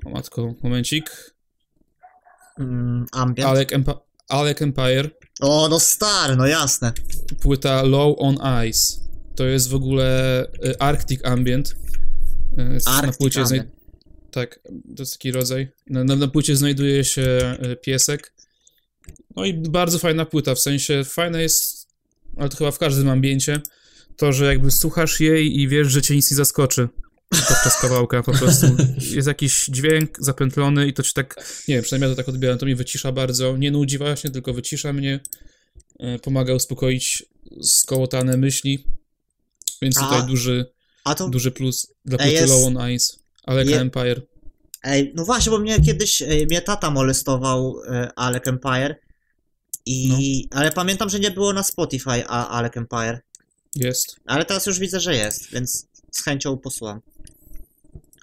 o 0.05 0.09
matko, 0.09 0.55
momencik 0.63 1.37
Mm, 2.59 3.05
ambient. 3.11 3.49
Alec, 3.49 3.69
Empa- 3.69 3.99
Alec 4.29 4.61
Empire 4.61 5.09
O, 5.39 5.67
no 5.69 5.79
stary, 5.79 6.35
no 6.35 6.47
jasne. 6.47 6.93
płyta 7.41 7.81
Low 7.83 8.15
on 8.19 8.37
Ice. 8.69 8.97
To 9.35 9.45
jest 9.45 9.69
w 9.69 9.75
ogóle 9.75 10.41
e, 10.41 10.81
Arctic 10.81 11.25
Ambient. 11.25 11.75
E, 12.57 12.63
Arctic 12.85 12.87
na 13.07 13.11
płycie 13.13 13.41
Ambient. 13.41 13.71
Tak, 14.31 14.59
to 14.95 15.01
jest 15.01 15.13
taki 15.13 15.31
rodzaj. 15.31 15.71
Na, 15.89 16.03
na, 16.03 16.15
na 16.15 16.27
płycie 16.27 16.55
znajduje 16.55 17.03
się 17.05 17.57
piesek. 17.81 18.33
No 19.37 19.45
i 19.45 19.53
bardzo 19.53 19.99
fajna 19.99 20.25
płyta, 20.25 20.55
w 20.55 20.59
sensie 20.59 21.03
fajna 21.03 21.41
jest, 21.41 21.87
ale 22.37 22.49
to 22.49 22.57
chyba 22.57 22.71
w 22.71 22.77
każdym 22.79 23.09
ambiencie, 23.09 23.61
to, 24.15 24.33
że 24.33 24.45
jakby 24.45 24.71
słuchasz 24.71 25.19
jej 25.19 25.59
i 25.59 25.67
wiesz, 25.67 25.87
że 25.87 26.01
cię 26.01 26.15
nic 26.15 26.31
nie 26.31 26.37
zaskoczy 26.37 26.89
podczas 27.29 27.81
kawałka 27.81 28.23
po 28.23 28.31
prostu. 28.31 28.65
Jest 29.15 29.27
jakiś 29.27 29.65
dźwięk 29.65 30.17
zapętlony 30.19 30.87
i 30.87 30.93
to 30.93 31.03
ci 31.03 31.13
tak, 31.13 31.35
nie 31.67 31.75
wiem, 31.75 31.83
przynajmniej 31.83 32.09
ja 32.09 32.15
to 32.15 32.23
tak 32.23 32.29
odbieram, 32.29 32.57
to 32.57 32.65
mnie 32.65 32.75
wycisza 32.75 33.11
bardzo. 33.11 33.57
Nie 33.57 33.71
nudzi 33.71 33.97
właśnie, 33.97 34.29
tylko 34.31 34.53
wycisza 34.53 34.93
mnie. 34.93 35.19
E, 35.99 36.19
Pomaga 36.19 36.53
uspokoić 36.53 37.23
skołotane 37.61 38.37
myśli. 38.37 38.83
Więc 39.81 39.97
A- 39.97 40.03
tutaj 40.03 40.27
duży, 40.27 40.65
A 41.03 41.15
to, 41.15 41.29
duży 41.29 41.51
plus 41.51 41.87
dla 42.05 42.17
płyty 42.17 42.33
jest- 42.33 42.49
Low 42.53 42.65
on 42.65 42.91
Ice. 42.91 43.13
Aleka 43.43 43.71
je- 43.71 43.79
Empire. 43.81 44.21
ej, 44.83 45.11
no 45.15 45.25
właśnie, 45.25 45.49
bo 45.49 45.59
mnie 45.59 45.81
kiedyś, 45.81 46.21
e, 46.21 46.45
mnie 46.45 46.61
tata 46.61 46.91
molestował 46.91 47.75
e, 47.87 48.11
Alec 48.15 48.47
Empire. 48.47 48.95
I, 49.89 50.47
ale 50.51 50.71
pamiętam, 50.71 51.09
że 51.09 51.19
nie 51.19 51.31
było 51.31 51.53
na 51.53 51.63
Spotify 51.63 52.25
a 52.27 52.47
Alec 52.49 52.77
Empire. 52.77 53.19
Jest. 53.75 54.15
Ale 54.25 54.45
teraz 54.45 54.65
już 54.65 54.79
widzę, 54.79 54.99
że 54.99 55.15
jest, 55.15 55.51
więc 55.51 55.87
z 56.11 56.23
chęcią 56.23 56.57
posłucham. 56.57 57.01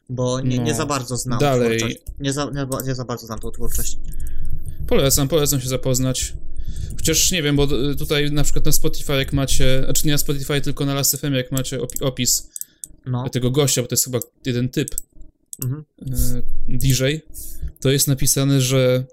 Bo 0.09 0.41
nie, 0.41 0.59
nie 0.59 0.71
No. 0.73 0.77
za 0.77 0.87
bardzo 0.87 1.17
znam 1.17 1.39
Dalej. 1.39 1.79
twórczość. 1.79 2.03
Nie 2.21 2.33
za, 2.33 2.45
nie, 2.45 2.67
nie 2.87 2.95
za 2.95 3.05
bardzo 3.05 3.27
znam 3.27 3.39
tą 3.39 3.51
twórczość. 3.51 3.99
Polecam, 4.87 5.29
polecam 5.29 5.61
się 5.61 5.69
zapoznać. 5.69 6.33
Chociaż 6.97 7.31
nie 7.31 7.43
wiem, 7.43 7.57
bo 7.57 7.91
y, 7.91 7.97
tutaj 7.97 8.31
na 8.33 8.45
przykład 8.45 8.67
na 8.67 8.73
Spotify 8.73 9.13
jak 9.13 9.33
macie, 9.33 9.83
znaczy 9.85 10.07
nie 10.07 10.13
na 10.13 10.19
Spotify, 10.19 10.61
tylko 10.61 10.87
na 10.87 10.95
Last.fm 10.95 11.35
jak 11.35 11.53
macie 11.53 11.79
opi- 11.79 12.05
opis 12.05 12.49
No. 13.07 13.29
tego 13.29 13.51
gościa, 13.51 13.83
bo 13.83 13.89
to 13.89 13.93
jest 13.95 14.05
chyba 14.05 14.19
jeden 14.47 14.69
typ, 14.69 14.89
Mhm. 15.65 15.85
y, 16.03 16.43
DJ, 16.69 17.03
to 17.81 17.91
jest 17.91 18.09
napisane, 18.09 18.61
że 18.61 19.05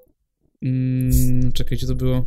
mm, 0.62 1.52
czekaj, 1.52 1.78
gdzie 1.78 1.88
to 1.88 1.96
było? 1.96 2.26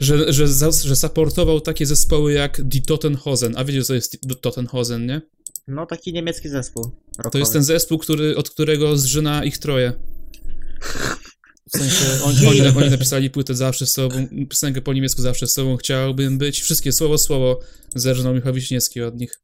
Że, 0.00 0.32
że, 0.32 0.48
za, 0.48 0.70
że 0.70 0.96
supportował 0.96 1.60
takie 1.60 1.86
zespoły 1.86 2.32
jak 2.32 2.62
Die 2.62 2.82
Tottenhosen. 2.82 3.54
A 3.56 3.64
wiecie, 3.64 3.84
co 3.84 3.94
jest 3.94 4.26
Die 4.26 4.36
Tottenhosen, 4.36 5.06
nie? 5.06 5.20
No, 5.68 5.86
taki 5.86 6.12
niemiecki 6.12 6.48
zespół. 6.48 6.84
To 6.84 7.22
rockowy. 7.22 7.38
jest 7.38 7.52
ten 7.52 7.64
zespół, 7.64 7.98
który, 7.98 8.36
od 8.36 8.50
którego 8.50 8.96
zżyna 8.96 9.44
ich 9.44 9.58
troje. 9.58 9.92
W 11.72 11.78
sensie 11.78 12.04
oni, 12.24 12.46
oni, 12.46 12.60
oni 12.60 12.90
napisali 12.90 13.30
płytę 13.30 13.54
zawsze 13.54 13.86
z 13.86 13.92
sobą, 13.92 14.28
piosenkę 14.50 14.82
po 14.82 14.92
niemiecku 14.92 15.22
zawsze 15.22 15.46
z 15.46 15.52
sobą, 15.52 15.76
chciałbym 15.76 16.38
być. 16.38 16.60
Wszystkie 16.60 16.92
słowo 16.92 17.18
słowo 17.18 17.60
zerżnął 17.94 18.34
Michał 18.34 18.54
Wiśniewski 18.54 19.02
od 19.02 19.16
nich. 19.16 19.40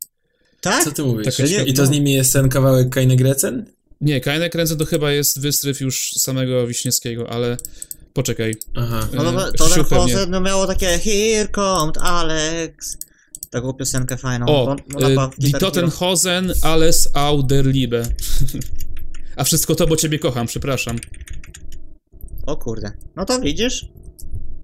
Tak? 0.61 0.85
Co 0.85 0.93
ty 0.93 1.03
mówisz? 1.03 1.37
Taka 1.37 1.63
I 1.63 1.75
to 1.75 1.87
z 1.87 1.91
nimi 1.91 2.13
jest 2.13 2.33
ten 2.33 2.49
kawałek 2.49 2.91
Kajny 2.91 3.17
Grecen? 3.17 3.65
Nie, 4.01 4.21
Kajnek 4.21 4.55
Ręce 4.55 4.77
to 4.77 4.85
chyba 4.85 5.13
jest 5.13 5.41
wystryw 5.41 5.81
już 5.81 6.11
samego 6.19 6.67
Wiśniewskiego, 6.67 7.31
ale 7.31 7.57
poczekaj. 8.13 8.55
Aha. 8.75 9.09
No 9.13 9.33
to, 9.33 9.49
E, 9.49 9.53
to 9.53 9.85
ten. 9.85 9.99
Jose 9.99 10.27
no 10.27 10.41
miało 10.41 10.67
takie 10.67 10.99
Here 10.99 11.49
comes 11.55 11.99
Alex. 12.01 12.99
Taką 13.51 13.73
piosenkę 13.73 14.17
fajną. 14.17 14.47
O, 14.47 14.67
Bo- 14.67 15.01
no, 15.01 15.25
e, 15.25 15.31
Die. 15.39 15.53
Tottenhosen, 15.59 16.53
alles 16.63 17.09
au 17.15 17.43
der 17.43 17.67
Liebe. 17.67 18.03
A 19.37 19.45
wszystko 19.45 19.75
to, 19.75 19.87
bo 19.87 19.97
ciebie 19.97 20.19
kocham, 20.19 20.47
przepraszam. 20.47 20.99
O 22.47 22.57
kurde. 22.57 22.93
No 23.17 23.25
to 23.25 23.41
widzisz? 23.41 23.87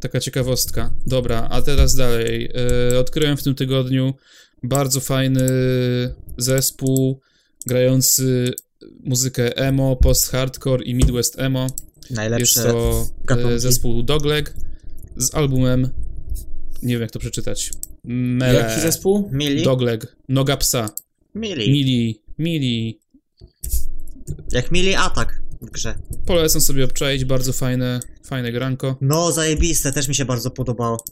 Taka 0.00 0.20
ciekawostka. 0.20 0.90
Dobra, 1.06 1.48
a 1.50 1.62
teraz 1.62 1.94
dalej. 1.94 2.50
E, 2.92 2.98
odkryłem 2.98 3.36
w 3.36 3.42
tym 3.42 3.54
tygodniu 3.54 4.14
bardzo 4.62 5.00
fajny 5.00 5.46
zespół 6.38 7.20
grający 7.66 8.54
muzykę 9.04 9.56
emo, 9.56 9.96
post-hardcore 9.96 10.84
i 10.84 10.94
midwest 10.94 11.38
emo. 11.38 11.62
Jest 11.62 12.10
Najlepsze 12.10 12.62
to 12.62 13.06
gatunki. 13.24 13.52
e, 13.54 13.60
zespół 13.60 14.02
Dogleg 14.02 14.54
z 15.16 15.34
albumem, 15.34 15.88
nie 16.82 16.92
wiem 16.94 17.02
jak 17.02 17.10
to 17.10 17.18
przeczytać, 17.18 17.70
Mele, 18.04 18.60
Jaki 18.60 18.80
zespół? 18.80 19.28
Mili? 19.32 19.62
Dogleg, 19.62 20.16
Noga 20.28 20.56
Psa, 20.56 20.90
Mili. 21.34 21.72
Mili, 21.72 22.20
Mili. 22.38 23.00
Jak 24.52 24.70
Mili 24.70 24.94
atak 24.94 25.42
w 25.62 25.70
grze. 25.70 25.94
Polecam 26.26 26.60
sobie 26.60 26.84
obczaić, 26.84 27.24
bardzo 27.24 27.52
fajne, 27.52 28.00
fajne 28.26 28.52
granko. 28.52 28.96
No, 29.00 29.32
zajebiste, 29.32 29.92
też 29.92 30.08
mi 30.08 30.14
się 30.14 30.24
bardzo 30.24 30.50
podobało. 30.50 31.04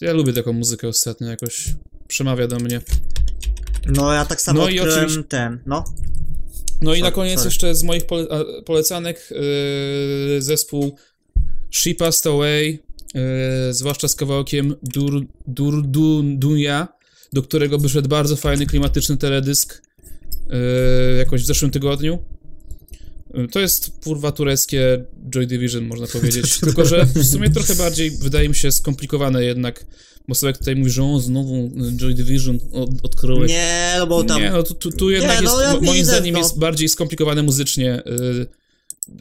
Ja 0.00 0.12
lubię 0.12 0.32
taką 0.32 0.52
muzykę 0.52 0.88
ostatnio, 0.88 1.28
jakoś 1.28 1.74
przemawia 2.08 2.48
do 2.48 2.58
mnie. 2.58 2.80
No, 3.86 4.12
ja 4.12 4.24
tak 4.24 4.40
samo 4.40 4.60
No 4.62 4.68
i 4.68 4.80
oczywiście- 4.80 5.22
ten, 5.22 5.58
no. 5.66 5.84
No 6.80 6.94
i 6.94 6.98
Sorry, 6.98 7.02
na 7.02 7.10
koniec 7.10 7.34
sorry. 7.34 7.48
jeszcze 7.48 7.74
z 7.74 7.82
moich 7.82 8.06
pole 8.06 8.26
polecanek 8.64 9.28
yy, 9.30 10.42
zespół 10.42 10.96
She 11.70 11.94
Passed 11.94 12.26
Away, 12.26 12.78
yy, 13.14 13.20
zwłaszcza 13.74 14.08
z 14.08 14.14
kawałkiem 14.14 14.74
Dur, 14.82 15.26
Dur 15.46 15.82
Du, 15.86 16.22
Dunia, 16.22 16.88
do 17.32 17.42
którego 17.42 17.78
wyszedł 17.78 18.08
bardzo 18.08 18.36
fajny, 18.36 18.66
klimatyczny 18.66 19.16
teledysk 19.16 19.82
yy, 20.48 21.16
jakoś 21.18 21.42
w 21.42 21.46
zeszłym 21.46 21.70
tygodniu. 21.70 22.18
Yy, 23.34 23.48
To 23.48 23.60
jest 23.60 23.90
kurwa 24.04 24.32
tureckie 24.32 25.04
Joy 25.30 25.46
Division, 25.46 25.84
można 25.86 26.06
powiedzieć. 26.20 26.60
Tylko, 26.60 26.84
że 26.84 27.06
w 27.06 27.24
sumie 27.32 27.50
trochę 27.50 27.74
bardziej 27.74 28.10
wydaje 28.10 28.48
mi 28.48 28.54
się 28.54 28.72
skomplikowane 28.72 29.44
jednak. 29.44 29.86
Bo 30.28 30.34
sobie 30.34 30.52
tutaj 30.52 30.76
mówi, 30.76 30.90
że 30.90 31.02
o, 31.04 31.20
znowu 31.20 31.70
Joy 31.96 32.14
Division 32.14 32.58
od, 32.72 32.90
odkryłeś. 33.02 33.50
Nie, 33.50 33.94
no 33.98 34.06
bo 34.06 34.24
tam... 34.24 34.42
Nie, 34.42 34.50
no 34.50 34.62
tu, 34.62 34.74
tu, 34.74 34.90
tu 34.92 35.10
jednak 35.10 35.42
no, 35.42 35.42
jest, 35.42 35.62
ja 35.62 35.74
mo- 35.74 35.80
moim 35.80 35.98
widzę 35.98 36.12
zdaniem 36.12 36.34
to. 36.34 36.40
jest 36.40 36.58
bardziej 36.58 36.88
skomplikowane 36.88 37.42
muzycznie 37.42 38.02
y, 38.06 38.46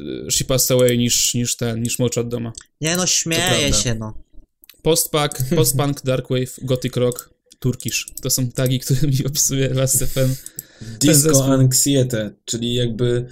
y, 0.02 0.32
She 0.32 0.45
Passed 0.45 0.72
Away 0.72 0.98
niż, 0.98 1.34
niż 1.34 1.56
ten, 1.56 1.84
niż 1.84 1.99
Molcz 1.99 2.18
od 2.18 2.27
Doma. 2.27 2.53
Nie, 2.82 2.95
no 2.95 3.02
To 3.02 3.07
śmieję 3.07 3.44
prawda. 3.60 3.77
się, 3.77 3.95
no. 3.95 4.14
Postpunk, 4.82 5.32
postpunk, 5.56 6.02
darkwave, 6.03 6.56
gothic 6.61 6.95
rock, 6.95 7.30
turkish. 7.60 8.06
To 8.22 8.30
są 8.30 8.52
tagi, 8.52 8.80
którymi 8.86 9.26
opisuje 9.26 9.69
Last 9.73 10.03
FM. 10.03 10.36
Disco. 10.99 11.45
Anxiety, 11.45 12.30
czyli 12.45 12.73
jakby 12.73 13.27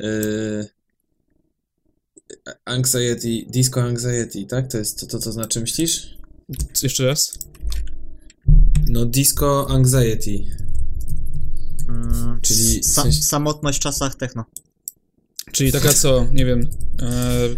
yy, 0.00 0.66
anxiety, 2.64 3.44
disco 3.48 3.82
anxiety, 3.82 4.46
tak? 4.46 4.70
To 4.70 4.78
jest 4.78 5.00
to, 5.00 5.06
to, 5.06 5.18
co 5.18 5.32
znaczy 5.32 5.60
myślisz? 5.60 6.13
Jeszcze 6.82 7.06
raz? 7.06 7.38
No 8.88 9.04
disco 9.06 9.66
anxiety. 9.70 10.44
Mm, 11.88 12.38
Czyli 12.42 12.80
w 12.80 12.86
sensie- 12.86 13.22
samotność 13.22 13.78
w 13.78 13.80
czasach 13.82 14.14
techno. 14.14 14.44
Czyli 15.52 15.72
taka 15.72 15.92
co, 15.92 16.26
nie 16.32 16.44
wiem, 16.46 16.60
e, 17.02 17.48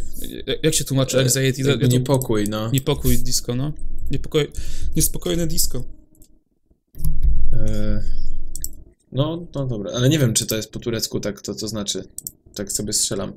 jak- 0.62 0.74
się 0.74 0.84
tłumaczy 0.84 1.20
anxiety? 1.20 1.64
To- 1.64 1.86
niepokój, 1.86 2.48
no. 2.48 2.70
Niepokój 2.70 3.18
disco, 3.18 3.54
no. 3.54 3.72
Niepokoj, 4.10 4.52
niespokojne 4.96 5.46
disco. 5.46 5.84
E, 7.52 8.02
No, 9.12 9.46
no 9.54 9.66
dobra, 9.66 9.92
ale 9.92 10.08
nie 10.08 10.18
wiem, 10.18 10.34
czy 10.34 10.46
to 10.46 10.56
jest 10.56 10.70
po 10.70 10.78
turecku 10.78 11.20
tak, 11.20 11.42
to 11.42 11.54
co 11.54 11.68
znaczy. 11.68 12.04
Tak 12.54 12.72
sobie 12.72 12.92
strzelam. 12.92 13.32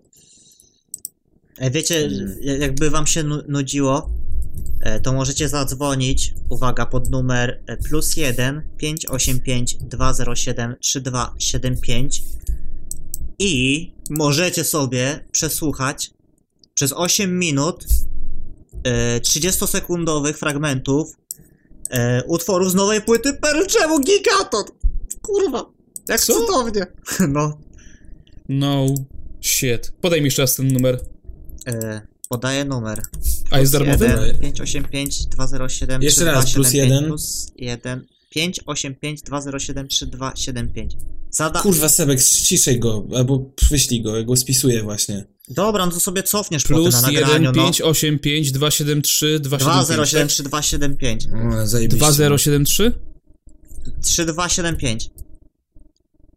E, 1.58 1.72
Wiecie, 1.72 2.06
Mm. 2.06 2.38
jakby 2.42 2.90
wam 2.90 3.08
się 3.08 3.24
nu- 3.24 3.42
nudziło, 3.48 3.98
e, 4.00 4.10
to 5.04 5.14
możecie 5.14 5.50
zadzwonić, 5.50 6.34
uwaga, 6.50 6.86
pod 6.86 7.10
numer 7.12 7.64
e, 7.68 7.78
plus 7.78 8.18
1 8.18 8.62
585 8.78 9.76
207 9.76 10.76
3275 10.82 12.24
i 13.40 13.92
możecie 14.10 14.64
sobie 14.64 15.26
przesłuchać 15.32 16.12
przez 16.74 16.94
8 16.94 17.40
minut 17.40 17.86
e, 18.84 19.20
30-sekundowych 19.20 20.34
fragmentów 20.34 21.16
e, 21.90 22.24
utworu 22.24 22.70
z 22.70 22.76
nowej 22.76 23.02
płyty 23.02 23.34
Pearl 23.34 23.66
Jamu 23.80 24.00
Gigaton. 24.00 24.64
Kurwa, 25.22 25.66
jak 26.08 26.22
Co? 26.22 26.34
cudownie. 26.34 26.86
No, 27.30 27.58
No 28.50 28.86
shit. 29.42 29.94
Podaj 30.02 30.22
mi 30.22 30.26
jeszcze 30.26 30.42
raz 30.42 30.56
ten 30.56 30.68
numer. 30.74 31.00
e, 31.68 32.02
podaję 32.30 32.66
numer. 32.66 33.02
A 33.52 33.60
jest 33.60 33.72
darmowy? 33.72 34.06
1 34.06 34.40
585 34.42 35.26
207 35.26 36.02
Jeszcze 36.02 36.26
raz, 36.26 36.54
plus 36.54 36.74
1. 36.74 37.06
plus 37.06 37.52
1 37.56 38.06
585 38.30 39.22
207 39.22 39.88
3275. 39.88 40.94
Zada... 41.32 41.62
Kurwa, 41.62 41.90
Sebek, 41.90 42.22
ściszej 42.22 42.80
go, 42.80 43.06
albo 43.16 43.52
wyślij 43.70 44.02
go, 44.02 44.18
ja 44.18 44.24
go 44.24 44.36
spisuję 44.36 44.84
właśnie. 44.84 45.26
Dobra, 45.48 45.86
no 45.86 45.92
to 45.92 46.00
sobie 46.00 46.24
cofniesz 46.24 46.64
Plus 46.64 46.96
potem 46.96 47.02
na 47.02 47.12
1 47.12 47.44
nagraniu, 47.44 47.54
5 47.54 47.82
8 47.82 48.20
5 48.20 48.52
273 48.52 49.32
no. 49.34 49.40
275. 49.40 49.86
207 49.86 50.28
3275. 50.28 51.28
O, 51.64 51.68
zajebiście. 51.68 51.98
2073 51.98 52.94
3275. 54.02 55.10
2073 55.10 55.29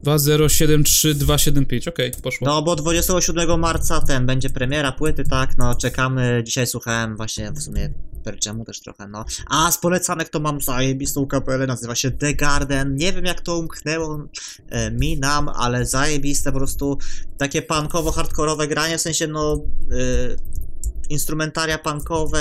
275. 0.02 1.88
Okej, 1.88 2.10
poszło. 2.22 2.46
No, 2.46 2.62
bo 2.62 2.76
27 2.76 3.60
marca 3.60 4.00
ten 4.00 4.26
będzie 4.26 4.50
premiera 4.50 4.92
płyty, 4.92 5.24
tak, 5.24 5.58
no 5.58 5.74
czekamy. 5.74 6.42
Dzisiaj 6.44 6.66
słuchałem 6.66 7.16
właśnie 7.16 7.52
w 7.52 7.62
sumie 7.62 7.90
Perczemu 8.22 8.64
też 8.64 8.80
trochę, 8.80 9.08
no. 9.08 9.24
A 9.50 9.72
z 9.72 9.78
polecanek 9.78 10.28
to 10.28 10.40
mam 10.40 10.60
zajebistą 10.60 11.26
kapelę, 11.26 11.66
nazywa 11.66 11.94
się 11.94 12.10
The 12.10 12.34
Garden. 12.34 12.96
Nie 12.96 13.12
wiem 13.12 13.24
jak 13.24 13.40
to 13.40 13.58
umknęło 13.58 14.28
e, 14.68 14.90
mi, 14.90 15.18
nam, 15.18 15.48
ale 15.48 15.86
zajebiste 15.86 16.52
po 16.52 16.58
prostu 16.58 16.98
takie 17.38 17.62
punkowo-hardkorowe 17.62 18.68
granie, 18.68 18.98
w 18.98 19.00
sensie 19.00 19.26
no... 19.26 19.64
E, 19.90 20.62
instrumentaria 21.10 21.78
punkowe, 21.78 22.38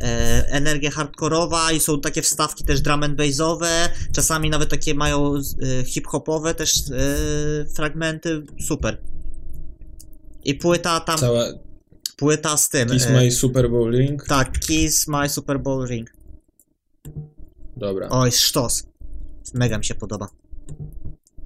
e, 0.00 0.46
energia 0.48 0.90
hardkorowa 0.90 1.72
i 1.72 1.80
są 1.80 2.00
takie 2.00 2.22
wstawki 2.22 2.64
też 2.64 2.80
drum 2.80 3.02
and 3.02 3.16
bassowe, 3.16 3.88
czasami 4.12 4.50
nawet 4.50 4.70
takie 4.70 4.94
mają 4.94 5.34
e, 5.34 5.84
hip-hopowe 5.84 6.54
też 6.54 6.74
e, 6.76 7.66
fragmenty, 7.76 8.42
super. 8.60 9.00
I 10.44 10.54
płyta 10.54 11.00
tam, 11.00 11.18
Cała 11.18 11.44
płyta 12.16 12.56
z 12.56 12.68
tym. 12.68 12.88
Kiss 12.88 13.06
e, 13.06 13.12
My 13.12 13.30
Super 13.30 13.70
Bowling. 13.70 14.26
Tak, 14.26 14.58
Kiss 14.58 15.08
My 15.08 15.28
Super 15.28 15.60
Bowl 15.60 15.86
Ring. 15.86 16.12
Dobra, 17.76 18.08
Oj, 18.10 18.32
sztos. 18.32 18.82
Mega 19.54 19.78
mi 19.78 19.84
się 19.84 19.94
podoba. 19.94 20.28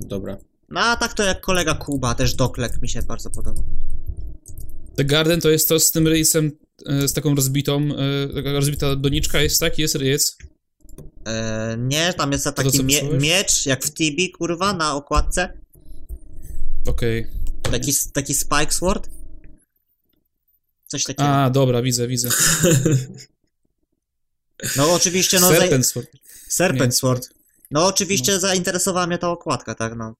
dobra. 0.00 0.36
No 0.68 0.80
a 0.80 0.96
tak 0.96 1.14
to 1.14 1.22
jak 1.22 1.40
kolega 1.40 1.74
Kuba, 1.74 2.14
też 2.14 2.34
Doklek 2.34 2.82
mi 2.82 2.88
się 2.88 3.02
bardzo 3.02 3.30
podoba. 3.30 3.62
The 4.96 5.04
Garden 5.04 5.40
to 5.40 5.50
jest 5.50 5.68
to 5.68 5.80
z 5.80 5.90
tym 5.90 6.08
ryjcem, 6.08 6.52
e, 6.86 7.08
z 7.08 7.12
taką 7.12 7.34
rozbitą, 7.34 7.88
e, 8.44 8.52
rozbita 8.52 8.96
doniczka 8.96 9.40
jest, 9.40 9.60
tak? 9.60 9.78
Jest 9.78 9.94
ryjec. 9.94 10.36
E, 11.26 11.76
nie, 11.78 12.14
tam 12.14 12.32
jest 12.32 12.44
to, 12.44 12.52
taki 12.52 12.70
co 12.70 12.82
mie 12.82 13.02
miecz, 13.02 13.66
jak 13.66 13.84
w 13.84 13.94
Tibi, 13.94 14.30
kurwa, 14.30 14.72
na 14.72 14.94
okładce. 14.94 15.58
Okej. 16.86 17.26
Taki, 17.62 17.92
taki 18.12 18.34
Spike 18.34 18.72
Sword. 18.72 19.10
Coś 20.86 21.04
takiego. 21.04 21.28
A, 21.28 21.50
dobra, 21.50 21.82
widzę, 21.82 22.08
widzę. 22.08 22.28
No 24.76 24.92
oczywiście, 24.92 25.40
no... 25.40 25.48
Serpent 25.48 25.86
Sword. 25.86 26.08
Serpent 26.48 26.92
Nie. 26.92 26.96
Sword. 26.96 27.28
No 27.70 27.86
oczywiście 27.86 28.40
zainteresowała 28.40 29.06
mnie 29.06 29.18
ta 29.18 29.30
okładka, 29.30 29.74
tak 29.74 29.96
no. 29.96 30.14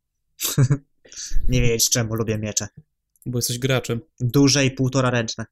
nie 1.48 1.60
wiedzieć 1.62 1.90
czemu 1.90 2.14
lubię 2.14 2.38
miecze. 2.38 2.68
Bo 3.26 3.38
jesteś 3.38 3.58
graczem. 3.58 4.00
Duże 4.20 4.64
i 4.64 4.70
półtora 4.70 5.10
ręczne. 5.10 5.44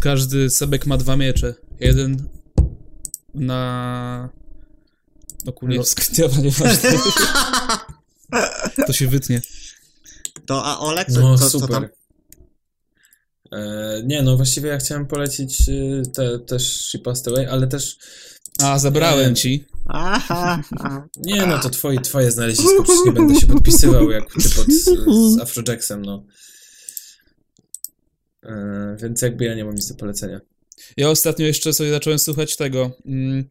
Każdy 0.00 0.50
sebek 0.50 0.86
ma 0.86 0.96
dwa 0.96 1.16
miecze. 1.16 1.54
Jeden 1.80 2.28
na... 3.34 4.28
No 5.44 5.52
dobra, 6.16 6.38
nieważne. 6.42 6.90
To 8.86 8.92
się 8.92 9.08
wytnie. 9.08 9.40
To 10.46 10.64
a 10.64 10.78
Olek, 10.78 11.08
co, 11.12 11.20
No 11.20 11.38
co, 11.38 11.50
co 11.50 11.58
tam? 11.60 11.68
super. 11.68 11.90
E, 13.52 14.02
nie, 14.06 14.22
no 14.22 14.36
właściwie 14.36 14.68
ja 14.68 14.78
chciałem 14.78 15.06
polecić 15.06 15.68
y, 15.68 16.02
te, 16.14 16.38
też 16.38 16.88
She 16.88 16.98
Passed 16.98 17.28
Away, 17.28 17.48
ale 17.50 17.66
też 17.66 17.98
A, 18.62 18.78
zabrałem 18.78 19.30
Nie. 19.30 19.36
ci. 19.36 19.64
Aha, 19.86 20.62
aha. 20.78 21.08
nie, 21.16 21.46
no 21.46 21.58
to 21.58 21.70
twoje, 21.70 22.00
twoje 22.00 22.30
znalezisko, 22.30 22.82
przecież 22.82 23.00
nie 23.06 23.12
będę 23.12 23.40
się 23.40 23.46
podpisywał 23.46 24.10
jak 24.10 24.24
ty 24.32 24.50
pod, 24.50 24.66
z, 24.66 24.84
z 25.34 25.40
Afrojacksem, 25.40 26.02
no. 26.02 26.24
E, 28.42 28.96
więc 29.02 29.22
jakby 29.22 29.44
ja 29.44 29.54
nie 29.54 29.64
mam 29.64 29.74
nic 29.74 29.88
do 29.88 29.94
polecenia. 29.94 30.40
Ja 30.96 31.10
ostatnio 31.10 31.46
jeszcze 31.46 31.72
sobie 31.72 31.90
zacząłem 31.90 32.18
słuchać 32.18 32.56
tego. 32.56 32.90
Mm, 33.06 33.48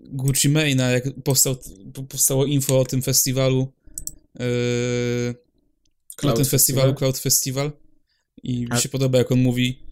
Gucci 0.00 0.50
Mane'a, 0.50 0.90
jak 0.90 1.04
powstał, 1.24 1.56
po- 1.94 2.02
powstało 2.02 2.44
info 2.46 2.80
o 2.80 2.84
tym 2.84 3.02
festiwalu. 3.02 3.72
Yy, 4.38 5.34
o 6.12 6.20
Cloud 6.20 6.36
tym 6.36 6.44
festiwalu, 6.44 6.94
Cloud 6.94 7.18
Festival. 7.18 7.72
I 8.42 8.60
mi 8.60 8.66
A- 8.70 8.80
się 8.80 8.88
podoba, 8.88 9.18
jak 9.18 9.32
on 9.32 9.40
mówi 9.40 9.82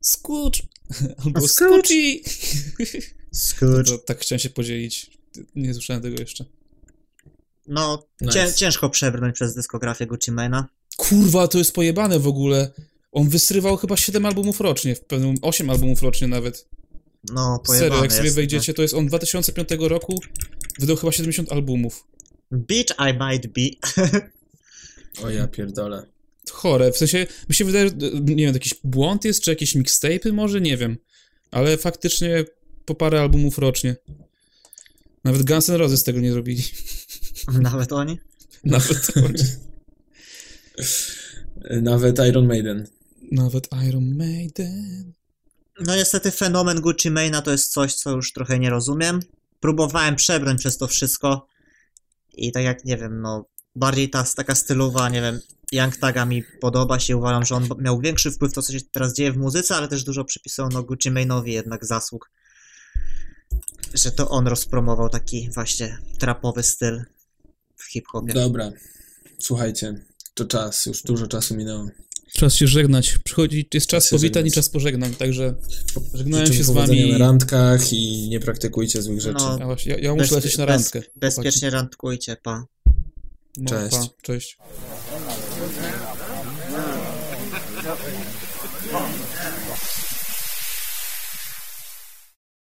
Scooch! 0.00 0.52
Albo 1.24 1.48
Scooch! 1.48 1.86
Skurcz. 3.32 3.88
To, 3.88 3.98
tak 3.98 4.18
chciałem 4.18 4.40
się 4.40 4.50
podzielić. 4.50 5.10
Nie 5.54 5.74
słyszałem 5.74 6.02
tego 6.02 6.20
jeszcze. 6.20 6.44
No, 7.66 8.06
Nice. 8.20 8.32
cię, 8.32 8.54
ciężko 8.54 8.90
przebrnąć 8.90 9.34
przez 9.34 9.54
dyskografię 9.54 10.06
Gucci 10.06 10.32
Mane'a. 10.32 10.64
Kurwa, 10.96 11.48
to 11.48 11.58
jest 11.58 11.72
pojebane 11.72 12.18
w 12.18 12.26
ogóle. 12.26 12.70
On 13.12 13.28
wysrywał 13.28 13.76
chyba 13.76 13.96
7 13.96 14.26
albumów 14.26 14.60
rocznie, 14.60 14.94
w 14.94 15.00
pewnym 15.00 15.34
8 15.42 15.70
albumów 15.70 16.02
rocznie 16.02 16.28
nawet. 16.28 16.68
No, 17.32 17.62
pojebane 17.66 17.90
Serio, 17.90 18.02
jak 18.02 18.12
sobie 18.12 18.24
jest, 18.24 18.36
wejdziecie, 18.36 18.74
to 18.74 18.82
jest 18.82 18.94
on 18.94 19.06
2005 19.06 19.68
roku, 19.80 20.20
wydał 20.78 20.96
chyba 20.96 21.12
70 21.12 21.52
albumów. 21.52 22.06
No. 22.50 22.58
Bitch 22.58 22.94
I 22.98 23.12
might 23.12 23.46
be. 23.46 23.90
O 25.22 25.30
ja 25.30 25.48
pierdolę. 25.48 26.06
Chore, 26.50 26.92
w 26.92 26.96
sensie, 26.96 27.26
mi 27.48 27.54
się 27.54 27.64
wydaje, 27.64 27.88
że, 27.88 27.94
nie 28.20 28.44
wiem, 28.44 28.54
jakiś 28.54 28.74
błąd 28.84 29.24
jest, 29.24 29.42
czy 29.42 29.50
jakieś 29.50 29.76
mixtape'y 29.76 30.32
może, 30.32 30.60
nie 30.60 30.76
wiem. 30.76 30.96
Ale 31.50 31.76
faktycznie 31.76 32.44
po 32.84 32.94
parę 32.94 33.20
albumów 33.20 33.58
rocznie. 33.58 33.96
Nawet 35.24 35.46
Guns 35.46 35.70
N' 35.70 35.76
Roses 35.76 36.04
tego 36.04 36.20
nie 36.20 36.34
robili. 36.34 36.62
Nawet 37.60 37.92
oni. 37.92 38.18
Nawet 38.64 39.12
oni. 39.26 39.44
Nawet 41.82 42.18
Iron 42.18 42.46
Maiden. 42.46 42.86
Nawet 43.32 43.68
Iron 43.88 44.16
Maiden. 44.16 45.12
No 45.80 45.96
niestety 45.96 46.30
fenomen 46.30 46.80
Gucci 46.80 47.10
Mane'a 47.10 47.42
to 47.42 47.50
jest 47.50 47.72
coś, 47.72 47.94
co 47.94 48.10
już 48.10 48.32
trochę 48.32 48.58
nie 48.58 48.70
rozumiem. 48.70 49.20
Próbowałem 49.60 50.16
przebrnąć 50.16 50.60
przez 50.60 50.78
to 50.78 50.88
wszystko 50.88 51.46
i 52.34 52.52
tak 52.52 52.64
jak, 52.64 52.84
nie 52.84 52.96
wiem, 52.96 53.20
no 53.20 53.48
bardziej 53.76 54.10
ta 54.10 54.24
taka 54.36 54.54
stylowa, 54.54 55.08
nie 55.08 55.20
wiem, 55.20 55.40
Young 55.72 55.96
Taga 55.96 56.24
mi 56.24 56.42
podoba 56.60 56.98
się, 56.98 57.16
uważam, 57.16 57.44
że 57.44 57.54
on 57.54 57.68
miał 57.78 58.00
większy 58.00 58.30
wpływ 58.30 58.52
to, 58.52 58.62
co 58.62 58.72
się 58.72 58.78
teraz 58.92 59.14
dzieje 59.14 59.32
w 59.32 59.36
muzyce, 59.36 59.76
ale 59.76 59.88
też 59.88 60.04
dużo 60.04 60.24
przypisano 60.24 60.82
Gucci 60.82 61.10
Mane'owi 61.10 61.46
jednak 61.46 61.86
zasług, 61.86 62.30
że 63.94 64.12
to 64.12 64.28
on 64.28 64.46
rozpromował 64.46 65.08
taki 65.08 65.50
właśnie 65.54 65.98
trapowy 66.18 66.62
styl 66.62 67.02
w 67.76 67.84
hip-hopie. 67.92 68.32
Dobra. 68.32 68.72
Słuchajcie, 69.38 69.94
to 70.34 70.44
czas. 70.44 70.86
Już 70.86 71.02
dużo 71.02 71.26
czasu 71.26 71.56
minęło. 71.56 71.86
Czas 72.32 72.54
się 72.54 72.66
żegnać. 72.66 73.18
Przychodzi, 73.24 73.68
jest 73.74 73.86
czas 73.86 74.04
Czas 74.04 74.10
powitań 74.10 74.46
i 74.46 74.50
czas 74.50 74.68
pożegnań, 74.68 75.14
także 75.14 75.54
żegnałem 76.14 76.52
się 76.52 76.64
z 76.64 76.70
wami. 76.70 77.12
na 77.12 77.18
randkach 77.18 77.92
i 77.92 78.28
nie 78.28 78.40
praktykujcie 78.40 79.02
złych 79.02 79.20
rzeczy. 79.20 79.44
No, 79.44 79.56
Ja, 79.60 79.66
właśnie, 79.66 79.92
ja, 79.92 79.98
ja 79.98 80.12
muszę 80.14 80.22
Bez- 80.24 80.30
lecieć 80.44 80.58
na 80.58 80.66
bez- 80.66 80.72
randkę. 80.94 81.10
Bezpiecznie 81.16 81.70
randkujcie, 81.70 82.36
pa. 82.42 82.64
No, 83.56 83.70
Cześć. 83.70 83.96
Pa, 83.96 84.06
cześć. 84.22 84.58